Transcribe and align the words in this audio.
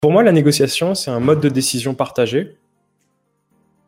Pour 0.00 0.12
moi, 0.12 0.22
la 0.22 0.32
négociation, 0.32 0.94
c'est 0.94 1.10
un 1.10 1.20
mode 1.20 1.40
de 1.40 1.50
décision 1.50 1.92
partagé 1.92 2.56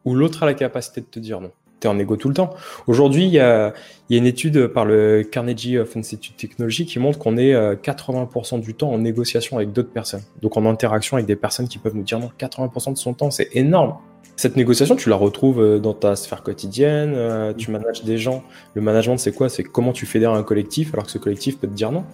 où 0.04 0.14
l'autre 0.14 0.42
a 0.42 0.46
la 0.46 0.52
capacité 0.52 1.00
de 1.00 1.06
te 1.06 1.18
dire 1.18 1.40
non. 1.40 1.52
Tu 1.80 1.86
es 1.86 1.90
en 1.90 1.98
égo 1.98 2.16
tout 2.16 2.28
le 2.28 2.34
temps. 2.34 2.50
Aujourd'hui, 2.86 3.24
il 3.24 3.32
y 3.32 3.40
a, 3.40 3.72
une 4.10 4.26
étude 4.26 4.66
par 4.66 4.84
le 4.84 5.22
Carnegie 5.22 5.78
of 5.78 5.96
Institute 5.96 6.36
Technology 6.36 6.84
qui 6.84 6.98
montre 6.98 7.18
qu'on 7.18 7.38
est 7.38 7.54
80% 7.54 8.56
euh, 8.56 8.58
du 8.58 8.74
temps 8.74 8.90
en 8.90 8.98
négociation 8.98 9.56
avec 9.56 9.72
d'autres 9.72 9.90
personnes. 9.90 10.22
Donc 10.42 10.58
en 10.58 10.66
interaction 10.66 11.16
avec 11.16 11.26
des 11.26 11.34
personnes 11.34 11.66
qui 11.66 11.78
peuvent 11.78 11.96
nous 11.96 12.02
dire 12.02 12.18
non. 12.18 12.30
80% 12.38 12.92
de 12.92 12.98
son 12.98 13.14
temps, 13.14 13.30
c'est 13.30 13.48
énorme. 13.56 13.96
Cette 14.36 14.56
négociation, 14.56 14.96
tu 14.96 15.08
la 15.08 15.16
retrouves 15.16 15.62
euh, 15.62 15.78
dans 15.78 15.94
ta 15.94 16.14
sphère 16.14 16.42
quotidienne, 16.42 17.14
euh, 17.16 17.54
tu 17.54 17.70
manages 17.70 18.04
des 18.04 18.18
gens. 18.18 18.42
Le 18.74 18.82
management, 18.82 19.16
c'est 19.16 19.32
quoi? 19.32 19.48
C'est 19.48 19.62
comment 19.62 19.94
tu 19.94 20.04
fédères 20.04 20.34
un 20.34 20.42
collectif 20.42 20.92
alors 20.92 21.06
que 21.06 21.10
ce 21.10 21.18
collectif 21.18 21.58
peut 21.58 21.68
te 21.68 21.72
dire 21.72 21.90
non 21.90 22.04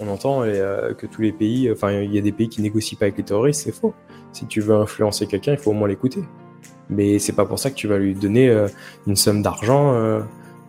on 0.00 0.08
entend 0.08 0.42
euh, 0.42 0.94
que 0.94 1.06
tous 1.06 1.22
les 1.22 1.32
pays, 1.32 1.70
enfin, 1.70 1.92
il 1.92 2.12
y 2.12 2.18
a 2.18 2.22
des 2.22 2.32
pays 2.32 2.48
qui 2.48 2.62
négocient 2.62 2.98
pas 2.98 3.04
avec 3.06 3.18
les 3.18 3.22
terroristes, 3.22 3.62
c'est 3.64 3.74
faux. 3.74 3.94
Si 4.32 4.46
tu 4.46 4.60
veux 4.60 4.74
influencer 4.74 5.26
quelqu'un, 5.26 5.52
il 5.52 5.58
faut 5.58 5.70
au 5.70 5.74
moins 5.74 5.88
l'écouter. 5.88 6.22
Mais 6.88 7.18
c'est 7.18 7.34
pas 7.34 7.44
pour 7.44 7.58
ça 7.58 7.70
que 7.70 7.76
tu 7.76 7.86
vas 7.86 7.98
lui 7.98 8.14
donner 8.14 8.48
euh, 8.48 8.66
une 9.06 9.14
somme 9.14 9.42
d'argent 9.42 9.92
euh, 9.94 10.20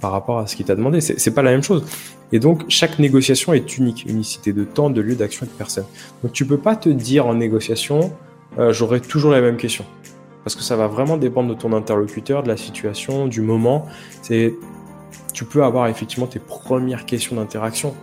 par 0.01 0.11
rapport 0.11 0.39
à 0.39 0.47
ce 0.47 0.55
qu'il 0.55 0.65
t'a 0.65 0.75
demandé. 0.75 0.99
C'est 1.01 1.33
pas 1.33 1.41
la 1.41 1.51
même 1.51 1.63
chose. 1.63 1.85
Et 2.31 2.39
donc, 2.39 2.63
chaque 2.67 2.99
négociation 2.99 3.53
est 3.53 3.77
unique. 3.77 4.05
Unicité 4.05 4.53
de 4.53 4.63
temps, 4.63 4.89
de 4.89 5.01
lieu, 5.01 5.15
d'action 5.15 5.45
et 5.45 5.49
de 5.49 5.53
personne. 5.53 5.85
Donc, 6.23 6.33
tu 6.33 6.45
peux 6.45 6.57
pas 6.57 6.75
te 6.75 6.89
dire 6.89 7.27
en 7.27 7.35
négociation, 7.35 8.11
j'aurai 8.57 8.99
toujours 8.99 9.31
la 9.31 9.41
même 9.41 9.57
question. 9.57 9.85
Parce 10.43 10.55
que 10.55 10.63
ça 10.63 10.75
va 10.75 10.87
vraiment 10.87 11.17
dépendre 11.17 11.53
de 11.53 11.59
ton 11.59 11.73
interlocuteur, 11.73 12.41
de 12.41 12.47
la 12.47 12.57
situation, 12.57 13.27
du 13.27 13.41
moment. 13.41 13.85
C'est, 14.21 14.55
tu 15.33 15.45
peux 15.45 15.63
avoir 15.63 15.87
effectivement 15.87 16.27
tes 16.27 16.39
premières 16.39 17.05
questions 17.05 17.35
d'interaction. 17.35 17.93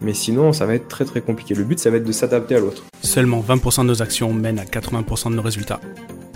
Mais 0.00 0.14
sinon, 0.14 0.52
ça 0.52 0.66
va 0.66 0.74
être 0.74 0.88
très 0.88 1.04
très 1.04 1.20
compliqué. 1.20 1.54
Le 1.54 1.64
but, 1.64 1.78
ça 1.78 1.90
va 1.90 1.96
être 1.96 2.04
de 2.04 2.12
s'adapter 2.12 2.56
à 2.56 2.60
l'autre. 2.60 2.82
Seulement 3.02 3.40
20% 3.40 3.82
de 3.82 3.86
nos 3.86 4.02
actions 4.02 4.32
mènent 4.32 4.58
à 4.58 4.64
80% 4.64 5.30
de 5.30 5.36
nos 5.36 5.42
résultats. 5.42 5.80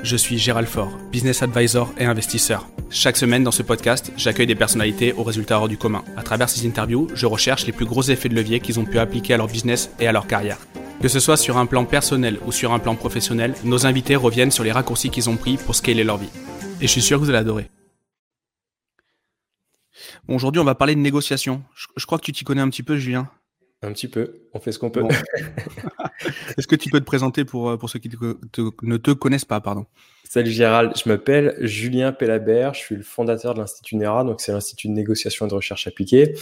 Je 0.02 0.16
suis 0.16 0.38
Gérald 0.38 0.68
Faure, 0.68 0.96
business 1.10 1.42
advisor 1.42 1.92
et 1.98 2.04
investisseur. 2.04 2.68
Chaque 2.88 3.16
semaine 3.16 3.42
dans 3.42 3.50
ce 3.50 3.62
podcast, 3.62 4.12
j'accueille 4.16 4.46
des 4.46 4.54
personnalités 4.54 5.12
aux 5.12 5.24
résultats 5.24 5.58
hors 5.58 5.68
du 5.68 5.76
commun. 5.76 6.04
À 6.16 6.22
travers 6.22 6.48
ces 6.48 6.66
interviews, 6.66 7.08
je 7.14 7.26
recherche 7.26 7.66
les 7.66 7.72
plus 7.72 7.84
gros 7.84 8.02
effets 8.02 8.28
de 8.28 8.34
levier 8.34 8.60
qu'ils 8.60 8.78
ont 8.78 8.84
pu 8.84 8.98
appliquer 8.98 9.34
à 9.34 9.36
leur 9.36 9.48
business 9.48 9.90
et 9.98 10.06
à 10.06 10.12
leur 10.12 10.26
carrière. 10.26 10.58
Que 11.02 11.08
ce 11.08 11.20
soit 11.20 11.36
sur 11.36 11.58
un 11.58 11.66
plan 11.66 11.84
personnel 11.84 12.38
ou 12.46 12.52
sur 12.52 12.72
un 12.72 12.78
plan 12.78 12.94
professionnel, 12.94 13.54
nos 13.64 13.86
invités 13.86 14.16
reviennent 14.16 14.50
sur 14.50 14.64
les 14.64 14.72
raccourcis 14.72 15.10
qu'ils 15.10 15.28
ont 15.28 15.36
pris 15.36 15.56
pour 15.56 15.74
scaler 15.74 16.04
leur 16.04 16.16
vie. 16.16 16.30
Et 16.80 16.86
je 16.86 16.92
suis 16.92 17.02
sûr 17.02 17.18
que 17.18 17.24
vous 17.24 17.30
allez 17.30 17.38
adorer. 17.38 17.68
Aujourd'hui, 20.28 20.60
on 20.60 20.64
va 20.64 20.74
parler 20.74 20.94
de 20.94 21.00
négociation. 21.00 21.62
Je 21.96 22.06
crois 22.06 22.18
que 22.18 22.24
tu 22.24 22.32
t'y 22.32 22.44
connais 22.44 22.60
un 22.60 22.68
petit 22.68 22.82
peu, 22.82 22.96
Julien. 22.96 23.28
Un 23.80 23.92
petit 23.92 24.08
peu, 24.08 24.40
on 24.54 24.58
fait 24.58 24.72
ce 24.72 24.78
qu'on 24.80 24.90
peut. 24.90 25.04
Est-ce 26.58 26.66
que 26.66 26.74
tu 26.74 26.90
peux 26.90 26.98
te 26.98 27.04
présenter 27.04 27.44
pour, 27.44 27.70
euh, 27.70 27.76
pour 27.76 27.88
ceux 27.88 28.00
qui 28.00 28.10
ne 28.10 28.96
te 28.96 29.10
connaissent 29.12 29.44
pas 29.44 29.60
pardon? 29.60 29.86
Salut 30.24 30.50
Gérald, 30.50 30.92
je 30.96 31.08
m'appelle 31.08 31.54
Julien 31.60 32.12
Pellabert, 32.12 32.74
je 32.74 32.80
suis 32.80 32.96
le 32.96 33.02
fondateur 33.02 33.54
de 33.54 33.60
l'Institut 33.60 33.96
NERA, 33.96 34.24
donc 34.24 34.40
c'est 34.40 34.52
l'Institut 34.52 34.88
de 34.88 34.92
négociation 34.92 35.46
et 35.46 35.48
de 35.48 35.54
recherche 35.54 35.86
appliquée. 35.86 36.34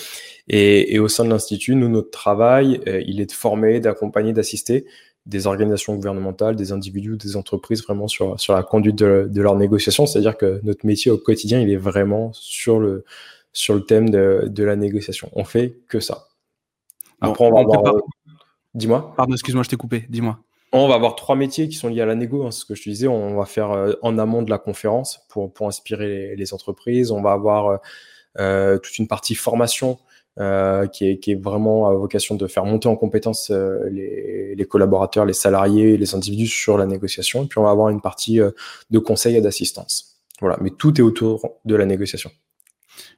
Et, 0.49 0.99
au 0.99 1.09
sein 1.09 1.25
de 1.25 1.29
l'Institut, 1.29 1.77
nous, 1.77 1.89
notre 1.89 2.11
travail, 2.11 2.81
euh, 2.89 3.03
il 3.07 3.21
est 3.21 3.27
de 3.27 3.33
former, 3.33 3.81
d'accompagner, 3.81 4.33
d'assister 4.33 4.87
des 5.27 5.47
organisations 5.47 5.95
gouvernementales, 5.95 6.57
des 6.57 6.73
individus, 6.73 7.17
des 7.17 7.37
entreprises 7.37 7.83
vraiment 7.83 8.09
sur, 8.09 8.41
sur 8.41 8.55
la 8.55 8.63
conduite 8.63 8.97
de, 8.97 9.29
de 9.31 9.43
leur 9.43 9.57
négociation. 9.57 10.07
C'est-à-dire 10.07 10.37
que 10.37 10.61
notre 10.63 10.87
métier 10.87 11.11
au 11.11 11.19
quotidien, 11.19 11.61
il 11.61 11.71
est 11.71 11.77
vraiment 11.77 12.33
sur 12.33 12.81
le, 12.81 13.05
sur 13.53 13.75
le 13.75 13.85
thème 13.85 14.09
de, 14.09 14.47
de 14.49 14.65
la 14.65 14.77
négociation. 14.77 15.31
On 15.35 15.45
fait 15.45 15.79
que 15.89 16.01
ça. 16.01 16.29
Après, 17.21 17.45
on 17.45 17.53
va 17.53 17.61
avoir. 17.61 17.95
Euh, 17.95 18.01
dis-moi. 18.75 19.15
Pardon, 19.17 19.33
excuse-moi, 19.33 19.63
je 19.63 19.71
t'ai 19.71 19.77
coupé. 19.77 20.07
Dis-moi. 20.09 20.39
On 20.73 20.89
va 20.89 20.95
avoir 20.95 21.17
trois 21.17 21.37
métiers 21.37 21.69
qui 21.69 21.77
sont 21.77 21.89
liés 21.89 22.03
à 22.03 22.07
la 22.07 22.15
négo. 22.15 22.47
Hein, 22.47 22.51
ce 22.51 22.65
que 22.65 22.75
je 22.75 22.83
te 22.83 22.89
disais, 22.91 23.09
on 23.09 23.37
va 23.37 23.47
faire 23.47 23.71
euh, 23.71 23.93
en 24.03 24.19
amont 24.19 24.43
de 24.43 24.51
la 24.51 24.59
conférence 24.59 25.21
pour, 25.29 25.53
pour 25.53 25.69
inspirer 25.69 26.35
les, 26.37 26.55
entreprises. 26.55 27.11
On 27.11 27.23
va 27.23 27.33
avoir 27.33 27.81
euh, 28.39 28.79
toute 28.79 28.99
une 28.99 29.09
partie 29.09 29.35
formation 29.35 29.99
qui, 30.93 31.09
est, 31.09 31.19
qui, 31.19 31.33
est, 31.33 31.43
vraiment 31.43 31.89
à 31.89 31.95
vocation 31.95 32.35
de 32.35 32.47
faire 32.47 32.67
monter 32.67 32.89
en 32.89 32.97
compétence 32.97 33.51
les, 33.51 34.55
les, 34.55 34.65
collaborateurs, 34.67 35.25
les 35.25 35.33
salariés, 35.33 35.97
les 35.97 36.15
individus 36.15 36.47
sur 36.47 36.77
la 36.77 36.85
négociation. 36.85 37.45
Et 37.45 37.47
puis 37.47 37.59
on 37.59 37.63
va 37.63 37.71
avoir 37.71 37.89
une 37.89 38.03
partie 38.03 38.39
de 38.91 38.99
conseil 38.99 39.37
et 39.37 39.41
d'assistance. 39.41 40.21
Voilà, 40.41 40.59
mais 40.61 40.69
tout 40.69 41.01
est 41.01 41.03
autour 41.03 41.41
de 41.65 41.75
la 41.75 41.87
négociation. 41.87 42.31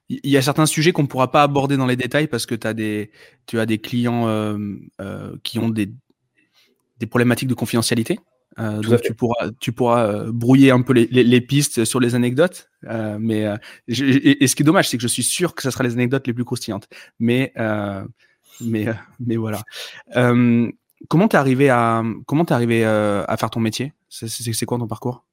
Il 0.09 0.31
y 0.31 0.37
a 0.39 0.43
certains 0.43 0.67
sujets 0.67 0.93
qu'on 0.93 1.03
ne 1.03 1.07
pourra 1.07 1.31
pas 1.31 1.43
aborder 1.43 1.77
dans 1.77 1.87
les 1.87 1.97
détails 1.97 2.29
parce 2.29 2.47
que 2.47 2.55
as 2.67 2.73
des, 2.73 3.11
tu 3.47 3.61
as 3.61 3.67
des 3.67 3.79
clients 3.79 4.27
euh, 4.27 4.59
euh, 5.01 5.37
qui 5.43 5.59
ont 5.59 5.69
des, 5.69 5.91
des 6.99 7.07
problématiques 7.07 7.49
de 7.49 7.55
confidentialité. 7.55 8.19
Euh, 8.59 8.81
donc 8.81 9.03
tu 9.03 9.15
pourras, 9.15 9.51
tu 9.61 9.71
pourras 9.71 10.25
brouiller 10.25 10.71
un 10.71 10.81
peu 10.81 10.95
les, 10.95 11.07
les, 11.07 11.41
pistes 11.41 11.85
sur 11.85 12.01
les 12.01 12.15
anecdotes. 12.15 12.71
mais 12.83 13.45
et, 13.87 14.47
ce 14.47 14.57
qui 14.57 14.63
est 14.63 14.65
dommage, 14.65 14.89
c'est 14.89 14.97
que 14.97 15.03
je 15.03 15.09
suis 15.09 15.23
sûr 15.23 15.55
que 15.55 15.63
ce 15.63 15.71
sera 15.71 15.85
les 15.85 15.93
anecdotes 15.93 16.27
les 16.27 16.33
plus 16.33 16.45
croustillantes. 16.45 16.89
Mais 17.19 17.53
mais 18.61 18.87
mais 19.21 19.37
voilà. 19.37 19.63
comment 21.09 21.29
t'es 21.29 21.37
arrivé 21.37 21.69
à 21.69 22.03
comment 22.27 22.47
t'es 22.47 22.55
arrivé 22.55 22.85
à 22.85 23.37
faire 23.39 23.51
ton 23.51 23.61
métier? 23.61 23.93
C'est 24.09 24.65
quoi 24.67 24.79
ton 24.79 24.89
parcours? 24.89 25.27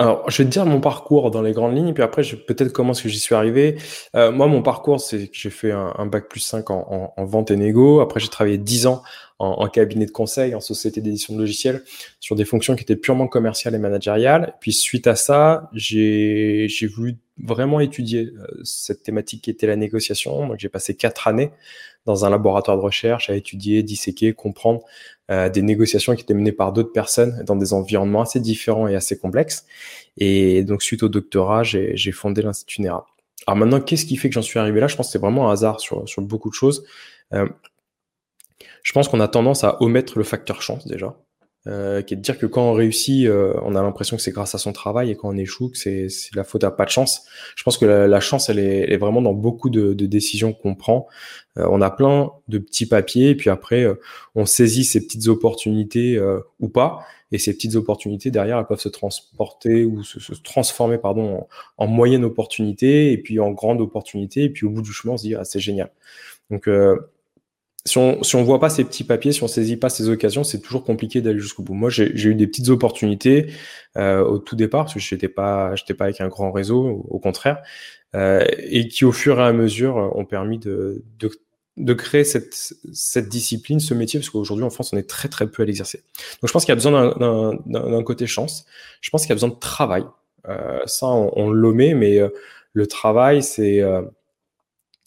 Alors, 0.00 0.30
je 0.30 0.38
vais 0.38 0.44
te 0.44 0.50
dire 0.50 0.64
mon 0.64 0.80
parcours 0.80 1.32
dans 1.32 1.42
les 1.42 1.50
grandes 1.50 1.76
lignes, 1.76 1.92
puis 1.92 2.04
après, 2.04 2.22
je 2.22 2.36
peut-être 2.36 2.72
comment 2.72 2.92
est-ce 2.92 3.02
que 3.02 3.08
j'y 3.08 3.18
suis 3.18 3.34
arrivé. 3.34 3.78
Euh, 4.14 4.30
moi, 4.30 4.46
mon 4.46 4.62
parcours, 4.62 5.00
c'est 5.00 5.26
que 5.26 5.36
j'ai 5.36 5.50
fait 5.50 5.72
un, 5.72 6.06
bac 6.06 6.28
plus 6.28 6.38
5 6.38 6.70
en, 6.70 7.12
en, 7.16 7.24
vente 7.24 7.50
et 7.50 7.56
négo. 7.56 8.00
Après, 8.00 8.20
j'ai 8.20 8.28
travaillé 8.28 8.58
10 8.58 8.86
ans 8.86 9.02
en, 9.40 9.48
en, 9.48 9.68
cabinet 9.68 10.06
de 10.06 10.12
conseil, 10.12 10.54
en 10.54 10.60
société 10.60 11.00
d'édition 11.00 11.34
de 11.34 11.40
logiciels, 11.40 11.82
sur 12.20 12.36
des 12.36 12.44
fonctions 12.44 12.76
qui 12.76 12.84
étaient 12.84 12.94
purement 12.94 13.26
commerciales 13.26 13.74
et 13.74 13.78
managériales. 13.78 14.54
Puis, 14.60 14.72
suite 14.72 15.08
à 15.08 15.16
ça, 15.16 15.68
j'ai 15.72 16.68
voulu 16.94 17.16
vraiment 17.42 17.80
étudier 17.80 18.32
euh, 18.36 18.46
cette 18.64 19.02
thématique 19.02 19.42
qui 19.42 19.50
était 19.50 19.66
la 19.66 19.76
négociation. 19.76 20.48
Donc, 20.48 20.58
j'ai 20.58 20.68
passé 20.68 20.94
quatre 20.94 21.28
années 21.28 21.50
dans 22.06 22.24
un 22.24 22.30
laboratoire 22.30 22.76
de 22.76 22.82
recherche 22.82 23.30
à 23.30 23.36
étudier, 23.36 23.82
disséquer, 23.82 24.32
comprendre 24.32 24.82
euh, 25.30 25.48
des 25.48 25.62
négociations 25.62 26.14
qui 26.14 26.22
étaient 26.22 26.34
menées 26.34 26.52
par 26.52 26.72
d'autres 26.72 26.92
personnes 26.92 27.42
dans 27.44 27.56
des 27.56 27.72
environnements 27.72 28.22
assez 28.22 28.40
différents 28.40 28.88
et 28.88 28.94
assez 28.94 29.18
complexes. 29.18 29.66
Et 30.16 30.64
donc, 30.64 30.82
suite 30.82 31.02
au 31.02 31.08
doctorat, 31.08 31.62
j'ai 31.62 32.12
fondé 32.12 32.42
l'Institut 32.42 32.82
NERA. 32.82 33.06
Alors 33.46 33.56
maintenant, 33.56 33.80
qu'est-ce 33.80 34.04
qui 34.04 34.16
fait 34.16 34.28
que 34.28 34.34
j'en 34.34 34.42
suis 34.42 34.58
arrivé 34.58 34.80
là? 34.80 34.88
Je 34.88 34.96
pense 34.96 35.06
que 35.06 35.12
c'est 35.12 35.18
vraiment 35.18 35.48
un 35.48 35.52
hasard 35.52 35.80
sur, 35.80 36.06
sur 36.08 36.22
beaucoup 36.22 36.50
de 36.50 36.54
choses. 36.54 36.84
Euh, 37.32 37.48
je 38.82 38.92
pense 38.92 39.08
qu'on 39.08 39.20
a 39.20 39.28
tendance 39.28 39.64
à 39.64 39.80
omettre 39.82 40.18
le 40.18 40.24
facteur 40.24 40.60
chance 40.60 40.86
déjà. 40.86 41.16
Euh, 41.68 42.00
qui 42.00 42.14
est 42.14 42.16
de 42.16 42.22
dire 42.22 42.38
que 42.38 42.46
quand 42.46 42.62
on 42.62 42.72
réussit, 42.72 43.26
euh, 43.26 43.52
on 43.62 43.74
a 43.74 43.82
l'impression 43.82 44.16
que 44.16 44.22
c'est 44.22 44.30
grâce 44.30 44.54
à 44.54 44.58
son 44.58 44.72
travail 44.72 45.10
et 45.10 45.16
quand 45.16 45.28
on 45.28 45.36
échoue, 45.36 45.68
que 45.68 45.76
c'est 45.76 46.08
la 46.34 46.44
faute 46.44 46.64
à 46.64 46.70
pas 46.70 46.86
de 46.86 46.90
chance. 46.90 47.26
Je 47.56 47.62
pense 47.62 47.76
que 47.76 47.84
la, 47.84 48.20
chance, 48.20 48.48
elle 48.48 48.58
est, 48.58 48.78
elle 48.84 48.92
est, 48.92 48.96
vraiment 48.96 49.20
dans 49.20 49.34
beaucoup 49.34 49.68
de, 49.68 49.92
de 49.92 50.06
décisions 50.06 50.54
qu'on 50.54 50.74
prend. 50.74 51.08
Euh, 51.58 51.66
on 51.70 51.82
a 51.82 51.90
plein 51.90 52.30
de 52.46 52.58
petits 52.58 52.86
papiers, 52.86 53.30
et 53.30 53.34
puis 53.34 53.50
après, 53.50 53.86
on 54.34 54.46
saisit 54.46 54.84
ces 54.84 55.04
petites 55.04 55.28
opportunités 55.28 56.18
ou 56.60 56.68
pas, 56.68 57.00
et 57.32 57.38
ces 57.38 57.52
petites 57.52 57.74
opportunités 57.74 58.30
derrière, 58.30 58.58
elles 58.58 58.66
peuvent 58.66 58.80
se 58.80 58.88
transporter 58.88 59.84
ou 59.84 60.02
se, 60.04 60.20
se 60.20 60.32
transformer, 60.40 60.96
pardon, 60.96 61.46
en, 61.76 61.84
en, 61.84 61.86
moyenne 61.86 62.24
opportunité, 62.24 63.12
et 63.12 63.18
puis 63.18 63.40
en 63.40 63.50
grande 63.50 63.82
opportunité, 63.82 64.44
et 64.44 64.50
puis 64.50 64.64
au 64.64 64.70
bout 64.70 64.82
du 64.82 64.92
chemin, 64.92 65.14
on 65.14 65.16
se 65.18 65.24
dit 65.24 65.34
ah 65.34 65.44
c'est 65.44 65.60
génial. 65.60 65.90
Donc 66.50 66.66
si 67.88 67.98
on 67.98 68.22
si 68.22 68.36
on 68.36 68.42
voit 68.44 68.60
pas 68.60 68.70
ces 68.70 68.84
petits 68.84 69.04
papiers, 69.04 69.32
si 69.32 69.42
on 69.42 69.48
saisit 69.48 69.76
pas 69.76 69.88
ces 69.88 70.08
occasions, 70.08 70.44
c'est 70.44 70.60
toujours 70.60 70.84
compliqué 70.84 71.20
d'aller 71.20 71.40
jusqu'au 71.40 71.62
bout. 71.62 71.74
Moi, 71.74 71.90
j'ai 71.90 72.12
eu 72.28 72.34
des 72.34 72.46
petites 72.46 72.68
opportunités 72.68 73.52
euh, 73.96 74.22
au 74.24 74.38
tout 74.38 74.56
départ 74.56 74.84
parce 74.84 74.94
que 74.94 75.00
j'étais 75.00 75.28
pas 75.28 75.74
j'étais 75.74 75.94
pas 75.94 76.04
avec 76.04 76.20
un 76.20 76.28
grand 76.28 76.52
réseau, 76.52 77.06
au, 77.08 77.18
contraire, 77.18 77.62
euh, 78.14 78.44
et 78.58 78.88
qui 78.88 79.04
au 79.04 79.12
fur 79.12 79.40
et 79.40 79.44
à 79.44 79.52
mesure 79.52 79.96
ont 80.14 80.24
permis 80.24 80.58
de 80.58 81.02
de, 81.18 81.30
de 81.76 81.94
créer 81.94 82.24
cette 82.24 82.54
cette 82.92 83.28
discipline, 83.28 83.80
ce 83.80 83.94
métier, 83.94 84.20
parce 84.20 84.30
qu'aujourd'hui 84.30 84.64
en 84.64 84.70
France, 84.70 84.92
on 84.92 84.96
est 84.96 85.08
très 85.08 85.28
très 85.28 85.48
peu 85.48 85.62
à 85.62 85.66
l'exercer. 85.66 85.98
Donc, 86.40 86.48
je 86.48 86.52
pense 86.52 86.64
qu'il 86.64 86.72
y 86.72 86.72
a 86.72 86.76
besoin 86.76 87.14
d'un 87.66 88.02
côté 88.04 88.26
chance. 88.26 88.66
Je 89.00 89.10
pense 89.10 89.22
qu'il 89.22 89.30
y 89.30 89.32
a 89.32 89.36
besoin 89.36 89.50
de 89.50 89.58
travail. 89.58 90.04
Euh, 90.48 90.80
ça, 90.86 91.06
on, 91.06 91.32
on 91.36 91.50
l'omet, 91.50 91.94
mais 91.94 92.18
euh, 92.18 92.28
le 92.72 92.86
travail, 92.86 93.42
c'est 93.42 93.80
euh, 93.80 94.02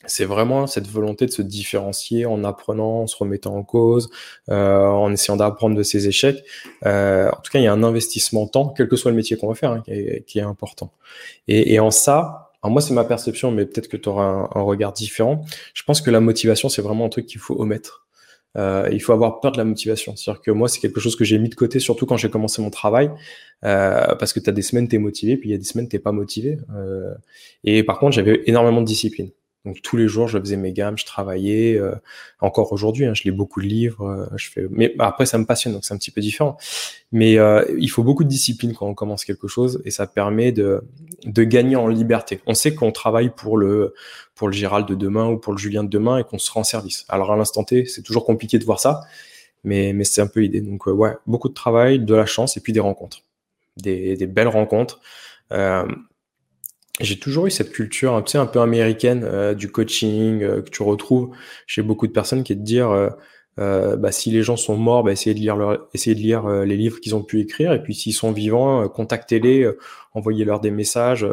c'est 0.06 0.26
vraiment 0.26 0.68
cette 0.68 0.88
volonté 0.88 1.26
de 1.26 1.32
se 1.32 1.42
différencier 1.42 2.26
en 2.26 2.44
apprenant, 2.44 3.02
en 3.02 3.08
se 3.08 3.16
remettant 3.16 3.56
en 3.56 3.64
cause, 3.64 4.10
euh, 4.50 4.86
en 4.86 5.12
essayant 5.12 5.38
d'apprendre 5.38 5.76
de 5.76 5.84
ses 5.84 6.08
échecs. 6.08 6.44
Euh, 6.86 7.30
en 7.30 7.42
tout 7.42 7.52
cas, 7.52 7.60
il 7.60 7.64
y 7.64 7.68
a 7.68 7.74
un 7.74 7.84
investissement 7.84 8.48
temps, 8.48 8.74
quel 8.76 8.88
que 8.88 8.96
soit 8.96 9.12
le 9.12 9.18
métier 9.18 9.38
qu'on 9.38 9.48
va 9.48 9.56
faire, 9.56 9.72
hein, 9.72 9.84
qui, 9.86 10.40
est, 10.40 10.42
important. 10.42 10.92
Et, 11.48 11.80
en 11.80 11.92
ça, 11.92 12.52
alors 12.64 12.72
moi 12.72 12.82
c'est 12.82 12.94
ma 12.94 13.04
perception, 13.04 13.52
mais 13.52 13.66
peut-être 13.66 13.88
que 13.88 13.98
tu 13.98 14.10
auras 14.10 14.50
un, 14.54 14.62
regard 14.62 14.94
différent. 14.94 15.46
Je 15.74 15.84
pense 15.84 16.02
que 16.02 16.10
la 16.10 16.20
motivation, 16.20 16.70
c'est 16.70 16.82
vraiment 16.82 17.06
un 17.06 17.10
truc 17.10 17.26
qu'il 17.26 17.40
faut 17.40 17.60
omettre. 17.60 18.08
Euh, 18.58 18.90
il 18.92 19.02
faut 19.02 19.14
avoir 19.14 19.40
peur 19.40 19.54
de 19.54 19.58
la 19.58 19.64
motivation. 19.64 20.16
C'est-à-dire 20.16 20.42
que 20.42 20.52
moi, 20.52 20.68
c'est 20.68 20.80
quelque 20.80 21.00
chose 21.00 21.16
que 21.16 21.24
j'ai 21.24 21.38
mis 21.40 21.48
de 21.48 21.56
côté, 21.56 21.80
surtout 21.80 22.06
quand 22.06 22.18
j'ai 22.18 22.30
commencé 22.30 22.62
mon 22.62 22.70
travail, 22.70 23.12
parce 23.62 24.34
que 24.34 24.40
tu 24.40 24.50
as 24.50 24.54
des 24.54 24.64
semaines, 24.64 24.88
tu 24.88 24.96
es 24.96 25.00
motivé, 25.00 25.38
puis 25.38 25.50
il 25.50 25.52
y 25.52 25.56
a 25.56 25.58
des 25.58 25.64
semaines, 25.64 25.88
tu 25.88 26.00
pas 26.00 26.12
motivé. 26.12 26.58
Et 27.64 27.84
par 27.84 28.00
contre, 28.00 28.14
j'avais 28.14 28.42
énormément 28.48 28.82
de 28.82 28.88
discipline. 28.88 29.30
Donc 29.64 29.82
tous 29.84 29.96
les 29.96 30.08
jours, 30.08 30.28
je 30.28 30.40
faisais 30.40 30.58
mes 30.58 30.74
gammes, 30.74 30.98
je 30.98 31.06
travaillais. 31.06 31.78
Euh, 31.78 31.94
encore 32.40 32.74
aujourd'hui, 32.74 33.06
hein, 33.06 33.14
je 33.14 33.24
lis 33.24 33.32
beaucoup 33.32 33.62
de 33.62 33.68
livres. 33.68 34.04
Euh, 34.08 34.26
je 34.36 34.50
fais, 34.50 34.66
mais 34.72 34.96
après, 34.98 35.28
ça 35.28 35.38
me 35.38 35.46
passionne, 35.46 35.74
donc 35.74 35.86
c'est 35.86 35.94
un 35.94 35.98
petit 35.98 36.10
peu 36.10 36.22
différent. 36.22 36.58
Mais 37.12 37.38
euh, 37.38 37.64
il 37.78 37.90
faut 37.90 38.04
beaucoup 38.04 38.24
de 38.24 38.30
discipline 38.30 38.74
quand 38.74 38.88
on 38.88 38.96
commence 38.96 39.24
quelque 39.24 39.48
chose, 39.48 39.82
et 39.86 39.92
ça 39.92 40.08
permet 40.08 40.52
de 40.52 40.84
de 41.26 41.44
gagner 41.44 41.76
en 41.76 41.88
liberté. 41.88 42.42
On 42.48 42.56
sait 42.56 42.74
qu'on 42.74 42.92
travaille 42.92 43.30
pour 43.30 43.56
le 43.58 43.94
pour 44.34 44.48
le 44.48 44.54
Gérald 44.54 44.88
de 44.88 44.96
demain 44.96 45.28
ou 45.30 45.38
pour 45.38 45.54
le 45.54 45.60
Julien 45.60 45.84
de 45.84 45.90
demain, 45.90 46.18
et 46.18 46.24
qu'on 46.24 46.40
se 46.40 46.52
rend 46.52 46.64
service. 46.64 47.06
Alors 47.08 47.32
à 47.32 47.38
l'instant 47.38 47.64
T, 47.64 47.86
c'est 47.86 48.02
toujours 48.02 48.26
compliqué 48.26 48.58
de 48.58 48.66
voir 48.66 48.80
ça, 48.80 49.02
mais 49.64 49.94
mais 49.94 50.06
c'est 50.06 50.22
un 50.22 50.28
peu 50.28 50.40
l'idée. 50.40 50.62
Donc 50.62 50.88
ouais, 50.88 51.14
beaucoup 51.28 51.50
de 51.50 51.54
travail, 51.54 52.00
de 52.00 52.16
la 52.16 52.26
chance, 52.26 52.58
et 52.58 52.62
puis 52.62 52.74
des 52.74 52.80
rencontres, 52.80 53.20
des 53.78 54.16
des 54.18 54.28
belles 54.28 54.48
rencontres. 54.48 55.00
Euh, 57.00 57.04
j'ai 57.04 57.20
toujours 57.20 57.48
eu 57.48 57.52
cette 57.52 57.72
culture 57.72 58.22
tu 58.26 58.32
sais, 58.32 58.38
un 58.38 58.46
peu 58.46 58.60
américaine 58.60 59.24
euh, 59.24 59.54
du 59.54 59.72
coaching 59.72 60.44
euh, 60.44 60.62
que 60.62 60.70
tu 60.70 60.84
retrouves 60.84 61.36
chez 61.68 61.82
beaucoup 61.82 62.08
de 62.08 62.12
personnes 62.12 62.44
qui 62.44 62.54
est 62.54 62.58
de 62.58 62.64
dire 62.64 62.90
euh, 62.90 63.10
euh 63.60 63.96
bah, 63.98 64.12
si 64.12 64.32
les 64.32 64.44
gens 64.44 64.56
sont 64.58 64.78
morts, 64.78 65.04
bah, 65.04 65.12
essayez 65.12 65.34
de 65.34 65.40
lire, 65.40 65.56
leur, 65.56 65.88
essayez 65.94 66.16
de 66.16 66.22
lire 66.22 66.48
les 66.48 66.78
livres 66.78 67.00
qu'ils 67.00 67.16
ont 67.16 67.24
pu 67.24 67.40
écrire 67.42 67.74
et 67.74 67.84
puis 67.84 67.94
s'ils 67.96 68.14
sont 68.14 68.32
vivants, 68.32 68.88
contactez-les, 68.88 69.70
envoyez-leur 70.14 70.60
des 70.62 70.72
messages 70.72 71.28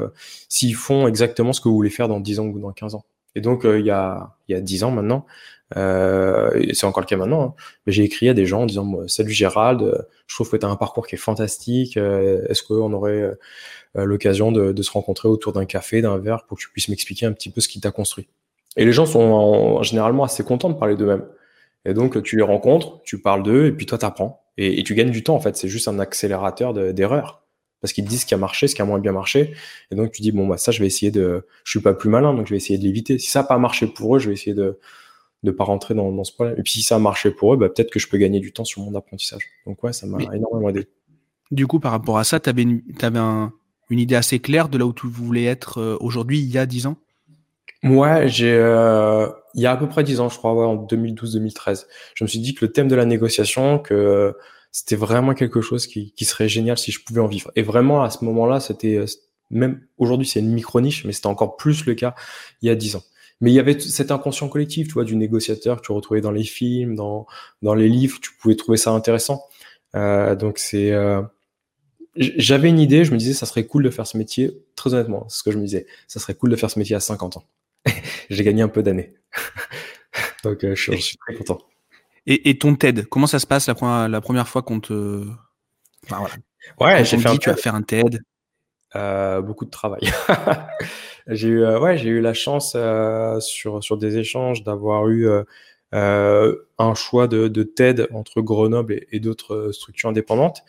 s'ils 0.48 0.74
font 0.74 1.06
exactement 1.06 1.52
ce 1.52 1.60
que 1.60 1.68
vous 1.68 1.74
voulez 1.76 1.90
faire 1.90 2.08
dans 2.08 2.20
10 2.20 2.40
ans 2.40 2.46
ou 2.46 2.58
dans 2.58 2.72
15 2.72 2.96
ans. 2.96 3.04
Et 3.34 3.40
donc 3.40 3.62
il 3.64 3.86
y, 3.86 3.90
a, 3.90 4.36
il 4.48 4.52
y 4.52 4.58
a 4.58 4.60
10 4.60 4.84
ans 4.84 4.90
maintenant, 4.90 5.26
c'est 5.74 6.84
encore 6.84 7.00
le 7.02 7.06
cas 7.06 7.16
maintenant, 7.16 7.42
hein, 7.42 7.54
mais 7.86 7.92
j'ai 7.92 8.04
écrit 8.04 8.28
à 8.28 8.34
des 8.34 8.46
gens 8.46 8.62
en 8.62 8.66
disant 8.66 9.06
salut 9.06 9.32
Gérald, 9.32 10.06
je 10.26 10.34
trouve 10.34 10.50
que 10.50 10.56
tu 10.56 10.64
as 10.64 10.68
un 10.68 10.76
parcours 10.76 11.06
qui 11.06 11.14
est 11.14 11.18
fantastique, 11.18 11.96
est-ce 11.96 12.62
qu'on 12.62 12.92
aurait 12.92 13.36
euh, 13.96 14.04
l'occasion 14.04 14.52
de, 14.52 14.82
se 14.82 14.90
rencontrer 14.90 15.28
autour 15.28 15.52
d'un 15.52 15.64
café, 15.64 16.02
d'un 16.02 16.18
verre, 16.18 16.44
pour 16.46 16.56
que 16.56 16.62
tu 16.62 16.70
puisses 16.70 16.88
m'expliquer 16.88 17.26
un 17.26 17.32
petit 17.32 17.50
peu 17.50 17.60
ce 17.60 17.68
qui 17.68 17.80
t'a 17.80 17.90
construit? 17.90 18.28
Et 18.76 18.84
les 18.84 18.92
gens 18.92 19.06
sont 19.06 19.82
généralement 19.82 20.24
assez 20.24 20.44
contents 20.44 20.70
de 20.70 20.74
parler 20.74 20.96
d'eux-mêmes. 20.96 21.26
Et 21.84 21.94
donc, 21.94 22.22
tu 22.22 22.36
les 22.36 22.42
rencontres, 22.42 23.00
tu 23.02 23.20
parles 23.20 23.42
d'eux, 23.42 23.66
et 23.66 23.72
puis 23.72 23.86
toi, 23.86 23.98
t'apprends. 23.98 24.44
Et, 24.56 24.80
et 24.80 24.82
tu 24.84 24.94
gagnes 24.94 25.10
du 25.10 25.22
temps, 25.22 25.34
en 25.34 25.40
fait. 25.40 25.56
C'est 25.56 25.68
juste 25.68 25.88
un 25.88 25.98
accélérateur 25.98 26.74
d'erreurs. 26.74 27.42
parce 27.80 27.92
qu'ils 27.92 28.04
te 28.04 28.10
disent 28.10 28.22
ce 28.22 28.26
qui 28.26 28.34
a 28.34 28.38
marché, 28.38 28.68
ce 28.68 28.74
qui 28.74 28.82
a 28.82 28.84
moins 28.84 28.98
bien 28.98 29.12
marché. 29.12 29.54
Et 29.90 29.94
donc, 29.94 30.12
tu 30.12 30.22
dis, 30.22 30.32
bon, 30.32 30.46
bah, 30.46 30.58
ça, 30.58 30.70
je 30.70 30.80
vais 30.80 30.86
essayer 30.86 31.10
de, 31.10 31.46
je 31.64 31.70
suis 31.70 31.80
pas 31.80 31.94
plus 31.94 32.10
malin, 32.10 32.34
donc 32.34 32.46
je 32.46 32.50
vais 32.50 32.56
essayer 32.58 32.78
de 32.78 32.84
l'éviter. 32.84 33.18
Si 33.18 33.30
ça 33.30 33.40
n'a 33.40 33.46
pas 33.46 33.58
marché 33.58 33.86
pour 33.86 34.16
eux, 34.16 34.18
je 34.18 34.28
vais 34.28 34.34
essayer 34.34 34.54
de, 34.54 34.78
de 35.42 35.50
pas 35.50 35.64
rentrer 35.64 35.94
dans, 35.94 36.10
dans 36.12 36.24
ce 36.24 36.32
problème. 36.32 36.56
Et 36.58 36.62
puis, 36.62 36.72
si 36.72 36.82
ça 36.82 36.96
a 36.96 36.98
marché 36.98 37.30
pour 37.30 37.54
eux, 37.54 37.56
bah, 37.56 37.68
peut-être 37.68 37.90
que 37.90 37.98
je 37.98 38.08
peux 38.08 38.18
gagner 38.18 38.40
du 38.40 38.52
temps 38.52 38.64
sur 38.64 38.82
mon 38.82 38.94
apprentissage. 38.94 39.42
Donc, 39.66 39.82
ouais, 39.84 39.92
ça 39.92 40.06
m'a 40.06 40.18
énormément 40.34 40.68
aidé. 40.70 40.88
Du 41.50 41.66
coup, 41.66 41.80
par 41.80 41.92
rapport 41.92 42.18
à 42.18 42.24
ça, 42.24 42.40
tu 42.40 42.50
avais, 42.50 42.66
avais 43.00 43.18
un, 43.18 43.52
une 43.90 43.98
idée 43.98 44.16
assez 44.16 44.38
claire 44.38 44.68
de 44.68 44.78
là 44.78 44.86
où 44.86 44.92
tu 44.92 45.06
voulais 45.06 45.44
être 45.44 45.78
euh, 45.78 45.96
aujourd'hui, 46.00 46.40
il 46.40 46.50
y 46.50 46.58
a 46.58 46.66
10 46.66 46.86
ans? 46.86 46.96
Ouais, 47.84 48.28
j'ai, 48.28 48.52
euh, 48.52 49.28
il 49.54 49.62
y 49.62 49.66
a 49.66 49.72
à 49.72 49.76
peu 49.76 49.88
près 49.88 50.02
10 50.02 50.20
ans, 50.20 50.28
je 50.28 50.36
crois, 50.36 50.54
ouais, 50.54 50.64
en 50.64 50.76
2012-2013. 50.84 51.86
Je 52.14 52.24
me 52.24 52.28
suis 52.28 52.40
dit 52.40 52.54
que 52.54 52.64
le 52.64 52.72
thème 52.72 52.88
de 52.88 52.96
la 52.96 53.04
négociation, 53.04 53.78
que 53.78 54.34
c'était 54.72 54.96
vraiment 54.96 55.34
quelque 55.34 55.60
chose 55.60 55.86
qui, 55.86 56.12
qui, 56.12 56.24
serait 56.24 56.48
génial 56.48 56.76
si 56.76 56.90
je 56.90 57.02
pouvais 57.02 57.20
en 57.20 57.28
vivre. 57.28 57.50
Et 57.56 57.62
vraiment, 57.62 58.02
à 58.02 58.10
ce 58.10 58.24
moment-là, 58.24 58.60
c'était, 58.60 58.96
euh, 58.96 59.06
même 59.50 59.80
aujourd'hui, 59.96 60.26
c'est 60.26 60.40
une 60.40 60.52
micro-niche, 60.52 61.04
mais 61.04 61.12
c'était 61.12 61.28
encore 61.28 61.56
plus 61.56 61.86
le 61.86 61.94
cas 61.94 62.14
il 62.62 62.66
y 62.66 62.70
a 62.70 62.74
10 62.74 62.96
ans. 62.96 63.02
Mais 63.40 63.52
il 63.52 63.54
y 63.54 63.60
avait 63.60 63.78
cet 63.78 64.10
inconscient 64.10 64.48
collectif, 64.48 64.88
tu 64.88 64.94
vois, 64.94 65.04
du 65.04 65.14
négociateur 65.14 65.80
que 65.80 65.86
tu 65.86 65.92
retrouvais 65.92 66.20
dans 66.20 66.32
les 66.32 66.42
films, 66.42 66.96
dans, 66.96 67.26
dans 67.62 67.74
les 67.74 67.88
livres, 67.88 68.18
tu 68.20 68.32
pouvais 68.34 68.56
trouver 68.56 68.78
ça 68.78 68.90
intéressant. 68.90 69.44
Euh, 69.94 70.34
donc 70.34 70.58
c'est, 70.58 70.92
euh, 70.92 71.22
j'avais 72.16 72.68
une 72.68 72.80
idée, 72.80 73.04
je 73.04 73.12
me 73.12 73.16
disais, 73.16 73.34
ça 73.34 73.46
serait 73.46 73.64
cool 73.64 73.84
de 73.84 73.90
faire 73.90 74.06
ce 74.06 74.18
métier, 74.18 74.64
très 74.74 74.92
honnêtement, 74.92 75.26
c'est 75.28 75.38
ce 75.38 75.42
que 75.44 75.52
je 75.52 75.58
me 75.58 75.64
disais, 75.64 75.86
ça 76.08 76.18
serait 76.18 76.34
cool 76.34 76.50
de 76.50 76.56
faire 76.56 76.70
ce 76.70 76.78
métier 76.78 76.96
à 76.96 77.00
50 77.00 77.36
ans. 77.36 77.44
J'ai 78.30 78.42
gagné 78.42 78.62
un 78.62 78.68
peu 78.68 78.82
d'années. 78.82 79.14
Donc, 80.44 80.64
euh, 80.64 80.74
je, 80.74 80.92
suis 80.96 81.16
très 81.16 81.34
content. 81.34 81.58
Et, 82.26 82.58
ton 82.58 82.74
TED, 82.74 83.06
comment 83.06 83.26
ça 83.26 83.38
se 83.38 83.46
passe 83.46 83.68
la 83.68 83.74
première, 83.74 84.08
la 84.08 84.20
première 84.20 84.48
fois 84.48 84.62
qu'on 84.62 84.80
te. 84.80 85.24
voilà. 86.08 86.34
Ouais, 86.78 87.04
j'ai 87.04 87.16
fait 87.16 87.30
dit, 87.30 87.38
tu 87.38 87.48
vas 87.48 87.56
faire 87.56 87.74
un 87.74 87.82
TED. 87.82 88.20
Beaucoup 88.94 89.64
de 89.64 89.70
travail. 89.70 90.02
j'ai 91.28 91.48
eu, 91.48 91.62
euh, 91.62 91.78
ouais, 91.78 91.98
j'ai 91.98 92.08
eu 92.08 92.20
la 92.20 92.34
chance 92.34 92.72
euh, 92.74 93.38
sur 93.40 93.82
sur 93.84 93.98
des 93.98 94.16
échanges 94.18 94.62
d'avoir 94.64 95.08
eu 95.08 95.28
euh, 95.94 96.54
un 96.78 96.94
choix 96.94 97.28
de, 97.28 97.48
de 97.48 97.62
TED 97.62 98.08
entre 98.12 98.40
Grenoble 98.40 99.00
et, 99.12 99.20
d'autres 99.20 99.72
structures 99.72 100.08
indépendantes. 100.08 100.62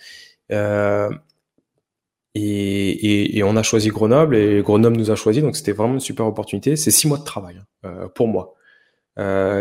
Et, 2.35 3.37
et, 3.37 3.43
on 3.43 3.55
a 3.55 3.63
choisi 3.63 3.89
Grenoble 3.89 4.35
et 4.35 4.61
Grenoble 4.61 4.97
nous 4.97 5.11
a 5.11 5.15
choisi, 5.15 5.41
donc 5.41 5.55
c'était 5.55 5.71
vraiment 5.71 5.95
une 5.95 5.99
super 5.99 6.25
opportunité. 6.25 6.75
C'est 6.75 6.91
six 6.91 7.07
mois 7.07 7.17
de 7.17 7.23
travail 7.23 7.61
hein, 7.83 8.09
pour 8.15 8.27
moi 8.27 8.55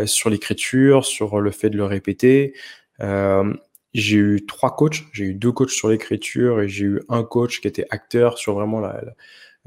sur 0.06 0.30
l'écriture, 0.30 1.04
sur 1.04 1.40
le 1.40 1.50
fait 1.50 1.70
de 1.70 1.76
le 1.76 1.84
répéter. 1.84 2.54
J'ai 3.94 4.16
eu 4.16 4.46
trois 4.46 4.76
coachs, 4.76 5.04
j'ai 5.12 5.24
eu 5.24 5.34
deux 5.34 5.50
coachs 5.52 5.70
sur 5.70 5.88
l'écriture 5.88 6.60
et 6.60 6.68
j'ai 6.68 6.84
eu 6.84 7.00
un 7.08 7.24
coach 7.24 7.60
qui 7.60 7.68
était 7.68 7.86
acteur 7.90 8.38
sur 8.38 8.54
vraiment 8.54 8.80
la, 8.80 9.02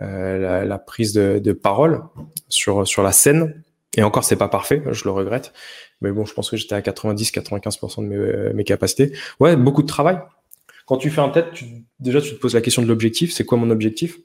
euh, 0.01 0.65
la, 0.65 0.79
prise 0.79 1.13
de, 1.13 1.39
de, 1.39 1.51
parole 1.51 2.03
sur 2.49 2.87
sur 2.87 3.03
la 3.03 3.11
scène. 3.11 3.63
Et 3.97 4.03
encore, 4.03 4.23
c'est 4.23 4.37
pas 4.37 4.47
parfait, 4.47 4.81
je 4.91 5.03
le 5.03 5.11
regrette. 5.11 5.53
Mais 5.99 6.11
bon, 6.11 6.25
je 6.25 6.33
pense 6.33 6.49
que 6.49 6.57
j'étais 6.57 6.75
à 6.75 6.81
90-95% 6.81 8.01
de 8.01 8.07
mes, 8.07 8.53
mes 8.53 8.63
capacités. 8.63 9.11
Ouais, 9.39 9.55
beaucoup 9.57 9.81
de 9.81 9.87
travail, 9.87 10.17
quand 10.85 10.97
tu 10.97 11.09
fais 11.09 11.21
un 11.21 11.29
TED, 11.29 11.45
déjà 11.99 12.21
tu 12.21 12.31
te 12.31 12.35
poses 12.35 12.53
la 12.53 12.61
question 12.61 12.81
de 12.81 12.87
l'objectif. 12.87 13.31
C'est 13.31 13.45
quoi 13.45 13.57
mon 13.57 13.69
objectif? 13.69 14.19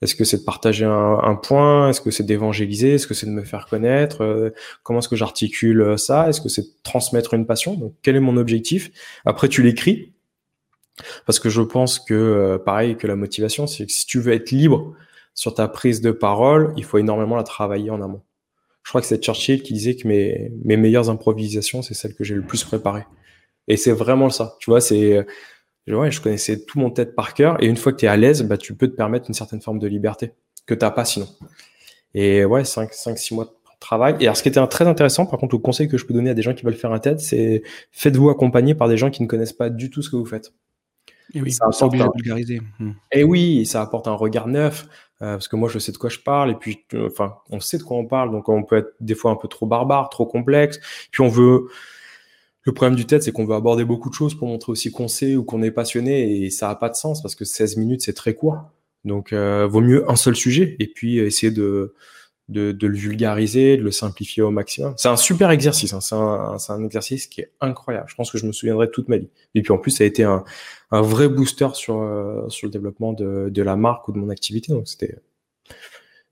Est-ce 0.00 0.14
que 0.14 0.24
c'est 0.24 0.38
de 0.38 0.44
partager 0.44 0.84
un, 0.84 1.34
point? 1.34 1.90
Est-ce 1.90 2.00
que 2.00 2.10
c'est 2.10 2.22
d'évangéliser? 2.22 2.94
Est-ce 2.94 3.06
que 3.06 3.14
c'est 3.14 3.26
de 3.26 3.32
me 3.32 3.42
faire 3.42 3.66
connaître? 3.66 4.22
Euh, 4.22 4.50
Comment 4.84 5.00
est-ce 5.00 5.08
que 5.08 5.16
j'articule 5.16 5.82
euh, 5.82 5.96
ça? 5.96 6.28
Est-ce 6.28 6.40
que 6.40 6.48
c'est 6.48 6.62
de 6.62 6.68
transmettre 6.84 7.34
une 7.34 7.46
passion? 7.46 7.74
Donc 7.74 7.94
quel 8.02 8.14
est 8.14 8.20
mon 8.20 8.36
objectif? 8.36 8.90
Après 9.24 9.48
tu 9.48 9.62
l'écris. 9.62 10.14
Parce 11.26 11.40
que 11.40 11.48
je 11.48 11.62
pense 11.62 11.98
que 11.98 12.14
euh, 12.14 12.58
pareil 12.58 12.96
que 12.96 13.06
la 13.06 13.16
motivation, 13.16 13.66
c'est 13.66 13.86
que 13.86 13.92
si 13.92 14.06
tu 14.06 14.20
veux 14.20 14.32
être 14.32 14.50
libre 14.50 14.94
sur 15.38 15.54
ta 15.54 15.68
prise 15.68 16.00
de 16.00 16.10
parole, 16.10 16.72
il 16.76 16.82
faut 16.82 16.98
énormément 16.98 17.36
la 17.36 17.44
travailler 17.44 17.90
en 17.90 18.02
amont. 18.02 18.22
Je 18.82 18.90
crois 18.90 19.00
que 19.00 19.06
c'est 19.06 19.22
Churchill 19.22 19.62
qui 19.62 19.72
disait 19.72 19.94
que 19.94 20.08
mes, 20.08 20.50
mes 20.64 20.76
meilleures 20.76 21.10
improvisations, 21.10 21.80
c'est 21.80 21.94
celles 21.94 22.16
que 22.16 22.24
j'ai 22.24 22.34
le 22.34 22.42
plus 22.42 22.64
préparées. 22.64 23.06
Et 23.68 23.76
c'est 23.76 23.92
vraiment 23.92 24.30
ça. 24.30 24.56
Tu 24.58 24.68
vois, 24.68 24.80
c'est 24.80 25.24
ouais, 25.86 26.10
je 26.10 26.20
connaissais 26.20 26.64
tout 26.64 26.80
mon 26.80 26.90
tête 26.90 27.14
par 27.14 27.34
cœur. 27.34 27.62
Et 27.62 27.66
une 27.66 27.76
fois 27.76 27.92
que 27.92 27.98
tu 27.98 28.06
es 28.06 28.08
à 28.08 28.16
l'aise, 28.16 28.42
bah, 28.42 28.56
tu 28.56 28.74
peux 28.74 28.88
te 28.88 28.96
permettre 28.96 29.26
une 29.28 29.34
certaine 29.34 29.60
forme 29.60 29.78
de 29.78 29.86
liberté 29.86 30.32
que 30.66 30.74
tu 30.74 30.80
pas 30.80 31.04
sinon. 31.04 31.28
Et 32.14 32.44
ouais, 32.44 32.64
5, 32.64 32.92
5, 32.92 33.16
6 33.16 33.34
mois 33.34 33.44
de 33.44 33.50
travail. 33.78 34.16
Et 34.18 34.24
alors, 34.24 34.36
ce 34.36 34.42
qui 34.42 34.48
était 34.48 34.66
très 34.66 34.88
intéressant, 34.88 35.24
par 35.24 35.38
contre, 35.38 35.54
le 35.54 35.60
conseil 35.60 35.86
que 35.86 35.98
je 35.98 36.04
peux 36.04 36.14
donner 36.14 36.30
à 36.30 36.34
des 36.34 36.42
gens 36.42 36.52
qui 36.52 36.64
veulent 36.64 36.74
faire 36.74 36.90
un 36.90 36.98
TED, 36.98 37.20
c'est 37.20 37.62
faites-vous 37.92 38.28
accompagner 38.28 38.74
par 38.74 38.88
des 38.88 38.96
gens 38.96 39.12
qui 39.12 39.22
ne 39.22 39.28
connaissent 39.28 39.52
pas 39.52 39.70
du 39.70 39.88
tout 39.88 40.02
ce 40.02 40.10
que 40.10 40.16
vous 40.16 40.26
faites. 40.26 40.52
Et 41.34 41.42
oui, 41.42 41.52
ça 41.52 41.66
apporte 41.66 41.94
un... 41.94 42.10
vulgariser. 42.14 42.60
Hmm. 42.78 42.92
Et 43.12 43.24
oui, 43.24 43.66
ça 43.66 43.82
apporte 43.82 44.08
un 44.08 44.14
regard 44.14 44.48
neuf, 44.48 44.86
euh, 45.20 45.32
parce 45.32 45.48
que 45.48 45.56
moi, 45.56 45.68
je 45.68 45.78
sais 45.78 45.92
de 45.92 45.98
quoi 45.98 46.10
je 46.10 46.18
parle, 46.18 46.50
et 46.50 46.54
puis, 46.54 46.84
euh, 46.94 47.08
enfin, 47.10 47.36
on 47.50 47.60
sait 47.60 47.78
de 47.78 47.82
quoi 47.82 47.96
on 47.96 48.06
parle, 48.06 48.30
donc 48.30 48.48
on 48.48 48.62
peut 48.62 48.76
être 48.76 48.94
des 49.00 49.14
fois 49.14 49.30
un 49.30 49.36
peu 49.36 49.48
trop 49.48 49.66
barbare, 49.66 50.08
trop 50.10 50.26
complexe, 50.26 50.80
puis 51.10 51.22
on 51.22 51.28
veut, 51.28 51.68
le 52.62 52.72
problème 52.72 52.96
du 52.96 53.06
TED, 53.06 53.22
c'est 53.22 53.32
qu'on 53.32 53.44
veut 53.44 53.54
aborder 53.54 53.84
beaucoup 53.84 54.10
de 54.10 54.14
choses 54.14 54.34
pour 54.34 54.48
montrer 54.48 54.72
aussi 54.72 54.90
qu'on 54.90 55.08
sait 55.08 55.36
ou 55.36 55.44
qu'on 55.44 55.62
est 55.62 55.70
passionné 55.70 56.44
et 56.44 56.50
ça 56.50 56.68
n'a 56.68 56.74
pas 56.74 56.88
de 56.88 56.96
sens 56.96 57.22
parce 57.22 57.34
que 57.34 57.44
16 57.44 57.76
minutes, 57.78 58.02
c'est 58.02 58.12
très 58.12 58.34
court. 58.34 58.70
Donc, 59.04 59.32
euh, 59.32 59.66
vaut 59.66 59.80
mieux 59.80 60.10
un 60.10 60.16
seul 60.16 60.36
sujet 60.36 60.76
et 60.78 60.86
puis 60.86 61.18
essayer 61.18 61.50
de, 61.50 61.94
de, 62.48 62.74
le 62.80 62.96
vulgariser, 62.96 63.76
de 63.76 63.82
le 63.82 63.90
simplifier 63.90 64.42
au 64.42 64.50
maximum. 64.50 64.94
C'est 64.96 65.08
un 65.08 65.16
super 65.16 65.50
exercice, 65.50 65.92
hein. 65.92 66.00
c'est 66.00 66.14
un, 66.14 66.56
un, 66.68 66.84
exercice 66.84 67.26
qui 67.26 67.42
est 67.42 67.52
incroyable. 67.60 68.06
Je 68.08 68.14
pense 68.14 68.30
que 68.30 68.38
je 68.38 68.46
me 68.46 68.52
souviendrai 68.52 68.90
toute 68.90 69.08
ma 69.08 69.18
vie. 69.18 69.28
Et 69.54 69.62
puis 69.62 69.72
en 69.72 69.78
plus, 69.78 69.90
ça 69.90 70.04
a 70.04 70.06
été 70.06 70.24
un, 70.24 70.44
un 70.90 71.02
vrai 71.02 71.28
booster 71.28 71.68
sur, 71.74 72.00
euh, 72.00 72.48
sur 72.48 72.66
le 72.66 72.72
développement 72.72 73.12
de, 73.12 73.50
de 73.50 73.62
la 73.62 73.76
marque 73.76 74.08
ou 74.08 74.12
de 74.12 74.18
mon 74.18 74.30
activité. 74.30 74.72
Donc, 74.72 74.88
c'était 74.88 75.16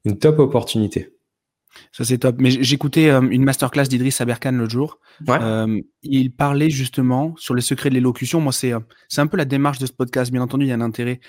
une 0.04 0.18
top 0.18 0.38
opportunité. 0.38 1.12
Ça, 1.92 2.04
c'est 2.04 2.16
top. 2.16 2.37
Mais 2.38 2.50
j'écoutais 2.50 3.11
euh, 3.11 3.20
une 3.20 3.44
masterclass 3.44 3.85
d'Idriss 3.85 4.23
Aberkan 4.23 4.52
l'autre 4.52 4.73
jour. 4.73 4.99
Euh, 5.28 5.80
il 6.02 6.32
parlait 6.32 6.70
justement 6.70 7.35
sur 7.37 7.54
les 7.54 7.61
secrets 7.61 7.90
de 7.90 7.94
l'élocution. 7.94 8.40
Moi, 8.40 8.52
c'est 8.52 8.73
c'est 9.08 9.20
un 9.20 9.26
peu 9.26 9.37
la 9.37 9.44
démarche 9.44 9.78
de 9.78 9.85
ce 9.85 9.92
podcast. 9.92 10.32
Bien 10.32 10.40
entendu, 10.40 10.64
il 10.64 10.68
y 10.68 10.73
a 10.73 10.75
un 10.75 10.80
intérêt 10.80 11.20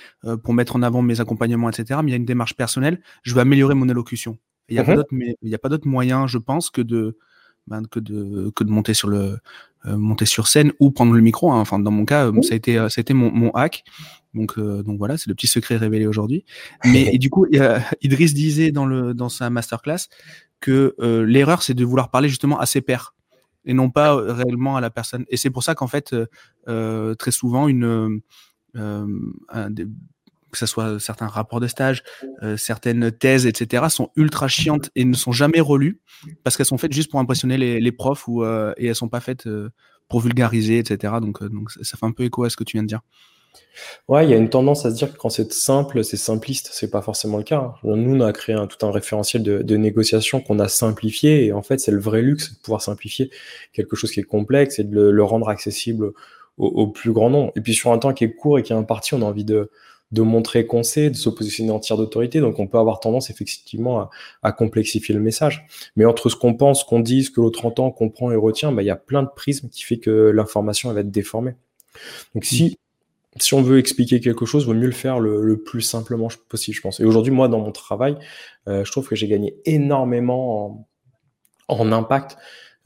pour 0.44 0.54
mettre 0.54 0.78
en 0.78 0.84
avant 0.84 1.02
mes 1.02 1.20
accompagnements, 1.20 1.70
etc. 1.70 2.00
Mais 2.02 2.12
il 2.12 2.14
y 2.14 2.14
a 2.14 2.18
une 2.18 2.26
démarche 2.26 2.56
personnelle. 2.56 3.02
Je 3.24 3.34
veux 3.34 3.42
améliorer 3.42 3.76
mon 3.76 3.90
élocution. 3.90 4.38
Il 4.70 4.74
n'y 4.74 4.80
a, 4.80 4.84
mm-hmm. 4.84 5.54
a, 5.54 5.58
pas 5.58 5.70
d'autre 5.70 5.88
moyen, 5.88 6.28
je 6.28 6.38
pense, 6.38 6.70
que 6.70 6.82
de, 6.82 7.18
ben, 7.68 7.84
que 7.86 8.00
de, 8.00 8.52
que 8.56 8.64
de 8.64 8.70
monter 8.70 8.94
sur 8.94 9.08
le, 9.08 9.38
monter 9.86 10.26
sur 10.26 10.48
scène 10.48 10.74
ou 10.80 10.92
prendre 10.92 11.14
le 11.14 11.22
micro. 11.22 11.52
Hein. 11.52 11.60
Enfin, 11.60 11.80
dans 11.80 11.92
mon 11.92 12.06
cas, 12.06 12.32
ça 12.42 12.54
a 12.54 12.56
été, 12.56 12.76
ça 12.76 13.00
a 13.00 13.02
été 13.02 13.14
mon, 13.14 13.32
mon 13.32 13.52
hack. 13.52 13.84
Donc, 14.34 14.58
euh, 14.58 14.84
donc 14.84 14.98
voilà, 14.98 15.18
c'est 15.18 15.28
le 15.28 15.36
petit 15.36 15.48
secret 15.48 15.78
révélé 15.78 16.06
aujourd'hui. 16.08 16.46
Mais 16.86 17.14
et 17.14 17.18
du 17.18 17.30
coup, 17.30 17.46
Idriss 18.02 18.34
disait 18.34 18.72
dans, 18.72 18.86
le, 18.86 19.14
dans 19.14 19.30
sa 19.30 19.50
masterclass 19.50 20.08
que 20.60 20.96
euh, 21.00 21.26
l'erreur, 21.26 21.64
c'est 21.64 21.74
de 21.74 21.86
vouloir 21.86 22.10
parler 22.10 22.30
justement 22.30 22.60
à 22.60 22.66
ses 22.66 22.82
pairs 22.82 23.14
et 23.66 23.74
non 23.74 23.90
pas 23.90 24.16
euh, 24.16 24.34
réellement 24.34 24.78
à 24.78 24.82
la 24.82 24.90
personne. 24.90 25.26
Et 25.30 25.38
c'est 25.38 25.50
pour 25.50 25.64
ça 25.64 25.76
qu'en 25.76 25.88
fait, 25.88 26.16
très 26.66 27.32
souvent, 27.32 27.68
une, 27.68 28.22
que 30.52 30.58
ce 30.58 30.66
soit 30.66 31.00
certains 31.00 31.28
rapports 31.28 31.60
de 31.60 31.68
stage, 31.68 32.04
certaines 32.56 33.12
thèses, 33.12 33.46
etc., 33.46 33.86
sont 33.90 34.12
ultra 34.16 34.48
chiantes 34.48 34.90
et 34.96 35.06
ne 35.06 35.16
sont 35.16 35.32
jamais 35.32 35.60
relues 35.60 36.00
parce 36.44 36.58
qu'elles 36.58 36.66
sont 36.66 36.78
faites 36.78 36.94
juste 36.94 37.12
pour 37.12 37.20
impressionner 37.20 37.58
les, 37.58 37.92
profs 37.92 38.28
ou, 38.28 38.44
et 38.46 38.88
elles 38.88 38.96
sont 38.96 39.10
pas 39.10 39.20
faites 39.20 39.48
pour 40.08 40.22
vulgariser, 40.22 40.80
etc. 40.80 41.16
Donc, 41.22 41.40
ça 41.82 41.98
fait 41.98 42.06
un 42.06 42.12
peu 42.12 42.24
écho 42.24 42.44
à 42.44 42.50
ce 42.50 42.56
que 42.56 42.64
tu 42.64 42.78
viens 42.78 42.84
de 42.84 42.88
dire. 42.88 43.02
Ouais, 44.08 44.26
il 44.26 44.30
y 44.30 44.34
a 44.34 44.38
une 44.38 44.50
tendance 44.50 44.86
à 44.86 44.92
se 44.92 44.96
dire 44.96 45.12
que 45.12 45.18
quand 45.18 45.30
c'est 45.30 45.52
simple, 45.54 46.04
c'est 46.04 46.18
simpliste. 46.18 46.70
C'est 46.72 46.90
pas 46.90 47.02
forcément 47.02 47.38
le 47.38 47.44
cas. 47.44 47.60
Hein. 47.60 47.74
Nous, 47.84 48.16
on 48.16 48.22
a 48.22 48.34
créé 48.34 48.56
tout 48.70 48.86
un 48.86 48.92
référentiel 48.92 49.44
de, 49.44 49.78
négociation 49.78 50.42
qu'on 50.42 50.60
a 50.60 50.68
simplifié. 50.68 51.46
Et 51.46 51.54
en 51.54 51.62
fait, 51.62 51.80
c'est 51.80 51.92
le 51.92 52.00
vrai 52.00 52.22
luxe 52.22 52.54
de 52.54 52.60
pouvoir 52.60 52.82
simplifier 52.82 53.30
quelque 53.74 53.96
chose 53.96 54.12
qui 54.12 54.20
est 54.20 54.24
complexe 54.24 54.80
et 54.80 54.84
de 54.84 55.10
le, 55.10 55.24
rendre 55.24 55.50
accessible 55.50 56.12
au, 56.58 56.88
plus 56.88 57.12
grand 57.12 57.30
nombre. 57.30 57.52
Et 57.56 57.62
puis, 57.62 57.74
sur 57.74 57.92
un 57.92 58.00
temps 58.00 58.14
qui 58.14 58.24
est 58.24 58.34
court 58.34 58.58
et 58.58 58.64
qui 58.64 58.74
est 58.74 58.76
imparti, 58.76 59.14
on 59.14 59.22
a 59.22 59.26
envie 59.26 59.46
de, 59.46 59.70
de 60.12 60.22
montrer 60.22 60.66
qu'on 60.66 60.84
sait, 60.84 61.10
de 61.10 61.16
se 61.16 61.30
positionner 61.30 61.72
en 61.72 61.80
tiers 61.80 61.98
d'autorité. 61.98 62.40
Donc, 62.40 62.60
on 62.60 62.68
peut 62.68 62.78
avoir 62.78 63.00
tendance 63.00 63.30
effectivement 63.30 64.10
à, 64.42 64.52
complexifier 64.52 65.14
le 65.14 65.22
message. 65.22 65.66
Mais 65.96 66.06
entre 66.06 66.30
ce 66.30 66.36
qu'on 66.36 66.54
pense, 66.54 66.82
ce 66.82 66.86
qu'on 66.86 67.00
dit, 67.00 67.24
ce 67.24 67.32
que 67.32 67.42
l'autre 67.42 67.66
entend, 67.66 67.92
comprend 67.92 68.32
et 68.32 68.36
retient, 68.36 68.72
bah, 68.72 68.84
il 68.84 68.86
y 68.86 68.92
a 68.92 68.96
plein 68.96 69.24
de 69.24 69.30
prismes 69.36 69.70
qui 69.70 69.84
fait 69.84 69.98
que 69.98 70.12
l'information 70.30 70.92
va 70.94 71.02
être 71.02 71.12
déformée. 71.12 71.56
Donc, 72.34 72.46
si 72.46 72.78
si 73.42 73.54
on 73.54 73.62
veut 73.62 73.78
expliquer 73.78 74.20
quelque 74.20 74.46
chose, 74.46 74.64
il 74.64 74.68
vaut 74.68 74.74
mieux 74.74 74.88
le 74.88 74.92
faire 74.92 75.20
le, 75.20 75.58
plus 75.58 75.82
simplement 75.82 76.28
possible, 76.50 76.76
je 76.76 76.82
pense. 76.82 77.00
Et 77.00 77.06
aujourd'hui, 77.06 77.32
moi, 77.32 77.48
dans 77.48 77.60
mon 77.60 77.72
travail, 77.72 78.18
euh, 78.68 78.84
je 78.84 78.92
trouve 78.92 79.08
que 79.08 79.16
j'ai 79.16 79.28
gagné 79.28 79.56
énormément 79.66 80.86
en, 81.68 81.92
impact. 81.92 82.38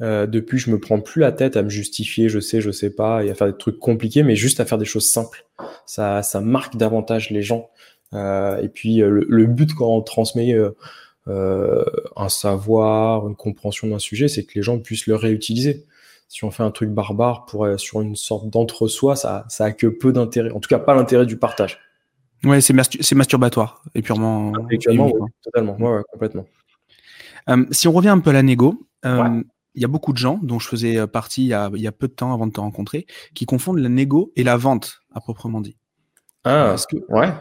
Euh, 0.01 0.25
depuis, 0.25 0.57
je 0.57 0.71
me 0.71 0.79
prends 0.79 0.99
plus 0.99 1.21
la 1.21 1.31
tête 1.31 1.57
à 1.57 1.63
me 1.63 1.69
justifier, 1.69 2.29
je 2.29 2.39
sais, 2.39 2.61
je 2.61 2.71
sais 2.71 2.89
pas, 2.89 3.23
et 3.23 3.29
à 3.29 3.35
faire 3.35 3.47
des 3.47 3.57
trucs 3.57 3.79
compliqués, 3.79 4.23
mais 4.23 4.35
juste 4.35 4.59
à 4.59 4.65
faire 4.65 4.77
des 4.77 4.85
choses 4.85 5.09
simples. 5.09 5.45
Ça, 5.85 6.23
ça 6.23 6.41
marque 6.41 6.75
davantage 6.75 7.29
les 7.29 7.43
gens. 7.43 7.69
Euh, 8.13 8.57
et 8.61 8.67
puis, 8.67 8.97
le, 8.97 9.45
but 9.45 9.73
quand 9.73 9.87
on 9.87 10.01
transmet 10.01 10.55
un 11.27 12.29
savoir, 12.29 13.27
une 13.27 13.35
compréhension 13.35 13.87
d'un 13.87 13.99
sujet, 13.99 14.27
c'est 14.27 14.43
que 14.43 14.53
les 14.55 14.63
gens 14.63 14.79
puissent 14.79 15.07
le 15.07 15.15
réutiliser 15.15 15.85
si 16.31 16.45
on 16.45 16.51
fait 16.51 16.63
un 16.63 16.71
truc 16.71 16.89
barbare 16.91 17.45
pour 17.45 17.65
euh, 17.65 17.75
sur 17.75 17.99
une 17.99 18.15
sorte 18.15 18.49
d'entre-soi, 18.49 19.17
ça, 19.17 19.43
ça 19.49 19.65
a 19.65 19.71
que 19.73 19.87
peu 19.87 20.13
d'intérêt. 20.13 20.49
En 20.51 20.61
tout 20.61 20.69
cas, 20.69 20.79
pas 20.79 20.95
l'intérêt 20.95 21.25
du 21.25 21.35
partage. 21.35 21.77
Ouais, 22.45 22.61
c'est, 22.61 22.73
masturbatoire 23.13 23.83
et 23.93 24.01
purement. 24.01 24.53
totalement. 25.43 25.77
Ouais, 25.77 26.01
complètement. 26.09 26.45
Euh, 27.49 27.65
si 27.71 27.89
on 27.89 27.91
revient 27.91 28.09
un 28.09 28.19
peu 28.19 28.29
à 28.29 28.33
la 28.33 28.43
négo, 28.43 28.81
euh, 29.05 29.43
il 29.75 29.81
y 29.81 29.85
a 29.85 29.87
beaucoup 29.87 30.13
de 30.13 30.17
gens 30.17 30.39
dont 30.43 30.59
je 30.59 30.67
faisais 30.67 31.07
partie 31.07 31.43
il 31.43 31.47
y, 31.47 31.53
a, 31.53 31.69
il 31.73 31.81
y, 31.81 31.87
a, 31.87 31.91
peu 31.91 32.07
de 32.07 32.13
temps 32.13 32.33
avant 32.33 32.47
de 32.47 32.51
te 32.51 32.59
rencontrer 32.59 33.05
qui 33.33 33.45
confondent 33.45 33.79
la 33.79 33.89
négo 33.89 34.31
et 34.35 34.43
la 34.43 34.57
vente 34.57 35.01
à 35.13 35.21
proprement 35.21 35.61
dit. 35.61 35.77
Ah, 36.43 36.73
est-ce 36.73 36.87
que, 36.87 36.97
ouais. 37.09 37.31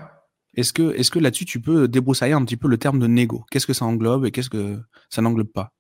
Est-ce 0.55 0.73
que, 0.73 0.95
est-ce 0.95 1.11
que 1.11 1.19
là-dessus 1.19 1.45
tu 1.45 1.61
peux 1.61 1.89
débroussailler 1.89 2.35
un 2.35 2.45
petit 2.45 2.57
peu 2.57 2.69
le 2.69 2.79
terme 2.79 2.99
de 2.99 3.07
négo? 3.07 3.45
Qu'est-ce 3.51 3.67
que 3.67 3.73
ça 3.73 3.85
englobe 3.85 4.27
et 4.27 4.31
qu'est-ce 4.31 4.51
que 4.51 4.79
ça 5.09 5.23
n'englobe 5.23 5.51
pas? 5.53 5.73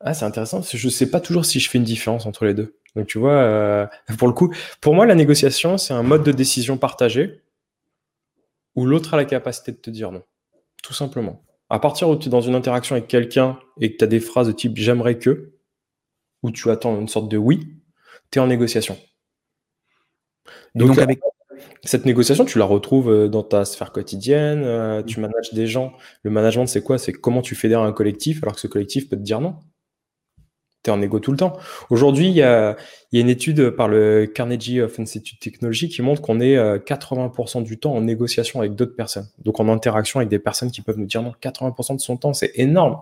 Ah, 0.00 0.14
c'est 0.14 0.24
intéressant 0.24 0.58
parce 0.58 0.70
que 0.70 0.78
je 0.78 0.88
sais 0.88 1.10
pas 1.10 1.20
toujours 1.20 1.44
si 1.44 1.60
je 1.60 1.70
fais 1.70 1.78
une 1.78 1.84
différence 1.84 2.26
entre 2.26 2.44
les 2.44 2.54
deux. 2.54 2.76
Donc 2.96 3.06
tu 3.06 3.18
vois, 3.18 3.34
euh, 3.34 3.86
pour 4.18 4.28
le 4.28 4.34
coup, 4.34 4.52
pour 4.80 4.94
moi, 4.94 5.06
la 5.06 5.14
négociation, 5.14 5.78
c'est 5.78 5.94
un 5.94 6.02
mode 6.02 6.24
de 6.24 6.32
décision 6.32 6.76
partagé 6.76 7.42
où 8.74 8.86
l'autre 8.86 9.14
a 9.14 9.16
la 9.16 9.24
capacité 9.24 9.72
de 9.72 9.76
te 9.76 9.90
dire 9.90 10.10
non. 10.10 10.22
Tout 10.82 10.94
simplement. 10.94 11.44
À 11.70 11.78
partir 11.78 12.08
où 12.08 12.16
tu 12.16 12.26
es 12.26 12.30
dans 12.30 12.40
une 12.40 12.54
interaction 12.54 12.96
avec 12.96 13.08
quelqu'un 13.08 13.58
et 13.80 13.92
que 13.92 13.98
tu 13.98 14.04
as 14.04 14.08
des 14.08 14.20
phrases 14.20 14.48
de 14.48 14.52
type 14.52 14.72
j'aimerais 14.76 15.18
que, 15.18 15.51
où 16.42 16.50
tu 16.50 16.70
attends 16.70 16.98
une 16.98 17.08
sorte 17.08 17.28
de 17.28 17.36
oui, 17.36 17.74
tu 18.30 18.38
es 18.38 18.42
en 18.42 18.46
négociation. 18.46 18.96
Donc, 20.74 20.98
avec... 20.98 21.20
cette 21.84 22.06
négociation, 22.06 22.44
tu 22.44 22.58
la 22.58 22.64
retrouves 22.64 23.10
euh, 23.10 23.28
dans 23.28 23.42
ta 23.42 23.64
sphère 23.64 23.92
quotidienne, 23.92 24.62
euh, 24.64 25.02
tu 25.02 25.20
manages 25.20 25.52
des 25.52 25.66
gens. 25.66 25.92
Le 26.22 26.30
management, 26.30 26.66
c'est 26.66 26.82
quoi? 26.82 26.98
C'est 26.98 27.12
comment 27.12 27.42
tu 27.42 27.54
fédères 27.54 27.82
un 27.82 27.92
collectif 27.92 28.42
alors 28.42 28.54
que 28.54 28.60
ce 28.60 28.66
collectif 28.66 29.08
peut 29.08 29.16
te 29.16 29.22
dire 29.22 29.40
non 29.40 29.56
tu 30.82 30.90
es 30.90 30.92
en 30.92 31.00
égo 31.00 31.20
tout 31.20 31.30
le 31.30 31.36
temps. 31.36 31.56
Aujourd'hui, 31.90 32.28
il 32.28 32.34
y 32.34 32.42
a, 32.42 32.76
une 33.12 33.28
étude 33.28 33.70
par 33.70 33.88
le 33.88 34.26
Carnegie 34.26 34.80
of 34.80 34.98
Institute 34.98 35.38
Technology 35.40 35.88
qui 35.88 36.02
montre 36.02 36.20
qu'on 36.22 36.40
est 36.40 36.56
80% 36.56 37.58
euh, 37.58 37.62
du 37.62 37.78
temps 37.78 37.94
en 37.94 38.00
négociation 38.00 38.60
avec 38.60 38.74
d'autres 38.74 38.96
personnes. 38.96 39.28
Donc 39.38 39.60
en 39.60 39.68
interaction 39.68 40.18
avec 40.20 40.28
des 40.28 40.38
personnes 40.38 40.70
qui 40.70 40.82
peuvent 40.82 40.98
nous 40.98 41.06
dire 41.06 41.22
non, 41.22 41.34
80% 41.40 41.96
de 41.96 42.00
son 42.00 42.16
temps, 42.16 42.32
c'est 42.32 42.52
énorme. 42.54 43.00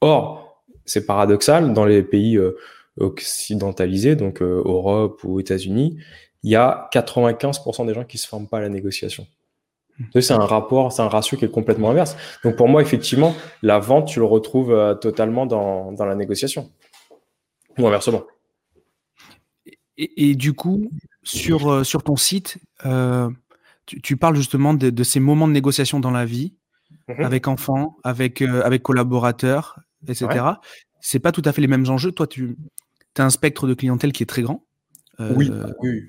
Or, 0.00 0.45
c'est 0.86 1.04
paradoxal, 1.04 1.72
dans 1.72 1.84
les 1.84 2.02
pays 2.02 2.36
euh, 2.36 2.56
occidentalisés, 2.98 4.16
donc 4.16 4.40
euh, 4.40 4.62
Europe 4.64 5.22
ou 5.24 5.40
États-Unis, 5.40 5.98
il 6.42 6.50
y 6.50 6.56
a 6.56 6.88
95% 6.92 7.86
des 7.86 7.94
gens 7.94 8.04
qui 8.04 8.18
se 8.18 8.26
forment 8.26 8.48
pas 8.48 8.58
à 8.58 8.60
la 8.60 8.68
négociation. 8.68 9.26
C'est 10.14 10.32
un 10.32 10.44
rapport, 10.44 10.92
c'est 10.92 11.02
un 11.02 11.08
ratio 11.08 11.38
qui 11.38 11.46
est 11.46 11.50
complètement 11.50 11.90
inverse. 11.90 12.16
Donc 12.44 12.56
pour 12.56 12.68
moi, 12.68 12.82
effectivement, 12.82 13.34
la 13.62 13.78
vente, 13.78 14.08
tu 14.08 14.18
le 14.18 14.26
retrouves 14.26 14.70
euh, 14.70 14.94
totalement 14.94 15.46
dans, 15.46 15.94
la 15.98 16.14
négociation. 16.14 16.70
Ou 17.78 17.86
inversement. 17.86 18.24
Et, 19.98 20.34
du 20.34 20.52
coup, 20.52 20.90
sur, 21.22 21.84
sur 21.84 22.02
ton 22.02 22.16
site, 22.16 22.58
euh, 22.84 23.30
tu, 23.86 24.16
parles 24.18 24.36
justement 24.36 24.74
de, 24.74 25.02
ces 25.02 25.20
moments 25.20 25.48
de 25.48 25.52
négociation 25.52 26.00
dans 26.00 26.10
la 26.10 26.26
vie, 26.26 26.54
mhm. 27.08 27.24
avec 27.24 27.48
enfants, 27.48 27.96
avec, 28.04 28.42
avec 28.42 28.82
collaborateurs, 28.82 29.78
etc. 30.08 30.44
C'est 31.00 31.18
pas 31.18 31.32
tout 31.32 31.42
à 31.44 31.52
fait 31.52 31.60
les 31.60 31.68
mêmes 31.68 31.88
enjeux. 31.88 32.12
Toi, 32.12 32.26
tu 32.26 32.56
as 33.18 33.24
un 33.24 33.30
spectre 33.30 33.66
de 33.66 33.74
clientèle 33.74 34.12
qui 34.12 34.22
est 34.22 34.26
très 34.26 34.42
grand. 34.42 34.64
oui, 35.18 35.50
oui. 35.80 36.08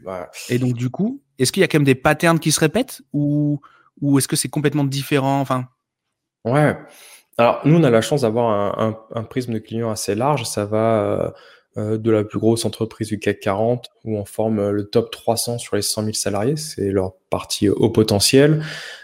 Et 0.50 0.60
donc, 0.60 0.74
du 0.74 0.90
coup, 0.90 1.22
est-ce 1.40 1.52
qu'il 1.52 1.62
y 1.62 1.64
a 1.64 1.68
quand 1.68 1.80
même 1.80 1.86
des 1.86 1.96
patterns 1.96 2.40
qui 2.40 2.52
se 2.52 2.60
répètent 2.60 3.02
ou 3.14 3.60
ou 4.02 4.18
est-ce 4.18 4.28
que 4.28 4.36
c'est 4.36 4.50
complètement 4.50 4.84
différent 4.84 5.40
enfin... 5.40 5.68
Ouais. 6.46 6.78
Alors, 7.38 7.62
nous, 7.66 7.78
on 7.78 7.84
a 7.84 7.90
la 7.90 8.02
chance 8.02 8.22
d'avoir 8.22 8.80
un, 8.80 9.24
prisme 9.24 9.54
de 9.54 9.60
clients 9.60 9.92
assez 9.92 10.16
large. 10.16 10.44
Ça 10.46 10.66
va 10.66 11.02
euh, 11.02 11.30
euh, 11.78 11.98
de 11.98 12.10
la 12.10 12.24
plus 12.24 12.40
grosse 12.40 12.66
entreprise 12.66 13.10
du 13.10 13.20
CAC 13.20 13.40
40, 13.42 13.90
où 14.06 14.18
on 14.18 14.26
forme 14.26 14.60
euh, 14.60 14.72
le 14.72 14.86
top 14.86 15.12
300 15.12 15.58
sur 15.58 15.76
les 15.76 15.82
100 15.82 16.04
000 16.04 16.14
salariés. 16.14 16.56
C'est 16.56 16.90
leur 16.90 17.14
partie 17.30 17.70
au 17.70 17.90
potentiel. 17.90 18.64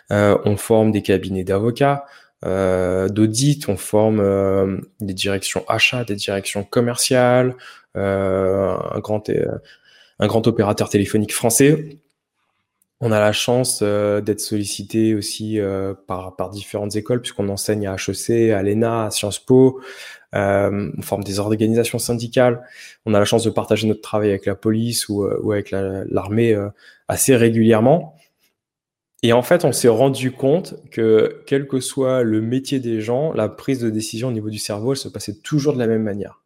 on 0.10 0.58
forme 0.58 0.92
des 0.92 1.02
cabinets 1.02 1.44
d'avocats, 1.44 2.06
d'audit, 2.44 3.70
on 3.70 3.78
forme 3.78 4.82
des 5.00 5.14
directions 5.14 5.64
achats, 5.68 6.04
des 6.04 6.16
directions 6.16 6.64
commerciales, 6.64 7.56
un, 7.96 9.00
grand, 9.00 9.30
un 10.20 10.28
grand 10.28 10.48
opérateur 10.48 10.90
téléphonique 10.90 11.34
français. 11.34 12.00
On 13.06 13.12
a 13.12 13.20
la 13.20 13.34
chance 13.34 13.82
euh, 13.82 14.22
d'être 14.22 14.40
sollicité 14.40 15.14
aussi 15.14 15.60
euh, 15.60 15.94
par, 16.08 16.38
par 16.38 16.50
différentes 16.50 16.96
écoles, 16.96 17.20
puisqu'on 17.20 17.50
enseigne 17.50 17.86
à 17.86 17.96
HEC, 17.96 18.52
à 18.52 18.64
l'ENA, 18.64 19.08
à 19.08 19.12
Sciences 19.12 19.40
Po, 19.40 19.82
euh, 20.34 20.90
on 20.98 21.02
forme 21.02 21.26
des 21.26 21.38
organisations 21.40 22.00
syndicales. 22.00 22.64
On 23.06 23.14
a 23.14 23.20
la 23.20 23.26
chance 23.26 23.44
de 23.44 23.50
partager 23.50 23.88
notre 23.88 24.00
travail 24.00 24.30
avec 24.30 24.46
la 24.46 24.56
police 24.56 25.10
ou, 25.10 25.26
ou 25.26 25.52
avec 25.52 25.72
l'armée 25.72 26.58
assez 27.10 27.36
régulièrement. 27.36 28.16
Et 29.24 29.32
en 29.32 29.42
fait, 29.42 29.64
on 29.64 29.72
s'est 29.72 29.88
rendu 29.88 30.32
compte 30.32 30.76
que 30.92 31.42
quel 31.48 31.66
que 31.66 31.80
soit 31.80 32.24
le 32.24 32.42
métier 32.42 32.80
des 32.80 33.00
gens, 33.00 33.32
la 33.34 33.48
prise 33.48 33.80
de 33.80 33.90
décision 33.90 34.28
au 34.28 34.32
niveau 34.32 34.50
du 34.50 34.60
cerveau, 34.60 34.92
elle 34.92 34.98
se 34.98 35.08
passait 35.08 35.36
toujours 35.36 35.74
de 35.74 35.80
la 35.80 35.88
même 35.88 36.04
manière. 36.04 36.44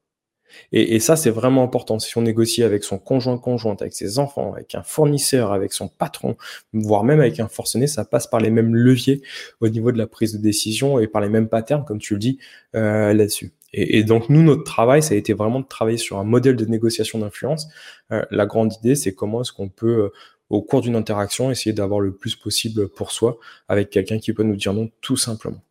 Et, 0.72 1.00
ça, 1.00 1.16
c'est 1.16 1.30
vraiment 1.30 1.64
important. 1.64 2.00
Si 2.00 2.18
on 2.18 2.22
négocie 2.22 2.64
avec 2.64 2.84
son 2.84 2.98
conjoint 2.98 3.38
conjointe, 3.38 3.82
avec 3.82 3.94
ses 3.94 4.18
enfants, 4.20 4.54
avec 4.54 4.76
un 4.76 4.84
fournisseur, 4.84 5.52
avec 5.52 5.74
son 5.74 5.88
patron, 5.88 6.36
voire 6.74 7.04
même 7.04 7.20
avec 7.20 7.40
un 7.40 7.48
forcené, 7.48 7.86
ça 7.88 8.06
passe 8.06 8.28
par 8.28 8.40
les 8.40 8.50
mêmes 8.50 8.76
leviers 8.76 9.22
au 9.62 9.70
niveau 9.70 9.92
de 9.92 9.98
la 9.98 10.08
prise 10.08 10.34
de 10.34 10.40
décision 10.40 11.00
et 11.00 11.08
par 11.08 11.22
les 11.22 11.30
mêmes 11.30 11.50
patterns, 11.50 11.84
comme 11.86 12.00
tu 12.00 12.14
le 12.14 12.20
dis, 12.20 12.40
euh, 12.76 13.14
là-dessus. 13.14 13.54
Et, 13.74 14.04
donc 14.04 14.30
nous, 14.30 14.42
notre 14.42 14.64
travail, 14.64 15.04
ça 15.04 15.14
a 15.14 15.18
été 15.18 15.34
vraiment 15.34 15.60
de 15.60 15.68
travailler 15.68 15.98
sur 15.98 16.18
un 16.18 16.24
modèle 16.24 16.56
de 16.56 16.66
négociation 16.66 17.20
d'influence. 17.20 17.68
Euh, 18.12 18.24
la 18.32 18.46
grande 18.46 18.74
idée, 18.74 18.96
c'est 18.96 19.14
comment 19.14 19.42
est-ce 19.42 19.52
qu'on 19.52 19.70
peut, 19.70 20.06
euh, 20.06 20.14
au 20.50 20.62
cours 20.62 20.82
d'une 20.82 20.96
interaction, 20.96 21.52
essayer 21.52 21.74
d'avoir 21.74 22.00
le 22.00 22.14
plus 22.14 22.36
possible 22.36 22.88
pour 22.88 23.12
soi 23.12 23.38
avec 23.68 23.90
quelqu'un 23.90 24.20
qui 24.20 24.34
peut 24.34 24.44
nous 24.44 24.56
dire 24.56 24.74
non 24.74 24.90
tout 25.02 25.18
simplement. 25.18 25.62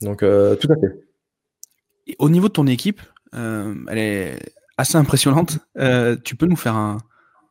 Donc 0.00 0.20
tout 0.20 0.72
à 0.72 0.76
fait. 0.80 2.16
au 2.18 2.28
niveau 2.28 2.48
de 2.48 2.52
ton 2.52 2.66
équipe, 2.66 3.00
euh, 3.34 3.74
elle 3.88 3.98
est 3.98 4.38
assez 4.76 4.96
impressionnante. 4.96 5.58
Euh, 5.78 6.16
tu 6.22 6.36
peux 6.36 6.46
nous 6.46 6.56
faire 6.56 6.74
un, 6.74 6.98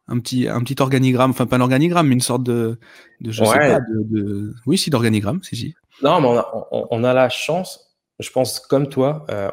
un 0.08 0.20
petit, 0.20 0.48
un 0.48 0.62
petit 0.62 0.82
organigramme, 0.82 1.32
enfin 1.32 1.46
pas 1.46 1.58
un 1.58 1.62
organigramme, 1.62 2.08
mais 2.08 2.16
une 2.16 2.22
sorte 2.22 2.44
de, 2.44 2.80
de 3.22 3.32
je 3.32 3.44
sais 3.44 3.58
pas, 3.58 3.80
de, 3.80 4.54
oui, 4.66 4.78
si 4.78 4.90
d'organigramme, 4.90 5.42
si, 5.44 5.56
si. 5.56 5.76
Non, 6.02 6.22
mais 6.22 6.28
on 6.28 6.38
a, 6.38 6.68
on, 6.72 7.04
a, 7.04 7.14
la 7.14 7.30
chance, 7.30 7.98
je 8.20 8.30
pense 8.32 8.60
comme 8.60 8.88
toi, 8.88 9.26
euh, 9.30 9.52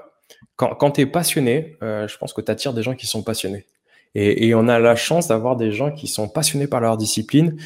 quand, 0.56 0.74
quand 0.74 0.92
tu 0.92 1.02
es 1.02 1.06
passionné, 1.06 1.76
je 1.80 2.16
pense 2.18 2.32
que 2.32 2.40
tu 2.40 2.50
attires 2.50 2.72
des 2.72 2.82
gens 2.82 2.94
qui 2.94 3.06
sont 3.06 3.22
passionnés. 3.22 3.66
Et, 4.18 4.48
et 4.48 4.54
on 4.54 4.68
a 4.68 4.78
la 4.78 4.96
chance 4.96 5.28
d'avoir 5.28 5.56
des 5.56 5.72
gens 5.72 5.90
qui 5.90 6.06
sont 6.06 6.28
passionnés 6.28 6.66
par 6.66 6.80
leur 6.80 6.96
discipline. 6.96 7.56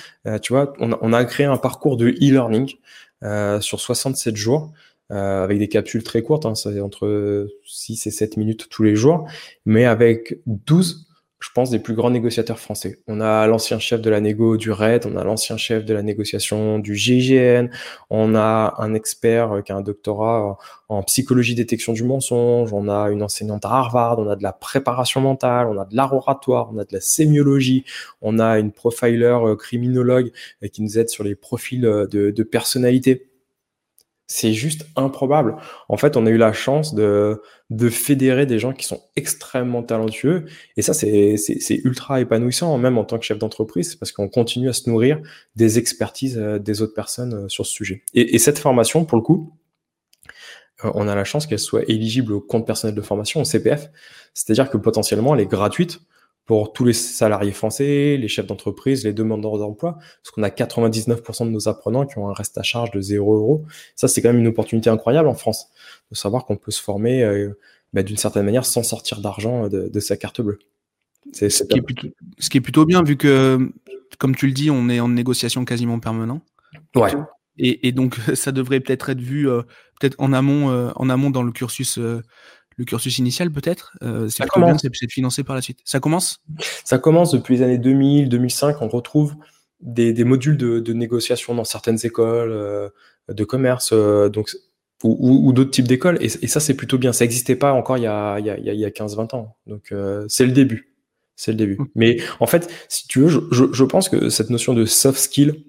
tu 0.42 0.52
vois, 0.52 0.72
on 0.80 0.92
a, 0.92 0.98
on 1.00 1.12
a, 1.12 1.24
créé 1.24 1.46
un 1.46 1.56
parcours 1.56 1.96
de 1.96 2.08
e-learning 2.08 2.74
sur 3.60 3.80
67 3.80 4.36
jours 4.36 4.72
euh, 5.10 5.42
avec 5.42 5.58
des 5.58 5.66
capsules 5.66 6.04
très 6.04 6.22
courtes, 6.22 6.46
hein, 6.46 6.54
c'est 6.54 6.80
entre 6.80 7.48
6 7.64 8.06
et 8.06 8.10
7 8.12 8.36
minutes 8.36 8.68
tous 8.68 8.84
les 8.84 8.94
jours, 8.94 9.26
mais 9.66 9.84
avec 9.84 10.38
12 10.46 11.08
je 11.40 11.48
pense, 11.54 11.70
des 11.70 11.78
plus 11.78 11.94
grands 11.94 12.10
négociateurs 12.10 12.58
français. 12.58 12.98
On 13.08 13.20
a 13.20 13.46
l'ancien 13.46 13.78
chef 13.78 14.02
de 14.02 14.10
la 14.10 14.20
négo 14.20 14.58
du 14.58 14.70
RED, 14.70 15.06
on 15.06 15.16
a 15.16 15.24
l'ancien 15.24 15.56
chef 15.56 15.86
de 15.86 15.94
la 15.94 16.02
négociation 16.02 16.78
du 16.78 16.94
GIGN, 16.94 17.68
on 18.10 18.34
a 18.34 18.74
un 18.78 18.92
expert 18.92 19.52
euh, 19.52 19.62
qui 19.62 19.72
a 19.72 19.76
un 19.76 19.80
doctorat 19.80 20.58
en 20.90 21.02
psychologie 21.02 21.54
détection 21.54 21.94
du 21.94 22.04
mensonge, 22.04 22.74
on 22.74 22.88
a 22.88 23.08
une 23.10 23.22
enseignante 23.22 23.64
à 23.64 23.70
Harvard, 23.70 24.18
on 24.18 24.28
a 24.28 24.36
de 24.36 24.42
la 24.42 24.52
préparation 24.52 25.22
mentale, 25.22 25.68
on 25.68 25.80
a 25.80 25.86
de 25.86 25.96
l'art 25.96 26.12
oratoire, 26.12 26.70
on 26.74 26.78
a 26.78 26.84
de 26.84 26.92
la 26.92 27.00
sémiologie, 27.00 27.84
on 28.20 28.38
a 28.38 28.58
une 28.58 28.70
profiler 28.70 29.24
euh, 29.24 29.56
criminologue 29.56 30.32
euh, 30.62 30.68
qui 30.68 30.82
nous 30.82 30.98
aide 30.98 31.08
sur 31.08 31.24
les 31.24 31.34
profils 31.34 31.80
de, 31.80 32.06
de 32.30 32.42
personnalité. 32.42 33.29
C'est 34.32 34.52
juste 34.52 34.86
improbable. 34.94 35.56
En 35.88 35.96
fait, 35.96 36.16
on 36.16 36.24
a 36.24 36.30
eu 36.30 36.36
la 36.36 36.52
chance 36.52 36.94
de, 36.94 37.42
de 37.70 37.88
fédérer 37.88 38.46
des 38.46 38.60
gens 38.60 38.72
qui 38.72 38.86
sont 38.86 39.02
extrêmement 39.16 39.82
talentueux. 39.82 40.44
Et 40.76 40.82
ça, 40.82 40.94
c'est 40.94 41.34
ultra 41.82 42.20
épanouissant, 42.20 42.78
même 42.78 42.96
en 42.96 43.04
tant 43.04 43.18
que 43.18 43.24
chef 43.24 43.38
d'entreprise, 43.38 43.96
parce 43.96 44.12
qu'on 44.12 44.28
continue 44.28 44.68
à 44.68 44.72
se 44.72 44.88
nourrir 44.88 45.18
des 45.56 45.80
expertises 45.80 46.38
euh, 46.38 46.60
des 46.60 46.80
autres 46.80 46.94
personnes 46.94 47.34
euh, 47.34 47.48
sur 47.48 47.66
ce 47.66 47.72
sujet. 47.72 48.04
Et, 48.14 48.38
cette 48.38 48.60
formation, 48.60 49.04
pour 49.04 49.18
le 49.18 49.22
coup, 49.24 49.52
euh, 50.84 50.92
on 50.94 51.08
a 51.08 51.16
la 51.16 51.24
chance 51.24 51.48
qu'elle 51.48 51.58
soit 51.58 51.82
éligible 51.90 52.32
au 52.32 52.40
compte 52.40 52.64
personnel 52.64 52.94
de 52.94 53.02
formation, 53.02 53.40
au 53.40 53.44
CPF. 53.44 53.90
C'est-à-dire 54.32 54.70
que 54.70 54.76
potentiellement, 54.76 55.34
elle 55.34 55.40
est 55.40 55.50
gratuite 55.50 56.02
pour 56.50 56.72
tous 56.72 56.84
les 56.84 56.92
salariés 56.92 57.52
français, 57.52 58.16
les 58.16 58.26
chefs 58.26 58.48
d'entreprise, 58.48 59.04
les 59.04 59.12
demandeurs 59.12 59.56
d'emploi, 59.56 59.98
parce 60.00 60.32
qu'on 60.34 60.42
a 60.42 60.48
99% 60.48 61.46
de 61.46 61.50
nos 61.50 61.68
apprenants 61.68 62.06
qui 62.06 62.18
ont 62.18 62.28
un 62.28 62.32
reste 62.32 62.58
à 62.58 62.64
charge 62.64 62.90
de 62.90 63.00
0 63.00 63.36
euros. 63.36 63.64
Ça, 63.94 64.08
c'est 64.08 64.20
quand 64.20 64.30
même 64.30 64.40
une 64.40 64.48
opportunité 64.48 64.90
incroyable 64.90 65.28
en 65.28 65.34
France, 65.34 65.68
de 66.10 66.16
savoir 66.16 66.46
qu'on 66.46 66.56
peut 66.56 66.72
se 66.72 66.82
former 66.82 67.22
euh, 67.22 67.56
bah, 67.92 68.02
d'une 68.02 68.16
certaine 68.16 68.44
manière 68.44 68.66
sans 68.66 68.82
sortir 68.82 69.20
d'argent 69.20 69.68
de, 69.68 70.00
sa 70.00 70.16
carte 70.16 70.40
bleue. 70.40 70.58
C'est, 71.32 71.50
ce, 71.50 71.62
qui 71.62 71.78
est 71.78 71.82
plutôt, 71.82 72.08
ce 72.40 72.50
qui 72.50 72.58
est 72.58 72.60
plutôt 72.60 72.84
bien, 72.84 73.04
vu 73.04 73.16
que, 73.16 73.70
comme 74.18 74.34
tu 74.34 74.48
le 74.48 74.52
dis, 74.52 74.72
on 74.72 74.88
est 74.88 74.98
en 74.98 75.08
négociation 75.08 75.64
quasiment 75.64 76.00
permanente. 76.00 76.42
Ouais. 76.96 77.12
Et, 77.58 77.92
donc, 77.92 78.16
ça 78.34 78.50
devrait 78.50 78.80
peut-être 78.80 79.08
être 79.10 79.20
vu 79.20 79.48
euh, 79.48 79.62
peut-être 80.00 80.16
en 80.18 80.32
amont, 80.32 80.70
euh, 80.70 80.90
en 80.96 81.10
amont 81.10 81.30
dans 81.30 81.44
le 81.44 81.52
cursus 81.52 81.96
le 82.80 82.86
cursus 82.86 83.18
initial 83.18 83.50
peut-être 83.50 83.92
euh, 84.02 84.28
C'est 84.30 84.44
c'est 84.94 85.10
financé 85.10 85.44
par 85.44 85.54
la 85.54 85.60
suite. 85.60 85.80
Ça 85.84 86.00
commence? 86.00 86.40
Ça 86.82 86.96
commence 86.96 87.30
depuis 87.30 87.56
les 87.56 87.62
années 87.62 87.76
2000, 87.76 88.30
2005. 88.30 88.80
On 88.80 88.88
retrouve 88.88 89.34
des, 89.80 90.24
modules 90.24 90.56
de, 90.56 90.92
négociation 90.94 91.54
dans 91.54 91.64
certaines 91.64 91.98
écoles 92.04 92.52
euh, 92.52 92.88
de 93.28 93.44
commerce 93.44 93.90
euh, 93.92 94.30
donc, 94.30 94.50
ou, 95.04 95.52
d'autres 95.52 95.70
types 95.70 95.88
d'écoles. 95.88 96.16
Et, 96.22 96.28
ça, 96.28 96.58
c'est 96.58 96.72
plutôt 96.72 96.96
bien. 96.96 97.12
Ça 97.12 97.24
n'existait 97.24 97.54
pas 97.54 97.72
encore 97.72 97.98
il 97.98 98.04
y 98.04 98.06
a, 98.06 98.38
il 98.38 98.46
y 98.46 98.84
a, 98.84 98.90
15-20 98.90 99.36
ans. 99.36 99.56
Donc, 99.66 99.92
c'est 100.28 100.46
le 100.46 100.52
début. 100.52 100.94
C'est 101.36 101.52
le 101.52 101.58
début. 101.58 101.76
Mmh. 101.76 101.86
Mais 101.94 102.16
en 102.38 102.46
fait, 102.46 102.70
si 102.88 103.06
tu 103.08 103.20
veux, 103.20 103.28
je, 103.50 103.84
pense 103.84 104.08
que 104.08 104.30
cette 104.30 104.48
notion 104.48 104.72
de 104.72 104.86
soft 104.86 105.18
skill, 105.18 105.64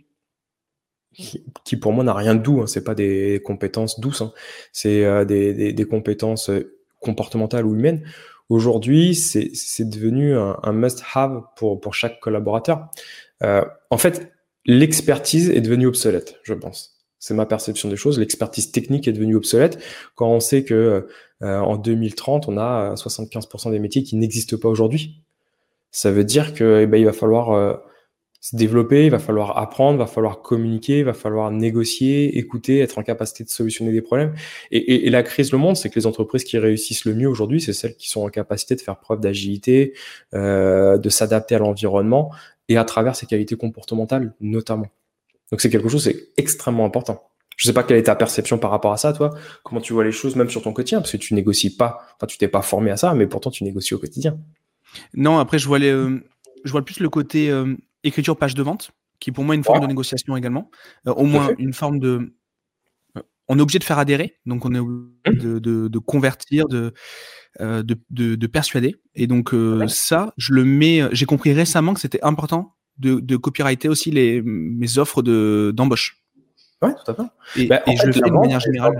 qui, 1.14 1.76
pour 1.76 1.92
moi 1.92 2.06
n'a 2.06 2.14
rien 2.14 2.36
de 2.36 2.42
doux, 2.42 2.62
hein, 2.62 2.68
c'est 2.68 2.86
pas 2.86 2.96
des 2.96 3.42
compétences 3.44 4.00
douces, 4.00 4.22
hein. 4.22 4.32
c'est 4.72 5.26
des, 5.26 5.74
des, 5.74 5.86
compétences 5.86 6.50
comportementale 7.02 7.66
ou 7.66 7.76
humaine. 7.76 8.04
Aujourd'hui, 8.50 9.16
c'est 9.16 9.90
devenu 9.90 10.36
un, 10.36 10.72
must-have 10.72 11.44
pour, 11.56 11.80
pour 11.80 11.94
chaque 11.94 12.20
collaborateur. 12.20 12.90
Euh, 13.44 13.64
en 13.90 13.98
fait, 13.98 14.32
l'expertise 14.66 15.50
est 15.50 15.62
devenue 15.62 15.88
obsolète, 15.88 16.40
je 16.44 16.54
pense. 16.54 16.98
C'est 17.20 17.34
ma 17.34 17.46
perception 17.46 17.88
des 17.90 17.96
choses. 17.96 18.20
L'expertise 18.20 18.72
technique 18.72 19.08
est 19.08 19.14
devenue 19.14 19.36
obsolète 19.36 19.82
quand 20.16 20.28
on 20.28 20.40
sait 20.40 20.64
que 20.64 21.08
euh, 21.44 21.60
en 21.60 21.78
2030, 21.78 22.48
on 22.48 22.58
a 22.58 22.94
75% 22.96 23.72
des 23.72 23.80
métiers 23.80 24.04
qui 24.04 24.16
n'existent 24.16 24.58
pas 24.58 24.70
aujourd'hui. 24.70 25.22
Ça 25.92 26.12
veut 26.12 26.24
dire 26.24 26.54
que 26.54 26.82
eh 26.82 26.88
ben, 26.88 26.98
il 26.98 27.06
va 27.06 27.14
falloir 27.14 27.52
euh, 27.52 27.76
se 28.42 28.56
développer, 28.56 29.06
il 29.06 29.12
va 29.12 29.20
falloir 29.20 29.60
apprendre, 29.60 29.98
il 29.98 30.00
va 30.00 30.08
falloir 30.08 30.42
communiquer, 30.42 31.00
il 31.00 31.06
va 31.06 31.14
falloir 31.14 31.52
négocier, 31.52 32.40
écouter, 32.40 32.80
être 32.80 32.98
en 32.98 33.04
capacité 33.04 33.44
de 33.44 33.50
solutionner 33.50 33.92
des 33.92 34.02
problèmes. 34.02 34.34
Et, 34.72 35.10
la 35.12 35.22
crise 35.22 35.52
le 35.52 35.60
monde, 35.60 35.78
c'est 35.78 35.90
que 35.90 36.00
les 36.00 36.08
entreprises 36.08 36.44
qui 36.44 36.58
réussissent 36.58 37.06
le 37.06 37.14
mieux 37.14 37.28
aujourd'hui, 37.28 37.62
c'est 37.62 37.74
celles 37.74 37.96
qui 37.96 38.10
sont 38.10 38.22
en 38.22 38.30
capacité 38.30 38.76
de 38.76 38.82
faire 38.82 38.98
preuve 38.98 39.20
d'agilité, 39.20 39.94
euh, 40.34 40.98
de 40.98 41.10
s'adapter 41.10 41.54
à 41.54 41.60
l'environnement 41.60 42.32
et 42.68 42.78
à 42.78 42.84
travers 42.84 43.16
ces 43.16 43.28
qualités 43.28 43.56
comportementales 43.56 44.34
notamment. 44.42 44.88
Donc 45.52 45.62
c'est 45.62 45.70
quelque 45.70 45.90
chose, 45.90 46.04
c'est 46.04 46.30
extrêmement 46.38 46.86
important. 46.86 47.28
Je 47.58 47.68
sais 47.68 47.74
pas 47.74 47.84
quelle 47.84 47.98
est 47.98 48.04
ta 48.04 48.16
perception 48.16 48.58
par 48.58 48.72
rapport 48.72 48.92
à 48.92 48.98
ça, 48.98 49.14
toi. 49.14 49.36
Comment 49.64 49.82
tu 49.82 49.94
vois 49.94 50.04
les 50.04 50.12
choses, 50.12 50.36
même 50.36 50.50
sur 50.50 50.64
ton 50.64 50.74
quotidien, 50.74 51.00
parce 51.00 51.12
que 51.12 51.18
tu 51.18 51.36
négocies 51.36 51.76
pas, 51.76 52.08
enfin 52.16 52.26
tu 52.26 52.40
t'es 52.40 52.48
pas 52.48 52.64
formé 52.64 52.90
à 52.90 52.98
ça, 52.98 53.14
mais 53.14 53.28
pourtant 53.28 53.52
tu 53.52 53.64
négocies 53.64 53.94
au 53.94 54.00
quotidien. 54.00 54.40
Non, 55.14 55.38
après 55.38 55.60
je 55.60 55.68
vois 55.68 55.78
les, 55.78 55.92
euh, 55.92 56.24
je 56.64 56.72
vois 56.72 56.84
plus 56.84 57.00
le 57.00 57.10
côté 57.10 57.52
euh, 57.52 57.76
écriture 58.04 58.38
page 58.38 58.56
de 58.56 58.64
vente, 58.64 58.92
qui 59.20 59.30
est 59.30 59.34
pour 59.34 59.44
moi 59.44 59.56
une 59.56 59.64
forme 59.64 59.82
de 59.82 59.88
négociation 59.88 60.36
également. 60.36 60.70
Euh, 61.08 61.14
au 61.14 61.26
moins 61.26 61.50
une 61.58 61.74
forme 61.74 62.00
de. 62.00 62.34
Euh, 63.18 63.22
on 63.48 63.58
est 63.58 63.62
obligé 63.62 63.80
de 63.80 63.84
faire 63.84 64.00
adhérer, 64.00 64.38
donc 64.46 64.66
on 64.66 64.74
est 64.74 64.80
obligé 64.80 65.12
mmh. 65.28 65.60
de, 65.60 66.00
convertir, 66.00 66.68
de, 66.68 66.94
euh, 67.60 67.84
de, 67.84 68.48
persuader. 68.48 68.96
Et 69.16 69.28
donc 69.28 69.54
ça, 69.88 70.34
je 70.38 70.54
le 70.54 70.66
mets. 70.66 71.02
J'ai 71.12 71.26
compris 71.26 71.54
récemment 71.54 71.94
que 71.94 72.00
c'était 72.00 72.24
important 72.24 72.76
de, 72.98 73.20
de 73.20 73.38
copyrighter 73.38 73.90
aussi 73.90 74.12
les, 74.12 74.42
mes 74.42 74.98
offres 74.98 75.22
d'embauche. 75.72 76.22
ouais, 76.82 76.94
tout 76.94 77.12
à 77.12 77.16
fait. 77.16 77.62
Et, 77.62 77.68
bah, 77.68 77.82
je 77.88 78.06
le 78.06 78.14
fais 78.14 78.22
de 78.22 78.32
manière 78.32 78.60
générale. 78.60 78.94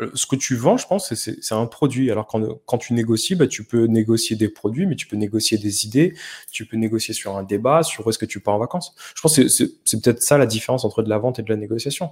Euh, 0.00 0.10
ce 0.14 0.26
que 0.26 0.36
tu 0.36 0.54
vends, 0.54 0.76
je 0.76 0.86
pense, 0.86 1.14
c'est 1.14 1.54
un 1.54 1.66
produit. 1.66 2.10
Alors 2.10 2.26
quand, 2.26 2.60
quand 2.66 2.78
tu 2.78 2.92
négocies, 2.92 3.36
bah, 3.36 3.46
tu 3.46 3.64
peux 3.64 3.86
négocier 3.86 4.36
des 4.36 4.48
produits, 4.48 4.86
mais 4.86 4.96
tu 4.96 5.06
peux 5.06 5.16
négocier 5.16 5.56
des 5.56 5.86
idées, 5.86 6.14
tu 6.50 6.66
peux 6.66 6.76
négocier 6.76 7.14
sur 7.14 7.36
un 7.36 7.42
débat, 7.42 7.82
sur 7.82 8.06
où 8.06 8.10
est-ce 8.10 8.18
que 8.18 8.26
tu 8.26 8.40
pars 8.40 8.54
en 8.54 8.58
vacances. 8.58 8.94
Je 9.14 9.22
pense 9.22 9.36
que 9.36 9.48
c'est 9.48 10.02
peut-être 10.02 10.22
ça 10.22 10.36
la 10.36 10.46
différence 10.46 10.84
entre 10.84 11.02
de 11.02 11.08
la 11.08 11.18
vente 11.18 11.38
et 11.38 11.42
de 11.42 11.48
la 11.48 11.56
négociation. 11.56 12.10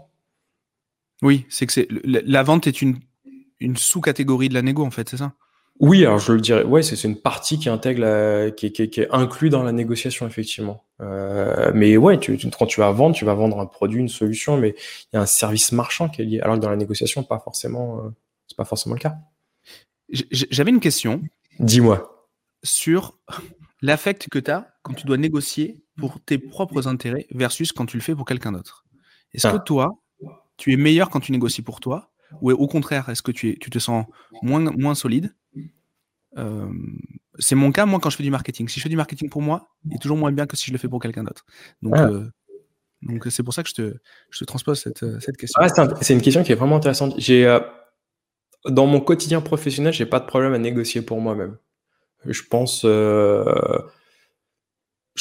Oui, 1.23 1.47
c'est 1.49 1.67
que 1.67 1.87
la 2.05 2.43
vente 2.43 2.67
est 2.67 2.83
une, 2.83 2.99
une 3.61 3.77
sous-catégorie 3.77 4.49
de 4.49 4.55
la 4.55 4.63
négo, 4.63 4.85
en 4.85 4.91
fait, 4.91 5.09
c'est 5.09 5.17
ça? 5.17 5.35
Oui, 5.81 6.05
alors 6.05 6.19
je 6.19 6.33
le 6.33 6.41
dirais, 6.41 6.65
ouais, 6.65 6.83
c'est 6.83 7.03
une 7.05 7.17
partie 7.17 7.59
qui 7.59 7.69
intègre, 7.69 8.51
qui, 8.51 8.73
qui, 8.73 8.89
qui, 8.89 9.01
est 9.01 9.09
inclus 9.11 9.51
dans 9.51 9.63
la 9.63 9.73
négociation 9.73 10.27
effectivement. 10.27 10.85
Euh, 11.01 11.71
mais 11.75 11.97
ouais, 11.97 12.19
tu, 12.19 12.39
quand 12.59 12.67
tu 12.67 12.81
vas 12.81 12.91
vendre, 12.93 13.15
tu 13.15 13.25
vas 13.25 13.35
vendre 13.35 13.61
un 13.61 13.67
produit, 13.67 14.01
une 14.01 14.09
solution, 14.09 14.57
mais 14.57 14.75
il 15.13 15.17
y 15.17 15.19
a 15.19 15.23
un 15.23 15.27
service 15.27 15.73
marchand 15.73 16.09
qui 16.09 16.23
est 16.23 16.25
lié. 16.25 16.41
Alors 16.41 16.57
que 16.57 16.63
dans 16.63 16.71
la 16.71 16.77
négociation, 16.77 17.23
pas 17.23 17.39
forcément, 17.39 17.99
euh, 17.99 18.09
c'est 18.47 18.57
pas 18.57 18.65
forcément 18.65 18.95
le 18.95 19.01
cas. 19.01 19.17
J'avais 20.31 20.71
une 20.71 20.81
question. 20.81 21.21
Dis-moi. 21.59 22.29
Sur 22.63 23.19
l'affect 23.83 24.29
que 24.31 24.39
tu 24.39 24.51
as 24.51 24.69
quand 24.83 24.95
tu 24.95 25.07
dois 25.07 25.17
négocier 25.19 25.83
pour 25.99 26.21
tes 26.21 26.39
propres 26.39 26.89
intérêts 26.89 27.27
versus 27.31 27.73
quand 27.73 27.87
tu 27.87 27.97
le 27.97 28.03
fais 28.03 28.15
pour 28.15 28.25
quelqu'un 28.25 28.53
d'autre. 28.53 28.85
Est-ce 29.35 29.49
que 29.49 29.57
ah. 29.57 29.61
toi, 29.61 30.03
tu 30.57 30.73
es 30.73 30.77
meilleur 30.77 31.11
quand 31.11 31.21
tu 31.21 31.33
négocies 31.33 31.63
pour 31.63 31.81
toi? 31.81 32.11
Ou 32.41 32.51
au 32.51 32.67
contraire, 32.67 33.09
est-ce 33.09 33.23
que 33.23 33.31
tu, 33.31 33.51
es, 33.51 33.57
tu 33.57 33.71
te 33.71 33.79
sens 33.79 34.05
moins, 34.43 34.61
moins 34.61 34.95
solide? 34.95 35.35
Euh, 36.37 36.69
c'est 37.39 37.55
mon 37.55 37.73
cas, 37.73 37.87
moi, 37.87 38.01
quand 38.01 38.11
je 38.11 38.17
fais 38.17 38.23
du 38.23 38.31
marketing. 38.31 38.69
Si 38.69 38.79
je 38.79 38.83
fais 38.85 38.89
du 38.89 38.97
marketing 38.97 39.29
pour 39.29 39.43
moi, 39.43 39.69
il 39.85 39.95
est 39.95 39.99
toujours 39.99 40.17
moins 40.17 40.33
bien 40.33 40.47
que 40.47 40.57
si 40.57 40.67
je 40.67 40.73
le 40.73 40.79
fais 40.79 40.89
pour 40.89 41.01
quelqu'un 41.01 41.25
d'autre. 41.25 41.45
Donc, 41.83 41.95
ah. 41.97 42.09
euh, 42.09 42.27
donc 43.03 43.27
c'est 43.31 43.43
pour 43.43 43.53
ça 43.55 43.63
que 43.63 43.69
je 43.69 43.75
te, 43.75 43.97
je 44.31 44.39
te 44.39 44.45
transpose 44.45 44.81
cette, 44.81 45.03
euh, 45.03 45.21
cette 45.21 45.37
question. 45.37 45.61
Ah, 45.63 45.69
c'est 46.01 46.15
une 46.15 46.23
question 46.23 46.43
qui 46.43 46.53
est 46.53 46.57
vraiment 46.57 46.77
intéressante. 46.77 47.15
J'ai, 47.19 47.59
dans 48.67 48.87
mon 48.87 49.01
quotidien 49.01 49.41
professionnel, 49.41 49.93
j'ai 49.93 50.07
pas 50.07 50.21
de 50.21 50.27
problème 50.27 50.55
à 50.55 50.59
négocier 50.59 51.03
pour 51.03 51.21
moi-même. 51.21 51.59
Je 52.25 52.43
pense, 52.43 52.83
je 52.85 53.83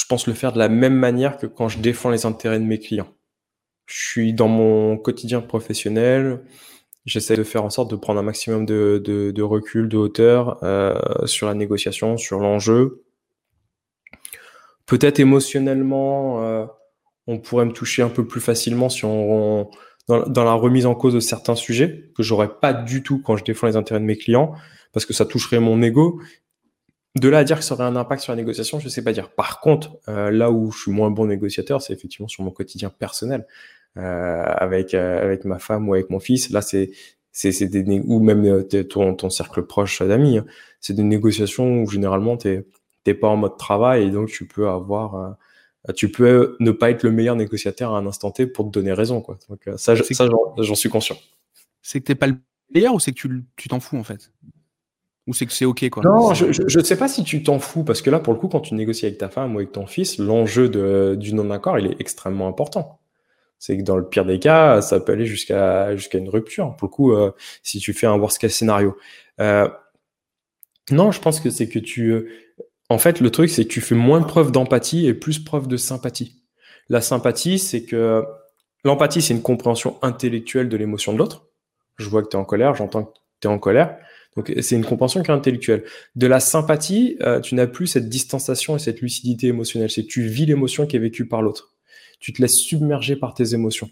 pense 0.10 0.28
le 0.28 0.34
faire 0.34 0.54
de 0.54 0.60
la 0.60 0.69
même 0.69 0.95
manière 0.95 1.38
que 1.38 1.45
quand 1.45 1.69
je 1.69 1.80
défends 1.80 2.10
les 2.10 2.25
intérêts 2.25 2.60
de 2.60 2.65
mes 2.65 2.80
clients. 2.80 3.13
Je 3.86 4.04
suis 4.04 4.34
dans 4.34 4.47
mon 4.47 4.97
quotidien 4.97 5.41
professionnel, 5.41 6.43
J'essaie 7.05 7.35
de 7.35 7.43
faire 7.43 7.63
en 7.63 7.69
sorte 7.69 7.91
de 7.91 7.95
prendre 7.95 8.19
un 8.19 8.23
maximum 8.23 8.65
de, 8.65 9.01
de, 9.03 9.31
de 9.31 9.43
recul, 9.43 9.87
de 9.87 9.97
hauteur 9.97 10.63
euh, 10.63 10.95
sur 11.25 11.47
la 11.47 11.53
négociation, 11.53 12.17
sur 12.17 12.39
l'enjeu. 12.39 13.03
Peut-être 14.87 15.19
émotionnellement, 15.19 16.43
euh, 16.43 16.65
on 17.27 17.39
pourrait 17.39 17.65
me 17.65 17.73
toucher 17.73 18.01
un 18.01 18.09
peu 18.09 18.25
plus 18.25 18.41
facilement 18.41 18.89
si 18.89 19.05
on, 19.05 19.69
dans, 20.07 20.27
dans, 20.27 20.43
la 20.43 20.53
remise 20.53 20.87
en 20.87 20.95
cause 20.95 21.13
de 21.13 21.19
certains 21.19 21.55
sujets 21.55 22.11
que 22.15 22.23
j'aurais 22.23 22.59
pas 22.59 22.73
du 22.73 23.03
tout 23.03 23.21
quand 23.21 23.37
je 23.37 23.43
défends 23.43 23.67
les 23.67 23.75
intérêts 23.75 23.99
de 23.99 24.05
mes 24.05 24.17
clients, 24.17 24.53
parce 24.91 25.05
que 25.05 25.13
ça 25.13 25.25
toucherait 25.25 25.59
mon 25.59 25.81
ego. 25.83 26.19
De 27.15 27.29
là 27.29 27.39
à 27.39 27.43
dire 27.43 27.59
que 27.59 27.63
ça 27.63 27.75
aurait 27.75 27.85
un 27.85 27.95
impact 27.95 28.23
sur 28.23 28.33
la 28.33 28.35
négociation, 28.35 28.79
je 28.79 28.89
sais 28.89 29.03
pas 29.03 29.13
dire. 29.13 29.29
Par 29.29 29.61
contre, 29.61 29.97
euh, 30.09 30.31
là 30.31 30.51
où 30.51 30.71
je 30.71 30.79
suis 30.79 30.91
moins 30.91 31.11
bon 31.11 31.27
négociateur, 31.27 31.81
c'est 31.81 31.93
effectivement 31.93 32.27
sur 32.27 32.43
mon 32.43 32.51
quotidien 32.51 32.89
personnel. 32.89 33.45
Euh, 33.97 34.43
avec 34.58 34.93
euh, 34.93 35.23
avec 35.23 35.45
ma 35.45 35.58
femme 35.58 35.88
ou 35.88 35.93
avec 35.93 36.10
mon 36.10 36.19
fils. 36.19 36.49
Là, 36.49 36.62
c'est 36.62 36.91
c'est 37.31 37.67
des 37.67 38.01
ou 38.05 38.19
même 38.19 38.45
euh, 38.45 38.84
ton, 38.84 39.15
ton 39.15 39.29
cercle 39.29 39.63
proche 39.63 40.01
d'amis. 40.01 40.39
Hein. 40.39 40.45
C'est 40.81 40.93
des 40.93 41.03
négociations 41.03 41.81
où 41.81 41.89
généralement 41.89 42.36
t'es 42.36 42.67
t'es 43.05 43.13
pas 43.13 43.29
en 43.29 43.38
mode 43.38 43.58
travail 43.58 44.03
et 44.03 44.10
donc 44.12 44.27
tu 44.27 44.47
peux 44.47 44.67
avoir 44.67 45.38
tu 45.95 46.12
peux 46.12 46.58
ne 46.60 46.71
pas 46.71 46.91
être 46.91 47.03
le 47.03 47.12
meilleur 47.12 47.38
négociateur 47.38 47.93
à 47.93 47.99
un 47.99 48.05
instant 48.05 48.31
T 48.31 48.47
pour 48.47 48.65
te 48.65 48.71
donner 48.71 48.91
raison 48.91 49.21
quoi. 49.21 49.38
Donc 49.47 49.62
ça, 49.77 49.95
ça 49.95 50.27
j'en 50.58 50.75
suis 50.75 50.89
conscient. 50.89 51.15
C'est 51.81 52.01
que 52.01 52.05
t'es 52.05 52.15
pas 52.15 52.27
le 52.27 52.36
meilleur 52.73 52.95
ou 52.95 52.99
c'est 52.99 53.13
que 53.13 53.27
tu 53.55 53.69
t'en 53.69 53.79
fous 53.79 53.97
en 53.97 54.03
fait? 54.03 54.34
Ou 55.27 55.34
c'est 55.34 55.45
que 55.45 55.53
c'est 55.53 55.65
OK 55.65 55.89
quoi? 55.89 56.03
Non, 56.03 56.34
je 56.34 56.77
ne 56.77 56.84
sais 56.84 56.97
pas 56.97 57.08
si 57.08 57.23
tu 57.23 57.41
t'en 57.43 57.60
fous, 57.60 57.84
parce 57.84 58.03
que 58.03 58.12
là, 58.12 58.19
pour 58.19 58.34
le 58.34 58.39
coup, 58.39 58.47
quand 58.47 58.60
tu 58.60 58.75
négocies 58.75 59.08
avec 59.08 59.17
ta 59.17 59.29
femme 59.29 59.55
ou 59.55 59.58
avec 59.58 59.71
ton 59.71 59.88
fils, 59.88 60.19
l'enjeu 60.19 60.69
du 61.15 61.34
non-accord, 61.34 61.79
il 61.79 61.88
est 61.88 61.95
extrêmement 61.99 62.47
important. 62.47 62.99
C'est 63.59 63.77
que 63.77 63.83
dans 63.83 63.97
le 63.97 64.07
pire 64.07 64.25
des 64.25 64.39
cas, 64.39 64.81
ça 64.81 64.99
peut 64.99 65.13
aller 65.13 65.25
jusqu'à 65.25 65.95
jusqu'à 65.95 66.17
une 66.17 66.29
rupture. 66.29 66.75
Pour 66.75 66.87
le 66.87 66.91
coup, 66.91 67.13
euh, 67.13 67.31
si 67.63 67.79
tu 67.79 67.93
fais 67.93 68.07
un 68.07 68.17
worst 68.17 68.37
case 68.37 68.53
scénario. 68.53 68.97
Euh, 69.39 69.67
non, 70.91 71.11
je 71.11 71.21
pense 71.21 71.39
que 71.39 71.49
c'est 71.49 71.67
que 71.67 71.79
tu. 71.79 72.11
Euh, 72.11 72.29
en 72.89 72.97
fait, 72.97 73.19
le 73.21 73.31
truc, 73.31 73.49
c'est 73.49 73.63
que 73.63 73.69
tu 73.69 73.81
fais 73.81 73.95
moins 73.95 74.21
preuve 74.21 74.51
d'empathie 74.51 75.07
et 75.07 75.13
plus 75.13 75.39
preuve 75.39 75.67
de 75.67 75.77
sympathie. 75.77 76.43
La 76.89 77.01
sympathie, 77.01 77.57
c'est 77.57 77.83
que 77.83 78.23
l'empathie, 78.83 79.21
c'est 79.21 79.33
une 79.33 79.41
compréhension 79.41 79.97
intellectuelle 80.03 80.69
de 80.69 80.77
l'émotion 80.77 81.13
de 81.13 81.17
l'autre. 81.17 81.47
Je 81.97 82.07
vois 82.09 82.21
que 82.21 82.27
tu 82.27 82.37
es 82.37 82.39
en 82.39 82.45
colère, 82.45 82.75
j'entends 82.75 83.05
que 83.05 83.13
tu 83.41 83.47
es 83.47 83.51
en 83.51 83.57
colère. 83.57 83.97
Donc, 84.35 84.53
c'est 84.61 84.75
une 84.75 84.85
compréhension 84.85 85.23
qui 85.23 85.31
est 85.31 85.33
intellectuelle. 85.33 85.85
De 86.15 86.27
la 86.27 86.39
sympathie, 86.39 87.17
tu 87.41 87.55
n'as 87.55 87.67
plus 87.67 87.87
cette 87.87 88.09
distanciation 88.09 88.75
et 88.75 88.79
cette 88.79 89.01
lucidité 89.01 89.47
émotionnelle. 89.47 89.89
C'est 89.89 90.03
que 90.03 90.09
tu 90.09 90.21
vis 90.21 90.45
l'émotion 90.45 90.85
qui 90.85 90.97
est 90.97 90.99
vécue 90.99 91.25
par 91.27 91.41
l'autre 91.41 91.74
tu 92.19 92.34
te 92.34 92.41
laisses 92.41 92.58
submerger 92.58 93.15
par 93.15 93.34
tes 93.34 93.54
émotions. 93.54 93.89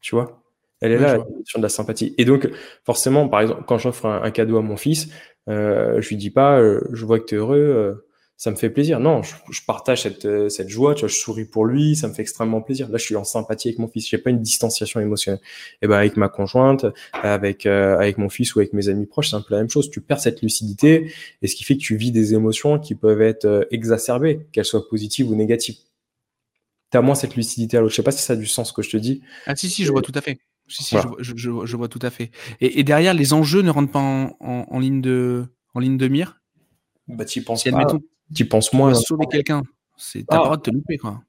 Tu 0.00 0.14
vois 0.14 0.42
Elle 0.80 0.92
est 0.92 0.98
là, 0.98 1.18
la 1.18 1.24
question 1.24 1.58
de 1.58 1.62
la 1.62 1.68
sympathie. 1.68 2.14
Et 2.18 2.24
donc, 2.24 2.50
forcément, 2.84 3.28
par 3.28 3.40
exemple, 3.40 3.62
quand 3.66 3.78
j'offre 3.78 4.06
un, 4.06 4.30
cadeau 4.30 4.58
à 4.58 4.62
mon 4.62 4.76
fils, 4.76 5.08
euh, 5.48 6.00
je 6.00 6.08
lui 6.10 6.16
dis 6.16 6.30
pas, 6.30 6.58
euh, 6.58 6.80
je 6.92 7.04
vois 7.04 7.18
que 7.18 7.24
tu 7.24 7.36
es 7.36 7.38
heureux, 7.38 7.58
euh, 7.58 8.06
ça 8.36 8.50
me 8.50 8.56
fait 8.56 8.70
plaisir. 8.70 8.98
Non, 8.98 9.22
je, 9.22 9.60
partage 9.64 10.02
cette, 10.02 10.50
cette, 10.50 10.68
joie, 10.68 10.96
tu 10.96 11.00
vois, 11.00 11.08
je 11.08 11.14
souris 11.14 11.44
pour 11.44 11.64
lui, 11.64 11.94
ça 11.94 12.08
me 12.08 12.12
fait 12.12 12.22
extrêmement 12.22 12.60
plaisir. 12.60 12.88
Là, 12.90 12.98
je 12.98 13.04
suis 13.04 13.14
en 13.14 13.22
sympathie 13.22 13.68
avec 13.68 13.78
mon 13.78 13.86
fils, 13.86 14.08
j'ai 14.08 14.18
pas 14.18 14.30
une 14.30 14.40
distanciation 14.40 14.98
émotionnelle. 14.98 15.40
Et 15.80 15.86
ben 15.86 15.96
avec 15.96 16.16
ma 16.16 16.28
conjointe, 16.28 16.84
avec 17.12 17.66
avec 17.66 18.18
mon 18.18 18.28
fils 18.28 18.56
ou 18.56 18.58
avec 18.58 18.72
mes 18.72 18.88
amis 18.88 19.06
proches, 19.06 19.30
c'est 19.30 19.36
un 19.36 19.42
peu 19.42 19.54
la 19.54 19.58
même 19.58 19.70
chose. 19.70 19.90
Tu 19.90 20.00
perds 20.00 20.18
cette 20.18 20.42
lucidité, 20.42 21.12
et 21.40 21.46
ce 21.46 21.54
qui 21.54 21.62
fait 21.62 21.76
que 21.76 21.82
tu 21.82 21.94
vis 21.94 22.10
des 22.10 22.34
émotions 22.34 22.80
qui 22.80 22.96
peuvent 22.96 23.22
être 23.22 23.68
exacerbées, 23.70 24.40
qu'elles 24.50 24.64
soient 24.64 24.88
positives 24.88 25.30
ou 25.30 25.36
négatives 25.36 25.76
tu 26.92 26.98
as 26.98 27.02
moins 27.02 27.14
cette 27.14 27.34
lucidité 27.34 27.76
à 27.76 27.80
l'autre. 27.80 27.90
Je 27.92 27.96
sais 27.96 28.02
pas 28.02 28.12
si 28.12 28.22
ça 28.22 28.34
a 28.34 28.36
du 28.36 28.46
sens 28.46 28.68
ce 28.68 28.72
que 28.72 28.82
je 28.82 28.90
te 28.90 28.96
dis. 28.96 29.22
Ah 29.46 29.56
si, 29.56 29.68
si, 29.68 29.84
je 29.84 29.90
vois 29.90 30.02
tout 30.02 30.12
à 30.14 30.20
fait. 30.20 30.38
Si, 30.68 30.84
si, 30.84 30.96
je, 31.18 31.76
vois 31.76 31.88
tout 31.88 31.98
à 32.02 32.10
fait. 32.10 32.30
Et, 32.60 32.84
derrière, 32.84 33.14
les 33.14 33.32
enjeux 33.32 33.62
ne 33.62 33.70
rentrent 33.70 33.90
pas 33.90 33.98
en, 33.98 34.78
ligne, 34.78 35.00
de, 35.00 35.46
en 35.74 35.80
ligne 35.80 35.96
de 35.96 36.08
mire? 36.08 36.40
Bah, 37.08 37.24
Tu 37.24 37.42
penses 37.42 37.64
pas. 37.64 37.86
Tu 38.34 38.46
penses 38.46 38.72
moins. 38.72 38.94
sauver 38.94 39.26
quelqu'un. 39.30 39.62
C'est 39.96 40.26
ta 40.26 40.42
ah. 40.44 40.56
de 40.56 40.62
te 40.62 40.70
louper, 40.70 40.96
quoi. 40.98 41.20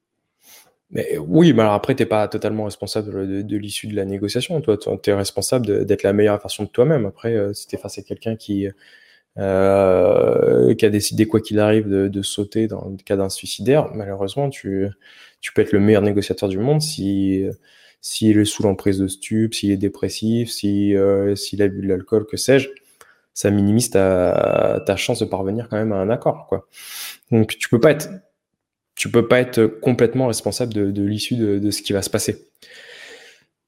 Mais 0.90 1.18
oui, 1.18 1.52
mais 1.52 1.62
alors 1.62 1.74
après, 1.74 1.94
tu 1.94 2.02
n'es 2.02 2.06
pas 2.06 2.28
totalement 2.28 2.64
responsable 2.64 3.44
de, 3.44 3.56
l'issue 3.56 3.88
de 3.88 3.96
la 3.96 4.04
négociation. 4.04 4.60
Toi, 4.60 4.78
tu 4.78 5.10
es 5.10 5.14
responsable 5.14 5.84
d'être 5.84 6.02
la 6.02 6.12
meilleure 6.12 6.38
version 6.38 6.64
de 6.64 6.68
toi-même. 6.68 7.04
Après, 7.04 7.34
euh, 7.34 7.52
si 7.52 7.66
tu 7.66 7.74
es 7.74 7.78
face 7.78 7.98
à 7.98 8.02
quelqu'un 8.02 8.36
qui, 8.36 8.68
euh, 9.38 10.74
qui 10.74 10.86
a 10.86 10.90
décidé, 10.90 11.26
quoi 11.26 11.40
qu'il 11.40 11.58
arrive, 11.58 11.88
de, 11.88 12.08
de, 12.08 12.22
sauter 12.22 12.68
dans 12.68 12.88
le 12.88 12.96
cas 12.96 13.16
d'un 13.16 13.28
suicidaire, 13.28 13.90
malheureusement, 13.92 14.50
tu, 14.50 14.88
tu 15.44 15.52
peux 15.52 15.60
être 15.60 15.72
le 15.72 15.78
meilleur 15.78 16.00
négociateur 16.00 16.48
du 16.48 16.58
monde 16.58 16.80
si 16.80 17.44
s'il 18.00 18.38
est 18.38 18.44
sous 18.46 18.62
l'emprise 18.62 18.98
de 18.98 19.06
stupes, 19.06 19.54
s'il 19.54 19.70
est 19.70 19.76
dépressif, 19.76 20.50
si 20.50 20.96
euh, 20.96 21.36
s'il 21.36 21.60
a 21.60 21.68
bu 21.68 21.82
de 21.82 21.88
l'alcool, 21.88 22.26
que 22.26 22.38
sais-je, 22.38 22.70
ça 23.34 23.50
minimise 23.50 23.90
ta, 23.90 24.82
ta 24.86 24.96
chance 24.96 25.18
de 25.20 25.26
parvenir 25.26 25.68
quand 25.68 25.76
même 25.76 25.92
à 25.92 25.96
un 25.96 26.08
accord, 26.08 26.46
quoi. 26.48 26.66
Donc 27.30 27.58
tu 27.58 27.68
peux 27.68 27.78
pas 27.78 27.90
être 27.90 28.08
tu 28.94 29.10
peux 29.10 29.28
pas 29.28 29.38
être 29.40 29.66
complètement 29.66 30.28
responsable 30.28 30.72
de, 30.72 30.90
de 30.90 31.02
l'issue 31.02 31.36
de, 31.36 31.58
de, 31.58 31.70
ce 31.70 31.82
qui 31.82 31.92
va 31.92 32.00
se 32.00 32.08
passer. 32.08 32.48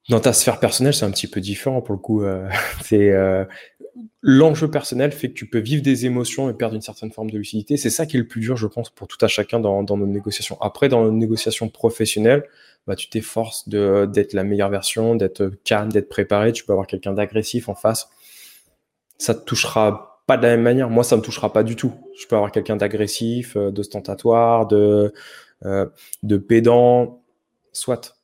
Dans 0.09 0.21
ta 0.21 0.31
sphère 0.31 0.59
personnelle, 0.59 0.93
c'est 0.93 1.03
un 1.03 1.11
petit 1.11 1.27
peu 1.27 1.41
différent 1.41 1.81
pour 1.81 1.93
le 1.93 1.99
coup. 1.99 2.23
Euh, 2.23 2.47
euh, 2.93 3.45
l'enjeu 4.21 4.71
personnel 4.71 5.11
fait 5.11 5.29
que 5.29 5.33
tu 5.33 5.49
peux 5.49 5.59
vivre 5.59 5.81
des 5.81 6.05
émotions 6.05 6.49
et 6.49 6.53
perdre 6.53 6.75
une 6.75 6.81
certaine 6.81 7.11
forme 7.11 7.29
de 7.29 7.37
lucidité. 7.37 7.75
C'est 7.75 7.89
ça 7.89 8.05
qui 8.05 8.15
est 8.15 8.19
le 8.19 8.27
plus 8.27 8.39
dur, 8.39 8.55
je 8.55 8.67
pense, 8.67 8.89
pour 8.89 9.07
tout 9.07 9.23
à 9.23 9.27
chacun 9.27 9.59
dans, 9.59 9.83
nos 9.83 10.07
négociations. 10.07 10.57
Après, 10.61 10.87
dans 10.87 11.03
nos 11.03 11.11
négociations 11.11 11.67
professionnelles, 11.67 12.45
bah, 12.85 12.95
tu 12.95 13.09
t'efforces 13.09 13.67
d'être 13.67 14.33
la 14.33 14.45
meilleure 14.45 14.69
version, 14.69 15.15
d'être 15.15 15.51
calme, 15.65 15.91
d'être 15.91 16.07
préparé. 16.07 16.53
Tu 16.53 16.63
peux 16.63 16.71
avoir 16.71 16.87
quelqu'un 16.87 17.13
d'agressif 17.13 17.67
en 17.67 17.75
face. 17.75 18.09
Ça 19.17 19.35
te 19.35 19.43
touchera 19.43 20.21
pas 20.25 20.37
de 20.37 20.43
la 20.43 20.49
même 20.49 20.61
manière. 20.61 20.89
Moi, 20.89 21.03
ça 21.03 21.17
me 21.17 21.21
touchera 21.21 21.51
pas 21.51 21.63
du 21.63 21.75
tout. 21.75 21.93
Je 22.17 22.27
peux 22.27 22.35
avoir 22.35 22.51
quelqu'un 22.51 22.77
d'agressif, 22.77 23.57
euh, 23.57 23.71
d'ostentatoire, 23.71 24.67
de, 24.67 25.13
euh, 25.65 25.87
de 26.23 26.37
pédant, 26.37 27.23
soit 27.73 28.16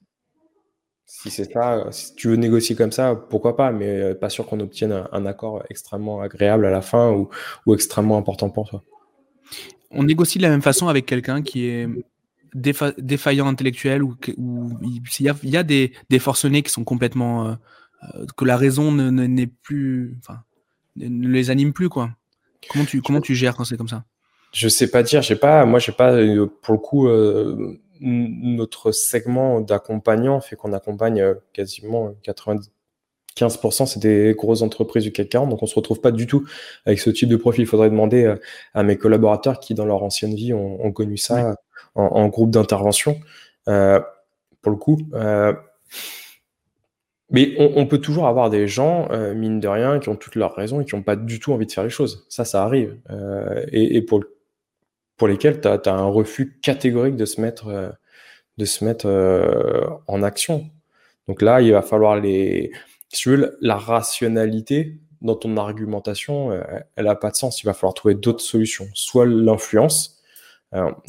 si 1.21 1.30
c'est 1.30 1.52
ça, 1.52 1.76
euh, 1.76 1.91
si 1.91 2.15
tu 2.15 2.28
veux 2.28 2.36
négocier 2.36 2.76
comme 2.76 2.91
ça, 2.91 3.13
pourquoi 3.15 3.56
pas, 3.56 3.71
mais 3.71 3.88
euh, 3.88 4.15
pas 4.15 4.30
sûr 4.30 4.47
qu'on 4.47 4.60
obtienne 4.60 5.06
un, 5.12 5.26
accord 5.28 5.63
extrêmement 5.69 6.21
agréable 6.21 6.65
à 6.65 6.71
la 6.71 6.82
fin 6.82 7.12
ou, 7.12 7.30
ou, 7.67 7.76
extrêmement 7.76 8.17
important 8.17 8.49
pour 8.49 8.67
toi. 8.67 8.84
On 9.91 10.04
négocie 10.04 10.39
de 10.39 10.43
la 10.43 10.49
même 10.49 10.63
façon 10.63 10.88
avec 10.88 11.06
quelqu'un 11.06 11.43
qui 11.43 11.67
est 11.67 11.88
défaillant 12.56 13.47
intellectuel 13.47 14.02
ou, 14.02 14.15
il 14.28 15.02
y 15.43 15.58
a, 15.58 15.63
des, 15.63 15.93
des, 16.10 16.19
forcenés 16.19 16.63
qui 16.63 16.71
sont 16.71 16.84
complètement 16.84 17.47
euh, 17.47 18.26
que 18.36 18.43
la 18.43 18.58
raison 18.58 18.91
n'est 18.91 19.47
plus, 19.47 20.17
enfin, 20.19 20.39
ne 20.95 21.28
les 21.28 21.52
anime 21.52 21.73
plus 21.73 21.89
quoi. 21.89 22.10
Comment 22.69 22.86
tu 22.86 23.02
comment 23.02 23.21
tu 23.21 23.36
gères 23.36 23.56
quand 23.56 23.65
c'est 23.65 23.78
comme 23.78 23.88
ça? 23.88 24.04
Je 24.52 24.67
sais 24.67 24.89
pas 24.89 25.04
dire, 25.04 25.21
j'ai 25.21 25.36
pas, 25.36 25.65
moi 25.65 25.80
j'ai 25.80 25.91
pas 25.91 26.15
pour 26.62 26.73
le 26.73 26.80
coup 26.80 27.08
notre 28.00 28.92
segment 28.92 29.62
d'accompagnants 29.62 30.42
fait 30.42 30.56
qu'on 30.56 30.74
accompagne 30.74 31.22
euh, 31.22 31.36
quasiment 31.54 32.14
95% 32.24 33.86
c'est 33.86 34.00
des 34.00 34.36
grosses 34.38 34.62
entreprises 34.62 35.04
du 35.04 35.12
CAC 35.12 35.30
40, 35.30 35.50
donc 35.50 35.64
on 35.64 35.66
se 35.66 35.76
retrouve 35.76 36.02
pas 36.02 36.12
du 36.12 36.28
tout 36.28 36.48
avec 36.86 37.00
ce 37.00 37.10
type 37.10 37.30
de 37.30 37.36
profil. 37.36 37.64
Il 37.64 37.68
faudrait 37.68 37.90
demander 37.90 38.24
euh, 38.24 38.36
à 38.74 38.84
mes 38.84 38.98
collaborateurs 38.98 39.60
qui, 39.60 39.74
dans 39.74 39.86
leur 39.86 40.04
ancienne 40.04 40.36
vie, 40.36 40.54
ont, 40.54 40.92
connu 40.92 41.18
ça 41.18 41.56
en, 41.96 42.28
groupe 42.28 42.52
d'intervention. 42.52 43.20
Euh, 43.68 44.00
pour 44.62 44.72
le 44.72 44.78
coup, 44.78 44.98
mais 47.30 47.56
on, 47.58 47.86
peut 47.88 47.98
toujours 47.98 48.28
avoir 48.28 48.50
des 48.50 48.68
gens, 48.68 49.10
mine 49.34 49.60
de 49.60 49.68
rien, 49.68 50.00
qui 50.00 50.08
ont 50.10 50.16
toutes 50.16 50.36
leurs 50.36 50.56
raisons 50.56 50.82
et 50.82 50.86
qui 50.86 50.96
n'ont 50.96 51.02
pas 51.02 51.16
du 51.16 51.40
tout 51.40 51.52
envie 51.52 51.66
de 51.66 51.72
faire 51.72 51.84
les 51.84 51.90
choses. 51.90 52.26
Ça, 52.30 52.46
ça 52.46 52.64
arrive. 52.64 52.96
et, 53.72 53.98
et, 53.98 54.02
pour 54.02 54.20
le 54.20 54.34
pour 55.17 55.28
lesquels 55.28 55.62
tu 55.62 55.67
as, 55.67 55.80
un 55.93 56.06
refus 56.06 56.58
catégorique 56.62 57.15
de 57.15 57.26
se 57.26 57.41
mettre, 57.41 57.67
euh, 57.67 57.89
de 58.58 58.65
se 58.65 58.84
mettre 58.84 59.06
euh, 59.08 59.88
en 60.08 60.23
action. 60.23 60.69
Donc 61.28 61.41
là, 61.41 61.62
il 61.62 61.71
va 61.71 61.82
falloir 61.82 62.19
les. 62.19 62.71
Si 63.10 63.21
tu 63.21 63.30
veux, 63.30 63.58
la 63.62 63.78
rationalité 63.78 64.97
dans 65.21 65.36
ton 65.36 65.56
argumentation, 65.58 66.52
euh, 66.52 66.62
elle 66.95 67.06
n'a 67.06 67.15
pas 67.15 67.30
de 67.30 67.36
sens. 67.36 67.62
Il 67.62 67.65
va 67.65 67.73
falloir 67.73 67.93
trouver 67.93 68.15
d'autres 68.15 68.43
solutions. 68.43 68.88
Soit 68.93 69.26
l'influence, 69.26 70.19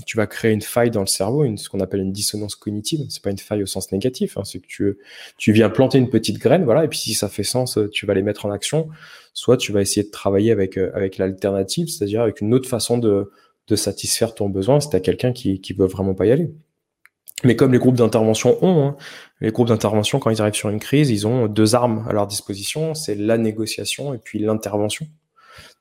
tu 0.05 0.19
vas 0.19 0.27
créer 0.27 0.53
une 0.53 0.61
faille 0.61 0.91
dans 0.91 1.01
le 1.01 1.07
cerveau, 1.07 1.43
une, 1.43 1.57
ce 1.57 1.71
qu'on 1.71 1.81
appelle 1.81 2.01
une 2.01 2.13
dissonance 2.13 2.55
cognitive. 2.55 3.01
C'est 3.09 3.23
pas 3.23 3.31
une 3.31 3.39
faille 3.39 3.63
au 3.63 3.67
sens 3.67 3.93
négatif, 3.93 4.37
hein. 4.37 4.45
c'est 4.45 4.61
que 4.61 4.67
tu, 4.67 4.99
tu 5.39 5.53
viens 5.53 5.71
planter 5.71 5.97
une 5.97 6.11
petite 6.11 6.37
graine, 6.37 6.65
voilà, 6.65 6.85
et 6.85 6.89
puis 6.89 6.99
si 6.99 7.15
ça 7.15 7.31
fait 7.31 7.45
sens, 7.45 7.79
tu 7.91 8.05
vas 8.05 8.13
les 8.13 8.21
mettre 8.21 8.45
en 8.45 8.51
action. 8.51 8.91
Soit 9.33 9.57
tu 9.57 9.73
vas 9.73 9.81
essayer 9.81 10.05
de 10.05 10.11
travailler 10.11 10.53
avec, 10.53 10.77
avec 10.77 11.17
l'alternative, 11.17 11.89
c'est-à-dire 11.89 12.21
avec 12.21 12.43
une 12.43 12.53
autre 12.53 12.69
façon 12.69 12.99
de, 12.99 13.31
de 13.69 13.77
satisfaire 13.77 14.35
ton 14.35 14.49
besoin 14.49 14.81
si 14.81 14.91
tu 14.91 14.97
as 14.97 15.01
quelqu'un 15.01 15.33
qui 15.33 15.61
qui 15.61 15.73
veut 15.73 15.87
vraiment 15.87 16.15
pas 16.15 16.27
y 16.27 16.33
aller. 16.33 16.55
Mais 17.43 17.57
comme 17.57 17.73
les 17.73 17.79
groupes 17.79 17.97
d'intervention 17.97 18.63
ont, 18.65 18.89
hein, 18.89 18.97
les 19.41 19.51
groupes 19.51 19.69
d'intervention, 19.69 20.19
quand 20.19 20.31
ils 20.31 20.41
arrivent 20.41 20.55
sur 20.55 20.71
une 20.71 20.79
crise, 20.79 21.11
ils 21.11 21.27
ont 21.27 21.47
deux 21.47 21.75
armes 21.75 22.07
à 22.09 22.13
leur 22.13 22.27
disposition, 22.27 22.95
c'est 22.95 23.15
la 23.15 23.39
négociation 23.39 24.15
et 24.15 24.19
puis 24.19 24.39
l'intervention, 24.39 25.07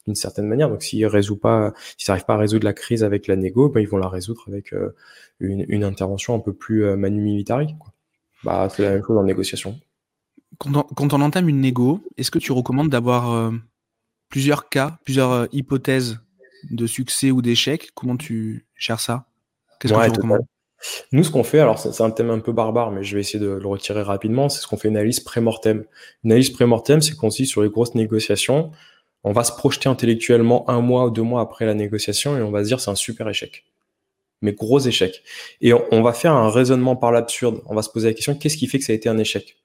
d'une 0.05 0.15
certaine 0.15 0.47
manière. 0.47 0.69
Donc 0.69 0.83
s'ils 0.83 1.05
résout 1.05 1.37
pas, 1.37 1.73
s'ils 1.97 2.11
n'arrivent 2.11 2.25
pas 2.25 2.33
à 2.33 2.37
résoudre 2.37 2.65
la 2.65 2.73
crise 2.73 3.03
avec 3.03 3.27
la 3.27 3.35
négo, 3.35 3.69
ben, 3.69 3.79
ils 3.79 3.87
vont 3.87 3.97
la 3.97 4.09
résoudre 4.09 4.43
avec 4.47 4.73
euh, 4.73 4.95
une, 5.39 5.83
intervention 5.83 6.35
un 6.35 6.39
peu 6.39 6.53
plus 6.53 6.85
euh, 6.85 6.97
manu 6.97 7.21
militari. 7.21 7.75
Bah, 8.43 8.67
c'est 8.69 8.83
la 8.83 8.91
même 8.91 9.03
chose 9.03 9.17
en 9.17 9.23
négociation. 9.23 9.79
Quand 10.57 10.75
on, 10.75 10.83
quand 10.83 11.13
on 11.13 11.21
entame 11.21 11.47
une 11.47 11.61
négo, 11.61 12.03
est-ce 12.17 12.31
que 12.31 12.39
tu 12.39 12.51
recommandes 12.51 12.89
d'avoir 12.89 13.31
euh, 13.31 13.51
plusieurs 14.27 14.69
cas, 14.69 14.97
plusieurs 15.05 15.47
hypothèses 15.53 16.19
de 16.69 16.87
succès 16.87 17.31
ou 17.31 17.41
d'échec 17.41 17.91
Comment 17.93 18.17
tu 18.17 18.65
gères 18.75 18.99
ça? 18.99 19.25
Qu'est-ce 19.79 19.93
que 19.93 20.05
tu 20.05 20.11
recommandes? 20.11 20.45
nous, 21.11 21.23
ce 21.23 21.31
qu'on 21.31 21.43
fait, 21.43 21.59
alors 21.59 21.79
c'est 21.79 22.01
un 22.01 22.11
thème 22.11 22.29
un 22.29 22.39
peu 22.39 22.51
barbare, 22.51 22.91
mais 22.91 23.03
je 23.03 23.15
vais 23.15 23.21
essayer 23.21 23.39
de 23.39 23.49
le 23.49 23.67
retirer 23.67 24.01
rapidement, 24.01 24.49
c'est 24.49 24.61
ce 24.61 24.67
qu'on 24.67 24.77
fait 24.77 24.89
une 24.89 24.97
analyse 24.97 25.19
pré-mortem. 25.19 25.85
Une 26.23 26.31
analyse 26.31 26.49
pré-mortem, 26.49 27.01
c'est 27.01 27.15
qu'on 27.15 27.29
se 27.29 27.37
dit 27.37 27.45
sur 27.45 27.61
les 27.61 27.69
grosses 27.69 27.95
négociations, 27.95 28.71
on 29.23 29.31
va 29.31 29.43
se 29.43 29.51
projeter 29.53 29.87
intellectuellement 29.87 30.69
un 30.69 30.81
mois 30.81 31.05
ou 31.05 31.09
deux 31.09 31.21
mois 31.21 31.41
après 31.41 31.65
la 31.65 31.73
négociation 31.73 32.37
et 32.37 32.41
on 32.41 32.51
va 32.51 32.63
se 32.63 32.67
dire 32.67 32.79
c'est 32.79 32.91
un 32.91 32.95
super 32.95 33.29
échec. 33.29 33.63
Mais 34.41 34.51
gros 34.51 34.79
échec. 34.79 35.23
Et 35.61 35.73
on, 35.73 36.01
va 36.01 36.11
faire 36.11 36.33
un 36.33 36.49
raisonnement 36.49 36.97
par 36.97 37.13
l'absurde. 37.13 37.61
On 37.67 37.75
va 37.75 37.81
se 37.81 37.89
poser 37.89 38.09
la 38.09 38.13
question 38.13 38.35
qu'est-ce 38.35 38.57
qui 38.57 38.67
fait 38.67 38.77
que 38.77 38.83
ça 38.83 38.91
a 38.91 38.95
été 38.95 39.07
un 39.07 39.17
échec? 39.17 39.55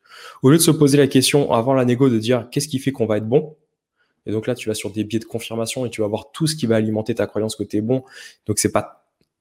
Au 0.43 0.51
lieu 0.51 0.57
de 0.57 0.63
se 0.63 0.71
poser 0.71 0.97
la 0.97 1.09
question 1.09 1.51
avant 1.51 1.75
la 1.75 1.85
négo 1.85 2.09
de 2.09 2.19
dire 2.19 2.47
qu'est-ce 2.53 2.69
qui 2.69 2.79
fait 2.79 2.93
qu'on 2.93 3.07
va 3.07 3.17
être 3.17 3.29
bon, 3.29 3.57
et 4.27 4.33
donc 4.33 4.47
là, 4.47 4.55
tu 4.55 4.69
vas 4.69 4.75
sur 4.75 4.91
des 4.91 5.05
biais 5.05 5.19
de 5.19 5.25
confirmation 5.25 5.87
et 5.87 5.91
tu 5.91 6.01
vas 6.01 6.07
voir 6.07 6.31
tout 6.33 6.47
ce 6.47 6.57
qui 6.57 6.67
va 6.67 6.77
alimenter 6.77 7.15
ta 7.15 7.27
croyance 7.27 7.57
que 7.57 7.65
tu 7.65 7.79
es 7.79 7.81
bon. 7.81 8.05
Donc 8.47 8.59
c'est 8.59 8.73
pas 8.73 8.99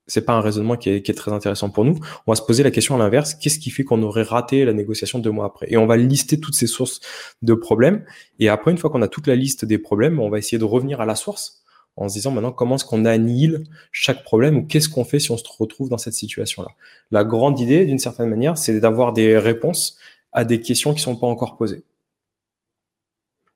c'est 0.08 0.22
pas 0.22 0.34
un 0.34 0.42
raisonnement 0.42 0.78
qui 0.78 0.90
est, 0.90 1.18
très 1.18 1.34
intéressant 1.34 1.70
pour 1.70 1.84
nous. 1.84 2.00
On 2.26 2.32
va 2.32 2.38
se 2.38 2.42
poser 2.42 2.64
la 2.64 2.72
question 2.72 2.96
à 2.96 2.98
l'inverse 2.98 3.36
qu'est-ce 3.36 3.60
qui 3.60 3.70
fait 3.70 3.84
qu'on 3.84 4.02
aurait 4.04 4.24
raté 4.24 4.64
la 4.64 4.72
négociation 4.74 5.20
deux 5.20 5.32
mois 5.32 5.46
après? 5.46 5.68
Et 5.70 5.76
on 5.76 5.86
va 5.86 5.98
lister 5.98 6.40
toutes 6.40 6.56
ces 6.56 6.68
sources 6.68 7.02
de 7.42 7.54
problèmes. 7.54 8.06
Et 8.40 8.48
après, 8.48 8.72
une 8.72 8.78
fois 8.78 8.90
qu'on 8.90 9.02
a 9.02 9.10
toute 9.10 9.28
la 9.28 9.36
liste 9.36 9.66
des 9.66 9.78
problèmes, 9.78 10.20
on 10.20 10.30
va 10.30 10.38
essayer 10.38 10.58
de 10.58 10.64
revenir 10.64 11.02
à 11.02 11.06
la 11.06 11.16
source 11.16 11.62
en 11.98 12.08
se 12.08 12.14
disant 12.14 12.32
maintenant 12.32 12.52
comment 12.52 12.76
est-ce 12.76 12.86
qu'on 12.86 13.06
annihile 13.06 13.64
chaque 13.92 14.24
problème 14.24 14.58
ou 14.58 14.64
qu'est-ce 14.66 14.88
qu'on 14.88 15.04
fait 15.04 15.20
si 15.20 15.32
on 15.32 15.38
se 15.38 15.44
retrouve 15.58 15.90
dans 15.90 15.98
cette 15.98 16.14
situation-là? 16.14 16.70
La 17.12 17.26
grande 17.26 17.60
idée, 17.60 17.86
d'une 17.86 18.00
certaine 18.00 18.30
manière, 18.30 18.58
c'est 18.58 18.80
d'avoir 18.80 19.12
des 19.12 19.38
réponses 19.38 19.98
à 20.32 20.46
des 20.46 20.62
questions 20.62 20.94
qui 20.94 21.02
sont 21.02 21.16
pas 21.16 21.28
encore 21.28 21.58
posées. 21.58 21.84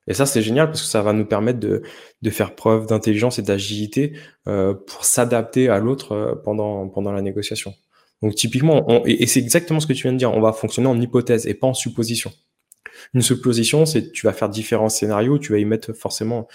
Et 0.08 0.14
ça, 0.14 0.26
c'est 0.26 0.42
génial 0.42 0.66
parce 0.66 0.82
que 0.82 0.88
ça 0.88 1.02
va 1.02 1.12
nous 1.12 1.24
permettre 1.24 1.60
de, 1.60 1.82
de 2.22 2.30
faire 2.30 2.54
preuve 2.54 2.86
d'intelligence 2.86 3.38
et 3.38 3.42
d'agilité 3.42 4.14
euh, 4.48 4.74
pour 4.74 5.04
s'adapter 5.04 5.68
à 5.68 5.78
l'autre 5.78 6.12
euh, 6.12 6.34
pendant, 6.34 6.88
pendant 6.88 7.12
la 7.12 7.22
négociation. 7.22 7.74
Donc 8.20 8.34
typiquement, 8.34 8.84
on, 8.88 9.04
et, 9.04 9.26
c'est 9.26 9.40
exactement 9.40 9.80
ce 9.80 9.86
que 9.86 9.92
tu 9.92 10.02
viens 10.02 10.12
de 10.12 10.18
dire, 10.18 10.32
on 10.32 10.40
va 10.40 10.52
fonctionner 10.52 10.88
en 10.88 11.00
hypothèse 11.00 11.46
et 11.46 11.54
pas 11.54 11.66
en 11.66 11.74
supposition. 11.74 12.32
Une 13.14 13.22
supposition, 13.22 13.86
c'est 13.86 14.12
tu 14.12 14.26
vas 14.26 14.32
faire 14.32 14.48
différents 14.48 14.88
scénarios, 14.88 15.38
tu 15.38 15.52
vas 15.52 15.58
y 15.58 15.64
mettre 15.64 15.92
forcément 15.92 16.48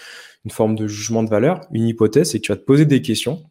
une 0.44 0.50
forme 0.50 0.76
de 0.76 0.86
jugement 0.86 1.22
de 1.22 1.30
valeur. 1.30 1.60
Une 1.72 1.86
hypothèse, 1.86 2.30
c'est 2.30 2.40
que 2.40 2.44
tu 2.44 2.52
vas 2.52 2.56
te 2.56 2.64
poser 2.64 2.84
des 2.84 3.02
questions. 3.02 3.42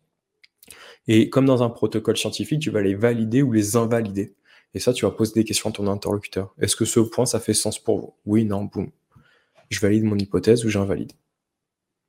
Et 1.07 1.29
comme 1.29 1.45
dans 1.45 1.63
un 1.63 1.69
protocole 1.69 2.17
scientifique, 2.17 2.61
tu 2.61 2.69
vas 2.69 2.81
les 2.81 2.95
valider 2.95 3.41
ou 3.41 3.51
les 3.51 3.75
invalider. 3.75 4.35
Et 4.73 4.79
ça, 4.79 4.93
tu 4.93 5.05
vas 5.05 5.11
poser 5.11 5.33
des 5.33 5.43
questions 5.43 5.69
à 5.69 5.73
ton 5.73 5.87
interlocuteur. 5.87 6.53
Est-ce 6.59 6.75
que 6.75 6.85
ce 6.85 6.99
point, 6.99 7.25
ça 7.25 7.39
fait 7.39 7.53
sens 7.53 7.79
pour 7.79 7.99
vous? 7.99 8.13
Oui, 8.25 8.45
non, 8.45 8.65
boum 8.65 8.91
je 9.69 9.79
valide 9.79 10.03
mon 10.03 10.17
hypothèse 10.17 10.65
ou 10.65 10.69
j'invalide. 10.69 11.13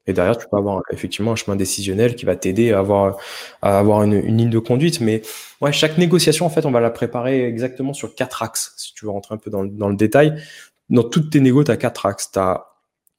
Et 0.09 0.14
derrière, 0.14 0.38
tu 0.38 0.47
peux 0.51 0.57
avoir 0.57 0.83
effectivement 0.90 1.33
un 1.33 1.37
chemin 1.37 1.55
décisionnel 1.55 2.16
qui 2.16 2.25
va 2.25 2.35
t'aider 2.35 2.73
à 2.73 2.79
avoir, 2.79 3.18
à 3.61 3.79
avoir 3.79 4.03
une, 4.03 4.18
ligne 4.21 4.49
de 4.49 4.59
conduite. 4.59 5.01
Mais 5.01 5.21
ouais, 5.61 5.71
chaque 5.71 5.99
négociation, 5.99 6.47
en 6.47 6.51
fait, 6.51 6.64
on 6.64 6.71
va 6.71 6.81
la 6.81 6.90
préparer 6.90 7.44
exactement 7.44 7.92
sur 7.92 8.14
quatre 8.14 8.42
axes. 8.42 8.73
Si 8.79 8.94
tu 8.94 9.05
veux 9.05 9.11
rentrer 9.11 9.35
un 9.35 9.38
peu 9.38 9.51
dans, 9.51 9.62
le 9.62 9.97
détail, 9.97 10.42
dans 10.88 11.03
toutes 11.03 11.31
tes 11.31 11.40
négos, 11.40 11.62
tu 11.62 11.71
as 11.71 11.77
quatre 11.77 12.07
axes. 12.07 12.31
Tu 12.33 12.38
as 12.38 12.64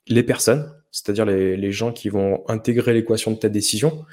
les 0.07 0.23
personnes, 0.23 0.73
c'est-à-dire 0.89 1.25
les, 1.25 1.55
les, 1.55 1.71
gens 1.71 1.91
qui 1.91 2.09
vont 2.09 2.43
intégrer 2.47 2.95
l'équation 2.95 3.29
de 3.29 3.37
ta 3.37 3.49
décision, 3.49 4.03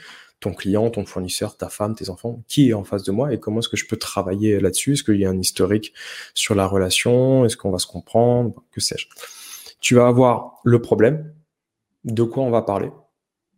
ton 0.40 0.52
client, 0.52 0.90
ton 0.90 1.06
fournisseur, 1.06 1.56
ta 1.56 1.70
femme, 1.70 1.94
tes 1.94 2.10
enfants, 2.10 2.42
qui 2.46 2.68
est 2.68 2.74
en 2.74 2.84
face 2.84 3.04
de 3.04 3.12
moi 3.12 3.32
et 3.32 3.40
comment 3.40 3.60
est-ce 3.60 3.70
que 3.70 3.78
je 3.78 3.86
peux 3.86 3.96
travailler 3.96 4.60
là-dessus? 4.60 4.92
Est-ce 4.92 5.02
qu'il 5.02 5.16
y 5.16 5.24
a 5.24 5.30
un 5.30 5.40
historique 5.40 5.94
sur 6.34 6.54
la 6.54 6.66
relation? 6.66 7.46
Est-ce 7.46 7.56
qu'on 7.56 7.70
va 7.70 7.78
se 7.78 7.86
comprendre? 7.86 8.62
Que 8.70 8.82
sais-je? 8.82 9.06
Tu 9.80 9.94
vas 9.94 10.06
avoir 10.06 10.54
le 10.64 10.80
problème, 10.80 11.32
de 12.04 12.22
quoi 12.22 12.42
on 12.42 12.50
va 12.50 12.62
parler. 12.62 12.90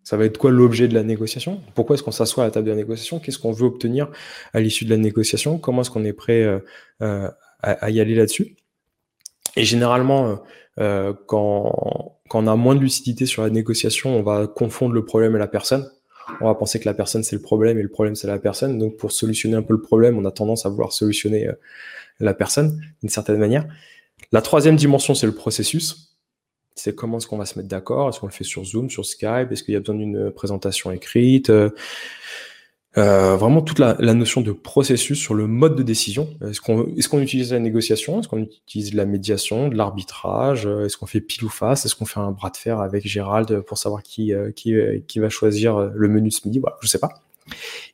Ça 0.08 0.16
va 0.16 0.24
être 0.24 0.38
quoi 0.38 0.50
l'objet 0.50 0.88
de 0.88 0.94
la 0.94 1.02
négociation? 1.02 1.60
Pourquoi 1.74 1.92
est-ce 1.92 2.02
qu'on 2.02 2.12
s'assoit 2.12 2.44
à 2.44 2.46
la 2.46 2.50
table 2.50 2.64
de 2.64 2.70
la 2.70 2.78
négociation? 2.78 3.18
Qu'est-ce 3.18 3.38
qu'on 3.38 3.52
veut 3.52 3.66
obtenir 3.66 4.10
à 4.54 4.60
l'issue 4.60 4.86
de 4.86 4.90
la 4.90 4.96
négociation? 4.96 5.58
Comment 5.58 5.82
est-ce 5.82 5.90
qu'on 5.90 6.04
est 6.06 6.14
prêt 6.14 6.44
euh, 6.44 6.60
euh, 7.02 7.28
à, 7.60 7.90
y 7.90 8.00
aller 8.00 8.14
là-dessus? 8.14 8.56
Et 9.56 9.64
généralement, 9.64 10.40
euh, 10.80 11.12
quand, 11.26 12.20
quand 12.26 12.42
on 12.42 12.46
a 12.46 12.56
moins 12.56 12.74
de 12.74 12.80
lucidité 12.80 13.26
sur 13.26 13.42
la 13.42 13.50
négociation, 13.50 14.16
on 14.16 14.22
va 14.22 14.46
confondre 14.46 14.94
le 14.94 15.04
problème 15.04 15.36
et 15.36 15.38
la 15.38 15.46
personne. 15.46 15.90
On 16.40 16.46
va 16.46 16.54
penser 16.54 16.80
que 16.80 16.86
la 16.86 16.94
personne 16.94 17.22
c'est 17.22 17.36
le 17.36 17.42
problème 17.42 17.78
et 17.78 17.82
le 17.82 17.90
problème 17.90 18.14
c'est 18.14 18.28
la 18.28 18.38
personne. 18.38 18.78
Donc 18.78 18.96
pour 18.96 19.12
solutionner 19.12 19.56
un 19.56 19.62
peu 19.62 19.74
le 19.74 19.82
problème, 19.82 20.16
on 20.16 20.24
a 20.24 20.30
tendance 20.30 20.64
à 20.64 20.70
vouloir 20.70 20.92
solutionner 20.92 21.50
la 22.18 22.32
personne 22.32 22.80
d'une 23.02 23.10
certaine 23.10 23.36
manière. 23.36 23.66
La 24.32 24.40
troisième 24.40 24.76
dimension, 24.76 25.14
c'est 25.14 25.26
le 25.26 25.34
processus 25.34 26.07
c'est 26.78 26.94
comment 26.94 27.18
est-ce 27.18 27.26
qu'on 27.26 27.38
va 27.38 27.46
se 27.46 27.58
mettre 27.58 27.68
d'accord? 27.68 28.08
Est-ce 28.08 28.20
qu'on 28.20 28.26
le 28.26 28.32
fait 28.32 28.44
sur 28.44 28.64
Zoom, 28.64 28.90
sur 28.90 29.04
Skype? 29.04 29.50
Est-ce 29.50 29.62
qu'il 29.62 29.74
y 29.74 29.76
a 29.76 29.80
besoin 29.80 29.96
d'une 29.96 30.30
présentation 30.30 30.90
écrite? 30.90 31.50
Euh, 31.50 31.70
euh, 32.96 33.36
Vraiment 33.36 33.62
toute 33.62 33.78
la, 33.78 33.94
notion 34.14 34.40
de 34.40 34.52
processus 34.52 35.18
sur 35.18 35.34
le 35.34 35.46
mode 35.46 35.76
de 35.76 35.82
décision. 35.82 36.28
Est-ce 36.48 36.60
qu'on 36.60 37.20
est 37.20 37.22
utilise 37.22 37.52
la 37.52 37.58
négociation? 37.58 38.20
Est-ce 38.20 38.28
qu'on 38.28 38.38
utilise 38.38 38.94
la 38.94 39.06
médiation, 39.06 39.68
de 39.68 39.76
l'arbitrage? 39.76 40.66
Est-ce 40.66 40.96
qu'on 40.96 41.06
fait 41.06 41.20
pile 41.20 41.44
ou 41.44 41.48
face? 41.48 41.84
Est-ce 41.84 41.94
qu'on 41.94 42.06
fait 42.06 42.20
un 42.20 42.30
bras 42.30 42.50
de 42.50 42.56
fer 42.56 42.80
avec 42.80 43.06
Gérald 43.06 43.60
pour 43.62 43.78
savoir 43.78 44.02
qui, 44.02 44.32
euh, 44.32 44.50
qui, 44.52 44.74
qui 45.06 45.18
va 45.18 45.28
choisir 45.28 45.90
le 45.94 46.08
menu 46.08 46.30
ce 46.30 46.46
midi? 46.46 46.58
Voilà, 46.60 46.76
je 46.80 46.86
sais 46.86 46.98
pas. 46.98 47.22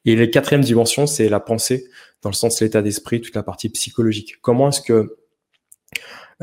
Et 0.05 0.17
la 0.17 0.27
quatrième 0.27 0.63
dimension, 0.63 1.07
c'est 1.07 1.29
la 1.29 1.41
pensée, 1.41 1.87
dans 2.23 2.31
le 2.31 2.35
sens 2.35 2.59
de 2.59 2.65
l'état 2.65 2.83
d'esprit, 2.83 3.21
toute 3.21 3.35
la 3.35 3.43
partie 3.43 3.69
psychologique. 3.69 4.37
Comment 4.43 4.69
est-ce 4.69 4.81
que 4.81 5.17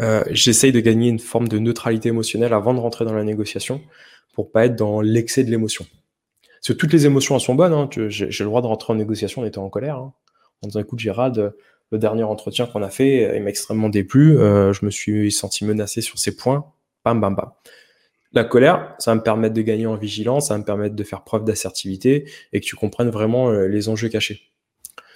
euh, 0.01 0.23
j'essaye 0.31 0.71
de 0.71 0.79
gagner 0.79 1.09
une 1.09 1.19
forme 1.19 1.47
de 1.47 1.59
neutralité 1.59 2.09
émotionnelle 2.09 2.53
avant 2.53 2.73
de 2.73 2.79
rentrer 2.79 3.05
dans 3.05 3.13
la 3.13 3.23
négociation 3.23 3.81
pour 4.33 4.51
pas 4.51 4.65
être 4.65 4.75
dans 4.75 5.01
l'excès 5.01 5.43
de 5.43 5.51
l'émotion. 5.51 5.85
Parce 6.61 6.69
que 6.69 6.73
toutes 6.73 6.93
les 6.93 7.05
émotions 7.05 7.37
sont 7.39 7.55
bonnes. 7.55 7.73
Hein. 7.73 7.89
J'ai 7.91 8.27
le 8.27 8.45
droit 8.45 8.61
de 8.61 8.67
rentrer 8.67 8.93
en 8.93 8.95
négociation 8.95 9.41
en 9.41 9.45
étant 9.45 9.65
en 9.65 9.69
colère. 9.69 9.97
Hein. 9.97 10.13
En 10.63 10.67
disant 10.67 10.79
écoute 10.79 10.99
Gérald, 10.99 11.53
le 11.91 11.97
dernier 11.97 12.23
entretien 12.23 12.67
qu'on 12.67 12.83
a 12.83 12.89
fait, 12.89 13.35
il 13.35 13.43
m'a 13.43 13.49
extrêmement 13.49 13.89
déplu. 13.89 14.37
Euh, 14.37 14.71
je 14.73 14.85
me 14.85 14.91
suis 14.91 15.31
senti 15.31 15.65
menacé 15.65 16.01
sur 16.01 16.19
ces 16.19 16.35
points. 16.35 16.65
Bam 17.03 17.19
bam 17.19 17.35
bam. 17.35 17.51
La 18.33 18.43
colère, 18.43 18.95
ça 18.99 19.11
va 19.11 19.15
me 19.15 19.23
permettre 19.23 19.53
de 19.53 19.61
gagner 19.61 19.87
en 19.87 19.97
vigilance, 19.97 20.47
ça 20.47 20.53
va 20.53 20.59
me 20.59 20.63
permettre 20.63 20.95
de 20.95 21.03
faire 21.03 21.23
preuve 21.23 21.43
d'assertivité 21.43 22.29
et 22.53 22.61
que 22.61 22.65
tu 22.65 22.75
comprennes 22.77 23.09
vraiment 23.09 23.49
euh, 23.49 23.67
les 23.67 23.89
enjeux 23.89 24.07
cachés. 24.07 24.51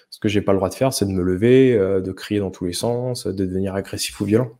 Ce 0.10 0.20
que 0.20 0.28
j'ai 0.28 0.42
pas 0.42 0.52
le 0.52 0.58
droit 0.58 0.70
de 0.70 0.74
faire, 0.74 0.94
c'est 0.94 1.06
de 1.06 1.12
me 1.12 1.22
lever, 1.22 1.78
de 1.78 2.12
crier 2.12 2.40
dans 2.40 2.52
tous 2.52 2.66
les 2.66 2.74
sens, 2.74 3.28
de 3.28 3.46
devenir 3.46 3.76
agressif 3.76 4.22
ou 4.22 4.26
violent. 4.26 4.52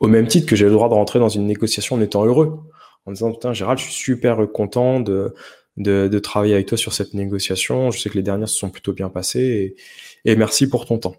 Au 0.00 0.08
même 0.08 0.26
titre 0.26 0.48
que 0.48 0.56
j'ai 0.56 0.64
le 0.64 0.72
droit 0.72 0.88
de 0.88 0.94
rentrer 0.94 1.18
dans 1.18 1.28
une 1.28 1.46
négociation 1.46 1.96
en 1.96 2.00
étant 2.00 2.24
heureux, 2.24 2.58
en 3.06 3.12
disant 3.12 3.32
putain 3.32 3.52
Gérald, 3.52 3.78
je 3.78 3.84
suis 3.84 3.92
super 3.92 4.50
content 4.52 5.00
de, 5.00 5.34
de, 5.76 6.18
travailler 6.18 6.54
avec 6.54 6.66
toi 6.66 6.78
sur 6.78 6.92
cette 6.92 7.14
négociation. 7.14 7.90
Je 7.90 8.00
sais 8.00 8.10
que 8.10 8.16
les 8.16 8.22
dernières 8.22 8.48
se 8.48 8.56
sont 8.56 8.70
plutôt 8.70 8.92
bien 8.92 9.08
passées 9.08 9.76
et, 10.24 10.36
merci 10.36 10.68
pour 10.68 10.86
ton 10.86 10.98
temps. 10.98 11.16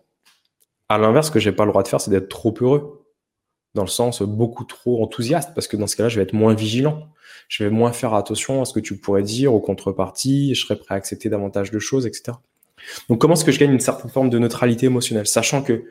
À 0.89 0.97
l'inverse, 0.97 1.27
ce 1.27 1.31
que 1.31 1.39
j'ai 1.39 1.51
pas 1.51 1.65
le 1.65 1.71
droit 1.71 1.83
de 1.83 1.87
faire, 1.87 2.01
c'est 2.01 2.11
d'être 2.11 2.29
trop 2.29 2.53
heureux, 2.59 3.05
dans 3.75 3.83
le 3.83 3.87
sens 3.87 4.21
beaucoup 4.21 4.65
trop 4.65 5.01
enthousiaste, 5.01 5.51
parce 5.55 5.67
que 5.67 5.77
dans 5.77 5.87
ce 5.87 5.95
cas-là, 5.95 6.09
je 6.09 6.17
vais 6.17 6.23
être 6.23 6.33
moins 6.33 6.53
vigilant. 6.53 7.07
Je 7.47 7.63
vais 7.63 7.69
moins 7.69 7.91
faire 7.91 8.13
attention 8.13 8.61
à 8.61 8.65
ce 8.65 8.73
que 8.73 8.79
tu 8.79 8.97
pourrais 8.97 9.23
dire 9.23 9.53
aux 9.53 9.59
contreparties, 9.59 10.53
je 10.53 10.61
serais 10.65 10.77
prêt 10.77 10.95
à 10.95 10.97
accepter 10.97 11.29
davantage 11.29 11.71
de 11.71 11.79
choses, 11.79 12.05
etc. 12.05 12.37
Donc 13.09 13.19
comment 13.19 13.35
est-ce 13.35 13.45
que 13.45 13.51
je 13.51 13.59
gagne 13.59 13.71
une 13.71 13.79
certaine 13.79 14.09
forme 14.09 14.29
de 14.29 14.39
neutralité 14.39 14.87
émotionnelle, 14.87 15.27
sachant 15.27 15.61
que 15.61 15.83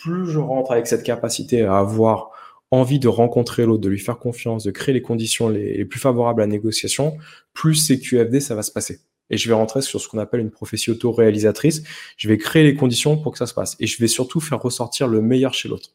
plus 0.00 0.30
je 0.30 0.38
rentre 0.38 0.72
avec 0.72 0.86
cette 0.86 1.02
capacité 1.02 1.62
à 1.62 1.78
avoir 1.78 2.30
envie 2.70 2.98
de 2.98 3.08
rencontrer 3.08 3.66
l'autre, 3.66 3.82
de 3.82 3.88
lui 3.88 3.98
faire 3.98 4.18
confiance, 4.18 4.64
de 4.64 4.70
créer 4.70 4.94
les 4.94 5.02
conditions 5.02 5.48
les, 5.48 5.84
plus 5.84 6.00
favorables 6.00 6.40
à 6.42 6.46
la 6.46 6.52
négociation, 6.52 7.16
plus 7.52 7.74
c'est 7.74 7.98
QFD, 7.98 8.40
ça 8.40 8.54
va 8.54 8.62
se 8.62 8.70
passer. 8.70 9.00
Et 9.28 9.36
je 9.36 9.48
vais 9.48 9.54
rentrer 9.54 9.82
sur 9.82 10.00
ce 10.00 10.08
qu'on 10.08 10.18
appelle 10.18 10.40
une 10.40 10.50
prophétie 10.50 10.90
auto-réalisatrice. 10.90 11.82
Je 12.16 12.28
vais 12.28 12.36
créer 12.36 12.64
les 12.64 12.74
conditions 12.74 13.16
pour 13.16 13.32
que 13.32 13.38
ça 13.38 13.46
se 13.46 13.54
passe. 13.54 13.76
Et 13.78 13.86
je 13.86 13.98
vais 14.00 14.08
surtout 14.08 14.40
faire 14.40 14.60
ressortir 14.60 15.06
le 15.06 15.20
meilleur 15.20 15.54
chez 15.54 15.68
l'autre. 15.68 15.90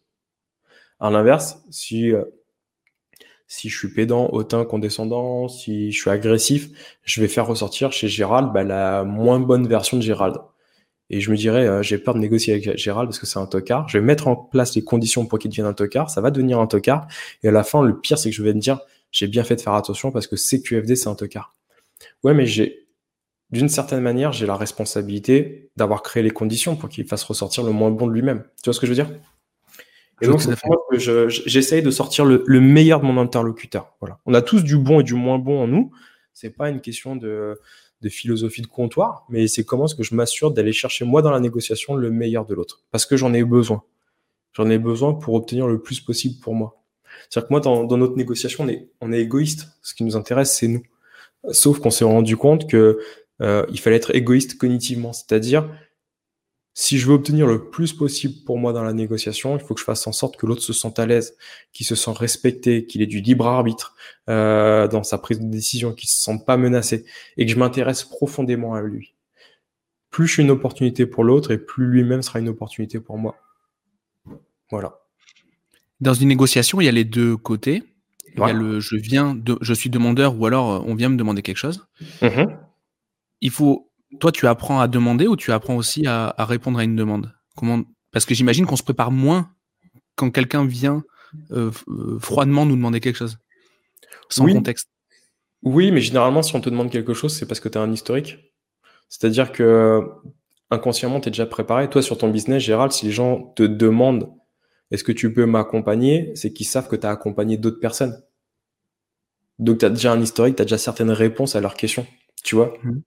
À 1.02 1.10
l'inverse, 1.10 1.60
si, 1.70 2.14
euh, 2.14 2.24
si 3.48 3.68
je 3.68 3.78
suis 3.78 3.90
pédant, 3.90 4.30
hautain, 4.32 4.64
condescendant, 4.64 5.50
si 5.50 5.92
je 5.92 6.00
suis 6.00 6.10
agressif, 6.10 6.70
je 7.04 7.20
vais 7.20 7.28
faire 7.28 7.46
ressortir 7.46 7.92
chez 7.92 8.08
Gérald 8.08 8.54
bah, 8.54 8.64
la 8.64 9.04
moins 9.04 9.40
bonne 9.42 9.68
version 9.68 9.98
de 9.98 10.02
Gérald. 10.02 10.38
Et 11.10 11.22
je 11.22 11.30
me 11.30 11.36
dirais, 11.36 11.68
euh, 11.68 11.84
j'ai 11.84 11.98
peur 11.98 12.16
de 12.16 12.20
négocier 12.20 12.54
avec 12.54 12.78
Gérald 12.78 13.10
parce 13.10 13.20
que 13.20 13.26
c'est 13.26 13.40
un 13.40 13.46
tocard. 13.46 13.88
Je 13.90 13.98
vais 14.00 14.04
mettre 14.04 14.28
en 14.28 14.36
place 14.36 14.76
les 14.76 14.84
conditions 14.84 15.26
pour 15.26 15.38
qu'il 15.38 15.50
devienne 15.52 15.68
un 15.68 15.74
tocard. 15.74 16.10
Ça 16.10 16.22
va 16.22 16.32
devenir 16.32 16.60
un 16.60 16.68
tocard. 16.68 17.08
Et 17.44 17.50
à 17.50 17.52
la 17.52 17.64
fin, 17.64 17.84
le 17.84 18.00
pire, 18.00 18.18
c'est 18.18 18.30
que 18.30 18.36
je 18.36 18.42
vais 18.42 18.54
me 18.54 18.60
dire, 18.60 18.80
j'ai 19.12 19.28
bien 19.28 19.44
fait 19.44 19.56
de 19.56 19.62
faire 19.62 19.74
attention 19.74 20.12
parce 20.12 20.28
que 20.28 20.36
CQFD, 20.36 20.96
c'est 20.96 21.08
un 21.08 21.16
tocard. 21.16 21.56
Ouais, 22.24 22.34
mais 22.34 22.46
j'ai, 22.48 22.88
d'une 23.52 23.70
certaine 23.70 24.02
manière, 24.02 24.34
j'ai 24.34 24.48
la 24.48 24.58
responsabilité 24.58 25.70
d'avoir 25.76 26.02
créé 26.02 26.24
les 26.24 26.32
conditions 26.32 26.76
pour 26.76 26.90
qu'il 26.90 27.06
fasse 27.06 27.24
ressortir 27.24 27.64
le 27.64 27.72
moins 27.72 27.92
bon 27.92 28.08
de 28.08 28.12
lui-même. 28.12 28.44
Tu 28.64 28.66
vois 28.66 28.74
ce 28.74 28.80
que 28.80 28.88
je 28.88 28.92
veux 28.92 28.96
dire? 28.96 29.12
Et 30.22 30.28
donc, 30.28 30.42
c'est 30.42 30.56
moi 30.66 30.78
que 30.90 30.98
j'essaye 31.30 31.84
de 31.84 31.92
sortir 31.92 32.26
le, 32.26 32.44
le, 32.48 32.62
meilleur 32.62 33.02
de 33.02 33.06
mon 33.06 33.18
interlocuteur. 33.18 33.96
Voilà. 34.00 34.20
On 34.26 34.34
a 34.34 34.42
tous 34.42 34.64
du 34.64 34.78
bon 34.78 35.02
et 35.02 35.04
du 35.04 35.14
moins 35.14 35.38
bon 35.38 35.62
en 35.62 35.68
nous. 35.68 35.92
C'est 36.34 36.50
pas 36.50 36.70
une 36.70 36.82
question 36.82 37.16
de 37.18 37.60
de 38.02 38.10
philosophie 38.10 38.62
de 38.62 38.68
comptoir, 38.68 39.26
mais 39.30 39.48
c'est 39.48 39.64
comment 39.64 39.86
est-ce 39.86 39.96
que 39.96 40.04
je 40.04 40.16
m'assure 40.16 40.52
d'aller 40.52 40.74
chercher 40.74 41.06
moi 41.06 41.22
dans 41.22 41.32
la 41.32 41.40
négociation 41.40 41.96
le 41.96 42.12
meilleur 42.12 42.46
de 42.46 42.54
l'autre, 42.54 42.84
parce 42.92 43.06
que 43.06 43.18
j'en 43.18 43.34
ai 43.34 43.44
besoin. 43.44 43.84
J'en 44.54 44.70
ai 44.70 44.78
besoin 44.78 45.14
pour 45.14 45.34
obtenir 45.34 45.68
le 45.68 45.82
plus 45.82 46.00
possible 46.00 46.40
pour 46.42 46.56
moi. 46.56 46.82
C'est-à-dire 47.30 47.48
que 47.48 47.54
moi, 47.54 47.60
dans, 47.60 47.98
notre 47.98 48.16
négociation, 48.16 48.64
on 48.64 48.68
est, 48.68 48.90
on 49.02 49.12
est 49.12 49.20
égoïste. 49.20 49.68
Ce 49.82 49.94
qui 49.94 50.04
nous 50.04 50.16
intéresse, 50.16 50.56
c'est 50.56 50.68
nous. 50.68 50.84
Sauf 51.52 51.80
qu'on 51.80 51.90
s'est 51.90 52.06
rendu 52.06 52.38
compte 52.38 52.70
que 52.70 53.00
euh, 53.42 53.66
il 53.70 53.80
fallait 53.80 53.98
être 53.98 54.16
égoïste 54.16 54.58
cognitivement, 54.58 55.12
c'est-à-dire 55.12 55.70
si 56.78 56.98
je 56.98 57.08
veux 57.08 57.14
obtenir 57.14 57.48
le 57.48 57.70
plus 57.70 57.94
possible 57.94 58.44
pour 58.46 58.60
moi 58.60 58.74
dans 58.74 58.84
la 58.84 58.92
négociation, 58.92 59.58
il 59.58 59.64
faut 59.64 59.74
que 59.74 59.80
je 59.80 59.86
fasse 59.86 60.06
en 60.08 60.12
sorte 60.12 60.36
que 60.36 60.46
l'autre 60.46 60.62
se 60.62 60.74
sente 60.74 61.00
à 61.00 61.06
l'aise, 61.06 61.38
qu'il 61.72 61.86
se 61.86 61.96
sent 61.96 62.12
respecté, 62.12 62.86
qu'il 62.86 63.02
ait 63.02 63.08
du 63.08 63.22
libre 63.22 63.48
arbitre 63.48 63.96
euh, 64.30 64.86
dans 64.90 65.02
sa 65.02 65.18
prise 65.18 65.40
de 65.40 65.46
décision, 65.46 65.94
qu'il 65.94 66.10
se 66.10 66.22
sente 66.22 66.46
pas 66.46 66.58
menacé 66.58 67.06
et 67.38 67.46
que 67.46 67.52
je 67.52 67.58
m'intéresse 67.58 68.04
profondément 68.04 68.74
à 68.74 68.82
lui. 68.82 69.14
Plus 70.10 70.28
je 70.28 70.34
suis 70.34 70.44
une 70.44 70.52
opportunité 70.52 71.06
pour 71.06 71.24
l'autre 71.24 71.52
et 71.52 71.58
plus 71.58 71.88
lui-même 71.88 72.22
sera 72.22 72.40
une 72.40 72.50
opportunité 72.50 73.00
pour 73.00 73.18
moi. 73.18 73.38
Voilà. 74.70 75.00
Dans 76.02 76.14
une 76.14 76.28
négociation, 76.28 76.82
il 76.82 76.86
y 76.86 76.90
a 76.90 76.92
les 76.92 77.06
deux 77.06 77.38
côtés. 77.38 77.84
Il 78.34 78.42
y 78.42 78.44
a 78.44 78.52
le 78.52 78.82
je 78.82 78.98
viens, 78.98 79.34
de, 79.34 79.58
je 79.62 79.74
suis 79.74 79.90
demandeur 79.90 80.38
ou 80.38 80.46
alors 80.46 80.86
on 80.86 80.94
vient 80.94 81.08
me 81.08 81.16
demander 81.16 81.42
quelque 81.42 81.56
chose. 81.56 81.88
Mm-hmm. 82.22 82.58
Il 83.40 83.52
faut 83.52 83.90
toi, 84.20 84.32
tu 84.32 84.48
apprends 84.48 84.80
à 84.80 84.88
demander 84.88 85.28
ou 85.28 85.36
tu 85.36 85.52
apprends 85.52 85.76
aussi 85.76 86.06
à, 86.08 86.34
répondre 86.40 86.80
à 86.80 86.84
une 86.84 86.96
demande? 86.96 87.34
Comment 87.56 87.84
Parce 88.12 88.26
que 88.26 88.34
j'imagine 88.34 88.66
qu'on 88.66 88.76
se 88.76 88.84
prépare 88.84 89.12
moins 89.12 89.52
quand 90.16 90.32
quelqu'un 90.32 90.66
vient 90.66 91.04
euh, 91.52 91.72
euh, 91.90 92.18
froidement 92.20 92.66
nous 92.66 92.76
demander 92.76 93.00
quelque 93.00 93.18
chose, 93.18 93.38
sans 94.30 94.48
contexte. 94.48 94.90
Oui, 95.64 95.92
mais 95.92 96.00
généralement, 96.00 96.42
si 96.44 96.56
on 96.56 96.62
te 96.62 96.70
demande 96.70 96.92
quelque 96.92 97.14
chose, 97.14 97.36
c'est 97.36 97.46
parce 97.46 97.60
que 97.60 97.68
tu 97.68 97.78
as 97.78 97.82
un 97.82 97.92
historique. 97.92 98.54
C'est-à-dire 99.10 99.52
que 99.52 100.02
inconsciemment, 100.70 101.20
tu 101.20 101.28
es 101.28 101.32
déjà 101.32 101.46
préparé. 101.46 101.90
Toi, 101.90 102.02
sur 102.02 102.18
ton 102.18 102.30
business, 102.30 102.64
Gérald, 102.64 102.92
si 102.92 103.06
les 103.06 103.12
gens 103.12 103.54
te 103.56 103.64
demandent 103.64 104.32
est-ce 104.92 105.04
que 105.04 105.12
tu 105.12 105.34
peux 105.34 105.46
m'accompagner, 105.46 106.32
c'est 106.36 106.54
qu'ils 106.54 106.68
savent 106.68 106.88
que 106.88 106.96
tu 106.96 107.06
as 107.06 107.12
accompagné 107.12 107.58
d'autres 107.58 107.80
personnes. 107.80 108.22
Donc, 109.58 109.80
tu 109.80 109.86
as 109.86 109.90
déjà 109.90 110.12
un 110.12 110.22
historique, 110.22 110.56
tu 110.56 110.62
as 110.62 110.66
déjà 110.66 110.78
certaines 110.78 111.12
réponses 111.12 111.56
à 111.56 111.62
leurs 111.62 111.76
questions. 111.76 112.06
Tu 112.44 112.56
vois? 112.56 112.74
Mmh. 112.84 113.00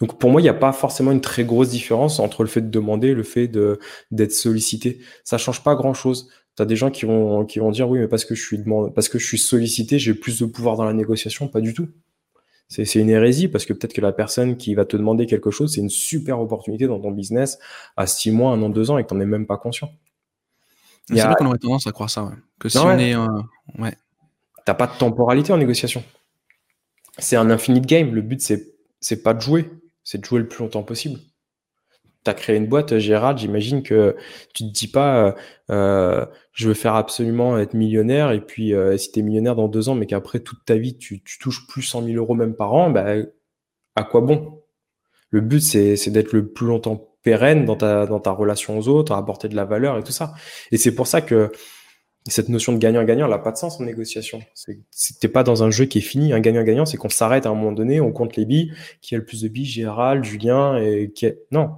Donc, 0.00 0.18
pour 0.18 0.30
moi, 0.30 0.40
il 0.40 0.44
n'y 0.44 0.50
a 0.50 0.54
pas 0.54 0.72
forcément 0.72 1.12
une 1.12 1.20
très 1.20 1.44
grosse 1.44 1.70
différence 1.70 2.20
entre 2.20 2.42
le 2.42 2.48
fait 2.48 2.60
de 2.60 2.70
demander 2.70 3.08
et 3.08 3.14
le 3.14 3.22
fait 3.22 3.48
d'être 3.48 4.32
sollicité. 4.32 5.00
Ça 5.24 5.38
change 5.38 5.62
pas 5.62 5.74
grand-chose. 5.74 6.28
Tu 6.56 6.62
as 6.62 6.66
des 6.66 6.76
gens 6.76 6.90
qui 6.90 7.04
vont, 7.04 7.44
qui 7.44 7.58
vont 7.58 7.70
dire 7.70 7.88
oui, 7.88 7.98
mais 7.98 8.08
parce 8.08 8.24
que 8.24 8.34
je 8.34 8.42
suis, 8.44 8.58
parce 8.94 9.08
que 9.08 9.18
je 9.18 9.26
suis 9.26 9.38
sollicité, 9.38 9.98
j'ai 9.98 10.14
plus 10.14 10.38
de 10.38 10.46
pouvoir 10.46 10.76
dans 10.76 10.84
la 10.84 10.92
négociation. 10.92 11.48
Pas 11.48 11.60
du 11.60 11.74
tout. 11.74 11.88
C'est 12.68 12.94
une 12.94 13.10
hérésie 13.10 13.48
parce 13.48 13.66
que 13.66 13.72
peut-être 13.72 13.92
que 13.92 14.00
la 14.00 14.12
personne 14.12 14.56
qui 14.56 14.74
va 14.74 14.84
te 14.84 14.96
demander 14.96 15.26
quelque 15.26 15.50
chose, 15.50 15.74
c'est 15.74 15.80
une 15.80 15.90
super 15.90 16.40
opportunité 16.40 16.86
dans 16.86 16.98
ton 16.98 17.10
business 17.10 17.58
à 17.96 18.06
six 18.06 18.30
mois, 18.30 18.52
un 18.52 18.62
an, 18.62 18.70
deux 18.70 18.90
ans 18.90 18.98
et 18.98 19.04
que 19.04 19.08
tu 19.08 19.14
n'en 19.14 19.20
es 19.20 19.26
même 19.26 19.46
pas 19.46 19.58
conscient. 19.58 19.90
C'est 21.08 21.20
vrai 21.20 21.34
qu'on 21.36 21.46
aurait 21.46 21.58
tendance 21.58 21.86
à 21.86 21.92
croire 21.92 22.08
ça, 22.08 22.32
Que 22.58 22.68
si 22.68 22.78
on 22.78 22.98
est. 22.98 23.14
ouais. 23.78 23.94
T'as 24.64 24.74
pas 24.74 24.86
de 24.86 24.96
temporalité 24.96 25.52
en 25.52 25.58
négociation. 25.58 26.02
C'est 27.18 27.36
un 27.36 27.50
infinite 27.50 27.84
game. 27.84 28.14
Le 28.14 28.22
but, 28.22 28.40
c'est, 28.40 28.73
c'est 29.04 29.22
pas 29.22 29.34
de 29.34 29.40
jouer, 29.40 29.70
c'est 30.02 30.18
de 30.18 30.24
jouer 30.24 30.40
le 30.40 30.48
plus 30.48 30.60
longtemps 30.60 30.82
possible. 30.82 31.20
Tu 32.24 32.30
as 32.30 32.34
créé 32.34 32.56
une 32.56 32.66
boîte, 32.66 32.96
Gérald, 32.96 33.36
j'imagine 33.36 33.82
que 33.82 34.16
tu 34.54 34.64
te 34.64 34.72
dis 34.72 34.88
pas 34.88 35.26
euh, 35.26 35.32
euh, 35.70 36.26
je 36.52 36.68
veux 36.68 36.74
faire 36.74 36.94
absolument 36.94 37.58
être 37.58 37.74
millionnaire 37.74 38.32
et 38.32 38.40
puis 38.40 38.72
euh, 38.72 38.96
si 38.96 39.12
tu 39.12 39.20
es 39.20 39.22
millionnaire 39.22 39.56
dans 39.56 39.68
deux 39.68 39.90
ans 39.90 39.94
mais 39.94 40.06
qu'après 40.06 40.40
toute 40.40 40.64
ta 40.64 40.76
vie 40.76 40.96
tu, 40.96 41.22
touches 41.38 41.66
plus 41.66 41.82
100 41.82 42.04
000 42.04 42.16
euros 42.16 42.34
même 42.34 42.54
par 42.54 42.72
an, 42.72 42.90
bah, 42.90 43.14
à 43.94 44.04
quoi 44.04 44.22
bon? 44.22 44.62
Le 45.28 45.42
but 45.42 45.60
c'est, 45.60 45.96
c'est 45.96 46.10
d'être 46.10 46.32
le 46.32 46.48
plus 46.48 46.66
longtemps 46.66 47.14
pérenne 47.22 47.66
dans 47.66 47.76
ta, 47.76 48.06
dans 48.06 48.20
ta 48.20 48.30
relation 48.30 48.78
aux 48.78 48.88
autres, 48.88 49.12
à 49.12 49.18
apporter 49.18 49.48
de 49.48 49.56
la 49.56 49.66
valeur 49.66 49.98
et 49.98 50.02
tout 50.02 50.12
ça. 50.12 50.34
Et 50.72 50.78
c'est 50.78 50.94
pour 50.94 51.06
ça 51.06 51.20
que 51.20 51.52
cette 52.26 52.48
notion 52.48 52.72
de 52.72 52.78
gagnant-gagnant, 52.78 53.26
elle 53.26 53.30
n'a 53.30 53.38
pas 53.38 53.52
de 53.52 53.58
sens 53.58 53.80
en 53.80 53.84
négociation. 53.84 54.40
C'est 54.90 55.28
pas 55.28 55.42
dans 55.42 55.62
un 55.62 55.70
jeu 55.70 55.84
qui 55.84 55.98
est 55.98 56.02
fini. 56.02 56.32
Un 56.32 56.40
gagnant-gagnant, 56.40 56.86
c'est 56.86 56.96
qu'on 56.96 57.10
s'arrête 57.10 57.44
à 57.44 57.50
un 57.50 57.54
moment 57.54 57.72
donné, 57.72 58.00
on 58.00 58.12
compte 58.12 58.36
les 58.36 58.46
billes, 58.46 58.72
qui 59.02 59.14
a 59.14 59.18
le 59.18 59.24
plus 59.24 59.42
de 59.42 59.48
billes, 59.48 59.66
Gérald, 59.66 60.24
Julien, 60.24 60.76
et 60.78 61.10
qui 61.14 61.26
est... 61.26 61.42
Non. 61.50 61.72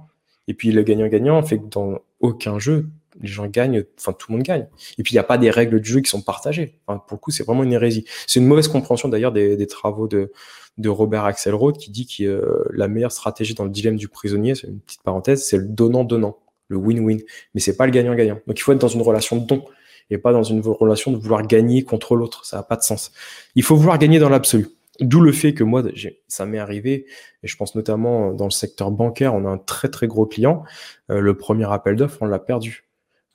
Et 0.47 0.53
puis 0.53 0.71
le 0.71 0.83
gagnant-gagnant 0.83 1.43
fait 1.43 1.57
que 1.57 1.65
dans 1.65 1.99
aucun 2.21 2.59
jeu, 2.59 2.87
les 3.19 3.27
gens 3.27 3.47
gagnent, 3.47 3.83
enfin 3.99 4.13
tout 4.13 4.31
le 4.31 4.37
monde 4.37 4.45
gagne. 4.45 4.67
Et 4.97 5.03
puis 5.03 5.13
il 5.13 5.15
n'y 5.15 5.19
a 5.19 5.23
pas 5.23 5.37
des 5.37 5.49
règles 5.49 5.81
du 5.81 5.89
jeu 5.89 5.99
qui 5.99 6.09
sont 6.09 6.21
partagées. 6.21 6.79
Enfin, 6.87 7.03
pour 7.05 7.17
le 7.17 7.19
coup, 7.19 7.31
c'est 7.31 7.43
vraiment 7.43 7.63
une 7.63 7.73
hérésie. 7.73 8.05
C'est 8.25 8.39
une 8.39 8.45
mauvaise 8.45 8.69
compréhension 8.69 9.09
d'ailleurs 9.09 9.33
des, 9.33 9.57
des, 9.57 9.67
travaux 9.67 10.07
de, 10.07 10.31
de 10.77 10.89
Robert 10.89 11.25
Axelrod 11.25 11.77
qui 11.77 11.91
dit 11.91 12.07
que 12.07 12.23
euh, 12.23 12.63
la 12.71 12.87
meilleure 12.87 13.11
stratégie 13.11 13.53
dans 13.53 13.65
le 13.65 13.69
dilemme 13.69 13.97
du 13.97 14.07
prisonnier, 14.07 14.55
c'est 14.55 14.67
une 14.67 14.79
petite 14.79 15.03
parenthèse, 15.03 15.45
c'est 15.45 15.57
le 15.57 15.65
donnant-donnant, 15.65 16.37
le 16.69 16.77
win-win. 16.77 17.19
Mais 17.53 17.59
c'est 17.59 17.75
pas 17.75 17.85
le 17.85 17.91
gagnant-gagnant. 17.91 18.39
Donc 18.47 18.57
il 18.57 18.61
faut 18.61 18.71
être 18.71 18.81
dans 18.81 18.87
une 18.87 19.01
relation 19.01 19.35
de 19.35 19.45
don 19.45 19.65
et 20.09 20.17
pas 20.17 20.31
dans 20.31 20.43
une 20.43 20.61
relation 20.61 21.11
de 21.11 21.17
vouloir 21.17 21.45
gagner 21.45 21.83
contre 21.83 22.15
l'autre. 22.15 22.45
Ça 22.45 22.57
n'a 22.57 22.63
pas 22.63 22.75
de 22.75 22.81
sens. 22.81 23.11
Il 23.55 23.63
faut 23.63 23.75
vouloir 23.75 23.97
gagner 23.97 24.19
dans 24.19 24.29
l'absolu. 24.29 24.67
D'où 24.99 25.21
le 25.21 25.31
fait 25.31 25.53
que 25.53 25.63
moi, 25.63 25.83
ça 26.27 26.45
m'est 26.45 26.57
arrivé, 26.57 27.05
et 27.43 27.47
je 27.47 27.55
pense 27.55 27.75
notamment 27.75 28.33
dans 28.33 28.45
le 28.45 28.51
secteur 28.51 28.89
bancaire, 28.89 29.35
on 29.35 29.45
a 29.45 29.49
un 29.49 29.57
très 29.57 29.89
très 29.89 30.07
gros 30.07 30.25
client. 30.25 30.63
Euh, 31.11 31.19
le 31.19 31.37
premier 31.37 31.71
appel 31.71 31.95
d'offres, 31.95 32.17
on 32.21 32.25
l'a 32.25 32.39
perdu. 32.39 32.87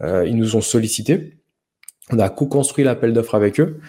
Euh, 0.02 0.26
ils 0.26 0.36
nous 0.36 0.56
ont 0.56 0.60
sollicité. 0.60 1.38
On 2.10 2.18
a 2.18 2.28
co-construit 2.28 2.84
l'appel 2.84 3.12
d'offres 3.12 3.36
avec 3.36 3.60
eux. 3.60 3.80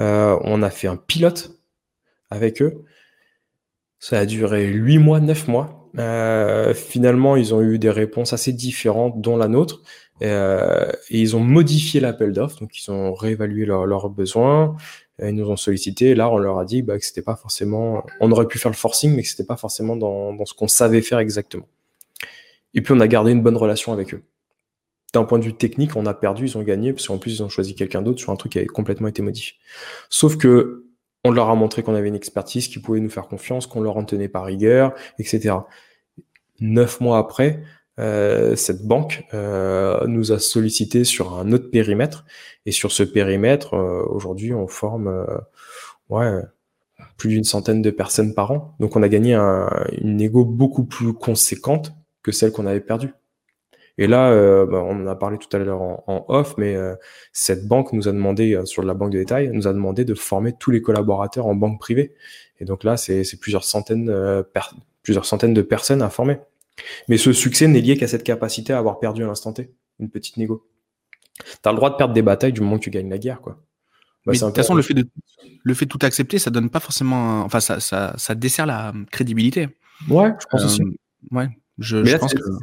Euh, 0.00 0.38
on 0.42 0.62
a 0.62 0.70
fait 0.70 0.88
un 0.88 0.96
pilote 0.96 1.50
avec 2.30 2.62
eux. 2.62 2.84
Ça 4.00 4.18
a 4.18 4.26
duré 4.26 4.66
8 4.66 4.98
mois, 4.98 5.20
9 5.20 5.48
mois. 5.48 5.90
Euh, 5.98 6.74
finalement, 6.74 7.36
ils 7.36 7.54
ont 7.54 7.62
eu 7.62 7.78
des 7.78 7.90
réponses 7.90 8.32
assez 8.32 8.52
différentes, 8.52 9.20
dont 9.20 9.36
la 9.36 9.48
nôtre. 9.48 9.82
et 10.20 10.26
ils 11.10 11.36
ont 11.36 11.40
modifié 11.40 12.00
l'appel 12.00 12.32
d'offres. 12.32 12.60
Donc, 12.60 12.78
ils 12.78 12.90
ont 12.90 13.14
réévalué 13.14 13.66
leurs 13.66 14.08
besoins. 14.10 14.76
Ils 15.20 15.34
nous 15.34 15.48
ont 15.50 15.56
sollicité. 15.56 16.14
Là, 16.14 16.30
on 16.30 16.38
leur 16.38 16.58
a 16.58 16.64
dit 16.64 16.82
bah, 16.82 16.98
que 16.98 17.04
c'était 17.04 17.22
pas 17.22 17.36
forcément. 17.36 18.04
On 18.20 18.30
aurait 18.30 18.46
pu 18.46 18.58
faire 18.58 18.70
le 18.70 18.76
forcing, 18.76 19.14
mais 19.14 19.22
que 19.22 19.28
c'était 19.28 19.44
pas 19.44 19.56
forcément 19.56 19.96
dans, 19.96 20.32
dans 20.32 20.44
ce 20.44 20.54
qu'on 20.54 20.68
savait 20.68 21.02
faire 21.02 21.18
exactement. 21.18 21.66
Et 22.74 22.82
puis, 22.82 22.94
on 22.94 23.00
a 23.00 23.08
gardé 23.08 23.32
une 23.32 23.42
bonne 23.42 23.56
relation 23.56 23.92
avec 23.92 24.14
eux 24.14 24.22
d'un 25.14 25.24
point 25.24 25.38
de 25.38 25.44
vue 25.44 25.54
technique, 25.54 25.96
on 25.96 26.06
a 26.06 26.14
perdu, 26.14 26.44
ils 26.44 26.58
ont 26.58 26.62
gagné, 26.62 26.92
parce 26.92 27.06
qu'en 27.06 27.18
plus, 27.18 27.36
ils 27.36 27.42
ont 27.42 27.48
choisi 27.48 27.74
quelqu'un 27.74 28.02
d'autre 28.02 28.18
sur 28.18 28.30
un 28.30 28.36
truc 28.36 28.52
qui 28.52 28.58
avait 28.58 28.66
complètement 28.66 29.08
été 29.08 29.22
modifié. 29.22 29.54
Sauf 30.10 30.36
que 30.36 30.84
on 31.24 31.30
leur 31.30 31.50
a 31.50 31.54
montré 31.54 31.82
qu'on 31.82 31.94
avait 31.94 32.08
une 32.08 32.14
expertise, 32.14 32.68
qu'ils 32.68 32.82
pouvaient 32.82 33.00
nous 33.00 33.10
faire 33.10 33.28
confiance, 33.28 33.66
qu'on 33.66 33.80
leur 33.80 33.96
en 33.96 34.04
tenait 34.04 34.28
par 34.28 34.44
rigueur, 34.44 34.94
etc. 35.18 35.56
Neuf 36.60 37.00
mois 37.00 37.18
après, 37.18 37.62
euh, 37.98 38.54
cette 38.54 38.86
banque 38.86 39.24
euh, 39.34 40.06
nous 40.06 40.30
a 40.32 40.38
sollicité 40.38 41.04
sur 41.04 41.34
un 41.34 41.52
autre 41.52 41.70
périmètre, 41.70 42.24
et 42.64 42.72
sur 42.72 42.92
ce 42.92 43.02
périmètre, 43.02 43.74
euh, 43.74 44.04
aujourd'hui, 44.08 44.54
on 44.54 44.68
forme 44.68 45.26
plus 47.16 47.30
d'une 47.30 47.44
centaine 47.44 47.82
de 47.82 47.90
personnes 47.90 48.34
par 48.34 48.52
an. 48.52 48.74
Donc, 48.80 48.96
on 48.96 49.02
a 49.02 49.08
gagné 49.08 49.34
une 50.00 50.20
égo 50.20 50.44
beaucoup 50.44 50.84
plus 50.84 51.12
conséquente 51.12 51.92
que 52.22 52.32
celle 52.32 52.52
qu'on 52.52 52.66
avait 52.66 52.80
perdue. 52.80 53.12
Et 53.98 54.06
là, 54.06 54.30
euh, 54.30 54.64
bah, 54.64 54.78
on 54.78 55.02
en 55.02 55.06
a 55.08 55.16
parlé 55.16 55.38
tout 55.38 55.54
à 55.54 55.58
l'heure 55.58 55.82
en, 55.82 56.24
off, 56.28 56.54
mais 56.56 56.76
euh, 56.76 56.94
cette 57.32 57.66
banque 57.66 57.92
nous 57.92 58.06
a 58.06 58.12
demandé, 58.12 58.54
euh, 58.54 58.64
sur 58.64 58.84
la 58.84 58.94
banque 58.94 59.10
de 59.10 59.18
détail, 59.18 59.50
nous 59.52 59.66
a 59.66 59.72
demandé 59.72 60.04
de 60.04 60.14
former 60.14 60.52
tous 60.52 60.70
les 60.70 60.80
collaborateurs 60.80 61.46
en 61.46 61.56
banque 61.56 61.80
privée. 61.80 62.14
Et 62.60 62.64
donc 62.64 62.84
là, 62.84 62.96
c'est 62.96 63.24
plusieurs 63.40 63.64
centaines, 63.64 64.12
plusieurs 65.02 65.24
centaines 65.24 65.54
de 65.54 65.62
personnes 65.62 66.02
à 66.02 66.10
former. 66.10 66.38
Mais 67.08 67.18
ce 67.18 67.32
succès 67.32 67.66
n'est 67.66 67.80
lié 67.80 67.96
qu'à 67.96 68.08
cette 68.08 68.24
capacité 68.24 68.72
à 68.72 68.78
avoir 68.78 69.00
perdu 69.00 69.24
à 69.24 69.26
l'instant 69.26 69.52
T, 69.52 69.72
une 69.98 70.10
petite 70.10 70.36
négo. 70.36 70.66
Tu 71.38 71.68
as 71.68 71.70
le 71.70 71.76
droit 71.76 71.90
de 71.90 71.96
perdre 71.96 72.14
des 72.14 72.22
batailles 72.22 72.52
du 72.52 72.60
moment 72.60 72.78
que 72.78 72.84
tu 72.84 72.90
gagnes 72.90 73.10
la 73.10 73.18
guerre, 73.18 73.40
quoi. 73.40 73.60
Bah, 74.26 74.32
de 74.32 74.38
toute 74.38 74.56
façon, 74.56 74.74
le 74.74 74.82
fait 74.82 74.94
de, 74.94 75.08
le 75.62 75.74
fait 75.74 75.86
de 75.86 75.90
tout 75.90 76.04
accepter, 76.04 76.38
ça 76.38 76.50
donne 76.50 76.68
pas 76.68 76.80
forcément, 76.80 77.40
enfin, 77.42 77.60
ça, 77.60 77.80
ça, 77.80 78.14
ça 78.16 78.34
dessert 78.34 78.66
la 78.66 78.92
crédibilité. 79.10 79.68
Ouais, 80.08 80.32
je 80.40 80.46
pense 80.50 80.64
aussi. 80.64 80.82
Ouais. 81.30 81.48
Je, 81.78 81.96
mais 81.98 82.18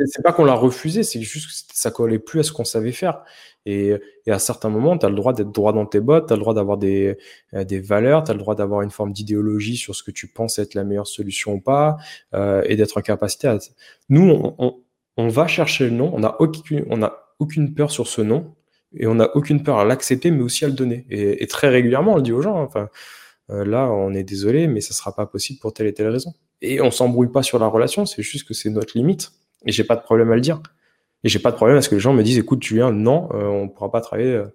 c'est 0.08 0.21
pas 0.21 0.34
qu'on 0.34 0.43
l'a 0.43 0.54
refusé, 0.54 1.04
c'est 1.04 1.21
juste 1.21 1.47
que 1.47 1.73
ça 1.73 1.89
collait 1.89 2.19
plus 2.19 2.41
à 2.41 2.43
ce 2.43 2.51
qu'on 2.51 2.65
savait 2.65 2.91
faire. 2.91 3.23
Et, 3.65 3.93
et, 4.25 4.32
à 4.32 4.39
certains 4.39 4.69
moments, 4.69 4.97
tu 4.97 5.06
as 5.06 5.10
le 5.10 5.15
droit 5.15 5.34
d'être 5.34 5.51
droit 5.51 5.71
dans 5.71 5.86
tes 5.86 6.01
bottes, 6.01 6.28
tu 6.28 6.34
as 6.34 6.36
le 6.36 6.41
droit 6.41 6.54
d'avoir 6.54 6.78
des, 6.78 7.17
euh, 7.54 7.63
des 7.63 7.80
valeurs, 7.80 8.23
tu 8.23 8.32
as 8.32 8.34
le 8.34 8.39
droit 8.39 8.56
d'avoir 8.56 8.82
une 8.82 8.91
forme 8.91 9.13
d'idéologie 9.13 9.78
sur 9.78 9.95
ce 9.95 10.04
que 10.04 10.12
tu 10.12 10.28
penses 10.28 10.60
être 10.60 10.73
la 10.73 10.84
meilleure 10.84 11.08
solution 11.08 11.54
ou 11.54 11.62
pas, 11.62 11.97
euh, 12.34 12.62
et 12.65 12.75
d'être 12.75 12.97
en 12.97 13.01
capacité 13.01 13.47
à... 13.47 13.58
Nous, 14.10 14.30
on, 14.30 14.56
on, 14.60 14.75
on, 15.17 15.28
va 15.30 15.47
chercher 15.47 15.86
le 15.86 15.91
nom, 15.91 16.12
on 16.13 16.19
n'a 16.19 16.36
aucune, 16.39 16.86
on 16.89 17.01
a 17.01 17.34
aucune 17.39 17.73
peur 17.73 17.91
sur 17.91 18.08
ce 18.08 18.21
nom, 18.21 18.54
et 18.97 19.08
on 19.08 19.15
n'a 19.15 19.36
aucune 19.36 19.63
peur 19.63 19.80
à 19.80 19.86
l'accepter, 19.86 20.30
mais 20.30 20.43
aussi 20.43 20.65
à 20.65 20.67
le 20.67 20.73
donner. 20.73 21.08
Et, 21.10 21.41
et, 21.41 21.47
très 21.47 21.69
régulièrement, 21.69 22.13
on 22.13 22.17
le 22.17 22.21
dit 22.21 22.34
aux 22.34 22.41
gens, 22.41 22.69
hein, 22.75 22.89
euh, 23.49 23.65
là, 23.65 23.89
on 23.89 24.13
est 24.13 24.23
désolé, 24.23 24.67
mais 24.67 24.82
ça 24.82 24.93
sera 24.93 25.15
pas 25.15 25.25
possible 25.25 25.60
pour 25.60 25.73
telle 25.73 25.88
et 25.88 25.93
telle 25.93 26.10
raison. 26.10 26.34
Et 26.65 26.82
on 26.82 26.91
s'embrouille 26.91 27.32
pas 27.32 27.43
sur 27.43 27.60
la 27.60 27.67
relation, 27.67 28.06
c'est 28.06 28.23
juste 28.23 28.47
que 28.47 28.54
c'est 28.54 28.69
notre 28.69 28.97
limite. 28.97 29.32
Et 29.65 29.71
j'ai 29.71 29.84
pas 29.84 29.95
de 29.95 30.01
problème 30.01 30.32
à 30.32 30.36
le 30.36 30.41
dire. 30.41 30.62
Et 31.23 31.30
j'ai 31.30 31.39
pas 31.39 31.51
de 31.51 31.56
problème 31.56 31.78
à 31.78 31.82
ce 31.82 31.89
que 31.89 31.95
les 31.95 32.01
gens 32.01 32.13
me 32.13 32.23
disent, 32.23 32.38
écoute, 32.38 32.63
Julien, 32.63 32.91
non, 32.91 33.30
euh, 33.34 33.45
on 33.45 33.67
pourra 33.67 33.91
pas 33.91 34.01
travailler 34.01 34.34
euh, 34.34 34.45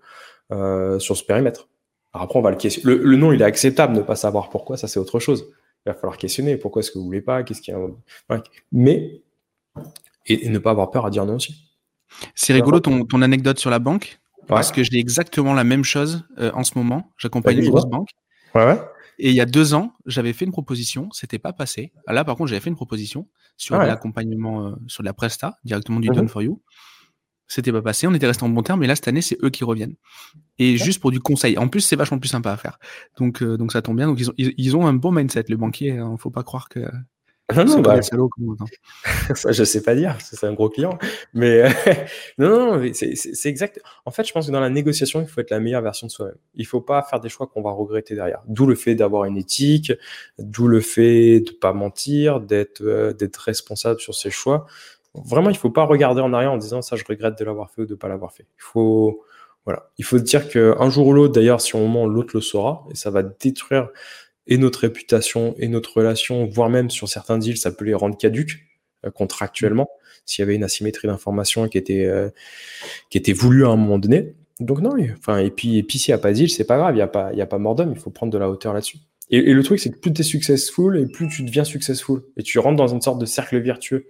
euh, 0.52 0.98
sur 0.98 1.16
ce 1.16 1.24
périmètre. 1.24 1.68
Alors 2.12 2.24
après, 2.24 2.38
on 2.38 2.42
va 2.42 2.50
le 2.50 2.56
questionner. 2.56 2.96
Le, 2.96 3.16
nom, 3.16 3.32
il 3.32 3.40
est 3.42 3.44
acceptable, 3.44 3.94
ne 3.94 4.02
pas 4.02 4.16
savoir 4.16 4.50
pourquoi, 4.50 4.76
ça 4.76 4.88
c'est 4.88 4.98
autre 4.98 5.20
chose. 5.20 5.46
Il 5.86 5.90
va 5.90 5.94
falloir 5.94 6.16
questionner. 6.16 6.56
Pourquoi 6.56 6.80
est-ce 6.80 6.90
que 6.90 6.98
vous 6.98 7.04
voulez 7.04 7.22
pas 7.22 7.42
Qu'est-ce 7.42 7.62
qu'il 7.62 7.74
y 7.74 7.76
a 7.76 8.42
Mais 8.72 9.22
et, 10.26 10.48
ne 10.48 10.58
pas 10.58 10.70
avoir 10.70 10.90
peur 10.90 11.06
à 11.06 11.10
dire 11.10 11.24
non 11.24 11.36
aussi. 11.36 11.70
C'est 12.34 12.52
rigolo 12.52 12.80
ton, 12.80 13.04
ton, 13.04 13.22
anecdote 13.22 13.58
sur 13.58 13.70
la 13.70 13.78
banque 13.78 14.20
parce 14.46 14.72
que 14.72 14.82
j'ai 14.82 14.98
exactement 14.98 15.54
la 15.54 15.64
même 15.64 15.84
chose 15.84 16.24
en 16.38 16.64
ce 16.64 16.76
moment. 16.76 17.10
J'accompagne 17.16 17.58
une 17.58 17.70
grosse 17.70 17.86
banque. 17.86 18.10
Ouais, 18.54 18.66
ouais. 18.66 18.78
Et 19.22 19.28
il 19.28 19.34
y 19.34 19.40
a 19.42 19.46
deux 19.46 19.74
ans, 19.74 19.92
j'avais 20.06 20.32
fait 20.32 20.46
une 20.46 20.50
proposition, 20.50 21.10
c'était 21.12 21.38
pas 21.38 21.52
passé. 21.52 21.92
Là, 22.08 22.24
par 22.24 22.36
contre, 22.36 22.48
j'avais 22.48 22.60
fait 22.60 22.70
une 22.70 22.76
proposition 22.76 23.28
sur 23.58 23.76
ah 23.76 23.86
l'accompagnement, 23.86 24.66
euh, 24.66 24.74
sur 24.86 25.02
la 25.02 25.12
Presta, 25.12 25.58
directement 25.62 26.00
du 26.00 26.08
mmh 26.08 26.14
Done 26.14 26.28
for 26.28 26.42
You. 26.42 26.62
C'était 27.46 27.70
pas 27.70 27.82
passé, 27.82 28.06
on 28.06 28.14
était 28.14 28.26
resté 28.26 28.44
en 28.44 28.48
bon 28.48 28.62
terme, 28.62 28.80
mais 28.80 28.86
là, 28.86 28.96
cette 28.96 29.08
année, 29.08 29.20
c'est 29.20 29.36
eux 29.42 29.50
qui 29.50 29.62
reviennent. 29.62 29.96
Et 30.58 30.78
juste 30.78 31.00
pour 31.00 31.10
du 31.10 31.20
conseil. 31.20 31.58
En 31.58 31.68
plus, 31.68 31.82
c'est 31.82 31.96
vachement 31.96 32.18
plus 32.18 32.28
sympa 32.28 32.50
à 32.50 32.56
faire. 32.56 32.78
Donc, 33.18 33.42
euh, 33.42 33.58
donc 33.58 33.72
ça 33.72 33.82
tombe 33.82 33.96
bien. 33.96 34.06
Donc, 34.06 34.18
ils 34.20 34.30
ont, 34.30 34.34
ils, 34.38 34.76
ont 34.76 34.86
un 34.86 34.94
bon 34.94 35.12
mindset, 35.12 35.44
le 35.48 35.56
banquier. 35.56 35.98
Hein. 35.98 36.16
Faut 36.18 36.30
pas 36.30 36.42
croire 36.42 36.68
que. 36.70 36.88
Non, 37.56 37.64
non, 37.64 37.80
bah, 37.80 38.00
ça, 39.34 39.52
je 39.52 39.64
sais 39.64 39.82
pas 39.82 39.94
dire, 39.94 40.16
c'est 40.20 40.46
un 40.46 40.52
gros 40.52 40.68
client. 40.68 40.98
Mais 41.34 41.64
non, 42.38 42.78
non, 42.78 42.90
c'est 42.92 43.48
exact. 43.48 43.80
En 44.04 44.10
fait, 44.10 44.26
je 44.26 44.32
pense 44.32 44.46
que 44.46 44.52
dans 44.52 44.60
la 44.60 44.70
négociation, 44.70 45.20
il 45.20 45.26
faut 45.26 45.40
être 45.40 45.50
la 45.50 45.60
meilleure 45.60 45.82
version 45.82 46.06
de 46.06 46.12
soi-même. 46.12 46.36
Il 46.54 46.66
faut 46.66 46.80
pas 46.80 47.02
faire 47.02 47.20
des 47.20 47.28
choix 47.28 47.46
qu'on 47.46 47.62
va 47.62 47.70
regretter 47.70 48.14
derrière. 48.14 48.42
D'où 48.46 48.66
le 48.66 48.74
fait 48.74 48.94
d'avoir 48.94 49.24
une 49.24 49.36
éthique, 49.36 49.92
d'où 50.38 50.66
le 50.66 50.80
fait 50.80 51.40
de 51.40 51.50
pas 51.52 51.72
mentir, 51.72 52.40
d'être 52.40 52.82
euh, 52.82 53.12
d'être 53.12 53.38
responsable 53.38 54.00
sur 54.00 54.14
ses 54.14 54.30
choix. 54.30 54.66
Vraiment, 55.14 55.50
il 55.50 55.56
faut 55.56 55.70
pas 55.70 55.84
regarder 55.84 56.20
en 56.20 56.32
arrière 56.32 56.52
en 56.52 56.58
disant 56.58 56.82
ça, 56.82 56.96
je 56.96 57.04
regrette 57.08 57.38
de 57.38 57.44
l'avoir 57.44 57.70
fait 57.70 57.82
ou 57.82 57.86
de 57.86 57.94
pas 57.94 58.08
l'avoir 58.08 58.32
fait. 58.32 58.46
Il 58.58 58.62
faut 58.62 59.24
voilà, 59.66 59.90
il 59.98 60.04
faut 60.04 60.18
dire 60.18 60.48
qu'un 60.48 60.88
jour 60.90 61.08
ou 61.08 61.12
l'autre, 61.12 61.34
d'ailleurs, 61.34 61.60
si 61.60 61.76
on 61.76 61.86
ment, 61.86 62.06
l'autre 62.06 62.30
le 62.34 62.40
saura, 62.40 62.84
et 62.90 62.94
ça 62.94 63.10
va 63.10 63.22
détruire 63.22 63.90
et 64.50 64.58
notre 64.58 64.80
réputation 64.80 65.54
et 65.58 65.68
notre 65.68 65.96
relation, 65.96 66.44
voire 66.44 66.68
même 66.68 66.90
sur 66.90 67.08
certains 67.08 67.38
deals, 67.38 67.56
ça 67.56 67.70
peut 67.70 67.84
les 67.84 67.94
rendre 67.94 68.18
caduques 68.18 68.66
euh, 69.06 69.10
contractuellement 69.10 69.88
s'il 70.26 70.42
y 70.42 70.44
avait 70.44 70.56
une 70.56 70.64
asymétrie 70.64 71.08
d'information 71.08 71.68
qui 71.68 71.78
était 71.78 72.04
euh, 72.04 72.28
qui 73.08 73.16
était 73.16 73.32
voulue 73.32 73.64
à 73.64 73.68
un 73.68 73.76
moment 73.76 73.98
donné. 73.98 74.34
Donc 74.58 74.80
non, 74.80 74.90
enfin 75.16 75.38
et 75.38 75.50
puis 75.50 75.78
et 75.78 75.82
puis 75.82 75.98
s'il 75.98 76.12
n'y 76.12 76.18
a 76.18 76.18
pas 76.18 76.30
de 76.30 76.34
deal, 76.34 76.50
c'est 76.50 76.64
pas 76.64 76.76
grave, 76.76 76.94
il 76.94 76.98
y 76.98 77.02
a 77.02 77.06
pas 77.06 77.32
y 77.32 77.40
a 77.40 77.46
pas 77.46 77.58
mort 77.58 77.74
d'homme, 77.74 77.92
il 77.94 77.98
faut 77.98 78.10
prendre 78.10 78.32
de 78.32 78.36
la 78.36 78.50
hauteur 78.50 78.74
là-dessus. 78.74 78.98
Et, 79.30 79.40
le 79.40 79.62
truc 79.62 79.78
c'est 79.78 79.90
que 79.90 79.98
plus 79.98 80.12
tu 80.12 80.20
es 80.20 80.24
successful 80.24 80.98
et 80.98 81.06
plus 81.06 81.28
tu 81.28 81.44
deviens 81.44 81.64
successful 81.64 82.22
et 82.36 82.42
tu 82.42 82.58
rentres 82.58 82.76
dans 82.76 82.88
une 82.88 83.00
sorte 83.00 83.20
de 83.20 83.26
cercle 83.26 83.58
vertueux 83.60 84.08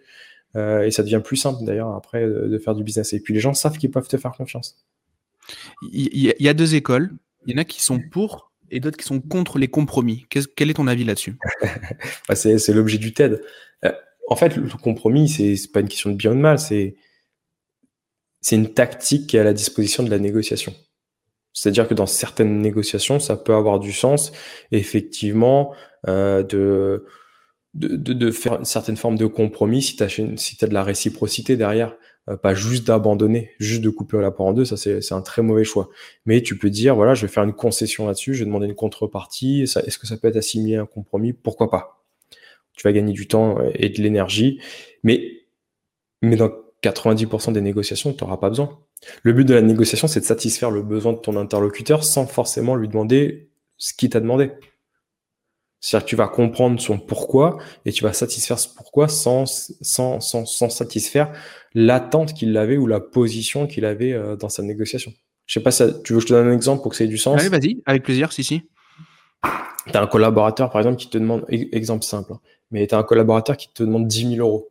euh, 0.56 0.82
et 0.82 0.90
ça 0.90 1.02
devient 1.02 1.20
plus 1.22 1.36
simple 1.36 1.62
d'ailleurs 1.64 1.94
après 1.94 2.26
de, 2.26 2.58
faire 2.58 2.74
du 2.74 2.82
business. 2.82 3.12
Et 3.12 3.20
puis 3.20 3.34
les 3.34 3.40
gens 3.40 3.54
savent 3.54 3.76
qu'ils 3.76 3.90
peuvent 3.90 4.08
te 4.08 4.16
faire 4.16 4.32
confiance. 4.32 4.82
Il 5.92 6.34
y, 6.40 6.48
a 6.48 6.54
deux 6.54 6.74
écoles. 6.74 7.10
Il 7.46 7.52
y 7.52 7.54
en 7.54 7.60
a 7.60 7.64
qui 7.64 7.82
sont 7.82 8.00
pour 8.10 8.49
et 8.70 8.80
d'autres 8.80 8.96
qui 8.96 9.04
sont 9.04 9.20
contre 9.20 9.58
les 9.58 9.68
compromis. 9.68 10.26
quel 10.56 10.70
est 10.70 10.74
ton 10.74 10.86
avis 10.86 11.04
là-dessus? 11.04 11.36
Bah, 12.28 12.34
c'est, 12.34 12.68
l'objet 12.68 12.98
du 12.98 13.12
TED. 13.12 13.42
Euh, 13.84 13.92
en 14.28 14.36
fait, 14.36 14.56
le 14.56 14.68
compromis, 14.68 15.28
c'est, 15.28 15.56
pas 15.72 15.80
une 15.80 15.88
question 15.88 16.10
de 16.10 16.16
bien 16.16 16.32
ou 16.32 16.34
de 16.34 16.40
mal, 16.40 16.58
c'est, 16.58 16.96
c'est 18.40 18.56
une 18.56 18.72
tactique 18.72 19.26
qui 19.26 19.36
est 19.36 19.40
à 19.40 19.44
la 19.44 19.52
disposition 19.52 20.02
de 20.02 20.10
la 20.10 20.18
négociation. 20.18 20.74
C'est-à-dire 21.52 21.88
que 21.88 21.94
dans 21.94 22.06
certaines 22.06 22.60
négociations, 22.60 23.18
ça 23.18 23.36
peut 23.36 23.54
avoir 23.54 23.80
du 23.80 23.92
sens, 23.92 24.32
effectivement, 24.70 25.74
euh, 26.08 26.42
de, 26.42 27.04
de, 27.74 27.96
de, 27.96 28.30
faire 28.30 28.58
une 28.58 28.64
certaine 28.64 28.96
forme 28.96 29.16
de 29.16 29.26
compromis 29.26 29.82
si 29.82 29.96
tu 29.96 30.02
as, 30.02 30.08
si 30.08 30.56
as 30.60 30.66
de 30.66 30.74
la 30.74 30.82
réciprocité 30.82 31.56
derrière. 31.56 31.96
Euh, 32.28 32.36
pas 32.36 32.54
juste 32.54 32.86
d'abandonner, 32.86 33.52
juste 33.58 33.80
de 33.80 33.90
couper 33.90 34.18
la 34.20 34.30
part 34.30 34.46
en 34.46 34.52
deux, 34.52 34.64
ça 34.64 34.76
c'est 34.76 35.12
un 35.12 35.22
très 35.22 35.42
mauvais 35.42 35.64
choix. 35.64 35.88
Mais 36.26 36.42
tu 36.42 36.58
peux 36.58 36.68
dire, 36.68 36.94
voilà, 36.94 37.14
je 37.14 37.22
vais 37.22 37.32
faire 37.32 37.44
une 37.44 37.54
concession 37.54 38.06
là-dessus, 38.06 38.34
je 38.34 38.40
vais 38.40 38.44
demander 38.44 38.66
une 38.66 38.74
contrepartie, 38.74 39.62
est-ce 39.62 39.98
que 39.98 40.06
ça 40.06 40.16
peut 40.16 40.28
être 40.28 40.36
assimilé 40.36 40.76
à 40.76 40.82
un 40.82 40.86
compromis? 40.86 41.32
Pourquoi 41.32 41.70
pas? 41.70 42.04
Tu 42.74 42.86
vas 42.86 42.92
gagner 42.92 43.12
du 43.12 43.26
temps 43.26 43.58
euh, 43.58 43.70
et 43.74 43.88
de 43.88 44.02
l'énergie, 44.02 44.60
mais, 45.02 45.22
mais 46.22 46.36
dans 46.36 46.50
90% 46.82 47.52
des 47.52 47.60
négociations, 47.60 48.12
tu 48.12 48.22
n'auras 48.22 48.36
pas 48.36 48.50
besoin. 48.50 48.78
Le 49.22 49.32
but 49.32 49.44
de 49.44 49.54
la 49.54 49.62
négociation, 49.62 50.06
c'est 50.06 50.20
de 50.20 50.24
satisfaire 50.24 50.70
le 50.70 50.82
besoin 50.82 51.14
de 51.14 51.18
ton 51.18 51.36
interlocuteur 51.36 52.04
sans 52.04 52.26
forcément 52.26 52.76
lui 52.76 52.88
demander 52.88 53.50
ce 53.76 53.94
qu'il 53.94 54.10
t'a 54.10 54.20
demandé. 54.20 54.50
C'est-à-dire 55.80 56.04
que 56.04 56.10
tu 56.10 56.16
vas 56.16 56.28
comprendre 56.28 56.78
son 56.80 56.98
pourquoi 56.98 57.58
et 57.86 57.92
tu 57.92 58.04
vas 58.04 58.12
satisfaire 58.12 58.58
ce 58.58 58.68
pourquoi 58.68 59.08
sans, 59.08 59.46
sans, 59.80 60.20
sans, 60.20 60.44
sans 60.44 60.68
satisfaire 60.68 61.32
l'attente 61.74 62.34
qu'il 62.34 62.56
avait 62.56 62.76
ou 62.76 62.86
la 62.86 63.00
position 63.00 63.66
qu'il 63.66 63.84
avait 63.84 64.12
euh, 64.12 64.36
dans 64.36 64.50
sa 64.50 64.62
négociation. 64.62 65.12
Je 65.46 65.58
sais 65.58 65.62
pas 65.62 65.70
si 65.70 65.82
tu 66.04 66.12
veux 66.12 66.18
que 66.18 66.22
je 66.22 66.28
te 66.28 66.32
donne 66.32 66.48
un 66.48 66.54
exemple 66.54 66.82
pour 66.82 66.90
que 66.90 66.96
ça 66.96 67.04
ait 67.04 67.08
du 67.08 67.18
sens? 67.18 67.40
Allez, 67.40 67.48
vas-y, 67.48 67.82
avec 67.86 68.04
plaisir, 68.04 68.32
si, 68.32 68.44
si. 68.44 68.62
Tu 69.42 69.96
as 69.96 70.02
un 70.02 70.06
collaborateur, 70.06 70.70
par 70.70 70.80
exemple, 70.80 70.98
qui 70.98 71.08
te 71.08 71.18
demande, 71.18 71.44
exemple 71.48 72.04
simple, 72.04 72.34
hein, 72.34 72.40
mais 72.70 72.86
tu 72.86 72.94
as 72.94 72.98
un 72.98 73.02
collaborateur 73.02 73.56
qui 73.56 73.72
te 73.72 73.82
demande 73.82 74.06
10 74.06 74.36
000 74.36 74.46
euros. 74.46 74.68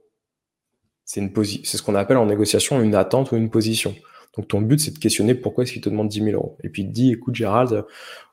C'est 1.03 1.21
une 1.21 1.33
c'est 1.63 1.77
ce 1.77 1.81
qu'on 1.81 1.95
appelle 1.95 2.17
en 2.17 2.27
négociation 2.27 2.81
une 2.81 2.93
attente 2.93 3.31
ou 3.31 3.35
une 3.35 3.49
position. 3.49 3.95
Donc 4.39 4.47
ton 4.47 4.61
but, 4.61 4.79
c'est 4.79 4.91
de 4.91 4.99
questionner 4.99 5.35
pourquoi 5.35 5.65
est-ce 5.65 5.73
qu'il 5.73 5.81
te 5.81 5.89
demande 5.89 6.07
10 6.07 6.23
000 6.23 6.31
euros. 6.31 6.55
Et 6.63 6.69
puis 6.69 6.83
il 6.83 6.87
te 6.87 6.93
dit, 6.93 7.11
écoute 7.11 7.35
Gérald, 7.35 7.83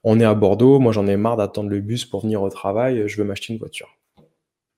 on 0.05 0.21
est 0.21 0.25
à 0.25 0.35
Bordeaux, 0.35 0.79
moi 0.79 0.93
j'en 0.93 1.09
ai 1.09 1.17
marre 1.17 1.37
d'attendre 1.37 1.69
le 1.69 1.81
bus 1.81 2.05
pour 2.05 2.23
venir 2.23 2.43
au 2.43 2.49
travail, 2.49 3.09
je 3.09 3.17
veux 3.17 3.25
m'acheter 3.25 3.53
une 3.53 3.59
voiture. 3.59 3.89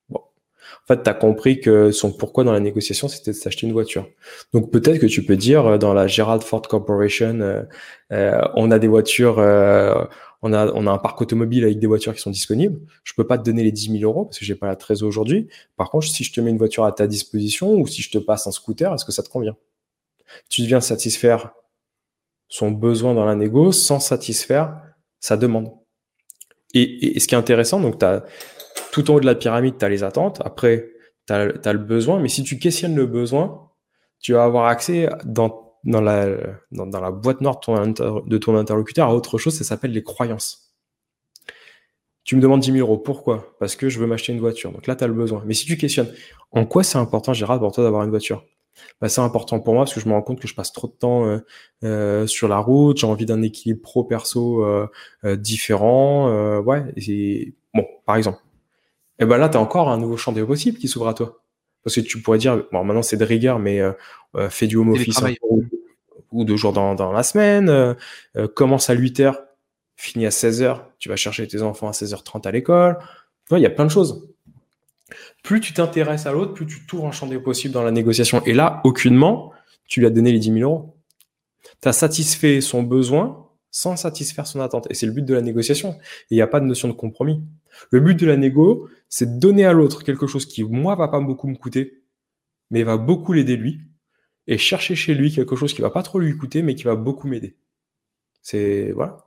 Bon. 0.08 0.20
En 0.20 0.86
fait, 0.86 1.02
tu 1.02 1.10
as 1.10 1.12
compris 1.12 1.60
que 1.60 1.90
son 1.90 2.12
pourquoi 2.12 2.44
dans 2.44 2.52
la 2.52 2.60
négociation, 2.60 3.08
c'était 3.08 3.32
de 3.32 3.36
s'acheter 3.36 3.66
une 3.66 3.74
voiture. 3.74 4.08
Donc 4.54 4.70
peut-être 4.72 5.00
que 5.00 5.04
tu 5.04 5.22
peux 5.22 5.36
dire, 5.36 5.66
euh, 5.66 5.76
dans 5.76 5.92
la 5.92 6.06
Gerald 6.06 6.42
Ford 6.42 6.62
Corporation, 6.62 7.40
euh, 7.40 7.62
euh, 8.10 8.40
on 8.54 8.70
a 8.70 8.78
des 8.78 8.88
voitures... 8.88 9.36
on 9.36 10.52
a, 10.54 10.72
on 10.72 10.86
a 10.86 10.90
un 10.90 10.98
parc 10.98 11.20
automobile 11.20 11.64
avec 11.64 11.78
des 11.78 11.86
voitures 11.86 12.14
qui 12.14 12.22
sont 12.22 12.30
disponibles. 12.30 12.80
Je 13.04 13.12
peux 13.12 13.26
pas 13.26 13.36
te 13.36 13.44
donner 13.44 13.64
les 13.64 13.72
10 13.72 13.98
000 13.98 14.10
euros 14.10 14.24
parce 14.24 14.38
que 14.38 14.46
j'ai 14.46 14.54
pas 14.54 14.66
la 14.66 14.76
trésor 14.76 15.06
aujourd'hui. 15.06 15.48
Par 15.76 15.90
contre, 15.90 16.06
si 16.06 16.24
je 16.24 16.32
te 16.32 16.40
mets 16.40 16.48
une 16.48 16.56
voiture 16.56 16.86
à 16.86 16.92
ta 16.92 17.06
disposition 17.06 17.74
ou 17.74 17.86
si 17.86 18.00
je 18.00 18.10
te 18.10 18.16
passe 18.16 18.46
un 18.46 18.50
scooter, 18.50 18.94
est-ce 18.94 19.04
que 19.04 19.12
ça 19.12 19.22
te 19.22 19.28
convient? 19.28 19.56
Tu 20.48 20.62
viens 20.64 20.80
satisfaire 20.80 21.52
son 22.48 22.70
besoin 22.70 23.14
dans 23.14 23.24
la 23.24 23.34
négo 23.34 23.72
sans 23.72 24.00
satisfaire 24.00 24.80
sa 25.20 25.36
demande. 25.36 25.70
Et, 26.74 27.18
ce 27.18 27.26
qui 27.26 27.34
est 27.34 27.38
intéressant, 27.38 27.80
donc 27.80 28.02
as, 28.02 28.24
tout 28.92 29.10
en 29.10 29.14
haut 29.14 29.20
de 29.20 29.26
la 29.26 29.34
pyramide, 29.34 29.78
tu 29.78 29.84
as 29.84 29.88
les 29.88 30.04
attentes, 30.04 30.40
après 30.44 30.90
tu 31.26 31.32
as, 31.32 31.72
le 31.72 31.78
besoin, 31.78 32.20
mais 32.20 32.28
si 32.28 32.42
tu 32.42 32.58
questionnes 32.58 32.94
le 32.94 33.06
besoin, 33.06 33.70
tu 34.20 34.32
vas 34.32 34.44
avoir 34.44 34.66
accès 34.66 35.08
dans, 35.24 35.74
la, 35.84 37.10
boîte 37.10 37.40
noire 37.40 37.60
de 37.60 38.38
ton, 38.38 38.56
interlocuteur 38.56 39.08
à 39.08 39.14
autre 39.14 39.38
chose, 39.38 39.54
ça 39.56 39.64
s'appelle 39.64 39.92
les 39.92 40.02
croyances. 40.02 40.74
Tu 42.24 42.36
me 42.36 42.42
demandes 42.42 42.60
10 42.60 42.72
000 42.72 42.78
euros, 42.80 42.98
pourquoi? 42.98 43.56
Parce 43.58 43.74
que 43.74 43.88
je 43.88 43.98
veux 43.98 44.06
m'acheter 44.06 44.34
une 44.34 44.40
voiture. 44.40 44.70
Donc 44.70 44.86
là, 44.86 44.94
tu 44.94 45.02
as 45.02 45.06
le 45.06 45.14
besoin. 45.14 45.42
Mais 45.46 45.54
si 45.54 45.64
tu 45.64 45.78
questionnes, 45.78 46.12
en 46.50 46.66
quoi 46.66 46.84
c'est 46.84 46.98
important, 46.98 47.32
Gérard, 47.32 47.58
pour 47.58 47.72
toi 47.72 47.84
d'avoir 47.84 48.02
une 48.04 48.10
voiture? 48.10 48.44
Bah, 49.00 49.08
c'est 49.08 49.20
important 49.20 49.60
pour 49.60 49.74
moi 49.74 49.84
parce 49.84 49.94
que 49.94 50.00
je 50.00 50.08
me 50.08 50.12
rends 50.12 50.22
compte 50.22 50.40
que 50.40 50.48
je 50.48 50.54
passe 50.54 50.72
trop 50.72 50.88
de 50.88 50.92
temps 50.92 51.26
euh, 51.26 51.38
euh, 51.84 52.26
sur 52.26 52.48
la 52.48 52.58
route. 52.58 52.98
J'ai 52.98 53.06
envie 53.06 53.26
d'un 53.26 53.42
équilibre 53.42 53.80
pro-perso 53.80 54.64
euh, 54.64 55.36
différent. 55.36 56.60
ouais, 56.60 56.84
et 56.96 57.54
bon, 57.74 57.86
par 58.06 58.16
exemple. 58.16 58.38
Et 59.20 59.24
ben 59.24 59.36
là, 59.36 59.48
tu 59.48 59.56
as 59.56 59.60
encore 59.60 59.88
un 59.88 59.98
nouveau 59.98 60.16
champ 60.16 60.32
des 60.32 60.44
possibles 60.44 60.78
qui 60.78 60.88
s'ouvre 60.88 61.08
à 61.08 61.14
toi. 61.14 61.40
Parce 61.84 61.96
que 61.96 62.00
tu 62.00 62.20
pourrais 62.20 62.38
dire, 62.38 62.64
bon, 62.72 62.84
maintenant 62.84 63.02
c'est 63.02 63.16
de 63.16 63.24
rigueur, 63.24 63.58
mais 63.58 63.80
fais 64.50 64.66
du 64.66 64.76
home 64.76 64.90
office 64.90 65.20
ou, 66.30 66.44
deux 66.44 66.56
jours 66.56 66.72
dans, 66.72 66.94
dans 66.94 67.12
la 67.12 67.22
semaine, 67.22 67.96
commence 68.54 68.90
à 68.90 68.92
8 68.92 69.20
heures, 69.20 69.40
finis 69.96 70.26
à 70.26 70.30
16 70.30 70.62
heures, 70.62 70.90
tu 70.98 71.08
vas 71.08 71.16
chercher 71.16 71.46
tes 71.48 71.62
enfants 71.62 71.88
à 71.88 71.92
16h30 71.92 72.46
à 72.46 72.50
l'école. 72.50 72.98
Il 73.50 73.58
y 73.58 73.66
a 73.66 73.70
plein 73.70 73.86
de 73.86 73.90
choses 73.90 74.28
plus 75.42 75.60
tu 75.60 75.72
t'intéresses 75.72 76.26
à 76.26 76.32
l'autre, 76.32 76.54
plus 76.54 76.66
tu 76.66 76.86
t'ouvres 76.86 77.06
un 77.06 77.12
champ 77.12 77.26
des 77.26 77.38
possibles 77.38 77.74
dans 77.74 77.82
la 77.82 77.90
négociation. 77.90 78.42
Et 78.44 78.52
là, 78.52 78.80
aucunement, 78.84 79.52
tu 79.86 80.00
lui 80.00 80.06
as 80.06 80.10
donné 80.10 80.32
les 80.32 80.38
10 80.38 80.52
000 80.52 80.70
euros. 80.70 80.96
Tu 81.82 81.88
as 81.88 81.92
satisfait 81.92 82.60
son 82.60 82.82
besoin 82.82 83.48
sans 83.70 83.96
satisfaire 83.96 84.46
son 84.46 84.60
attente. 84.60 84.86
Et 84.90 84.94
c'est 84.94 85.06
le 85.06 85.12
but 85.12 85.24
de 85.24 85.34
la 85.34 85.42
négociation. 85.42 85.98
Il 86.30 86.34
n'y 86.34 86.42
a 86.42 86.46
pas 86.46 86.60
de 86.60 86.66
notion 86.66 86.88
de 86.88 86.94
compromis. 86.94 87.42
Le 87.90 88.00
but 88.00 88.18
de 88.18 88.26
la 88.26 88.36
négo, 88.36 88.88
c'est 89.08 89.34
de 89.34 89.38
donner 89.38 89.64
à 89.64 89.72
l'autre 89.72 90.02
quelque 90.04 90.26
chose 90.26 90.46
qui, 90.46 90.64
moi, 90.64 90.94
va 90.96 91.08
pas 91.08 91.20
beaucoup 91.20 91.48
me 91.48 91.56
coûter, 91.56 92.02
mais 92.70 92.82
va 92.82 92.96
beaucoup 92.96 93.32
l'aider 93.32 93.56
lui. 93.56 93.80
Et 94.46 94.56
chercher 94.56 94.94
chez 94.94 95.14
lui 95.14 95.32
quelque 95.32 95.56
chose 95.56 95.74
qui 95.74 95.82
va 95.82 95.90
pas 95.90 96.02
trop 96.02 96.18
lui 96.18 96.36
coûter, 96.36 96.62
mais 96.62 96.74
qui 96.74 96.84
va 96.84 96.96
beaucoup 96.96 97.28
m'aider. 97.28 97.56
C'est, 98.40 98.92
voilà. 98.92 99.18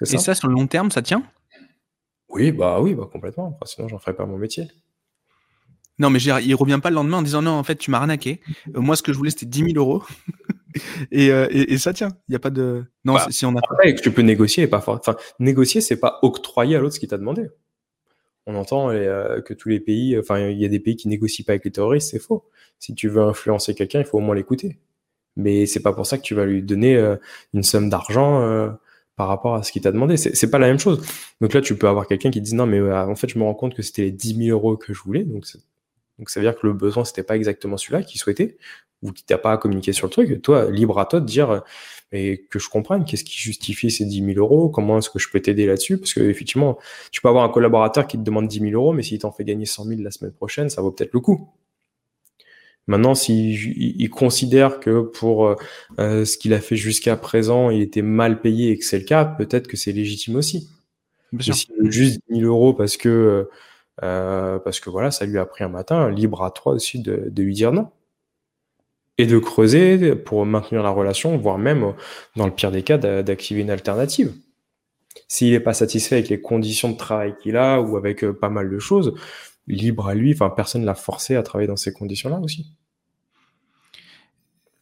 Et 0.00 0.06
ça, 0.06 0.34
sur 0.34 0.48
le 0.48 0.54
long 0.54 0.66
terme, 0.66 0.90
ça 0.90 1.02
tient? 1.02 1.22
Oui, 2.28 2.52
bah 2.52 2.80
oui, 2.80 2.94
bah 2.94 3.08
complètement. 3.10 3.58
sinon, 3.64 3.88
j'en 3.88 3.98
ferais 3.98 4.16
pas 4.16 4.26
mon 4.26 4.38
métier. 4.38 4.68
Non, 5.98 6.10
mais 6.10 6.18
il 6.20 6.54
revient 6.54 6.78
pas 6.82 6.90
le 6.90 6.96
lendemain 6.96 7.18
en 7.18 7.22
disant 7.22 7.42
non, 7.42 7.52
en 7.52 7.64
fait, 7.64 7.76
tu 7.76 7.90
m'as 7.90 7.98
arnaqué. 7.98 8.40
Euh, 8.74 8.80
moi, 8.80 8.96
ce 8.96 9.02
que 9.02 9.12
je 9.12 9.18
voulais, 9.18 9.30
c'était 9.30 9.46
10 9.46 9.72
000 9.72 9.76
euros. 9.76 10.02
Euh, 11.14 11.48
et, 11.50 11.78
ça 11.78 11.94
tient. 11.94 12.10
Il 12.28 12.32
n'y 12.32 12.36
a 12.36 12.38
pas 12.38 12.50
de. 12.50 12.84
Non, 13.06 13.14
bah, 13.14 13.28
si 13.30 13.46
on 13.46 13.56
a. 13.56 13.60
Après, 13.70 13.94
tu 13.94 14.10
peux 14.10 14.20
négocier, 14.20 14.66
pas. 14.66 14.84
Enfin, 14.86 15.16
négocier, 15.38 15.80
c'est 15.80 15.98
pas 15.98 16.18
octroyer 16.20 16.76
à 16.76 16.80
l'autre 16.80 16.96
ce 16.96 17.00
qu'il 17.00 17.08
t'a 17.08 17.16
demandé. 17.16 17.48
On 18.44 18.54
entend 18.56 18.90
euh, 18.90 19.40
que 19.40 19.54
tous 19.54 19.70
les 19.70 19.80
pays, 19.80 20.18
enfin, 20.18 20.38
il 20.38 20.58
y 20.58 20.66
a 20.66 20.68
des 20.68 20.78
pays 20.78 20.94
qui 20.96 21.08
négocient 21.08 21.46
pas 21.46 21.52
avec 21.52 21.64
les 21.64 21.70
terroristes, 21.70 22.10
c'est 22.10 22.18
faux. 22.18 22.44
Si 22.78 22.94
tu 22.94 23.08
veux 23.08 23.22
influencer 23.22 23.74
quelqu'un, 23.74 24.00
il 24.00 24.04
faut 24.04 24.18
au 24.18 24.20
moins 24.20 24.34
l'écouter. 24.34 24.76
Mais 25.36 25.64
c'est 25.64 25.80
pas 25.80 25.94
pour 25.94 26.06
ça 26.06 26.18
que 26.18 26.22
tu 26.22 26.34
vas 26.34 26.44
lui 26.44 26.62
donner 26.62 27.02
une 27.54 27.62
somme 27.62 27.88
d'argent 27.88 28.76
par 29.16 29.28
rapport 29.28 29.54
à 29.54 29.62
ce 29.62 29.72
qu'il 29.72 29.80
t'a 29.80 29.92
demandé. 29.92 30.18
C'est 30.18 30.50
pas 30.50 30.58
la 30.58 30.66
même 30.66 30.78
chose. 30.78 31.00
Donc 31.40 31.54
là, 31.54 31.62
tu 31.62 31.74
peux 31.74 31.88
avoir 31.88 32.06
quelqu'un 32.06 32.30
qui 32.30 32.42
dit 32.42 32.54
non, 32.54 32.66
mais 32.66 32.82
en 32.82 33.16
fait, 33.16 33.30
je 33.30 33.38
me 33.38 33.44
rends 33.44 33.54
compte 33.54 33.74
que 33.74 33.80
c'était 33.80 34.02
les 34.02 34.10
10 34.10 34.44
000 34.44 34.50
euros 34.50 34.76
que 34.76 34.92
je 34.92 35.00
voulais. 35.00 35.24
Donc 35.24 35.46
donc 36.18 36.30
ça 36.30 36.40
veut 36.40 36.46
dire 36.46 36.58
que 36.58 36.66
le 36.66 36.72
besoin, 36.72 37.04
c'était 37.04 37.22
pas 37.22 37.36
exactement 37.36 37.76
celui-là 37.76 38.02
qu'il 38.02 38.20
souhaitait, 38.20 38.56
ou 39.02 39.12
qu'il 39.12 39.24
t'a 39.26 39.38
pas 39.38 39.52
à 39.52 39.58
communiquer 39.58 39.92
sur 39.92 40.06
le 40.06 40.10
truc. 40.10 40.42
Toi, 40.42 40.70
libre 40.70 40.98
à 40.98 41.06
toi 41.06 41.20
de 41.20 41.26
dire, 41.26 41.62
mais 42.12 42.38
que 42.50 42.58
je 42.58 42.68
comprenne, 42.68 43.04
qu'est-ce 43.04 43.24
qui 43.24 43.36
justifie 43.36 43.90
ces 43.90 44.04
10 44.04 44.24
000 44.34 44.38
euros, 44.38 44.68
comment 44.68 44.98
est-ce 44.98 45.10
que 45.10 45.18
je 45.18 45.28
peux 45.28 45.40
t'aider 45.40 45.66
là-dessus? 45.66 45.98
Parce 45.98 46.14
que 46.14 46.20
effectivement, 46.20 46.78
tu 47.10 47.20
peux 47.20 47.28
avoir 47.28 47.44
un 47.44 47.48
collaborateur 47.48 48.06
qui 48.06 48.16
te 48.16 48.22
demande 48.22 48.48
10 48.48 48.60
000 48.60 48.72
euros, 48.72 48.92
mais 48.92 49.02
s'il 49.02 49.18
t'en 49.18 49.32
fait 49.32 49.44
gagner 49.44 49.66
100 49.66 49.84
000 49.84 50.02
la 50.02 50.10
semaine 50.10 50.32
prochaine, 50.32 50.70
ça 50.70 50.82
vaut 50.82 50.90
peut-être 50.90 51.12
le 51.12 51.20
coup. 51.20 51.50
Maintenant, 52.86 53.16
s'il 53.16 54.00
il 54.00 54.08
considère 54.10 54.78
que 54.78 55.00
pour 55.00 55.56
euh, 55.98 56.24
ce 56.24 56.38
qu'il 56.38 56.54
a 56.54 56.60
fait 56.60 56.76
jusqu'à 56.76 57.16
présent, 57.16 57.70
il 57.70 57.82
était 57.82 58.02
mal 58.02 58.40
payé 58.40 58.70
et 58.70 58.78
que 58.78 58.84
c'est 58.84 58.98
le 58.98 59.04
cas, 59.04 59.24
peut-être 59.24 59.66
que 59.66 59.76
c'est 59.76 59.90
légitime 59.90 60.36
aussi. 60.36 60.68
Bien 61.32 61.52
sûr. 61.52 61.74
juste 61.82 62.20
10 62.30 62.40
000 62.40 62.48
euros 62.48 62.72
parce 62.72 62.96
que 62.96 63.48
parce 64.00 64.80
que 64.80 64.90
voilà, 64.90 65.10
ça 65.10 65.26
lui 65.26 65.38
a 65.38 65.46
pris 65.46 65.64
un 65.64 65.68
matin, 65.68 66.10
libre 66.10 66.42
à 66.42 66.50
toi 66.50 66.72
aussi 66.72 67.00
de, 67.00 67.28
de 67.30 67.42
lui 67.42 67.54
dire 67.54 67.72
non 67.72 67.90
et 69.18 69.26
de 69.26 69.38
creuser 69.38 70.14
pour 70.14 70.44
maintenir 70.44 70.82
la 70.82 70.90
relation, 70.90 71.36
voire 71.38 71.58
même, 71.58 71.94
dans 72.36 72.46
le 72.46 72.52
pire 72.52 72.70
des 72.70 72.82
cas, 72.82 72.98
d'activer 72.98 73.62
une 73.62 73.70
alternative. 73.70 74.34
S'il 75.28 75.52
n'est 75.52 75.60
pas 75.60 75.72
satisfait 75.72 76.16
avec 76.16 76.28
les 76.28 76.40
conditions 76.40 76.90
de 76.90 76.96
travail 76.96 77.34
qu'il 77.42 77.56
a 77.56 77.80
ou 77.80 77.96
avec 77.96 78.22
euh, 78.22 78.32
pas 78.32 78.50
mal 78.50 78.70
de 78.70 78.78
choses, 78.78 79.14
libre 79.66 80.08
à 80.08 80.14
lui, 80.14 80.32
enfin 80.34 80.50
personne 80.50 80.82
ne 80.82 80.86
l'a 80.86 80.94
forcé 80.94 81.34
à 81.34 81.42
travailler 81.42 81.66
dans 81.66 81.76
ces 81.76 81.92
conditions-là 81.92 82.38
aussi. 82.40 82.76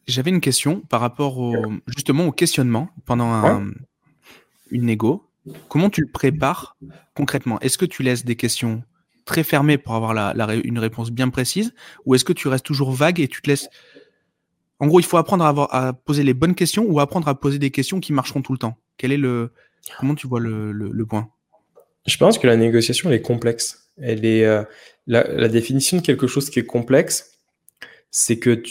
J'avais 0.07 0.31
une 0.31 0.41
question 0.41 0.81
par 0.81 1.01
rapport 1.01 1.39
au, 1.39 1.55
justement 1.87 2.27
au 2.27 2.33
questionnement 2.33 2.91
pendant 3.07 3.63
une 4.71 4.85
négo. 4.85 5.31
Comment 5.69 5.89
tu 5.89 6.03
le 6.03 6.11
prépares 6.11 6.77
concrètement? 7.15 7.59
Est-ce 7.61 7.79
que 7.79 7.87
tu 7.87 8.03
laisses 8.03 8.25
des 8.25 8.37
questions 8.37 8.83
très 9.25 9.43
fermées 9.43 9.79
pour 9.79 9.95
avoir 9.95 10.15
une 10.65 10.79
réponse 10.79 11.11
bien 11.11 11.29
précise 11.29 11.75
ou 12.05 12.15
est-ce 12.15 12.25
que 12.25 12.33
tu 12.33 12.49
restes 12.49 12.65
toujours 12.65 12.91
vague 12.93 13.21
et 13.21 13.29
tu 13.29 13.41
te 13.43 13.49
laisses 13.49 13.69
en 14.81 14.87
gros, 14.87 15.01
il 15.01 15.07
faut 15.07 15.17
apprendre 15.17 15.45
à, 15.45 15.93
poser 15.93 16.23
les 16.25 16.35
bonnes 16.35 16.55
questions 16.55 16.85
ou 16.87 17.01
apprendre 17.01 17.29
à 17.29 17.39
poser 17.39 17.59
des 17.59 17.71
questions 17.71 18.01
qui 18.01 18.13
marcheront 18.13 18.43
tout 18.43 18.53
le 18.53 18.59
temps? 18.59 18.77
Quel 18.97 19.13
est 19.13 19.17
le, 19.17 19.53
comment 19.99 20.15
tu 20.15 20.27
vois 20.27 20.41
le, 20.41 21.07
point? 21.09 21.31
Je 22.07 22.17
pense 22.17 22.39
que 22.39 22.47
la 22.47 22.57
négociation 22.57 23.09
elle 23.09 23.17
est 23.17 23.23
complexe. 23.23 23.91
Elle 23.97 24.25
est 24.25 24.45
euh, 24.45 24.63
la, 25.07 25.49
définition 25.49 25.99
de 25.99 26.03
quelque 26.03 26.27
chose 26.27 26.51
qui 26.51 26.59
est 26.59 26.67
complexe, 26.67 27.39
c'est 28.11 28.39
que 28.39 28.63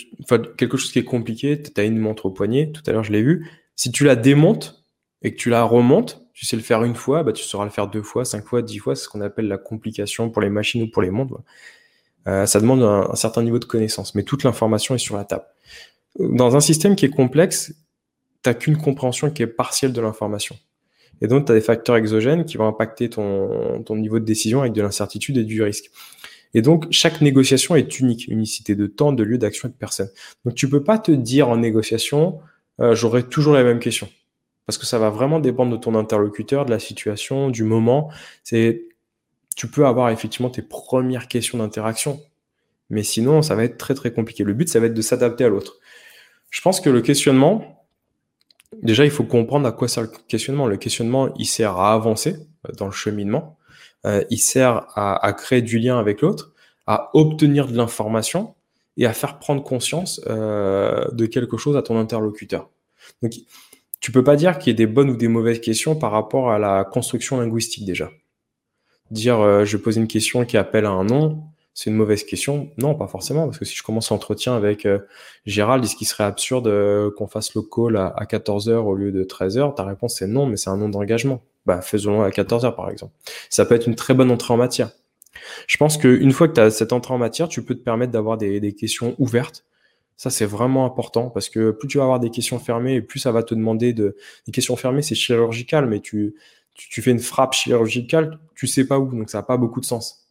quelque 0.57 0.77
chose 0.77 0.91
qui 0.91 0.99
est 0.99 1.03
compliqué. 1.03 1.61
Tu 1.61 1.79
as 1.79 1.85
une 1.85 1.97
montre 1.97 2.25
au 2.25 2.31
poignet. 2.31 2.71
Tout 2.71 2.83
à 2.85 2.91
l'heure, 2.91 3.03
je 3.03 3.11
l'ai 3.11 3.23
vu. 3.23 3.49
Si 3.75 3.91
tu 3.91 4.03
la 4.03 4.15
démontes 4.15 4.85
et 5.21 5.33
que 5.33 5.37
tu 5.37 5.49
la 5.49 5.63
remontes, 5.63 6.22
tu 6.33 6.45
sais 6.45 6.55
le 6.55 6.63
faire 6.63 6.83
une 6.83 6.95
fois, 6.95 7.23
bah, 7.23 7.31
tu 7.31 7.43
sauras 7.43 7.65
le 7.65 7.71
faire 7.71 7.87
deux 7.87 8.01
fois, 8.01 8.25
cinq 8.25 8.45
fois, 8.45 8.61
dix 8.61 8.79
fois. 8.79 8.95
C'est 8.95 9.05
ce 9.05 9.09
qu'on 9.09 9.21
appelle 9.21 9.47
la 9.47 9.57
complication 9.57 10.29
pour 10.29 10.41
les 10.41 10.49
machines 10.49 10.83
ou 10.83 10.87
pour 10.87 11.01
les 11.01 11.11
montres. 11.11 11.41
Euh, 12.27 12.45
ça 12.45 12.59
demande 12.59 12.81
un, 12.83 13.15
certain 13.15 13.43
niveau 13.43 13.59
de 13.59 13.65
connaissance, 13.65 14.15
mais 14.15 14.23
toute 14.23 14.43
l'information 14.43 14.95
est 14.95 14.99
sur 14.99 15.17
la 15.17 15.25
table 15.25 15.45
dans 16.19 16.55
un 16.55 16.59
système 16.59 16.95
qui 16.95 17.05
est 17.05 17.09
complexe, 17.09 17.73
t'as 18.41 18.53
qu'une 18.53 18.77
compréhension 18.77 19.31
qui 19.31 19.43
est 19.43 19.47
partielle 19.47 19.93
de 19.93 20.01
l'information. 20.01 20.57
Et 21.21 21.27
donc, 21.27 21.45
tu 21.45 21.51
as 21.51 21.55
des 21.55 21.61
facteurs 21.61 21.95
exogènes 21.95 22.45
qui 22.45 22.57
vont 22.57 22.67
impacter 22.67 23.09
ton, 23.09 23.81
ton 23.83 23.95
niveau 23.95 24.19
de 24.19 24.25
décision 24.25 24.61
avec 24.61 24.73
de 24.73 24.81
l'incertitude 24.81 25.37
et 25.37 25.43
du 25.43 25.61
risque. 25.61 25.89
Et 26.53 26.61
donc, 26.61 26.85
chaque 26.91 27.21
négociation 27.21 27.75
est 27.75 27.99
unique, 27.99 28.27
unicité 28.27 28.75
de 28.75 28.85
temps, 28.87 29.11
de 29.11 29.23
lieu, 29.23 29.37
d'action 29.37 29.69
et 29.69 29.71
de 29.71 29.77
personne. 29.77 30.09
Donc, 30.45 30.55
tu 30.55 30.69
peux 30.69 30.83
pas 30.83 30.99
te 30.99 31.11
dire 31.11 31.49
en 31.49 31.57
négociation, 31.57 32.39
euh, 32.79 32.93
j'aurai 32.93 33.23
toujours 33.23 33.53
la 33.53 33.63
même 33.63 33.79
question. 33.79 34.09
Parce 34.65 34.77
que 34.77 34.85
ça 34.85 34.97
va 34.97 35.09
vraiment 35.09 35.39
dépendre 35.39 35.71
de 35.71 35.77
ton 35.77 35.95
interlocuteur, 35.95 36.65
de 36.65 36.71
la 36.71 36.79
situation, 36.79 37.49
du 37.49 37.63
moment. 37.63 38.09
C'est, 38.43 38.85
tu 39.55 39.67
peux 39.67 39.85
avoir 39.85 40.09
effectivement 40.09 40.49
tes 40.49 40.61
premières 40.61 41.27
questions 41.27 41.57
d'interaction. 41.57 42.21
Mais 42.89 43.03
sinon, 43.03 43.41
ça 43.41 43.55
va 43.55 43.63
être 43.63 43.77
très, 43.77 43.93
très 43.93 44.13
compliqué. 44.13 44.43
Le 44.43 44.53
but, 44.53 44.69
ça 44.69 44.79
va 44.79 44.85
être 44.85 44.93
de 44.93 45.01
s'adapter 45.01 45.43
à 45.43 45.49
l'autre. 45.49 45.79
Je 46.49 46.61
pense 46.61 46.79
que 46.79 46.89
le 46.89 47.01
questionnement, 47.01 47.85
déjà, 48.81 49.05
il 49.05 49.11
faut 49.11 49.23
comprendre 49.23 49.67
à 49.67 49.71
quoi 49.71 49.87
sert 49.87 50.03
le 50.03 50.09
questionnement. 50.27 50.67
Le 50.67 50.77
questionnement, 50.77 51.33
il 51.35 51.45
sert 51.45 51.77
à 51.77 51.93
avancer 51.93 52.37
dans 52.77 52.85
le 52.85 52.91
cheminement. 52.91 53.57
Euh, 54.05 54.23
il 54.29 54.37
sert 54.37 54.85
à, 54.95 55.33
créer 55.33 55.61
du 55.61 55.79
lien 55.79 55.97
avec 55.97 56.21
l'autre, 56.21 56.53
à 56.87 57.09
obtenir 57.13 57.67
de 57.67 57.75
l'information 57.75 58.55
et 58.97 59.05
à 59.05 59.13
faire 59.13 59.39
prendre 59.39 59.63
conscience 59.63 60.21
euh, 60.27 61.09
de 61.11 61.25
quelque 61.25 61.57
chose 61.57 61.77
à 61.77 61.81
ton 61.81 61.97
interlocuteur. 61.97 62.69
Donc, 63.21 63.33
tu 64.03 64.11
peux 64.11 64.23
pas 64.23 64.35
dire 64.35 64.59
qu'il 64.59 64.69
y 64.69 64.71
ait 64.71 64.85
des 64.85 64.85
bonnes 64.85 65.09
ou 65.09 65.15
des 65.15 65.29
mauvaises 65.29 65.61
questions 65.61 65.95
par 65.95 66.11
rapport 66.11 66.51
à 66.51 66.59
la 66.59 66.83
construction 66.83 67.39
linguistique 67.39 67.85
déjà. 67.85 68.11
Dire, 69.11 69.65
je 69.65 69.77
pose 69.77 69.95
une 69.95 70.07
question 70.07 70.43
qui 70.43 70.57
appelle 70.57 70.85
à 70.85 70.89
un 70.89 71.05
nom, 71.05 71.43
c'est 71.73 71.89
une 71.89 71.95
mauvaise 71.95 72.23
question 72.23 72.69
Non, 72.77 72.93
pas 72.93 73.07
forcément, 73.07 73.45
parce 73.45 73.57
que 73.57 73.65
si 73.65 73.75
je 73.75 73.81
commence 73.81 74.11
l'entretien 74.11 74.55
avec 74.55 74.85
euh, 74.85 74.99
Gérald, 75.45 75.83
est-ce 75.83 75.95
qu'il 75.95 76.07
serait 76.07 76.23
absurde 76.23 76.67
euh, 76.67 77.09
qu'on 77.17 77.27
fasse 77.27 77.55
le 77.55 77.61
call 77.61 77.97
à, 77.97 78.13
14h 78.29 78.73
au 78.73 78.93
lieu 78.93 79.11
de 79.11 79.23
13h 79.23 79.73
Ta 79.75 79.83
réponse 79.83 80.17
c'est 80.17 80.27
non, 80.27 80.45
mais 80.45 80.57
c'est 80.57 80.69
un 80.69 80.77
nom 80.77 80.89
d'engagement. 80.89 81.41
Bah, 81.65 81.81
faisons-le 81.81 82.25
à 82.25 82.29
14h 82.29 82.75
par 82.75 82.89
exemple. 82.89 83.13
Ça 83.49 83.65
peut 83.65 83.73
être 83.73 83.87
une 83.87 83.95
très 83.95 84.13
bonne 84.13 84.29
entrée 84.29 84.53
en 84.53 84.57
matière. 84.57 84.91
Je 85.65 85.77
pense 85.77 85.97
qu'une 85.97 86.31
fois 86.31 86.47
que 86.47 86.53
tu 86.53 86.61
as 86.61 86.69
cette 86.69 86.93
entrée 86.93 87.13
en 87.13 87.17
matière, 87.17 87.47
tu 87.47 87.63
peux 87.63 87.73
te 87.73 87.83
permettre 87.83 88.11
d'avoir 88.11 88.37
des 88.37 88.75
questions 88.75 89.15
ouvertes. 89.17 89.65
Ça, 90.17 90.29
c'est 90.29 90.45
vraiment 90.45 90.85
important 90.85 91.29
parce 91.29 91.49
que 91.49 91.71
plus 91.71 91.87
tu 91.87 91.97
vas 91.97 92.03
avoir 92.03 92.19
des 92.19 92.29
questions 92.29 92.59
fermées 92.59 92.95
et 92.95 93.01
plus 93.01 93.19
ça 93.19 93.31
va 93.31 93.43
te 93.43 93.53
demander 93.55 93.93
de. 93.93 94.15
Les 94.47 94.53
questions 94.53 94.75
fermées, 94.75 95.01
c'est 95.01 95.15
chirurgical, 95.15 95.87
mais 95.87 95.99
tu, 95.99 96.35
tu, 96.75 97.01
fais 97.01 97.11
une 97.11 97.19
frappe 97.19 97.53
chirurgicale, 97.53 98.39
tu 98.55 98.67
sais 98.67 98.85
pas 98.87 98.99
où, 98.99 99.13
donc 99.13 99.29
ça 99.29 99.39
n'a 99.39 99.43
pas 99.43 99.57
beaucoup 99.57 99.81
de 99.81 99.85
sens 99.85 100.23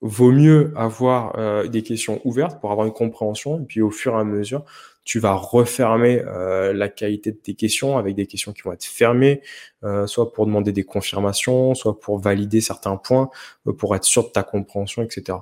vaut 0.00 0.32
mieux 0.32 0.72
avoir 0.76 1.38
euh, 1.38 1.66
des 1.68 1.82
questions 1.82 2.20
ouvertes 2.24 2.60
pour 2.60 2.72
avoir 2.72 2.86
une 2.86 2.92
compréhension, 2.92 3.60
et 3.60 3.64
puis 3.64 3.82
au 3.82 3.90
fur 3.90 4.14
et 4.14 4.20
à 4.20 4.24
mesure, 4.24 4.64
tu 5.04 5.18
vas 5.18 5.34
refermer 5.34 6.22
euh, 6.26 6.72
la 6.72 6.88
qualité 6.88 7.32
de 7.32 7.36
tes 7.36 7.54
questions 7.54 7.98
avec 7.98 8.14
des 8.14 8.26
questions 8.26 8.52
qui 8.52 8.62
vont 8.62 8.72
être 8.72 8.84
fermées, 8.84 9.42
euh, 9.84 10.06
soit 10.06 10.32
pour 10.32 10.46
demander 10.46 10.72
des 10.72 10.84
confirmations, 10.84 11.74
soit 11.74 11.98
pour 11.98 12.18
valider 12.18 12.60
certains 12.60 12.96
points, 12.96 13.30
pour 13.78 13.94
être 13.94 14.04
sûr 14.04 14.24
de 14.24 14.30
ta 14.30 14.42
compréhension, 14.42 15.02
etc. 15.02 15.38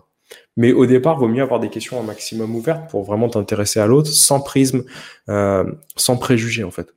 Mais 0.56 0.72
au 0.72 0.86
départ, 0.86 1.18
vaut 1.18 1.28
mieux 1.28 1.42
avoir 1.42 1.60
des 1.60 1.70
questions 1.70 2.00
un 2.00 2.02
maximum 2.02 2.54
ouvertes 2.54 2.90
pour 2.90 3.04
vraiment 3.04 3.28
t'intéresser 3.28 3.80
à 3.80 3.86
l'autre, 3.86 4.10
sans 4.10 4.40
prisme, 4.40 4.84
sans 5.26 6.16
préjugés 6.18 6.64
en 6.64 6.70
fait. 6.70 6.94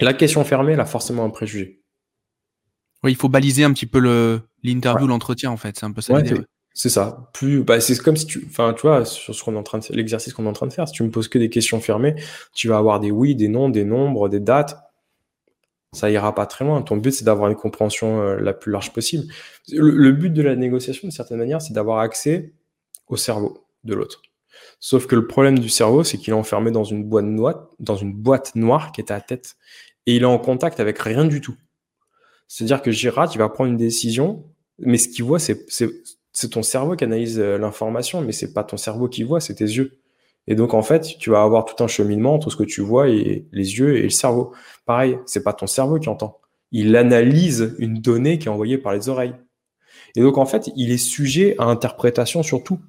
La 0.00 0.14
question 0.14 0.44
fermée, 0.44 0.72
elle 0.72 0.80
a 0.80 0.86
forcément 0.86 1.24
un 1.24 1.30
préjugé. 1.30 1.82
Oui, 3.02 3.12
il 3.12 3.16
faut 3.16 3.28
baliser 3.28 3.64
un 3.64 3.72
petit 3.72 3.86
peu 3.86 3.98
le 3.98 4.40
l'interview, 4.62 5.06
l'entretien 5.06 5.50
en 5.50 5.56
fait. 5.56 5.78
C'est 5.78 5.86
un 5.86 5.92
peu 5.92 6.00
ça 6.00 6.20
c'est 6.72 6.88
ça. 6.88 7.30
Plus, 7.32 7.62
bah, 7.62 7.80
c'est 7.80 7.98
comme 7.98 8.16
si 8.16 8.26
tu, 8.26 8.46
enfin, 8.48 8.74
tu 8.74 8.82
vois, 8.82 9.04
sur 9.04 9.34
ce 9.34 9.42
qu'on 9.42 9.54
est 9.54 9.58
en 9.58 9.62
train 9.62 9.78
de, 9.78 9.84
l'exercice 9.90 10.32
qu'on 10.32 10.46
est 10.46 10.48
en 10.48 10.52
train 10.52 10.66
de 10.66 10.72
faire. 10.72 10.86
Si 10.86 10.94
tu 10.94 11.02
me 11.02 11.10
poses 11.10 11.28
que 11.28 11.38
des 11.38 11.50
questions 11.50 11.80
fermées, 11.80 12.14
tu 12.54 12.68
vas 12.68 12.78
avoir 12.78 13.00
des 13.00 13.10
oui, 13.10 13.34
des 13.34 13.48
non, 13.48 13.68
des 13.68 13.84
nombres, 13.84 14.28
des 14.28 14.40
dates. 14.40 14.78
Ça 15.92 16.10
ira 16.10 16.34
pas 16.34 16.46
très 16.46 16.64
loin. 16.64 16.82
Ton 16.82 16.96
but, 16.96 17.12
c'est 17.12 17.24
d'avoir 17.24 17.50
une 17.50 17.56
compréhension 17.56 18.20
euh, 18.22 18.36
la 18.36 18.52
plus 18.52 18.70
large 18.70 18.92
possible. 18.92 19.24
Le, 19.72 20.12
but 20.12 20.30
de 20.30 20.42
la 20.42 20.54
négociation, 20.54 21.02
d'une 21.02 21.10
certaine 21.10 21.38
manière, 21.38 21.60
c'est 21.60 21.72
d'avoir 21.72 21.98
accès 21.98 22.52
au 23.08 23.16
cerveau 23.16 23.66
de 23.84 23.94
l'autre. 23.94 24.22
Sauf 24.78 25.06
que 25.06 25.16
le 25.16 25.26
problème 25.26 25.58
du 25.58 25.68
cerveau, 25.68 26.04
c'est 26.04 26.16
qu'il 26.18 26.30
est 26.30 26.36
enfermé 26.36 26.70
dans 26.70 26.84
une 26.84 27.04
boîte 27.04 27.24
noire, 27.24 27.68
dans 27.80 27.96
une 27.96 28.12
boîte 28.12 28.54
noire 28.54 28.92
qui 28.92 29.00
est 29.00 29.04
ta 29.04 29.20
tête. 29.20 29.56
Et 30.06 30.16
il 30.16 30.22
est 30.22 30.26
en 30.26 30.38
contact 30.38 30.80
avec 30.80 30.98
rien 30.98 31.24
du 31.24 31.40
tout. 31.40 31.56
C'est-à-dire 32.46 32.82
que 32.82 32.90
Girard, 32.90 33.30
il 33.34 33.38
va 33.38 33.48
prendre 33.48 33.70
une 33.70 33.76
décision, 33.76 34.44
mais 34.78 34.96
ce 34.96 35.08
qu'il 35.08 35.24
voit, 35.24 35.38
c'est 35.38 35.66
c'est 36.32 36.48
ton 36.50 36.62
cerveau 36.62 36.96
qui 36.96 37.04
analyse 37.04 37.38
euh, 37.38 37.58
l'information, 37.58 38.20
mais 38.22 38.32
c'est 38.32 38.52
pas 38.52 38.64
ton 38.64 38.76
cerveau 38.76 39.08
qui 39.08 39.22
voit, 39.22 39.40
c'est 39.40 39.54
tes 39.54 39.64
yeux. 39.64 39.99
Et 40.46 40.54
donc 40.54 40.74
en 40.74 40.82
fait, 40.82 41.16
tu 41.18 41.30
vas 41.30 41.42
avoir 41.42 41.64
tout 41.64 41.82
un 41.82 41.86
cheminement 41.86 42.34
entre 42.34 42.50
ce 42.50 42.56
que 42.56 42.64
tu 42.64 42.80
vois 42.80 43.08
et 43.08 43.46
les 43.52 43.78
yeux 43.78 43.96
et 43.96 44.02
le 44.02 44.10
cerveau. 44.10 44.52
Pareil, 44.86 45.18
c'est 45.26 45.42
pas 45.42 45.52
ton 45.52 45.66
cerveau 45.66 45.98
qui 45.98 46.08
entend. 46.08 46.40
Il 46.72 46.96
analyse 46.96 47.74
une 47.78 48.00
donnée 48.00 48.38
qui 48.38 48.48
est 48.48 48.50
envoyée 48.50 48.78
par 48.78 48.92
les 48.92 49.08
oreilles. 49.08 49.34
Et 50.16 50.22
donc 50.22 50.38
en 50.38 50.46
fait, 50.46 50.70
il 50.76 50.90
est 50.90 50.98
sujet 50.98 51.54
à 51.58 51.64
interprétation 51.64 52.42
sur 52.42 52.62
tout. 52.64 52.80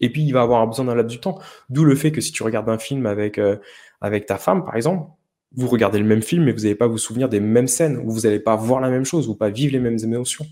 Et 0.00 0.10
puis 0.10 0.22
il 0.22 0.32
va 0.32 0.42
avoir 0.42 0.66
besoin 0.66 0.86
d'un 0.86 0.94
laps 0.94 1.12
du 1.12 1.20
temps. 1.20 1.38
D'où 1.68 1.84
le 1.84 1.94
fait 1.94 2.12
que 2.12 2.20
si 2.20 2.32
tu 2.32 2.42
regardes 2.42 2.68
un 2.68 2.78
film 2.78 3.06
avec 3.06 3.38
euh, 3.38 3.56
avec 4.00 4.26
ta 4.26 4.36
femme, 4.38 4.64
par 4.64 4.76
exemple, 4.76 5.10
vous 5.54 5.68
regardez 5.68 5.98
le 5.98 6.04
même 6.04 6.22
film, 6.22 6.44
mais 6.44 6.52
vous 6.52 6.60
n'allez 6.60 6.74
pas 6.74 6.86
vous 6.86 6.98
souvenir 6.98 7.28
des 7.28 7.40
mêmes 7.40 7.68
scènes, 7.68 7.98
ou 7.98 8.10
vous 8.10 8.20
n'allez 8.22 8.40
pas 8.40 8.56
voir 8.56 8.80
la 8.80 8.88
même 8.88 9.04
chose, 9.04 9.28
ou 9.28 9.34
pas 9.34 9.50
vivre 9.50 9.72
les 9.72 9.80
mêmes 9.80 9.98
émotions 10.02 10.46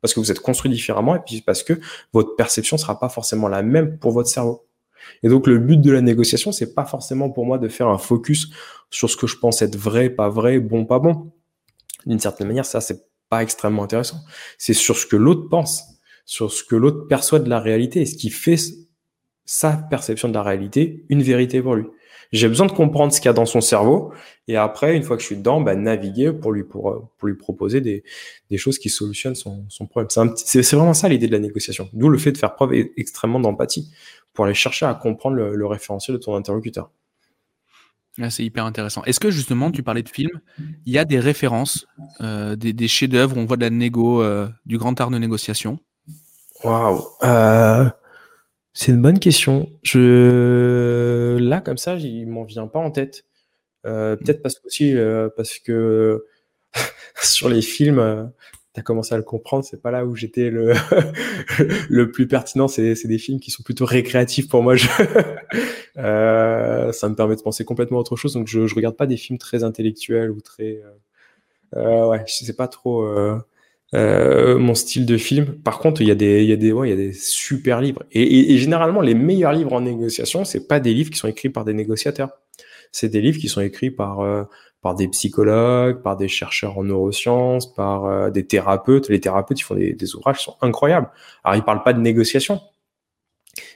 parce 0.00 0.14
que 0.14 0.20
vous 0.20 0.30
êtes 0.30 0.40
construit 0.40 0.70
différemment 0.70 1.16
et 1.16 1.20
puis 1.20 1.40
parce 1.40 1.62
que 1.62 1.80
votre 2.12 2.36
perception 2.36 2.76
sera 2.76 2.98
pas 2.98 3.08
forcément 3.08 3.48
la 3.48 3.62
même 3.62 3.98
pour 3.98 4.12
votre 4.12 4.28
cerveau. 4.28 4.65
Et 5.22 5.28
donc 5.28 5.46
le 5.46 5.58
but 5.58 5.80
de 5.80 5.90
la 5.90 6.00
négociation, 6.00 6.52
c'est 6.52 6.74
pas 6.74 6.84
forcément 6.84 7.30
pour 7.30 7.46
moi 7.46 7.58
de 7.58 7.68
faire 7.68 7.88
un 7.88 7.98
focus 7.98 8.50
sur 8.90 9.10
ce 9.10 9.16
que 9.16 9.26
je 9.26 9.36
pense 9.36 9.62
être 9.62 9.76
vrai, 9.76 10.10
pas 10.10 10.28
vrai, 10.28 10.58
bon, 10.60 10.84
pas 10.84 10.98
bon. 10.98 11.32
D'une 12.06 12.20
certaine 12.20 12.46
manière, 12.46 12.66
ça 12.66 12.80
c'est 12.80 13.06
pas 13.28 13.42
extrêmement 13.42 13.84
intéressant. 13.84 14.18
C'est 14.58 14.74
sur 14.74 14.96
ce 14.96 15.06
que 15.06 15.16
l'autre 15.16 15.48
pense, 15.48 15.82
sur 16.24 16.52
ce 16.52 16.62
que 16.62 16.76
l'autre 16.76 17.06
perçoit 17.08 17.38
de 17.38 17.48
la 17.48 17.60
réalité 17.60 18.02
et 18.02 18.06
ce 18.06 18.16
qui 18.16 18.30
fait 18.30 18.56
sa 19.44 19.72
perception 19.72 20.28
de 20.28 20.34
la 20.34 20.42
réalité 20.42 21.04
une 21.08 21.22
vérité 21.22 21.62
pour 21.62 21.74
lui. 21.74 21.86
J'ai 22.32 22.48
besoin 22.48 22.66
de 22.66 22.72
comprendre 22.72 23.12
ce 23.12 23.20
qu'il 23.20 23.28
y 23.28 23.30
a 23.30 23.32
dans 23.32 23.46
son 23.46 23.60
cerveau 23.60 24.12
et 24.48 24.56
après, 24.56 24.96
une 24.96 25.04
fois 25.04 25.16
que 25.16 25.22
je 25.22 25.26
suis 25.26 25.36
dedans, 25.36 25.60
bah, 25.60 25.76
naviguer 25.76 26.32
pour 26.32 26.52
lui, 26.52 26.64
pour, 26.64 27.08
pour 27.16 27.28
lui 27.28 27.36
proposer 27.36 27.80
des, 27.80 28.02
des 28.50 28.58
choses 28.58 28.78
qui 28.78 28.90
solutionnent 28.90 29.36
son, 29.36 29.64
son 29.68 29.86
problème. 29.86 30.08
C'est 30.36 30.74
vraiment 30.74 30.94
ça 30.94 31.08
l'idée 31.08 31.28
de 31.28 31.32
la 31.32 31.38
négociation. 31.38 31.88
D'où 31.92 32.08
le 32.08 32.18
fait 32.18 32.32
de 32.32 32.38
faire 32.38 32.54
preuve 32.54 32.72
e-, 32.74 32.90
extrêmement 32.96 33.38
d'empathie 33.38 33.90
pour 34.36 34.44
aller 34.44 34.54
chercher 34.54 34.86
à 34.86 34.94
comprendre 34.94 35.34
le, 35.34 35.56
le 35.56 35.66
référentiel 35.66 36.16
de 36.16 36.22
ton 36.22 36.36
interlocuteur. 36.36 36.90
c'est 38.28 38.44
hyper 38.44 38.64
intéressant. 38.64 39.02
Est-ce 39.04 39.18
que 39.18 39.30
justement, 39.30 39.72
tu 39.72 39.82
parlais 39.82 40.02
de 40.02 40.08
films, 40.08 40.40
il 40.84 40.92
y 40.92 40.98
a 40.98 41.04
des 41.04 41.18
références, 41.18 41.88
euh, 42.20 42.54
des, 42.54 42.72
des 42.72 42.86
chefs-d'œuvre, 42.86 43.36
on 43.36 43.46
voit 43.46 43.56
de 43.56 43.62
la 43.62 43.70
négo, 43.70 44.22
euh, 44.22 44.46
du 44.66 44.78
grand 44.78 45.00
art 45.00 45.10
de 45.10 45.18
négociation? 45.18 45.80
Waouh 46.62 47.02
euh, 47.24 47.88
c'est 48.72 48.92
une 48.92 49.00
bonne 49.00 49.18
question. 49.18 49.70
Je 49.82 51.38
là 51.38 51.62
comme 51.62 51.78
ça, 51.78 51.94
il 51.96 52.26
m'en 52.26 52.44
vient 52.44 52.66
pas 52.66 52.78
en 52.78 52.90
tête. 52.90 53.24
Euh, 53.86 54.16
peut-être 54.16 54.42
parce 54.42 54.56
que 54.56 54.66
aussi 54.66 54.94
parce 55.34 55.58
que 55.58 56.26
sur 57.22 57.48
les 57.48 57.62
films, 57.62 58.30
euh, 58.76 58.80
as 58.80 58.82
commencé 58.82 59.14
à 59.14 59.18
le 59.18 59.22
comprendre. 59.22 59.64
C'est 59.64 59.80
pas 59.80 59.90
là 59.90 60.04
où 60.04 60.14
j'étais 60.14 60.50
le, 60.50 60.74
le 61.88 62.10
plus 62.10 62.26
pertinent. 62.26 62.68
C'est 62.68 62.94
des 63.06 63.18
films 63.18 63.40
qui 63.40 63.50
sont 63.50 63.62
plutôt 63.62 63.84
récréatifs 63.84 64.48
pour 64.48 64.62
moi. 64.62 64.76
Je... 64.76 64.88
euh, 65.98 66.92
ça 66.92 67.08
me 67.08 67.14
permet 67.14 67.36
de 67.36 67.42
penser 67.42 67.64
complètement 67.64 67.98
à 67.98 68.00
autre 68.00 68.16
chose. 68.16 68.34
Donc, 68.34 68.48
je, 68.48 68.66
je 68.66 68.74
regarde 68.74 68.96
pas 68.96 69.06
des 69.06 69.16
films 69.16 69.38
très 69.38 69.64
intellectuels 69.64 70.30
ou 70.30 70.40
très. 70.40 70.82
Euh, 70.82 71.76
euh 71.76 72.08
ouais, 72.08 72.24
je 72.26 72.44
sais 72.44 72.56
pas 72.56 72.68
trop. 72.68 73.06
Mon 73.92 74.74
style 74.74 75.06
de 75.06 75.16
film. 75.16 75.46
Par 75.62 75.78
contre, 75.78 76.02
il 76.02 76.08
y 76.08 76.10
a 76.10 76.14
des, 76.14 76.42
il 76.42 76.48
y 76.48 76.52
a 76.52 76.56
des, 76.56 76.72
ouais, 76.72 76.88
il 76.88 76.90
y 76.90 76.94
a 76.94 76.96
des 76.96 77.12
super 77.12 77.80
livres. 77.80 78.04
Et, 78.12 78.58
généralement, 78.58 79.00
les 79.00 79.14
meilleurs 79.14 79.52
livres 79.52 79.72
en 79.72 79.80
négociation, 79.80 80.44
c'est 80.44 80.68
pas 80.68 80.80
des 80.80 80.92
livres 80.92 81.10
qui 81.10 81.18
sont 81.18 81.28
écrits 81.28 81.50
par 81.50 81.64
des 81.64 81.72
négociateurs. 81.72 82.30
C'est 82.92 83.08
des 83.08 83.20
livres 83.20 83.38
qui 83.38 83.48
sont 83.48 83.60
écrits 83.60 83.90
par 83.90 84.20
par 84.86 84.94
des 84.94 85.08
psychologues, 85.08 86.00
par 86.00 86.16
des 86.16 86.28
chercheurs 86.28 86.78
en 86.78 86.84
neurosciences, 86.84 87.74
par 87.74 88.04
euh, 88.04 88.30
des 88.30 88.46
thérapeutes. 88.46 89.08
Les 89.08 89.18
thérapeutes, 89.18 89.58
ils 89.58 89.64
font 89.64 89.74
des, 89.74 89.94
des, 89.94 90.14
ouvrages 90.14 90.38
qui 90.38 90.44
sont 90.44 90.56
incroyables. 90.60 91.10
Alors, 91.42 91.56
ils 91.56 91.64
parlent 91.64 91.82
pas 91.82 91.92
de 91.92 91.98
négociation, 91.98 92.60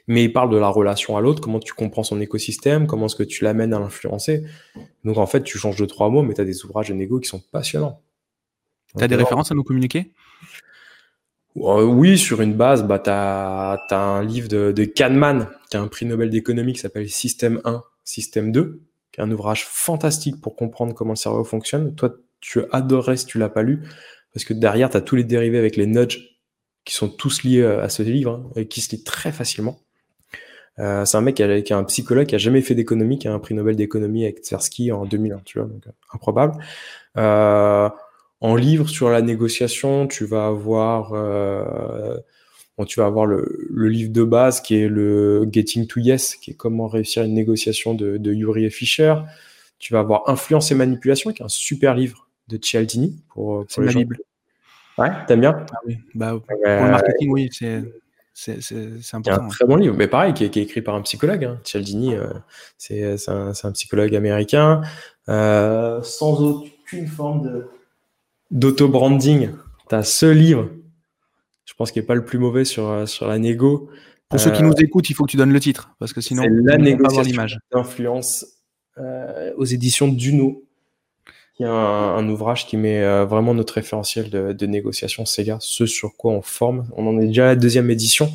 mais 0.07 0.23
ils 0.23 0.33
parlent 0.33 0.51
de 0.51 0.57
la 0.57 0.69
relation 0.69 1.17
à 1.17 1.21
l'autre, 1.21 1.41
comment 1.41 1.59
tu 1.59 1.73
comprends 1.73 2.05
son 2.05 2.21
écosystème, 2.21 2.87
comment 2.87 3.07
est-ce 3.07 3.17
que 3.17 3.25
tu 3.25 3.43
l'amènes 3.43 3.75
à 3.75 3.81
l'influencer. 3.81 4.45
Donc, 5.03 5.19
en 5.19 5.27
fait, 5.27 5.43
tu 5.43 5.59
changes 5.59 5.81
de 5.81 5.85
trois 5.85 6.11
mots, 6.11 6.23
mais 6.23 6.35
tu 6.35 6.43
as 6.43 6.45
des 6.45 6.65
ouvrages 6.65 6.91
de 6.91 6.95
négo 6.95 7.19
qui 7.19 7.29
sont 7.29 7.43
passionnants. 7.51 8.01
Tu 8.97 9.03
as 9.03 9.09
des 9.09 9.17
références 9.17 9.51
à 9.51 9.57
nous 9.57 9.65
communiquer? 9.65 10.13
Euh, 11.57 11.83
Oui, 11.83 12.19
sur 12.19 12.41
une 12.41 12.55
base, 12.55 12.85
bah, 12.85 13.01
tu 13.01 13.11
as, 13.11 13.85
as, 13.91 13.97
un 13.97 14.23
livre 14.23 14.47
de, 14.47 14.71
de 14.71 14.85
Kahneman, 14.85 15.49
qui 15.73 15.77
a 15.77 15.81
un 15.81 15.89
prix 15.89 16.07
Nobel 16.07 16.31
d'économie 16.31 16.73
qui 16.73 16.79
s'appelle 16.79 17.11
Système 17.11 17.61
1, 17.65 17.83
Système 18.05 18.53
2 18.53 18.81
qui 19.13 19.21
est 19.21 19.25
un 19.25 19.31
ouvrage 19.31 19.65
fantastique 19.65 20.41
pour 20.41 20.57
comprendre 20.57 20.95
comment 20.95 21.13
le 21.13 21.17
cerveau 21.17 21.45
fonctionne. 21.45 21.95
Toi, 21.95 22.15
tu 22.41 22.61
adorerais 22.73 23.17
si 23.17 23.27
tu 23.27 23.39
l'as 23.39 23.49
pas 23.49 23.63
lu, 23.63 23.83
parce 24.33 24.45
que 24.45 24.55
derrière, 24.55 24.91
tu 24.91 24.97
as 24.97 25.01
tous 25.01 25.17
les 25.17 25.25
dérivés 25.25 25.59
avec 25.59 25.77
les 25.77 25.87
nudges 25.87 26.39
qui 26.85 26.95
sont 26.95 27.09
tous 27.09 27.43
liés 27.43 27.65
à 27.65 27.89
ce 27.89 28.03
livre, 28.03 28.43
hein, 28.45 28.51
et 28.57 28.67
qui 28.67 28.81
se 28.81 28.95
lit 28.95 29.05
très 29.05 29.33
facilement. 29.33 29.79
Euh, 30.79 31.05
c'est 31.05 31.17
un 31.17 31.21
mec 31.21 31.37
qui, 31.37 31.43
est 31.43 31.73
un 31.73 31.85
psychologue 31.85 32.27
qui 32.27 32.35
a 32.35 32.39
jamais 32.39 32.63
fait 32.63 32.75
d'économie, 32.75 33.19
qui 33.19 33.29
a 33.29 33.33
un 33.33 33.39
prix 33.39 33.55
Nobel 33.55 33.77
d'économie 33.77 34.25
avec 34.25 34.41
Tversky 34.41 34.93
en 34.93 35.05
2001, 35.05 35.43
tu 35.45 35.59
vois, 35.59 35.69
donc 35.69 35.87
euh, 35.87 35.91
improbable. 36.15 36.55
Euh, 37.19 37.89
en 38.41 38.55
livre 38.55 38.89
sur 38.89 39.11
la 39.11 39.21
négociation, 39.21 40.07
tu 40.07 40.25
vas 40.25 40.47
avoir 40.47 41.13
euh, 41.13 42.17
tu 42.85 43.01
vas 43.01 43.07
avoir 43.07 43.27
le, 43.27 43.67
le, 43.71 43.89
livre 43.89 44.13
de 44.13 44.23
base 44.25 44.61
qui 44.61 44.77
est 44.77 44.89
le 44.89 45.49
Getting 45.51 45.87
to 45.87 46.01
Yes, 46.01 46.37
qui 46.37 46.53
est 46.53 46.55
comment 46.55 46.89
réussir 46.89 47.23
une 47.23 47.35
négociation 47.35 47.95
de, 47.95 48.17
de 48.17 48.33
Yuri 48.33 48.65
et 48.65 48.71
Fischer. 48.71 49.15
Tu 49.79 49.93
vas 49.93 50.01
avoir 50.01 50.29
Influence 50.29 50.71
et 50.71 50.75
manipulation, 50.75 51.33
qui 51.33 51.43
est 51.43 51.45
un 51.45 51.49
super 51.49 51.95
livre 51.95 52.29
de 52.49 52.59
Cialdini 52.59 53.21
pour, 53.29 53.67
pour 53.67 53.83
les 53.83 53.95
Bible. 53.95 54.19
Ouais, 54.99 55.09
t'aimes 55.27 55.41
bien? 55.41 55.65
Ah 55.73 55.79
oui. 55.87 55.99
bah, 56.15 56.33
Pour 56.47 56.59
euh, 56.67 56.85
le 56.85 56.91
marketing, 56.91 57.31
oui, 57.31 57.49
c'est 57.53 57.83
c'est 58.33 59.15
important. 59.15 59.45
un 59.45 59.49
très 59.49 59.67
bon 59.67 59.77
livre, 59.77 59.95
mais 59.97 60.07
pareil, 60.07 60.33
qui 60.33 60.45
est, 60.45 60.51
qui 60.51 60.61
est 60.61 60.63
écrit 60.63 60.81
par 60.81 60.95
un 60.95 61.03
psychologue. 61.03 61.45
Hein. 61.45 61.59
Cialdini, 61.65 62.15
euh, 62.15 62.29
c'est 62.79 63.29
un, 63.29 63.53
un, 63.63 63.73
psychologue 63.73 64.15
américain, 64.15 64.81
euh, 65.29 66.03
sans 66.03 66.41
aucune 66.41 67.07
forme 67.07 67.43
de 67.43 67.69
d'auto-branding. 68.51 69.51
Tu 69.89 69.95
as 69.95 70.03
ce 70.05 70.27
livre 70.27 70.71
pense 71.81 71.93
qu'il 71.93 72.03
n'est 72.03 72.07
pas 72.07 72.15
le 72.15 72.27
plus 72.27 72.39
mauvais 72.39 72.67
sur, 72.67 72.91
euh, 72.91 73.07
sur 73.07 73.27
la 73.27 73.39
négo. 73.39 73.89
Pour 74.29 74.39
ceux 74.39 74.51
qui 74.51 74.63
nous 74.63 74.73
euh, 74.73 74.83
écoutent, 74.85 75.09
il 75.09 75.15
faut 75.15 75.25
que 75.25 75.31
tu 75.31 75.39
donnes 75.39 75.53
le 75.53 75.61
titre, 75.61 75.95
parce 75.99 76.13
que 76.13 76.21
sinon, 76.21 76.43
la 76.47 76.77
négociation 76.77 77.47
d'influence 77.73 78.45
euh, 78.99 79.51
aux 79.57 79.65
éditions 79.65 80.07
Duno, 80.07 80.63
qui 81.55 81.63
est 81.63 81.67
un, 81.67 81.73
un 81.73 82.29
ouvrage 82.29 82.67
qui 82.67 82.77
met 82.77 83.25
vraiment 83.25 83.55
notre 83.55 83.73
référentiel 83.73 84.29
de, 84.29 84.53
de, 84.53 84.67
négociation 84.67 85.25
Sega, 85.25 85.57
ce 85.61 85.87
sur 85.87 86.19
quoi 86.19 86.33
on 86.33 86.43
forme. 86.43 86.87
On 86.99 87.07
en 87.07 87.19
est 87.19 87.27
déjà 87.29 87.45
à 87.45 87.47
la 87.47 87.57
deuxième 87.57 87.91
édition, 87.91 88.31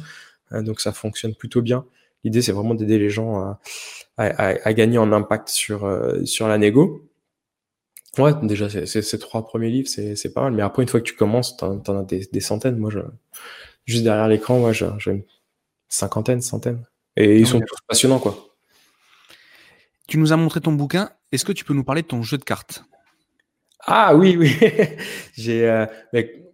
euh, 0.51 0.63
donc 0.63 0.81
ça 0.81 0.91
fonctionne 0.91 1.35
plutôt 1.35 1.61
bien. 1.61 1.85
L'idée, 2.23 2.41
c'est 2.41 2.51
vraiment 2.51 2.73
d'aider 2.73 2.97
les 2.97 3.11
gens 3.11 3.37
à, 3.37 3.59
à, 4.17 4.55
à, 4.67 4.73
gagner 4.73 4.97
en 4.97 5.11
impact 5.11 5.49
sur, 5.49 5.87
sur 6.23 6.47
la 6.47 6.57
négo. 6.57 7.03
Ouais, 8.17 8.31
déjà, 8.43 8.69
ces 8.69 9.19
trois 9.19 9.45
premiers 9.45 9.69
livres, 9.69 9.87
c'est 9.87 10.33
pas 10.33 10.43
mal. 10.43 10.53
Mais 10.53 10.63
après, 10.63 10.83
une 10.83 10.89
fois 10.89 10.99
que 10.99 11.05
tu 11.05 11.15
commences, 11.15 11.57
t'en 11.57 11.81
en 11.87 11.99
as 11.99 12.03
des, 12.03 12.27
des, 12.31 12.39
centaines. 12.39 12.77
Moi, 12.77 12.89
je, 12.89 12.99
juste 13.85 14.03
derrière 14.03 14.27
l'écran, 14.27 14.59
moi, 14.59 14.71
j'ai 14.71 14.87
une 15.07 15.23
cinquantaine, 15.89 16.41
centaine. 16.41 16.85
Et 17.17 17.39
ils 17.39 17.47
sont 17.47 17.59
tous 17.59 17.79
passionnants, 17.87 18.19
quoi. 18.19 18.37
Tu 20.07 20.17
nous 20.17 20.33
as 20.33 20.37
montré 20.37 20.61
ton 20.61 20.73
bouquin. 20.73 21.09
Est-ce 21.31 21.45
que 21.45 21.51
tu 21.51 21.65
peux 21.65 21.73
nous 21.73 21.83
parler 21.83 22.03
de 22.03 22.07
ton 22.07 22.21
jeu 22.21 22.37
de 22.37 22.43
cartes? 22.43 22.83
Ah 23.85 24.15
oui, 24.15 24.35
oui. 24.37 24.55
j'ai, 25.33 25.67
euh, 25.67 25.85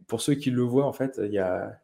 pour 0.08 0.22
ceux 0.22 0.36
qui 0.36 0.52
le 0.52 0.64
voient, 0.64 0.86
en 0.86 0.94
fait, 0.94 1.20
il 1.24 1.34
y 1.34 1.40
a, 1.40 1.80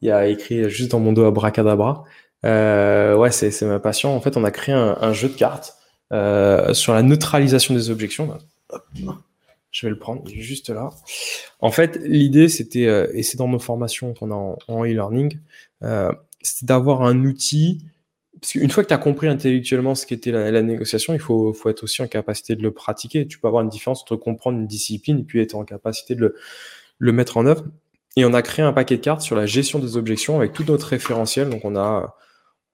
il 0.00 0.08
y 0.08 0.10
a 0.10 0.26
écrit 0.26 0.68
juste 0.70 0.92
dans 0.92 1.00
mon 1.00 1.12
dos 1.12 1.24
abracadabra. 1.24 2.04
Euh, 2.44 3.16
ouais, 3.16 3.30
c'est 3.30 3.62
ma 3.62 3.80
passion. 3.80 4.14
En 4.14 4.20
fait, 4.20 4.36
on 4.36 4.44
a 4.44 4.50
créé 4.50 4.74
un, 4.74 4.96
un 5.00 5.12
jeu 5.12 5.28
de 5.28 5.34
cartes 5.34 5.76
euh, 6.12 6.72
sur 6.72 6.94
la 6.94 7.02
neutralisation 7.02 7.74
des 7.74 7.90
objections. 7.90 8.38
Je 9.70 9.86
vais 9.86 9.90
le 9.90 9.98
prendre 9.98 10.26
juste 10.28 10.70
là. 10.70 10.90
En 11.60 11.70
fait, 11.70 11.98
l'idée, 12.02 12.48
c'était, 12.48 12.86
euh, 12.86 13.06
et 13.12 13.22
c'est 13.22 13.36
dans 13.36 13.48
nos 13.48 13.58
formations 13.58 14.14
qu'on 14.14 14.30
a 14.30 14.56
en 14.66 14.84
e-learning, 14.84 15.38
euh, 15.82 16.10
c'était 16.40 16.66
d'avoir 16.66 17.02
un 17.02 17.24
outil. 17.24 17.84
Parce 18.40 18.52
qu'une 18.52 18.70
fois 18.70 18.82
que 18.82 18.88
tu 18.88 18.94
as 18.94 18.98
compris 18.98 19.26
intellectuellement 19.28 19.94
ce 19.94 20.06
qu'était 20.06 20.30
la, 20.30 20.62
négociation, 20.62 21.12
il 21.12 21.20
faut, 21.20 21.52
faut, 21.52 21.68
être 21.68 21.82
aussi 21.82 22.02
en 22.02 22.06
capacité 22.06 22.56
de 22.56 22.62
le 22.62 22.70
pratiquer. 22.72 23.26
Tu 23.26 23.38
peux 23.38 23.48
avoir 23.48 23.62
une 23.62 23.68
différence 23.68 24.02
entre 24.02 24.16
comprendre 24.16 24.58
une 24.58 24.66
discipline 24.66 25.20
et 25.20 25.24
puis 25.24 25.40
être 25.42 25.54
en 25.54 25.64
capacité 25.64 26.14
de 26.14 26.34
le, 26.98 27.12
mettre 27.12 27.36
en 27.36 27.46
œuvre. 27.46 27.64
Et 28.16 28.24
on 28.24 28.32
a 28.32 28.42
créé 28.42 28.64
un 28.64 28.72
paquet 28.72 28.96
de 28.96 29.02
cartes 29.02 29.20
sur 29.20 29.36
la 29.36 29.46
gestion 29.46 29.80
des 29.80 29.96
objections 29.96 30.36
avec 30.36 30.52
tout 30.52 30.64
notre 30.64 30.86
référentiel. 30.86 31.50
Donc, 31.50 31.64
on 31.64 31.76
a 31.76 32.16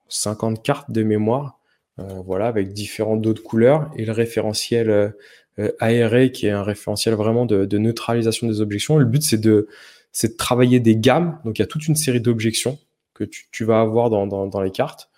50 0.09 0.63
cartes 0.63 0.91
de 0.91 1.03
mémoire, 1.03 1.59
euh, 1.99 2.21
voilà, 2.25 2.47
avec 2.47 2.73
différentes 2.73 3.23
d'autres 3.23 3.43
couleurs 3.43 3.91
et 3.97 4.05
le 4.05 4.13
référentiel 4.13 5.15
euh, 5.59 5.71
ARA 5.81 6.29
qui 6.29 6.47
est 6.47 6.51
un 6.51 6.63
référentiel 6.63 7.15
vraiment 7.15 7.47
de, 7.47 7.65
de 7.65 7.79
neutralisation 7.79 8.47
des 8.47 8.61
objections. 8.61 8.99
Le 8.99 9.05
but, 9.05 9.23
c'est 9.23 9.41
de, 9.41 9.69
c'est 10.13 10.33
de 10.33 10.37
travailler 10.37 10.81
des 10.81 10.97
gammes. 10.97 11.39
Donc, 11.45 11.59
il 11.59 11.63
y 11.63 11.65
a 11.65 11.67
toute 11.67 11.87
une 11.87 11.97
série 11.97 12.21
d'objections 12.21 12.79
que 13.15 13.25
tu, 13.25 13.47
tu, 13.53 13.65
vas 13.65 13.81
avoir 13.81 14.11
dans, 14.11 14.27
dans, 14.27 14.47
dans 14.47 14.61
les 14.61 14.71
cartes. 14.71 15.09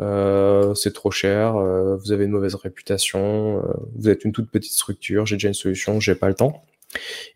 Euh, 0.00 0.74
c'est 0.74 0.92
trop 0.92 1.10
cher, 1.10 1.56
euh, 1.56 1.96
vous 1.96 2.10
avez 2.10 2.24
une 2.24 2.32
mauvaise 2.32 2.56
réputation, 2.56 3.58
euh, 3.58 3.72
vous 3.94 4.08
êtes 4.08 4.24
une 4.24 4.32
toute 4.32 4.50
petite 4.50 4.72
structure, 4.72 5.24
j'ai 5.24 5.36
déjà 5.36 5.48
une 5.48 5.54
solution, 5.54 6.00
j'ai 6.00 6.16
pas 6.16 6.28
le 6.28 6.34
temps. 6.34 6.64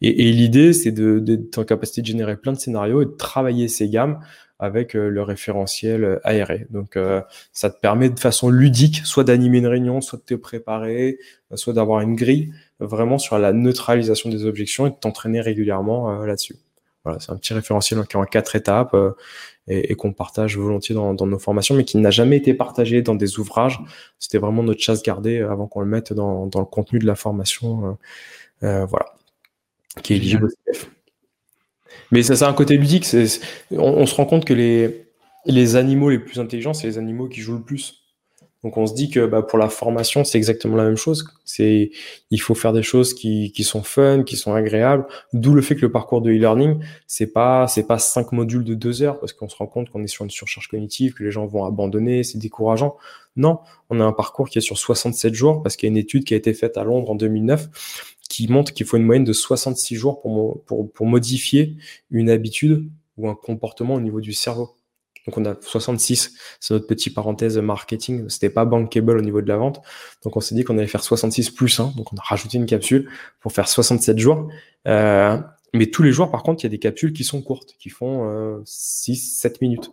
Et, 0.01 0.29
et 0.29 0.33
l'idée, 0.33 0.73
c'est 0.73 0.91
d'être 0.91 1.25
de, 1.25 1.49
en 1.57 1.65
capacité 1.65 2.03
de 2.03 2.07
générer 2.07 2.37
plein 2.37 2.53
de 2.53 2.59
scénarios 2.59 3.03
et 3.03 3.07
de 3.07 3.13
travailler 3.13 3.69
ces 3.69 3.89
gammes 3.89 4.19
avec 4.59 4.97
euh, 4.97 5.09
le 5.09 5.23
référentiel 5.23 6.05
euh, 6.05 6.21
aéré. 6.25 6.67
Donc, 6.71 6.97
euh, 6.97 7.21
ça 7.53 7.71
te 7.71 7.79
permet 7.79 8.11
de 8.11 8.19
façon 8.19 8.49
ludique, 8.51 9.03
soit 9.05 9.25
d'animer 9.25 9.59
une 9.59 9.67
réunion, 9.67 10.01
soit 10.01 10.19
de 10.19 10.25
te 10.25 10.35
préparer, 10.35 11.19
soit 11.55 11.73
d'avoir 11.73 12.01
une 12.01 12.17
grille 12.17 12.53
vraiment 12.81 13.19
sur 13.19 13.39
la 13.39 13.53
neutralisation 13.53 14.31
des 14.31 14.45
objections 14.45 14.87
et 14.87 14.91
de 14.91 14.97
t'entraîner 14.97 15.41
régulièrement 15.41 16.25
là-dessus. 16.25 16.57
Voilà, 17.05 17.21
c'est 17.21 17.33
un 17.33 17.37
petit 17.37 17.55
référentiel 17.55 18.05
qui 18.07 18.17
est 18.17 18.21
en 18.21 18.25
quatre 18.25 18.55
étapes 18.55 18.95
et, 19.67 19.93
et 19.93 19.95
qu'on 19.95 20.13
partage 20.13 20.59
volontiers 20.59 20.95
dans, 20.95 21.15
dans, 21.15 21.27
nos 21.27 21.39
formations, 21.39 21.75
mais 21.75 21.85
qui 21.85 21.97
n'a 21.97 22.11
jamais 22.11 22.37
été 22.37 22.55
partagé 22.55 23.03
dans 23.03 23.15
des 23.15 23.39
ouvrages. 23.39 23.81
C'était 24.19 24.39
vraiment 24.39 24.63
notre 24.63 24.81
chasse 24.81 25.03
gardée 25.03 25.41
avant 25.41 25.67
qu'on 25.67 25.81
le 25.81 25.87
mette 25.87 26.13
dans, 26.13 26.47
dans, 26.47 26.61
le 26.61 26.67
contenu 26.67 26.99
de 26.99 27.07
la 27.07 27.15
formation. 27.15 27.97
Euh, 28.63 28.85
voilà, 28.87 29.07
qui 30.03 30.15
est 30.15 30.17
éligible 30.17 30.47
au 30.47 30.73
CF. 30.73 30.91
Mais 32.11 32.23
ça, 32.23 32.37
c'est 32.37 32.45
un 32.45 32.53
côté 32.53 32.77
ludique. 32.77 33.07
On, 33.73 33.79
on, 33.79 34.07
se 34.07 34.15
rend 34.15 34.25
compte 34.25 34.45
que 34.45 34.55
les, 34.55 35.07
les 35.47 35.77
animaux 35.77 36.11
les 36.11 36.19
plus 36.19 36.41
intelligents, 36.41 36.75
c'est 36.75 36.87
les 36.87 36.99
animaux 36.99 37.29
qui 37.29 37.41
jouent 37.41 37.57
le 37.57 37.63
plus. 37.63 37.99
Donc 38.65 38.77
on 38.77 38.87
se 38.87 38.95
dit 38.95 39.09
que 39.09 39.25
bah, 39.25 39.43
pour 39.43 39.59
la 39.59 39.69
formation, 39.69 40.25
c'est 40.25 40.37
exactement 40.37 40.77
la 40.77 40.85
même 40.85 40.97
chose. 40.97 41.25
C'est 41.45 41.93
il 42.31 42.41
faut 42.41 42.57
faire 42.57 42.73
des 42.73 42.83
choses 42.83 43.15
qui, 43.15 43.53
qui 43.53 43.63
sont 43.63 43.85
fun, 43.85 44.25
qui 44.25 44.37
sont 44.37 44.53
agréables. 44.53 45.07
D'où 45.33 45.55
le 45.55 45.63
fait 45.63 45.77
que 45.77 45.83
le 45.83 45.93
parcours 45.93 46.21
de 46.21 46.31
e-learning, 46.31 46.81
c'est 47.07 47.33
pas 47.33 47.69
c'est 47.69 47.87
pas 47.87 47.99
cinq 47.99 48.33
modules 48.33 48.65
de 48.65 48.75
deux 48.75 49.03
heures 49.03 49.21
parce 49.21 49.33
qu'on 49.33 49.49
se 49.49 49.57
rend 49.57 49.69
compte 49.69 49.91
qu'on 49.91 50.03
est 50.03 50.09
sur 50.09 50.25
une 50.25 50.31
surcharge 50.31 50.67
cognitive, 50.67 51.15
que 51.15 51.23
les 51.23 51.31
gens 51.31 51.47
vont 51.47 51.65
abandonner, 51.65 52.25
c'est 52.25 52.39
décourageant. 52.39 52.97
Non, 53.37 53.61
on 53.91 54.01
a 54.01 54.05
un 54.05 54.13
parcours 54.13 54.49
qui 54.49 54.59
est 54.59 54.63
sur 54.63 54.77
67 54.77 55.33
jours 55.35 55.63
parce 55.63 55.77
qu'il 55.77 55.89
y 55.89 55.91
a 55.91 55.93
une 55.93 55.97
étude 55.97 56.25
qui 56.25 56.35
a 56.35 56.37
été 56.37 56.53
faite 56.53 56.77
à 56.77 56.83
Londres 56.83 57.11
en 57.11 57.15
2009 57.15 57.69
qui 58.29 58.49
montre 58.49 58.73
qu'il 58.73 58.87
faut 58.87 58.97
une 58.97 59.05
moyenne 59.05 59.25
de 59.25 59.33
66 59.33 59.97
jours 59.97 60.21
pour, 60.21 60.63
pour, 60.65 60.93
pour 60.93 61.07
modifier 61.07 61.77
une 62.11 62.31
habitude 62.31 62.89
ou 63.17 63.29
un 63.29 63.35
comportement 63.35 63.95
au 63.95 64.01
niveau 64.01 64.21
du 64.21 64.33
cerveau. 64.33 64.77
Donc 65.27 65.37
on 65.37 65.45
a 65.45 65.55
66, 65.61 66.33
c'est 66.59 66.73
notre 66.73 66.87
petit 66.87 67.11
parenthèse 67.11 67.59
marketing, 67.59 68.31
c'était 68.31 68.49
pas 68.49 68.65
bankable 68.65 69.19
au 69.19 69.21
niveau 69.21 69.43
de 69.43 69.49
la 69.49 69.59
vente. 69.59 69.83
Donc 70.25 70.37
on 70.39 70.41
s'est 70.41 70.55
dit 70.55 70.65
qu'on 70.65 70.79
allait 70.79 70.87
faire 70.87 71.05
66 71.05 71.51
plus 71.51 71.79
1, 71.79 71.93
donc 71.97 72.13
on 72.15 72.17
a 72.17 72.23
rajouté 72.23 72.57
une 72.57 72.65
capsule 72.65 73.11
pour 73.41 73.53
faire 73.53 73.69
67 73.69 74.19
jours. 74.19 74.49
Euh, 74.87 75.39
mais 75.75 75.87
tous 75.87 76.03
les 76.03 76.13
jours, 76.13 76.31
par 76.31 76.43
contre, 76.43 76.65
il 76.65 76.67
y 76.67 76.69
a 76.69 76.71
des 76.71 76.79
capsules 76.79 77.13
qui 77.13 77.25
sont 77.25 77.43
courtes, 77.43 77.75
qui 77.79 77.91
font 77.91 78.31
euh, 78.31 78.63
6-7 78.65 79.57
minutes. 79.61 79.91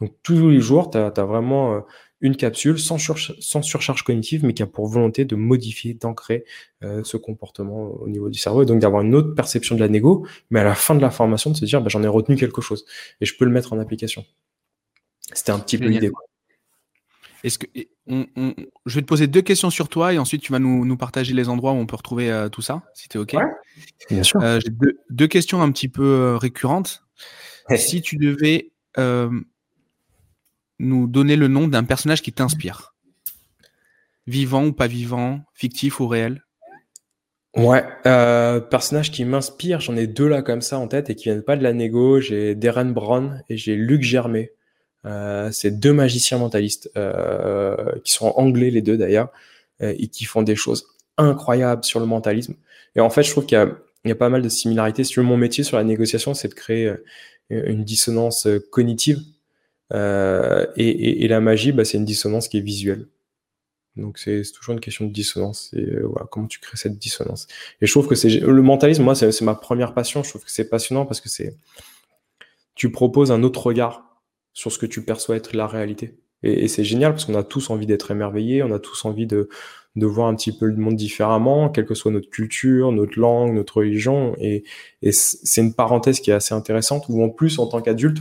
Donc 0.00 0.14
tous 0.22 0.48
les 0.48 0.60
jours, 0.60 0.90
tu 0.90 0.96
as, 0.96 1.10
vraiment 1.10 1.74
euh, 1.74 1.80
une 2.20 2.36
capsule 2.36 2.78
sans, 2.78 2.98
sans, 2.98 3.62
surcharge 3.62 4.02
cognitive, 4.02 4.44
mais 4.44 4.52
qui 4.52 4.62
a 4.62 4.66
pour 4.66 4.86
volonté 4.86 5.24
de 5.24 5.36
modifier, 5.36 5.94
d'ancrer 5.94 6.44
euh, 6.82 7.02
ce 7.04 7.16
comportement 7.16 7.92
au 8.00 8.08
niveau 8.08 8.28
du 8.28 8.38
cerveau, 8.38 8.62
et 8.62 8.66
donc 8.66 8.80
d'avoir 8.80 9.02
une 9.02 9.14
autre 9.14 9.34
perception 9.34 9.74
de 9.74 9.80
la 9.80 9.88
négo, 9.88 10.26
mais 10.50 10.60
à 10.60 10.64
la 10.64 10.74
fin 10.74 10.94
de 10.94 11.00
la 11.00 11.10
formation, 11.10 11.50
de 11.50 11.56
se 11.56 11.64
dire, 11.64 11.80
bah, 11.80 11.88
j'en 11.88 12.02
ai 12.02 12.08
retenu 12.08 12.36
quelque 12.36 12.60
chose, 12.60 12.84
et 13.20 13.26
je 13.26 13.36
peux 13.36 13.44
le 13.44 13.50
mettre 13.50 13.72
en 13.72 13.78
application. 13.78 14.24
C'était 15.32 15.52
un 15.52 15.58
petit 15.58 15.78
peu 15.78 15.86
l'idée. 15.86 16.10
Est-ce 17.42 17.58
que 17.58 17.66
je 18.06 18.94
vais 18.94 19.00
te 19.00 19.06
poser 19.06 19.26
deux 19.26 19.40
questions 19.40 19.70
sur 19.70 19.88
toi 19.88 20.12
et 20.12 20.18
ensuite 20.18 20.42
tu 20.42 20.52
vas 20.52 20.58
nous, 20.58 20.96
partager 20.98 21.32
les 21.32 21.48
endroits 21.48 21.72
où 21.72 21.76
on 21.76 21.86
peut 21.86 21.96
retrouver 21.96 22.30
euh, 22.30 22.50
tout 22.50 22.60
ça, 22.60 22.82
si 22.92 23.08
tu 23.08 23.16
es 23.16 23.20
OK. 23.20 23.34
bien 24.10 24.22
sûr. 24.22 24.42
Euh, 24.42 24.58
j'ai 24.62 24.70
deux, 25.08 25.26
questions 25.26 25.62
un 25.62 25.70
petit 25.72 25.88
peu 25.88 26.36
récurrentes. 26.36 27.02
Si 27.76 28.02
tu 28.02 28.16
devais 28.16 28.72
nous 30.80 31.06
donner 31.06 31.36
le 31.36 31.48
nom 31.48 31.68
d'un 31.68 31.84
personnage 31.84 32.22
qui 32.22 32.32
t'inspire 32.32 32.94
Vivant 34.26 34.66
ou 34.66 34.72
pas 34.72 34.86
vivant 34.86 35.40
Fictif 35.54 36.00
ou 36.00 36.08
réel 36.08 36.44
Ouais, 37.56 37.84
euh, 38.06 38.60
personnage 38.60 39.10
qui 39.10 39.24
m'inspire, 39.24 39.80
j'en 39.80 39.96
ai 39.96 40.06
deux 40.06 40.28
là 40.28 40.40
comme 40.40 40.60
ça 40.60 40.78
en 40.78 40.86
tête 40.86 41.10
et 41.10 41.16
qui 41.16 41.24
viennent 41.24 41.42
pas 41.42 41.56
de 41.56 41.64
la 41.64 41.72
négo. 41.72 42.20
J'ai 42.20 42.54
Darren 42.54 42.92
Brown 42.92 43.42
et 43.48 43.56
j'ai 43.56 43.74
Luc 43.74 44.02
Germain. 44.02 44.44
Euh, 45.06 45.50
c'est 45.50 45.80
deux 45.80 45.92
magiciens 45.92 46.38
mentalistes 46.38 46.90
euh, 46.96 47.74
qui 48.04 48.12
sont 48.12 48.32
anglais 48.36 48.70
les 48.70 48.82
deux 48.82 48.96
d'ailleurs 48.96 49.30
euh, 49.82 49.94
et 49.98 50.08
qui 50.08 50.26
font 50.26 50.42
des 50.42 50.56
choses 50.56 50.86
incroyables 51.16 51.84
sur 51.84 52.00
le 52.00 52.06
mentalisme. 52.06 52.54
Et 52.94 53.00
en 53.00 53.10
fait, 53.10 53.22
je 53.22 53.30
trouve 53.30 53.46
qu'il 53.46 53.58
y, 54.04 54.08
y 54.08 54.12
a, 54.12 54.14
pas 54.14 54.28
mal 54.28 54.42
de 54.42 54.48
similarités. 54.48 55.02
Si 55.04 55.18
mon 55.20 55.36
métier 55.36 55.64
sur 55.64 55.76
la 55.76 55.84
négociation, 55.84 56.34
c'est 56.34 56.48
de 56.48 56.54
créer 56.54 56.92
une 57.50 57.82
dissonance 57.84 58.46
cognitive 58.70 59.18
euh, 59.92 60.66
et, 60.76 61.24
et, 61.24 61.28
la 61.28 61.40
magie, 61.40 61.72
bah, 61.72 61.84
c'est 61.84 61.98
une 61.98 62.04
dissonance 62.04 62.48
qui 62.48 62.58
est 62.58 62.62
visuelle. 62.62 63.06
Donc 63.96 64.18
c'est 64.18 64.42
toujours 64.54 64.74
une 64.74 64.80
question 64.80 65.06
de 65.06 65.12
dissonance. 65.12 65.70
Et 65.74 65.80
euh, 65.82 66.06
voilà, 66.06 66.26
comment 66.30 66.46
tu 66.46 66.60
crées 66.60 66.76
cette 66.76 66.98
dissonance. 66.98 67.48
Et 67.80 67.86
je 67.86 67.92
trouve 67.92 68.06
que 68.06 68.14
c'est 68.14 68.28
le 68.28 68.62
mentalisme, 68.62 69.02
moi, 69.02 69.14
c'est 69.14 69.40
ma 69.42 69.54
première 69.54 69.94
passion. 69.94 70.22
Je 70.22 70.30
trouve 70.30 70.44
que 70.44 70.50
c'est 70.50 70.68
passionnant 70.68 71.06
parce 71.06 71.20
que 71.20 71.28
c'est 71.28 71.56
tu 72.74 72.90
proposes 72.90 73.30
un 73.30 73.42
autre 73.42 73.66
regard 73.66 74.22
sur 74.52 74.72
ce 74.72 74.78
que 74.78 74.86
tu 74.86 75.04
perçois 75.04 75.36
être 75.36 75.54
la 75.54 75.66
réalité. 75.66 76.18
Et, 76.42 76.64
et 76.64 76.68
c'est 76.68 76.84
génial 76.84 77.12
parce 77.12 77.24
qu'on 77.24 77.34
a 77.34 77.42
tous 77.42 77.68
envie 77.70 77.86
d'être 77.86 78.10
émerveillés, 78.10 78.62
on 78.62 78.72
a 78.72 78.78
tous 78.78 79.04
envie 79.04 79.26
de, 79.26 79.48
de 79.96 80.06
voir 80.06 80.28
un 80.28 80.34
petit 80.34 80.56
peu 80.56 80.66
le 80.66 80.76
monde 80.76 80.96
différemment, 80.96 81.68
quelle 81.68 81.84
que 81.84 81.94
soit 81.94 82.12
notre 82.12 82.30
culture, 82.30 82.92
notre 82.92 83.18
langue, 83.18 83.54
notre 83.54 83.78
religion. 83.78 84.34
Et, 84.38 84.64
et 85.02 85.12
c'est 85.12 85.60
une 85.60 85.74
parenthèse 85.74 86.20
qui 86.20 86.30
est 86.30 86.34
assez 86.34 86.54
intéressante 86.54 87.06
où 87.08 87.22
en 87.22 87.28
plus, 87.28 87.58
en 87.58 87.66
tant 87.66 87.82
qu'adulte, 87.82 88.18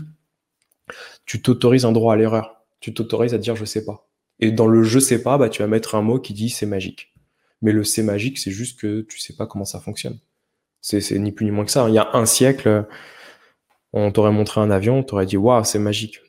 tu 1.29 1.39
t'autorises 1.43 1.85
un 1.85 1.91
droit 1.91 2.15
à 2.15 2.17
l'erreur. 2.17 2.65
Tu 2.79 2.91
t'autorises 2.91 3.35
à 3.35 3.37
dire 3.37 3.55
je 3.55 3.63
sais 3.63 3.85
pas. 3.85 4.09
Et 4.39 4.51
dans 4.51 4.65
le 4.65 4.81
je 4.81 4.97
sais 4.97 5.21
pas, 5.21 5.37
bah, 5.37 5.47
tu 5.47 5.61
vas 5.61 5.67
mettre 5.67 5.93
un 5.93 6.01
mot 6.01 6.19
qui 6.19 6.33
dit 6.33 6.49
c'est 6.49 6.65
magique. 6.65 7.13
Mais 7.61 7.71
le 7.71 7.83
c'est 7.83 8.01
magique, 8.01 8.39
c'est 8.39 8.49
juste 8.49 8.79
que 8.79 9.01
tu 9.01 9.19
sais 9.19 9.35
pas 9.35 9.45
comment 9.45 9.63
ça 9.63 9.79
fonctionne. 9.79 10.17
C'est 10.81 11.19
ni 11.19 11.31
plus 11.31 11.45
ni 11.45 11.51
moins 11.51 11.65
que 11.65 11.71
ça. 11.71 11.87
Il 11.87 11.93
y 11.93 11.99
a 11.99 12.09
un 12.13 12.25
siècle, 12.25 12.83
on 13.93 14.11
t'aurait 14.11 14.31
montré 14.31 14.59
un 14.59 14.71
avion, 14.71 14.99
on 14.99 15.03
t'aurait 15.03 15.27
dit 15.27 15.37
waouh, 15.37 15.63
c'est 15.63 15.77
magique. 15.77 16.19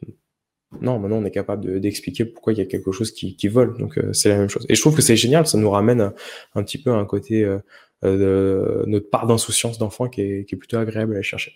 Non, 0.82 0.98
maintenant 0.98 1.16
on 1.16 1.24
est 1.24 1.30
capable 1.30 1.80
d'expliquer 1.80 2.26
pourquoi 2.26 2.52
il 2.52 2.58
y 2.58 2.62
a 2.62 2.66
quelque 2.66 2.92
chose 2.92 3.10
qui, 3.10 3.36
qui 3.36 3.48
vole. 3.48 3.78
Donc 3.78 3.96
euh, 3.96 4.12
c'est 4.12 4.28
la 4.28 4.36
même 4.36 4.50
chose. 4.50 4.66
Et 4.68 4.74
je 4.74 4.80
trouve 4.82 4.94
que 4.94 5.02
c'est 5.02 5.16
génial, 5.16 5.46
ça 5.46 5.56
nous 5.56 5.70
ramène 5.70 6.12
un, 6.54 6.62
petit 6.62 6.76
peu 6.76 6.90
à 6.90 6.96
un 6.96 7.06
côté 7.06 7.42
euh, 7.42 7.58
euh, 8.04 8.82
de 8.82 8.86
notre 8.86 9.08
part 9.08 9.26
d'insouciance 9.26 9.78
d'enfant 9.78 10.10
qui 10.10 10.20
est, 10.20 10.44
qui 10.44 10.56
est 10.56 10.58
plutôt 10.58 10.76
agréable 10.76 11.16
à 11.16 11.22
chercher. 11.22 11.54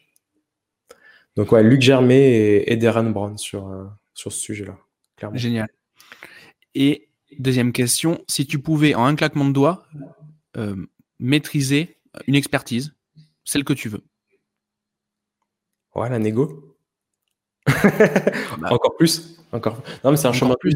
Donc 1.37 1.53
ouais, 1.53 1.62
Luc 1.62 1.82
Germain 1.82 2.14
et, 2.14 2.76
Darren 2.76 3.11
Brown 3.11 3.37
sur, 3.39 3.68
euh, 3.68 3.85
sur 4.14 4.32
ce 4.32 4.41
sujet-là, 4.41 4.76
clairement. 5.16 5.37
Génial. 5.37 5.68
Et 6.74 7.09
deuxième 7.39 7.72
question, 7.72 8.22
si 8.28 8.47
tu 8.47 8.59
pouvais 8.59 8.95
en 8.95 9.05
un 9.05 9.16
claquement 9.16 9.45
de 9.45 9.53
doigts 9.53 9.85
euh, 10.57 10.76
maîtriser 11.18 11.97
une 12.26 12.37
expertise, 12.37 12.95
celle 13.45 13.64
que 13.64 13.72
tu 13.72 13.89
veux. 13.89 14.03
Ouais, 15.95 16.09
la 16.09 16.18
négo. 16.18 16.76
Bah. 17.66 17.72
Encore 18.70 18.97
plus. 18.97 19.39
Encore. 19.53 19.80
Non, 20.03 20.11
mais 20.11 20.16
c'est 20.16 20.26
un 20.26 20.32
chemin 20.32 20.57
plus. 20.59 20.74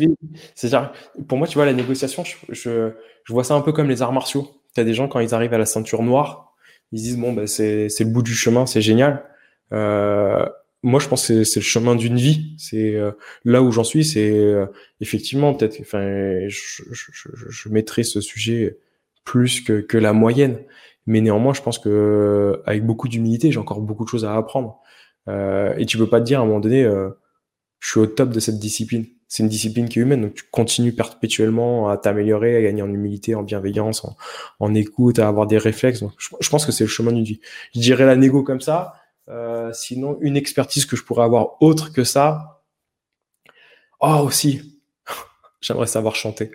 C'est-à-dire, 0.54 0.92
pour 1.26 1.38
moi, 1.38 1.48
tu 1.48 1.54
vois, 1.54 1.66
la 1.66 1.72
négociation, 1.72 2.24
je, 2.24 2.36
je, 2.50 2.92
je, 3.24 3.32
vois 3.32 3.42
ça 3.42 3.54
un 3.54 3.60
peu 3.60 3.72
comme 3.72 3.88
les 3.88 4.02
arts 4.02 4.12
martiaux. 4.12 4.48
Tu 4.74 4.80
as 4.80 4.84
des 4.84 4.94
gens, 4.94 5.08
quand 5.08 5.18
ils 5.18 5.34
arrivent 5.34 5.54
à 5.54 5.58
la 5.58 5.66
ceinture 5.66 6.02
noire, 6.02 6.54
ils 6.92 7.02
disent, 7.02 7.18
bon, 7.18 7.32
bah, 7.32 7.46
c'est 7.48 7.88
le 7.98 8.04
bout 8.04 8.22
du 8.22 8.34
chemin, 8.34 8.66
c'est 8.66 8.80
génial. 8.80 9.24
Euh, 9.72 10.46
moi, 10.82 11.00
je 11.00 11.08
pense 11.08 11.26
que 11.28 11.44
c'est 11.44 11.60
le 11.60 11.64
chemin 11.64 11.96
d'une 11.96 12.16
vie. 12.16 12.54
C'est 12.56 12.94
euh, 12.94 13.10
là 13.44 13.62
où 13.62 13.72
j'en 13.72 13.84
suis, 13.84 14.04
c'est 14.04 14.30
euh, 14.30 14.66
effectivement 15.00 15.54
peut-être. 15.54 15.80
Enfin, 15.80 16.48
je, 16.48 16.82
je, 16.92 17.30
je, 17.48 17.68
mettrai 17.68 18.04
ce 18.04 18.20
sujet 18.20 18.78
plus 19.24 19.60
que, 19.60 19.80
que 19.80 19.98
la 19.98 20.12
moyenne, 20.12 20.58
mais 21.06 21.20
néanmoins, 21.20 21.52
je 21.52 21.62
pense 21.62 21.78
que 21.78 22.62
avec 22.64 22.84
beaucoup 22.86 23.08
d'humilité, 23.08 23.50
j'ai 23.50 23.58
encore 23.58 23.80
beaucoup 23.80 24.04
de 24.04 24.08
choses 24.08 24.24
à 24.24 24.36
apprendre. 24.36 24.80
Euh, 25.28 25.74
et 25.76 25.86
tu 25.86 25.98
peux 25.98 26.08
pas 26.08 26.20
te 26.20 26.26
dire 26.26 26.38
à 26.40 26.42
un 26.42 26.46
moment 26.46 26.60
donné, 26.60 26.84
je 27.80 27.88
suis 27.88 28.00
au 28.00 28.06
top 28.06 28.30
de 28.30 28.40
cette 28.40 28.58
discipline. 28.58 29.06
C'est 29.26 29.42
une 29.42 29.48
discipline 29.50 29.90
qui 29.90 29.98
est 29.98 30.02
humaine, 30.02 30.22
donc 30.22 30.34
tu 30.34 30.44
continues 30.50 30.94
perpétuellement 30.94 31.90
à 31.90 31.98
t'améliorer, 31.98 32.56
à 32.56 32.62
gagner 32.62 32.80
en 32.80 32.90
humilité, 32.90 33.34
en 33.34 33.42
bienveillance, 33.42 34.02
en, 34.04 34.16
en 34.58 34.74
écoute, 34.74 35.18
à 35.18 35.28
avoir 35.28 35.46
des 35.46 35.58
réflexes. 35.58 36.00
Donc, 36.00 36.12
je, 36.16 36.28
je 36.40 36.48
pense 36.48 36.64
que 36.64 36.72
c'est 36.72 36.84
le 36.84 36.88
chemin 36.88 37.12
d'une 37.12 37.24
vie. 37.24 37.40
Je 37.74 37.80
dirais 37.80 38.06
la 38.06 38.16
négo 38.16 38.42
comme 38.42 38.62
ça 38.62 38.94
euh, 39.28 39.72
sinon, 39.72 40.18
une 40.20 40.36
expertise 40.36 40.86
que 40.86 40.96
je 40.96 41.04
pourrais 41.04 41.24
avoir 41.24 41.60
autre 41.62 41.92
que 41.92 42.04
ça. 42.04 42.62
Oh, 44.00 44.22
aussi, 44.24 44.80
j'aimerais 45.60 45.86
savoir 45.86 46.14
chanter. 46.14 46.50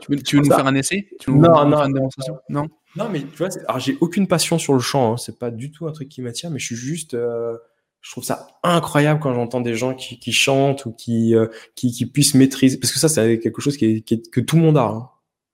tu 0.00 0.10
veux, 0.10 0.16
tu 0.18 0.36
veux 0.36 0.42
nous 0.42 0.54
faire 0.54 0.66
un 0.66 0.74
essai? 0.74 1.08
Non, 1.28 1.64
non, 1.66 1.88
non? 2.48 2.68
Non, 2.96 3.08
mais 3.08 3.20
tu 3.20 3.38
vois, 3.38 3.48
alors 3.66 3.80
j'ai 3.80 3.96
aucune 4.00 4.28
passion 4.28 4.58
sur 4.58 4.74
le 4.74 4.80
chant. 4.80 5.14
Hein. 5.14 5.16
C'est 5.16 5.38
pas 5.38 5.50
du 5.50 5.72
tout 5.72 5.86
un 5.86 5.92
truc 5.92 6.08
qui 6.08 6.22
m'attire, 6.22 6.50
mais 6.50 6.58
je 6.58 6.66
suis 6.66 6.76
juste. 6.76 7.14
Euh, 7.14 7.56
je 8.02 8.10
trouve 8.10 8.24
ça 8.24 8.48
incroyable 8.62 9.18
quand 9.18 9.32
j'entends 9.32 9.62
des 9.62 9.74
gens 9.74 9.94
qui, 9.94 10.18
qui 10.18 10.32
chantent 10.32 10.84
ou 10.84 10.92
qui, 10.92 11.34
euh, 11.34 11.46
qui, 11.74 11.90
qui 11.90 12.04
puissent 12.04 12.34
maîtriser. 12.34 12.78
Parce 12.78 12.92
que 12.92 12.98
ça, 12.98 13.08
c'est 13.08 13.38
quelque 13.38 13.62
chose 13.62 13.78
qui 13.78 13.86
est, 13.86 14.00
qui 14.02 14.14
est, 14.14 14.30
que 14.30 14.40
tout 14.40 14.56
le 14.56 14.62
monde 14.62 14.76
a. 14.76 14.88
Hein. 14.88 15.08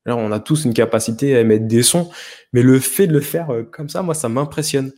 Alors, 0.04 0.18
on 0.18 0.32
a 0.32 0.40
tous 0.40 0.64
une 0.64 0.74
capacité 0.74 1.36
à 1.36 1.40
émettre 1.40 1.68
des 1.68 1.84
sons, 1.84 2.10
mais 2.52 2.62
le 2.62 2.80
fait 2.80 3.06
de 3.06 3.12
le 3.12 3.20
faire 3.20 3.50
comme 3.70 3.88
ça, 3.88 4.02
moi, 4.02 4.14
ça 4.14 4.28
m'impressionne. 4.28 4.90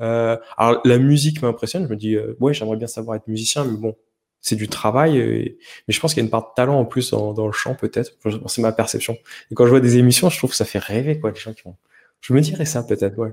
Euh, 0.00 0.36
alors 0.56 0.80
la 0.84 0.98
musique 0.98 1.42
m'impressionne, 1.42 1.84
je 1.84 1.88
me 1.88 1.96
dis 1.96 2.16
euh, 2.16 2.36
ouais 2.40 2.52
j'aimerais 2.52 2.76
bien 2.76 2.86
savoir 2.88 3.16
être 3.16 3.28
musicien, 3.28 3.64
mais 3.64 3.76
bon 3.76 3.96
c'est 4.40 4.56
du 4.56 4.68
travail, 4.68 5.56
mais 5.88 5.94
je 5.94 6.00
pense 6.00 6.12
qu'il 6.12 6.20
y 6.20 6.24
a 6.24 6.26
une 6.26 6.30
part 6.30 6.42
de 6.42 6.54
talent 6.54 6.78
en 6.78 6.84
plus 6.84 7.12
dans, 7.12 7.46
le 7.46 7.52
chant 7.52 7.74
peut-être, 7.74 8.12
c'est 8.46 8.60
ma 8.60 8.72
perception. 8.72 9.16
Et 9.50 9.54
quand 9.54 9.64
je 9.64 9.70
vois 9.70 9.80
des 9.80 9.96
émissions, 9.96 10.28
je 10.28 10.36
trouve 10.36 10.50
que 10.50 10.56
ça 10.56 10.66
fait 10.66 10.78
rêver 10.78 11.18
quoi 11.18 11.30
les 11.30 11.40
gens 11.40 11.54
qui 11.54 11.62
vont. 11.62 11.76
Je 12.20 12.34
me 12.34 12.42
dirais 12.42 12.66
ça 12.66 12.82
peut-être 12.82 13.16
ouais. 13.16 13.32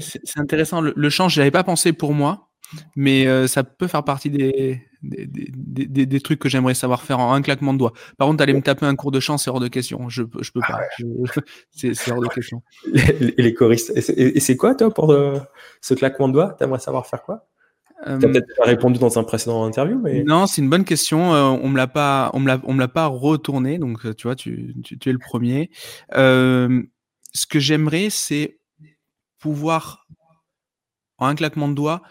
c'est 0.00 0.38
intéressant, 0.38 0.80
le, 0.80 0.92
le 0.96 1.10
chant 1.10 1.28
je 1.28 1.38
n'avais 1.38 1.52
pas 1.52 1.62
pensé 1.62 1.92
pour 1.92 2.14
moi, 2.14 2.48
mais 2.96 3.26
euh, 3.26 3.46
ça 3.46 3.62
peut 3.62 3.86
faire 3.86 4.02
partie 4.02 4.30
des, 4.30 4.82
des, 5.02 5.26
des, 5.26 6.06
des, 6.06 6.20
trucs 6.20 6.38
que 6.38 6.48
j'aimerais 6.48 6.74
savoir 6.74 7.02
faire 7.02 7.18
en 7.18 7.32
un 7.32 7.42
claquement 7.42 7.72
de 7.72 7.78
doigts. 7.78 7.92
Par 8.18 8.28
contre, 8.28 8.42
aller 8.42 8.52
me 8.52 8.60
taper 8.60 8.86
un 8.86 8.96
cours 8.96 9.10
de 9.10 9.20
chant, 9.20 9.38
c'est 9.38 9.50
hors 9.50 9.60
de 9.60 9.68
question. 9.68 10.08
Je, 10.08 10.22
je 10.40 10.50
peux 10.50 10.60
pas. 10.60 10.80
c'est 11.70 12.10
hors 12.10 12.20
de 12.20 12.28
question. 12.28 12.62
Et 12.94 13.42
les 13.42 13.54
choristes. 13.54 13.92
Et 13.96 14.40
c'est 14.40 14.56
quoi, 14.56 14.74
toi, 14.74 14.92
pour 14.92 15.12
euh, 15.12 15.38
ce 15.80 15.94
claquement 15.94 16.28
de 16.28 16.34
doigts? 16.34 16.56
T'aimerais 16.58 16.80
savoir 16.80 17.06
faire 17.06 17.22
quoi? 17.22 17.46
Tu 18.04 18.08
as 18.08 18.12
euh, 18.14 18.18
peut-être 18.18 18.46
pas 18.56 18.64
répondu 18.64 18.98
dans 18.98 19.18
un 19.18 19.24
précédent 19.24 19.64
interview, 19.64 19.98
mais 19.98 20.22
non, 20.22 20.46
c'est 20.46 20.62
une 20.62 20.70
bonne 20.70 20.84
question. 20.84 21.32
on 21.32 21.68
me 21.68 21.76
l'a 21.76 21.86
pas, 21.86 22.30
on 22.34 22.40
me 22.40 22.48
l'a, 22.48 22.60
on 22.64 22.72
me 22.72 22.80
l'a 22.80 22.88
pas 22.88 23.06
retourné, 23.06 23.78
donc 23.78 24.16
tu 24.16 24.26
vois, 24.26 24.36
tu, 24.36 24.74
tu, 24.82 24.98
tu 24.98 25.08
es 25.08 25.12
le 25.12 25.18
premier. 25.18 25.70
ce 26.12 27.46
que 27.48 27.58
j'aimerais, 27.58 28.08
c'est 28.10 28.58
pouvoir 29.38 30.06
en 31.18 31.26
un 31.26 31.34
claquement 31.34 31.68
de 31.68 31.74
doigts 31.74 32.02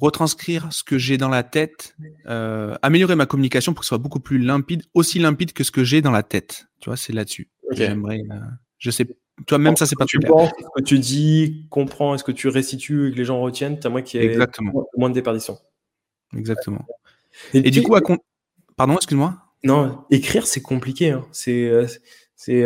retranscrire 0.00 0.72
ce 0.72 0.84
que 0.84 0.98
j'ai 0.98 1.16
dans 1.16 1.28
la 1.28 1.42
tête, 1.42 1.96
euh, 2.26 2.76
améliorer 2.82 3.16
ma 3.16 3.26
communication 3.26 3.72
pour 3.72 3.80
que 3.80 3.86
ce 3.86 3.88
soit 3.88 3.98
beaucoup 3.98 4.20
plus 4.20 4.38
limpide, 4.38 4.84
aussi 4.94 5.18
limpide 5.18 5.52
que 5.52 5.64
ce 5.64 5.70
que 5.70 5.84
j'ai 5.84 6.02
dans 6.02 6.10
la 6.10 6.22
tête. 6.22 6.66
Tu 6.80 6.90
vois, 6.90 6.96
c'est 6.96 7.12
là-dessus. 7.12 7.48
J'aimerais. 7.72 8.20
Euh, 8.30 8.38
je 8.78 8.90
sais. 8.90 9.06
Toi, 9.46 9.58
même 9.58 9.76
ça, 9.76 9.84
c'est 9.84 9.96
pas 9.96 10.06
tu 10.06 10.18
penses, 10.20 10.50
ce 10.58 10.80
que 10.80 10.84
tu 10.84 10.98
dis, 10.98 11.66
comprends, 11.68 12.14
est-ce 12.14 12.24
que 12.24 12.32
tu 12.32 12.48
restitues 12.48 13.08
et 13.08 13.12
que 13.12 13.16
les 13.16 13.24
gens 13.24 13.40
retiennent, 13.40 13.78
t'as 13.78 13.90
moins 13.90 14.00
qu'il 14.00 14.20
y 14.20 14.24
ait 14.24 14.26
Exactement. 14.28 14.86
moins 14.96 15.10
de 15.10 15.14
déperdition. 15.14 15.58
Exactement. 16.34 16.86
Et, 17.52 17.70
du 17.70 17.82
coup, 17.82 17.94
à 17.96 18.00
pardon, 18.76 18.94
excuse-moi. 18.94 19.36
Non, 19.62 20.04
écrire, 20.10 20.46
c'est 20.46 20.62
compliqué. 20.62 21.10
Hein. 21.10 21.26
C'est, 21.32 21.68
euh, 21.68 21.86
c'est 22.34 22.64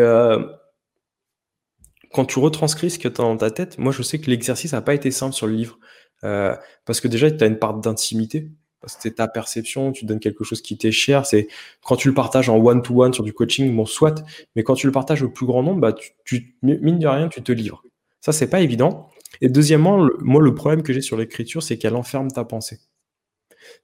quand 2.12 2.24
tu 2.24 2.38
retranscris 2.38 2.90
ce 2.90 2.98
que 2.98 3.08
tu 3.08 3.20
as 3.20 3.24
dans 3.24 3.36
ta 3.36 3.50
tête. 3.50 3.78
Moi, 3.78 3.92
je 3.92 4.02
sais 4.02 4.20
que 4.20 4.30
l'exercice 4.30 4.72
n'a 4.72 4.80
pas 4.80 4.94
été 4.94 5.10
simple 5.10 5.34
sur 5.34 5.46
le 5.46 5.54
livre. 5.54 5.78
Euh, 6.24 6.54
parce 6.84 7.00
que 7.00 7.08
déjà, 7.08 7.30
tu 7.30 7.42
as 7.42 7.46
une 7.46 7.58
part 7.58 7.74
d'intimité. 7.74 8.50
Parce 8.80 8.96
que 8.96 9.02
c'est 9.02 9.16
ta 9.16 9.28
perception, 9.28 9.92
tu 9.92 10.06
donnes 10.06 10.20
quelque 10.20 10.42
chose 10.42 10.62
qui 10.62 10.78
t'est 10.78 10.90
cher. 10.90 11.26
C'est 11.26 11.48
quand 11.84 11.96
tu 11.96 12.08
le 12.08 12.14
partages 12.14 12.48
en 12.48 12.56
one-to-one 12.56 13.12
sur 13.12 13.22
du 13.22 13.34
coaching, 13.34 13.74
bon, 13.76 13.84
soit, 13.84 14.24
mais 14.56 14.62
quand 14.62 14.74
tu 14.74 14.86
le 14.86 14.92
partages 14.92 15.22
au 15.22 15.28
plus 15.28 15.44
grand 15.44 15.62
nombre, 15.62 15.80
bah, 15.80 15.94
tu, 16.24 16.56
mine 16.62 16.98
de 16.98 17.06
rien, 17.06 17.28
tu 17.28 17.42
te 17.42 17.52
livres. 17.52 17.82
Ça, 18.20 18.32
c'est 18.32 18.48
pas 18.48 18.60
évident. 18.60 19.10
Et 19.42 19.48
deuxièmement, 19.48 20.08
moi, 20.20 20.42
le 20.42 20.54
problème 20.54 20.82
que 20.82 20.92
j'ai 20.92 21.02
sur 21.02 21.16
l'écriture, 21.18 21.62
c'est 21.62 21.76
qu'elle 21.76 21.94
enferme 21.94 22.30
ta 22.30 22.44
pensée. 22.44 22.80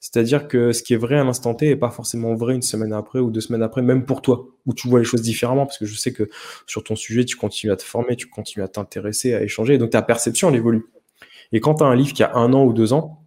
C'est-à-dire 0.01 0.49
que 0.49 0.73
ce 0.73 0.83
qui 0.83 0.95
est 0.95 0.99
vrai 0.99 1.19
à 1.19 1.25
l'instant 1.25 1.55
T 1.55 1.69
est 1.69 1.77
pas 1.77 1.91
forcément 1.91 2.35
vrai 2.35 2.55
une 2.55 2.63
semaine 2.63 2.93
après 2.93 3.19
ou 3.19 3.31
deux 3.31 3.41
semaines 3.41 3.63
après, 3.63 3.83
même 3.83 4.05
pour 4.05 4.23
toi, 4.23 4.47
où 4.65 4.75
tu 4.75 4.89
vois 4.89 4.99
les 4.99 5.05
choses 5.05 5.23
différemment, 5.23 5.67
parce 5.67 5.79
que 5.79 5.87
je 5.87 5.95
sais 5.95 6.13
que 6.13 6.29
sur 6.67 6.83
ton 6.83 6.97
sujet, 6.97 7.25
tu 7.25 7.37
continues 7.37 7.73
à 7.73 7.77
te 7.77 7.83
former, 7.83 8.17
tu 8.17 8.29
continues 8.29 8.65
à 8.65 8.69
t'intéresser, 8.69 9.35
à 9.35 9.43
échanger, 9.43 9.79
donc 9.79 9.91
ta 9.91 10.03
perception, 10.03 10.49
elle 10.49 10.57
évolue. 10.57 10.87
Et 11.53 11.61
quand 11.61 11.77
tu 11.77 11.85
as 11.85 11.87
un 11.87 11.95
livre 11.95 12.13
qui 12.13 12.23
a 12.23 12.35
un 12.35 12.53
an 12.53 12.65
ou 12.65 12.73
deux 12.73 12.93
ans, 12.93 13.27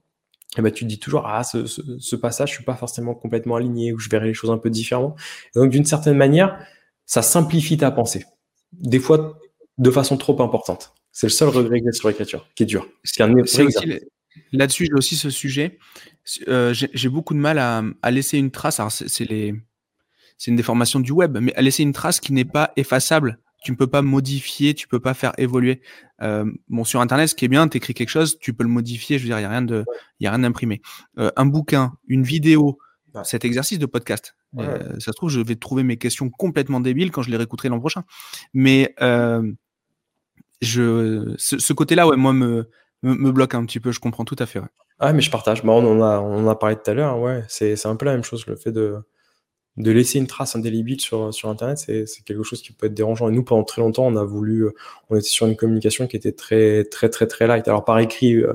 eh 0.58 0.62
ben, 0.62 0.72
tu 0.72 0.84
te 0.84 0.90
dis 0.90 1.00
toujours, 1.00 1.28
ah, 1.28 1.44
ce, 1.44 1.66
ce, 1.66 2.16
passage, 2.16 2.50
je 2.50 2.56
suis 2.56 2.64
pas 2.64 2.76
forcément 2.76 3.14
complètement 3.14 3.56
aligné, 3.56 3.94
ou 3.94 4.00
je 4.00 4.10
verrai 4.10 4.28
les 4.28 4.34
choses 4.34 4.50
un 4.50 4.58
peu 4.58 4.70
différemment. 4.70 5.16
Et 5.56 5.60
donc, 5.60 5.70
d'une 5.70 5.86
certaine 5.86 6.18
manière, 6.18 6.60
ça 7.06 7.22
simplifie 7.22 7.78
ta 7.78 7.92
pensée. 7.92 8.26
Des 8.74 9.00
fois, 9.00 9.40
de 9.78 9.92
façon 9.92 10.18
trop 10.18 10.42
importante. 10.42 10.94
C'est 11.12 11.28
le 11.28 11.32
seul 11.32 11.50
regret 11.50 11.80
que 11.80 11.86
j'ai 11.86 11.98
sur 11.98 12.08
l'écriture, 12.08 12.48
qui 12.56 12.64
est 12.64 12.66
dur. 12.66 12.88
Là-dessus, 14.52 14.86
j'ai 14.86 14.94
aussi 14.94 15.16
ce 15.16 15.30
sujet. 15.30 15.80
Euh, 16.48 16.74
j'ai 16.74 17.10
beaucoup 17.10 17.34
de 17.34 17.40
mal 17.40 17.60
à, 17.60 17.84
à, 18.02 18.12
laisser 18.12 18.38
une 18.38 18.52
trace. 18.52 18.80
Alors, 18.80 18.92
c'est 18.92 19.30
les, 19.30 19.56
c'est 20.38 20.52
une 20.52 20.58
déformation 20.58 21.00
du 21.00 21.12
web, 21.12 21.38
mais 21.40 21.54
à 21.56 21.62
laisser 21.62 21.84
une 21.84 21.94
trace 21.94 22.20
qui 22.20 22.34
n'est 22.34 22.46
pas 22.46 22.72
effaçable. 22.76 23.40
Tu 23.62 23.72
ne 23.72 23.78
peux 23.78 23.88
pas 23.88 24.02
modifier, 24.02 24.74
tu 24.74 24.88
peux 24.88 25.00
pas 25.00 25.14
faire 25.14 25.34
évoluer. 25.38 25.82
Euh, 26.22 26.50
bon, 26.70 26.84
sur 26.84 27.02
Internet, 27.02 27.30
ce 27.30 27.36
qui 27.36 27.46
est 27.46 27.50
bien, 27.50 27.68
tu 27.68 27.78
écris 27.78 27.94
quelque 27.94 28.10
chose, 28.10 28.38
tu 28.40 28.54
peux 28.54 28.64
le 28.64 28.70
modifier. 28.70 29.18
Je 29.18 29.24
veux 29.24 29.30
dire, 29.30 29.38
il 29.38 29.42
n'y 29.42 29.46
a 29.46 29.50
rien 29.50 29.62
de, 29.62 29.86
il 30.20 30.24
y 30.24 30.28
a 30.28 30.32
rien 30.32 30.40
d'imprimé. 30.40 30.82
Euh, 31.18 31.32
un 31.36 31.46
bouquin, 31.46 31.94
une 32.08 32.24
vidéo, 32.24 32.80
cet 33.24 33.44
exercice 33.44 33.80
de 33.80 33.86
podcast. 33.86 34.36
Euh, 34.58 34.94
ça 35.00 35.12
se 35.12 35.12
trouve, 35.12 35.30
je 35.30 35.42
vais 35.42 35.56
trouver 35.56 35.84
mes 35.84 35.98
questions 35.98 36.30
complètement 36.30 36.80
débiles 36.80 37.12
quand 37.12 37.22
je 37.22 37.30
les 37.30 37.38
réécouterai 37.38 37.70
l'an 37.70 37.80
prochain. 37.80 38.04
Mais 38.54 38.94
je, 40.62 41.34
ce, 41.38 41.74
côté-là, 41.74 42.08
ouais, 42.08 42.18
moi, 42.18 42.34
me, 42.34 42.70
me, 43.04 43.32
bloque 43.32 43.56
un 43.56 43.66
petit 43.66 43.80
peu. 43.80 43.92
Je 43.92 44.00
comprends 44.00 44.26
tout 44.26 44.36
à 44.40 44.46
fait. 44.46 44.62
Ah, 45.00 45.14
mais 45.14 45.22
je 45.22 45.32
partage. 45.32 45.64
Bon, 45.64 45.84
on, 45.84 46.00
en 46.00 46.04
a, 46.04 46.20
on 46.20 46.48
a 46.48 46.56
parlé 46.56 46.76
tout 46.76 46.92
à 46.92 46.94
l'heure. 46.94 47.20
Ouais, 47.20 47.44
c'est 47.48 47.86
un 47.86 47.96
peu 47.96 48.06
la 48.06 48.14
même 48.14 48.24
chose. 48.24 48.46
Le 48.48 48.56
fait 48.56 48.72
de, 48.72 48.98
de 49.80 49.92
laisser 49.92 50.20
une 50.20 50.28
trace 50.28 50.56
indélébile 50.56 51.00
sur, 51.00 51.34
sur 51.34 51.50
Internet, 51.50 51.78
c'est 51.78 52.24
quelque 52.26 52.44
chose 52.44 52.62
qui 52.62 52.74
peut 52.74 52.88
être 52.88 52.94
dérangeant. 52.94 53.30
Et 53.30 53.32
nous, 53.32 53.44
pendant 53.44 53.64
très 53.64 53.82
longtemps, 53.82 54.06
on 54.06 54.18
a 54.18 54.26
voulu, 54.26 54.68
on 55.10 55.16
était 55.16 55.28
sur 55.28 55.48
une 55.48 55.56
communication 55.56 56.06
qui 56.06 56.18
était 56.18 56.34
très, 56.34 56.84
très, 56.84 57.10
très, 57.10 57.28
très 57.28 57.48
light. 57.48 57.68
Alors, 57.68 57.86
par 57.86 57.98
écrit, 58.00 58.36
euh, 58.36 58.54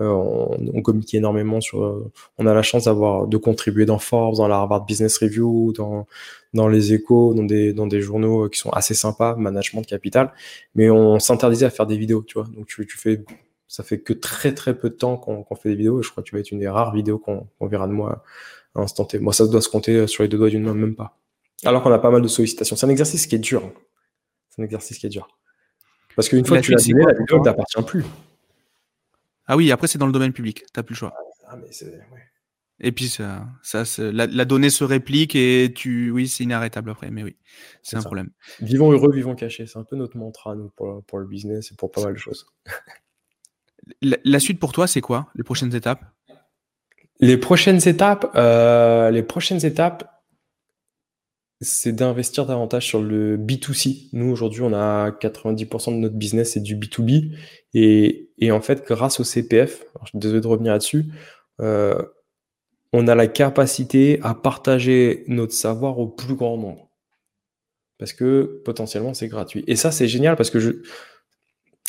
euh, 0.00 0.08
on, 0.08 0.58
on, 0.74 0.82
communique 0.82 1.14
énormément 1.14 1.60
sur. 1.60 1.84
Euh, 1.84 2.12
on 2.38 2.46
a 2.46 2.54
la 2.54 2.62
chance 2.62 2.84
d'avoir 2.84 3.28
de 3.28 3.36
contribuer 3.36 3.86
dans 3.86 4.00
Forbes, 4.00 4.36
dans 4.36 4.48
la 4.48 4.56
Harvard 4.56 4.84
Business 4.84 5.18
Review, 5.18 5.72
dans 5.72 6.06
dans 6.52 6.68
les 6.68 6.92
Échos, 6.92 7.34
dans 7.34 7.44
des 7.44 7.72
dans 7.72 7.86
des 7.86 8.00
journaux 8.00 8.48
qui 8.48 8.58
sont 8.58 8.70
assez 8.70 8.94
sympas, 8.94 9.36
Management 9.36 9.82
Capital. 9.86 10.32
Mais 10.74 10.90
on 10.90 11.20
s'interdisait 11.20 11.66
à 11.66 11.70
faire 11.70 11.86
des 11.86 11.96
vidéos, 11.96 12.24
tu 12.26 12.34
vois. 12.34 12.48
Donc 12.56 12.66
tu, 12.66 12.84
tu 12.86 12.98
fais 12.98 13.24
ça 13.68 13.84
fait 13.84 14.00
que 14.00 14.12
très 14.12 14.54
très 14.54 14.76
peu 14.76 14.90
de 14.90 14.94
temps 14.94 15.16
qu'on 15.16 15.54
fait 15.54 15.70
des 15.70 15.76
vidéos. 15.76 16.02
Je 16.02 16.10
crois 16.10 16.22
que 16.24 16.28
tu 16.28 16.34
vas 16.34 16.40
être 16.40 16.50
une 16.50 16.60
des 16.60 16.68
rares 16.68 16.92
vidéos 16.92 17.18
qu'on 17.18 17.46
verra 17.60 17.86
de 17.86 17.92
moi 17.92 18.24
à 18.74 18.80
instant 18.80 19.04
T. 19.04 19.18
Moi, 19.18 19.32
ça 19.32 19.46
doit 19.46 19.62
se 19.62 19.68
compter 19.68 20.06
sur 20.06 20.22
les 20.22 20.28
deux 20.28 20.38
doigts 20.38 20.50
d'une 20.50 20.62
main, 20.62 20.74
même 20.74 20.94
pas. 20.94 21.18
Alors 21.64 21.82
qu'on 21.82 21.92
a 21.92 21.98
pas 21.98 22.10
mal 22.10 22.22
de 22.22 22.28
sollicitations. 22.28 22.76
C'est 22.76 22.86
un 22.86 22.90
exercice 22.90 23.26
qui 23.26 23.36
est 23.36 23.38
dur. 23.38 23.64
Hein. 23.64 23.72
C'est 24.50 24.62
un 24.62 24.64
exercice 24.64 24.98
qui 24.98 25.06
est 25.06 25.10
dur. 25.10 25.28
Parce 26.16 26.28
qu'une 26.28 26.44
fois 26.44 26.58
que 26.58 26.62
tu 26.62 26.72
l'as 26.72 26.82
donné, 26.82 27.04
la 27.04 27.18
vidéo 27.18 27.38
ne 27.38 27.44
t'appartient 27.44 27.82
plus. 27.82 28.04
Ah 29.46 29.56
oui, 29.56 29.70
après, 29.72 29.88
c'est 29.88 29.98
dans 29.98 30.06
le 30.06 30.12
domaine 30.12 30.32
public. 30.32 30.60
Tu 30.60 30.66
n'as 30.76 30.82
plus 30.82 30.94
le 30.94 30.98
choix. 30.98 31.14
Ah, 31.46 31.56
et 32.80 32.92
puis, 32.92 33.08
ça, 33.08 33.46
ça 33.62 33.84
la, 33.98 34.44
donnée 34.44 34.70
se 34.70 34.84
réplique 34.84 35.36
et 35.36 35.72
tu, 35.74 36.10
oui, 36.10 36.28
c'est 36.28 36.44
inarrêtable 36.44 36.90
après. 36.90 37.10
Mais 37.10 37.22
oui, 37.22 37.36
c'est 37.82 37.96
un 37.96 38.02
problème. 38.02 38.30
Vivons 38.60 38.90
heureux, 38.90 39.12
vivons 39.12 39.34
cachés. 39.34 39.66
C'est 39.66 39.78
un 39.78 39.84
peu 39.84 39.96
notre 39.96 40.16
mantra, 40.16 40.54
nous, 40.54 40.70
pour, 40.70 41.04
pour, 41.04 41.18
le 41.18 41.26
business 41.26 41.70
et 41.72 41.76
pour 41.76 41.90
pas 41.90 42.02
mal 42.02 42.14
de 42.14 42.18
choses. 42.18 42.46
la, 44.02 44.40
suite 44.40 44.58
pour 44.58 44.72
toi, 44.72 44.86
c'est 44.86 45.00
quoi 45.00 45.28
Les 45.34 45.44
prochaines 45.44 45.74
étapes? 45.74 46.04
Les 47.20 47.36
prochaines 47.36 47.86
étapes, 47.88 48.30
euh, 48.34 49.10
les 49.10 49.22
prochaines 49.22 49.64
étapes, 49.64 50.10
c'est 51.60 51.92
d'investir 51.92 52.46
davantage 52.46 52.86
sur 52.86 53.00
le 53.00 53.36
B2C. 53.36 54.08
Nous, 54.12 54.30
aujourd'hui, 54.30 54.62
on 54.62 54.72
a 54.72 55.10
90% 55.10 55.92
de 55.92 55.96
notre 55.96 56.16
business, 56.16 56.52
c'est 56.52 56.60
du 56.60 56.76
B2B. 56.76 57.36
Et, 57.72 58.30
et, 58.38 58.50
en 58.50 58.60
fait, 58.60 58.84
grâce 58.86 59.20
au 59.20 59.24
CPF, 59.24 59.84
je 60.02 60.08
suis 60.08 60.18
désolé 60.18 60.40
de 60.40 60.46
revenir 60.46 60.72
là-dessus, 60.72 61.06
euh, 61.60 62.02
on 62.92 63.08
a 63.08 63.14
la 63.14 63.26
capacité 63.26 64.20
à 64.22 64.34
partager 64.34 65.24
notre 65.28 65.52
savoir 65.52 65.98
au 65.98 66.08
plus 66.08 66.34
grand 66.34 66.56
nombre. 66.56 66.90
Parce 67.98 68.12
que 68.12 68.60
potentiellement, 68.64 69.14
c'est 69.14 69.28
gratuit. 69.28 69.64
Et 69.66 69.76
ça, 69.76 69.92
c'est 69.92 70.08
génial 70.08 70.36
parce 70.36 70.50
que 70.50 70.60
je, 70.60 70.70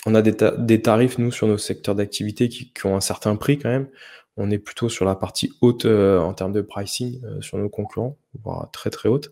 on 0.06 0.14
a 0.16 0.22
des, 0.22 0.82
tarifs, 0.82 1.18
nous, 1.18 1.32
sur 1.32 1.48
nos 1.48 1.58
secteurs 1.58 1.96
d'activité 1.96 2.48
qui, 2.48 2.72
qui, 2.72 2.86
ont 2.86 2.96
un 2.96 3.02
certain 3.02 3.36
prix 3.36 3.58
quand 3.58 3.70
même. 3.70 3.90
On 4.38 4.52
est 4.52 4.58
plutôt 4.58 4.90
sur 4.90 5.06
la 5.06 5.16
partie 5.16 5.54
haute 5.62 5.86
euh, 5.86 6.20
en 6.20 6.34
termes 6.34 6.52
de 6.52 6.62
pricing 6.62 7.22
euh, 7.24 7.42
sur 7.42 7.58
nos 7.58 7.70
concurrents, 7.70 8.18
voire 8.44 8.70
très 8.72 8.90
très 8.90 9.08
haute. 9.08 9.32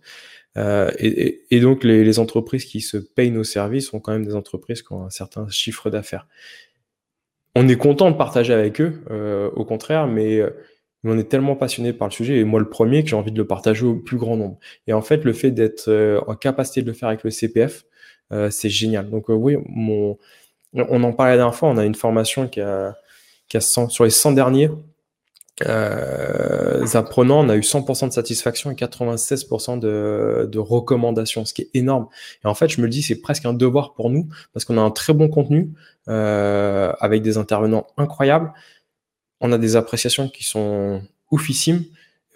Euh, 0.56 0.91
et, 0.97 1.60
donc 1.60 1.84
les, 1.84 2.20
entreprises 2.20 2.66
qui 2.66 2.80
se 2.80 2.97
payent 2.97 3.32
nos 3.32 3.43
services 3.43 3.88
sont 3.88 3.99
quand 3.99 4.14
même 4.14 4.26
des 4.26 4.36
entreprises 4.36 4.82
qui 4.82 4.93
ont 4.93 5.04
un 5.04 5.10
certain 5.10 5.47
chiffre 5.49 5.89
d'affaires. 5.89 6.28
On 7.56 7.68
est 7.68 7.76
content 7.76 8.12
de 8.12 8.16
partager 8.16 8.54
avec 8.54 8.80
eux, 8.82 9.04
au 9.56 9.66
contraire, 9.66 10.08
mais, 10.08 10.41
on 11.04 11.18
est 11.18 11.26
tellement 11.26 11.56
passionné 11.56 11.91
par 11.91 12.08
le 12.08 12.14
sujet, 12.14 12.39
et 12.39 12.43
moi 12.45 12.60
le 12.60 12.70
premier, 12.70 13.04
que 13.04 13.10
j'ai 13.10 13.16
envie 13.16 13.32
de 13.32 13.38
le 13.38 13.45
partager 13.45 13.86
au 13.86 13.95
plus 13.95 14.18
grand 14.18 14.38
nombre. 14.38 14.58
Et 14.88 14.93
en 14.93 15.01
fait, 15.01 15.26
le 15.26 15.34
fait 15.34 15.51
d'être 15.51 15.91
en 16.28 16.36
capacité 16.36 16.82
de 16.82 16.88
le 16.88 16.93
faire 16.93 17.10
avec 17.10 17.24
le 17.24 17.30
CPF, 17.30 17.86
c'est 18.49 18.70
génial. 18.70 19.10
Donc 19.10 19.26
oui, 19.30 19.58
on 19.58 21.04
en 21.04 21.14
parlait 21.14 21.34
la 21.34 21.38
dernière 21.38 21.56
fois, 21.56 21.70
on 21.70 21.78
a 21.78 21.86
une 21.86 21.95
formation 21.95 22.47
qui 22.47 22.62
a, 22.62 22.95
qui 23.49 23.58
a 23.58 23.62
100, 23.62 23.89
sur 23.89 24.04
les 24.04 24.10
100 24.10 24.32
derniers, 24.32 24.70
euh, 25.62 26.86
apprenants, 26.95 27.45
on 27.45 27.49
a 27.49 27.56
eu 27.56 27.62
100% 27.62 28.08
de 28.08 28.14
satisfaction 28.14 28.72
et 28.72 28.74
96% 28.74 29.80
de, 29.80 30.49
de 30.51 30.60
recommandations, 30.60 31.45
ce 31.45 31.54
qui 31.54 31.64
est 31.64 31.70
énorme. 31.74 32.08
Et 32.43 32.47
en 32.47 32.56
fait, 32.56 32.70
je 32.70 32.82
me 32.82 32.86
le 32.86 32.89
dis, 32.89 33.04
c'est 33.04 33.22
presque 33.22 33.45
un 33.45 33.54
devoir 33.54 33.93
pour 33.93 34.10
nous 34.10 34.28
parce 34.54 34.66
qu'on 34.66 34.78
a 34.78 34.82
un 34.82 34.91
très 34.91 35.14
bon 35.14 35.30
contenu 35.30 35.72
euh, 36.10 36.91
avec 36.99 37.22
des 37.22 37.38
intervenants 37.38 37.86
incroyables. 37.97 38.51
On 39.41 39.51
a 39.51 39.58
des 39.58 39.76
appréciations 39.76 40.28
qui 40.28 40.43
sont 40.43 41.01
oufissimes. 41.30 41.84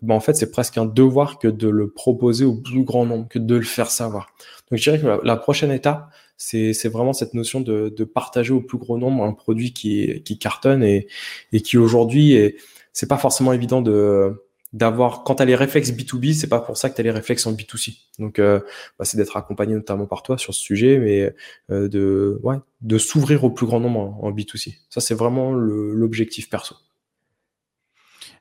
Ben, 0.04 0.14
en 0.14 0.20
fait, 0.20 0.36
c'est 0.36 0.52
presque 0.52 0.78
un 0.78 0.86
devoir 0.86 1.40
que 1.40 1.48
de 1.48 1.68
le 1.68 1.90
proposer 1.90 2.46
au 2.46 2.54
plus 2.54 2.84
grand 2.84 3.06
nombre, 3.06 3.28
que 3.28 3.40
de 3.40 3.56
le 3.56 3.64
faire 3.64 3.90
savoir. 3.90 4.28
Donc, 4.70 4.78
je 4.78 4.84
dirais 4.84 5.00
que 5.00 5.26
la, 5.26 5.38
prochaine 5.38 5.72
étape, 5.72 6.12
c'est 6.38 6.88
vraiment 6.88 7.14
cette 7.14 7.34
notion 7.34 7.62
de, 7.62 7.90
de, 7.90 8.04
partager 8.04 8.54
au 8.54 8.62
plus 8.62 8.78
grand 8.78 9.00
nombre 9.00 9.24
un 9.24 9.34
produit 9.34 9.74
qui, 9.74 10.22
qui 10.24 10.38
cartonne 10.38 10.84
et, 10.84 11.08
et 11.52 11.62
qui 11.62 11.78
aujourd'hui 11.78 12.34
est 12.34 12.58
c'est 12.98 13.06
pas 13.06 13.20
forcément 13.20 13.54
évident 13.54 13.84
de 13.84 14.44
d'avoir 14.74 15.24
quand 15.24 15.36
tu 15.36 15.44
as 15.44 15.46
les 15.46 15.56
réflexes 15.56 15.92
B2B, 15.92 16.34
c'est 16.34 16.48
pas 16.48 16.60
pour 16.60 16.78
ça 16.78 16.90
que 16.90 16.96
tu 16.96 17.02
as 17.02 17.04
les 17.04 17.12
réflexes 17.12 17.46
en 17.46 17.54
B2C. 17.54 18.00
Donc 18.18 18.40
euh, 18.40 18.60
bah, 18.98 19.06
c'est 19.06 19.18
d'être 19.18 19.38
accompagné 19.38 19.76
notamment 19.76 20.08
par 20.08 20.24
toi 20.24 20.40
sur 20.40 20.56
ce 20.56 20.60
sujet 20.60 20.98
mais 20.98 21.32
euh, 21.70 21.88
de 21.88 22.40
ouais, 22.42 22.56
de 22.82 22.98
s'ouvrir 22.98 23.44
au 23.44 23.52
plus 23.52 23.68
grand 23.68 23.80
nombre 23.80 24.18
en, 24.24 24.32
B2C. 24.32 24.80
Ça 24.90 25.00
c'est 25.00 25.14
vraiment 25.14 25.54
l'objectif 25.54 26.50
perso. 26.50 26.76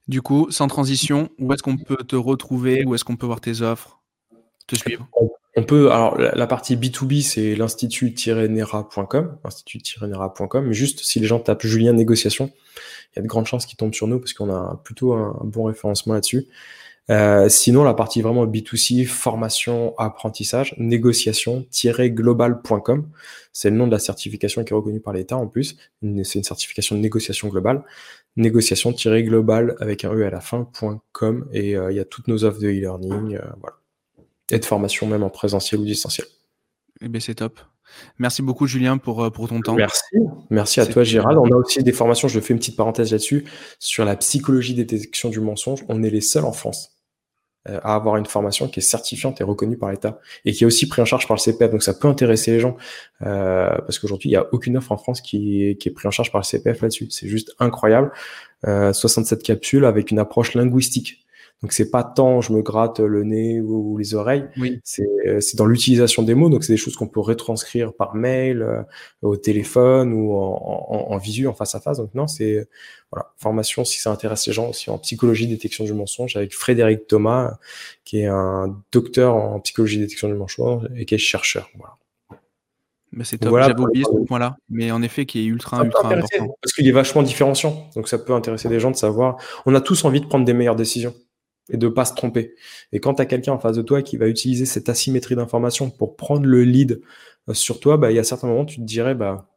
Du 0.09 0.23
coup, 0.23 0.47
sans 0.51 0.69
transition, 0.69 1.29
où 1.39 1.53
est-ce 1.53 1.63
qu'on 1.63 1.77
peut 1.77 1.97
te 1.97 2.17
retrouver, 2.17 2.85
où 2.87 2.95
est-ce 2.95 3.05
qu'on 3.05 3.17
peut 3.17 3.27
voir 3.27 3.43
tes 3.43 3.61
offres, 3.61 4.01
on 5.59 5.63
peut, 5.63 5.91
alors 5.91 6.19
la, 6.19 6.47
partie 6.47 6.77
B2B, 6.77 7.23
c'est 7.23 7.55
l'institut-nera.com, 7.55 9.39
institut-nera.com, 9.43 10.73
juste 10.73 11.01
si 11.01 11.19
les 11.19 11.27
gens 11.27 11.39
tapent 11.39 11.65
Julien 11.65 11.95
Négociation, 11.95 12.53
il 13.13 13.17
y 13.17 13.21
a 13.21 13.23
de 13.23 13.27
grandes 13.27 13.47
chances 13.47 13.65
qu'ils 13.65 13.79
tombent 13.79 13.95
sur 13.95 14.07
nous 14.07 14.19
parce 14.19 14.35
qu'on 14.35 14.51
a 14.51 14.79
plutôt 14.85 15.15
un, 15.15 15.35
bon 15.45 15.65
référencement 15.65 16.13
là-dessus. 16.13 16.47
Euh, 17.09 17.49
sinon, 17.49 17.85
la 17.85 17.95
partie 17.95 18.21
vraiment 18.21 18.45
B2C, 18.47 19.07
formation, 19.07 19.95
apprentissage, 19.97 20.75
négociation-global.com, 20.77 23.09
c'est 23.53 23.71
le 23.71 23.77
nom 23.77 23.87
de 23.87 23.93
la 23.93 23.99
certification 23.99 24.63
qui 24.63 24.75
est 24.75 24.77
reconnue 24.77 25.01
par 25.01 25.15
l'État 25.15 25.39
en 25.39 25.47
plus. 25.47 25.79
C'est 26.03 26.39
une 26.39 26.45
certification 26.45 26.97
de 26.97 27.01
négociation 27.01 27.49
globale. 27.49 27.83
Négociation-global 28.37 29.75
avec 29.81 30.05
un 30.05 30.13
E 30.13 30.27
à 30.27 30.31
la 30.31 30.41
fin.com 30.41 31.49
et 31.55 31.77
euh, 31.77 31.91
il 31.91 31.97
y 31.97 32.01
a 32.01 32.05
toutes 32.05 32.29
nos 32.29 32.45
offres 32.45 32.61
de 32.61 32.69
e-learning. 32.69 33.37
Euh, 33.37 33.41
et 34.51 34.59
de 34.59 34.65
formation 34.65 35.07
même 35.07 35.23
en 35.23 35.31
présentiel 35.31 35.81
ou 35.81 35.85
distanciel. 35.85 36.27
Eh 37.01 37.09
bien, 37.09 37.21
c'est 37.21 37.35
top. 37.35 37.61
Merci 38.19 38.43
beaucoup, 38.43 38.67
Julien, 38.67 38.99
pour, 38.99 39.25
euh, 39.25 39.31
pour 39.31 39.49
ton 39.49 39.61
temps. 39.61 39.75
Merci. 39.75 40.03
Merci 40.51 40.81
à 40.81 40.87
toi, 40.87 41.05
Gérald. 41.05 41.39
On 41.39 41.51
a 41.51 41.57
aussi 41.57 41.83
des 41.83 41.93
formations, 41.93 42.29
je 42.29 42.41
fais 42.41 42.53
une 42.53 42.59
petite 42.59 42.77
parenthèse 42.77 43.13
là-dessus, 43.13 43.45
sur 43.79 44.05
la 44.05 44.17
psychologie 44.17 44.75
des 44.75 44.85
détections 44.85 45.29
du 45.29 45.41
mensonge. 45.41 45.85
On 45.89 46.03
est 46.03 46.11
les 46.11 46.21
seuls 46.21 46.45
en 46.45 46.53
France 46.53 46.97
euh, 47.69 47.79
à 47.83 47.95
avoir 47.95 48.17
une 48.17 48.27
formation 48.27 48.69
qui 48.69 48.81
est 48.81 48.83
certifiante 48.83 49.41
et 49.41 49.45
reconnue 49.45 49.77
par 49.77 49.91
l'État 49.91 50.21
et 50.45 50.53
qui 50.53 50.65
est 50.65 50.67
aussi 50.67 50.89
prise 50.89 51.03
en 51.03 51.07
charge 51.07 51.27
par 51.29 51.37
le 51.37 51.41
CPF. 51.41 51.71
Donc, 51.71 51.83
ça 51.83 51.95
peut 51.95 52.09
intéresser 52.09 52.53
les 52.53 52.61
gens 52.61 52.77
euh, 53.23 53.69
parce 53.79 53.99
qu'aujourd'hui, 53.99 54.31
il 54.31 54.33
n'y 54.33 54.39
a 54.39 54.47
aucune 54.53 54.77
offre 54.77 54.93
en 54.93 54.99
France 54.99 55.21
qui 55.21 55.65
est, 55.65 55.77
qui 55.77 55.89
est 55.89 55.93
prise 55.93 56.07
en 56.07 56.11
charge 56.11 56.33
par 56.33 56.41
le 56.41 56.47
CPF 56.47 56.81
là-dessus. 56.83 57.09
C'est 57.11 57.29
juste 57.29 57.55
incroyable. 57.59 58.13
67 58.65 59.45
capsules 59.45 59.85
avec 59.85 60.11
une 60.11 60.19
approche 60.19 60.55
linguistique. 60.55 61.26
Donc 61.63 61.73
c'est 61.73 61.91
pas 61.91 62.05
tant 62.05 62.43
je 62.43 62.53
me 62.53 62.61
gratte 62.61 63.01
le 63.01 63.25
nez 63.25 63.61
ou, 63.61 63.97
les 63.97 64.15
oreilles, 64.15 64.45
oui. 64.59 64.79
c'est 64.85 65.57
dans 65.57 65.65
l'utilisation 65.65 66.23
des 66.23 66.35
mots. 66.35 66.51
Donc 66.51 66.65
c'est 66.65 66.73
des 66.73 66.77
choses 66.77 66.97
qu'on 66.97 67.09
peut 67.09 67.21
retranscrire 67.21 67.95
par 67.95 68.15
mail, 68.15 68.63
euh, 68.63 68.83
au 69.23 69.37
téléphone 69.37 70.13
ou 70.13 70.35
en, 70.35 70.87
en, 70.89 71.13
en, 71.13 71.17
visu, 71.17 71.47
en 71.47 71.55
face 71.55 71.75
à 71.75 71.81
face. 71.81 71.97
Donc 71.97 72.15
non, 72.15 72.27
c'est 72.27 72.69
voilà, 73.11 73.33
formation 73.39 73.85
si 73.85 73.99
ça 73.99 74.11
intéresse 74.11 74.47
les 74.47 74.53
gens 74.53 74.69
aussi 74.69 74.91
en 74.91 74.99
psychologie 74.99 75.47
détection 75.47 75.85
du 75.85 75.95
mensonge 75.95 76.37
avec 76.37 76.55
Frédéric 76.55 77.07
Thomas, 77.07 77.57
qui 78.05 78.21
est 78.21 78.27
un 78.27 78.83
docteur 78.93 79.35
en 79.35 79.59
psychologie 79.61 79.99
détection 79.99 80.29
du 80.29 80.35
mensonge 80.35 80.87
et 80.95 81.07
qui 81.07 81.15
est 81.15 81.19
chercheur. 81.19 81.71
Voilà. 81.77 81.95
Bah, 83.13 83.25
c'est 83.25 83.39
top. 83.39 83.57
J'avais 83.59 83.81
oublié 83.81 84.05
ce 84.05 84.27
point-là, 84.27 84.57
mais 84.69 84.91
en 84.91 85.01
effet, 85.01 85.25
qui 85.25 85.41
est 85.41 85.45
ultra, 85.45 85.83
ultra 85.83 86.13
important. 86.13 86.55
Parce 86.61 86.75
qu'il 86.75 86.87
est 86.87 86.93
vachement 86.93 87.23
différenciant, 87.23 87.89
donc 87.97 88.09
ça 88.09 88.19
peut 88.19 88.35
intéresser 88.35 88.69
des 88.69 88.79
gens 88.79 88.91
de 88.91 88.97
savoir. 88.97 89.37
On 89.65 89.75
a 89.75 89.81
tous 89.81 90.05
envie 90.05 90.21
de 90.21 90.27
prendre 90.27 90.45
des 90.45 90.53
meilleures 90.53 90.77
décisions 90.77 91.15
et 91.69 91.77
de 91.77 91.89
pas 91.89 92.05
se 92.05 92.15
tromper. 92.15 92.55
Et 92.93 93.01
quand 93.01 93.15
tu 93.15 93.23
as 93.23 93.27
quelqu'un 93.27 93.53
en 93.53 93.59
face 93.59 93.77
de 93.77 93.83
toi 93.83 94.03
qui 94.03 94.17
va 94.17 94.29
utiliser 94.29 94.67
cette 94.67 94.89
asymétrie 94.89 95.35
d'information 95.35 95.91
pour 95.91 96.17
prendre 96.17 96.47
le 96.47 96.63
lead 96.63 97.01
euh, 97.49 97.55
sur 97.55 97.81
toi, 97.81 97.97
bah, 97.97 98.11
il 98.11 98.15
y 98.15 98.19
a 98.19 98.25
certains 98.25 98.49
moments, 98.49 98.65
tu 98.65 98.77
te 98.77 98.83
dirais, 98.83 99.15
bah, 99.15 99.49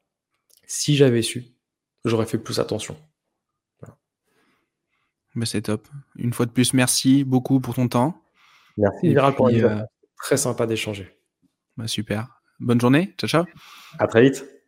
si 0.65 0.95
j'avais 0.95 1.21
su, 1.21 1.45
j'aurais 2.05 2.25
fait 2.25 2.37
plus 2.37 2.59
attention. 2.59 2.97
Bah, 5.35 5.45
c'est 5.45 5.61
top. 5.61 5.87
Une 6.15 6.33
fois 6.33 6.45
de 6.45 6.51
plus, 6.51 6.73
merci 6.73 7.23
beaucoup 7.23 7.59
pour 7.59 7.75
ton 7.75 7.87
temps. 7.87 8.21
Merci, 8.77 9.09
Vira, 9.09 9.31
pour 9.31 9.49
euh... 9.49 9.81
Très 10.17 10.37
sympa 10.37 10.65
d'échanger. 10.65 11.15
Bah, 11.77 11.87
super. 11.87 12.41
Bonne 12.59 12.81
journée. 12.81 13.13
Ciao, 13.17 13.29
ciao. 13.29 13.45
À 13.99 14.07
très 14.07 14.21
vite. 14.23 14.58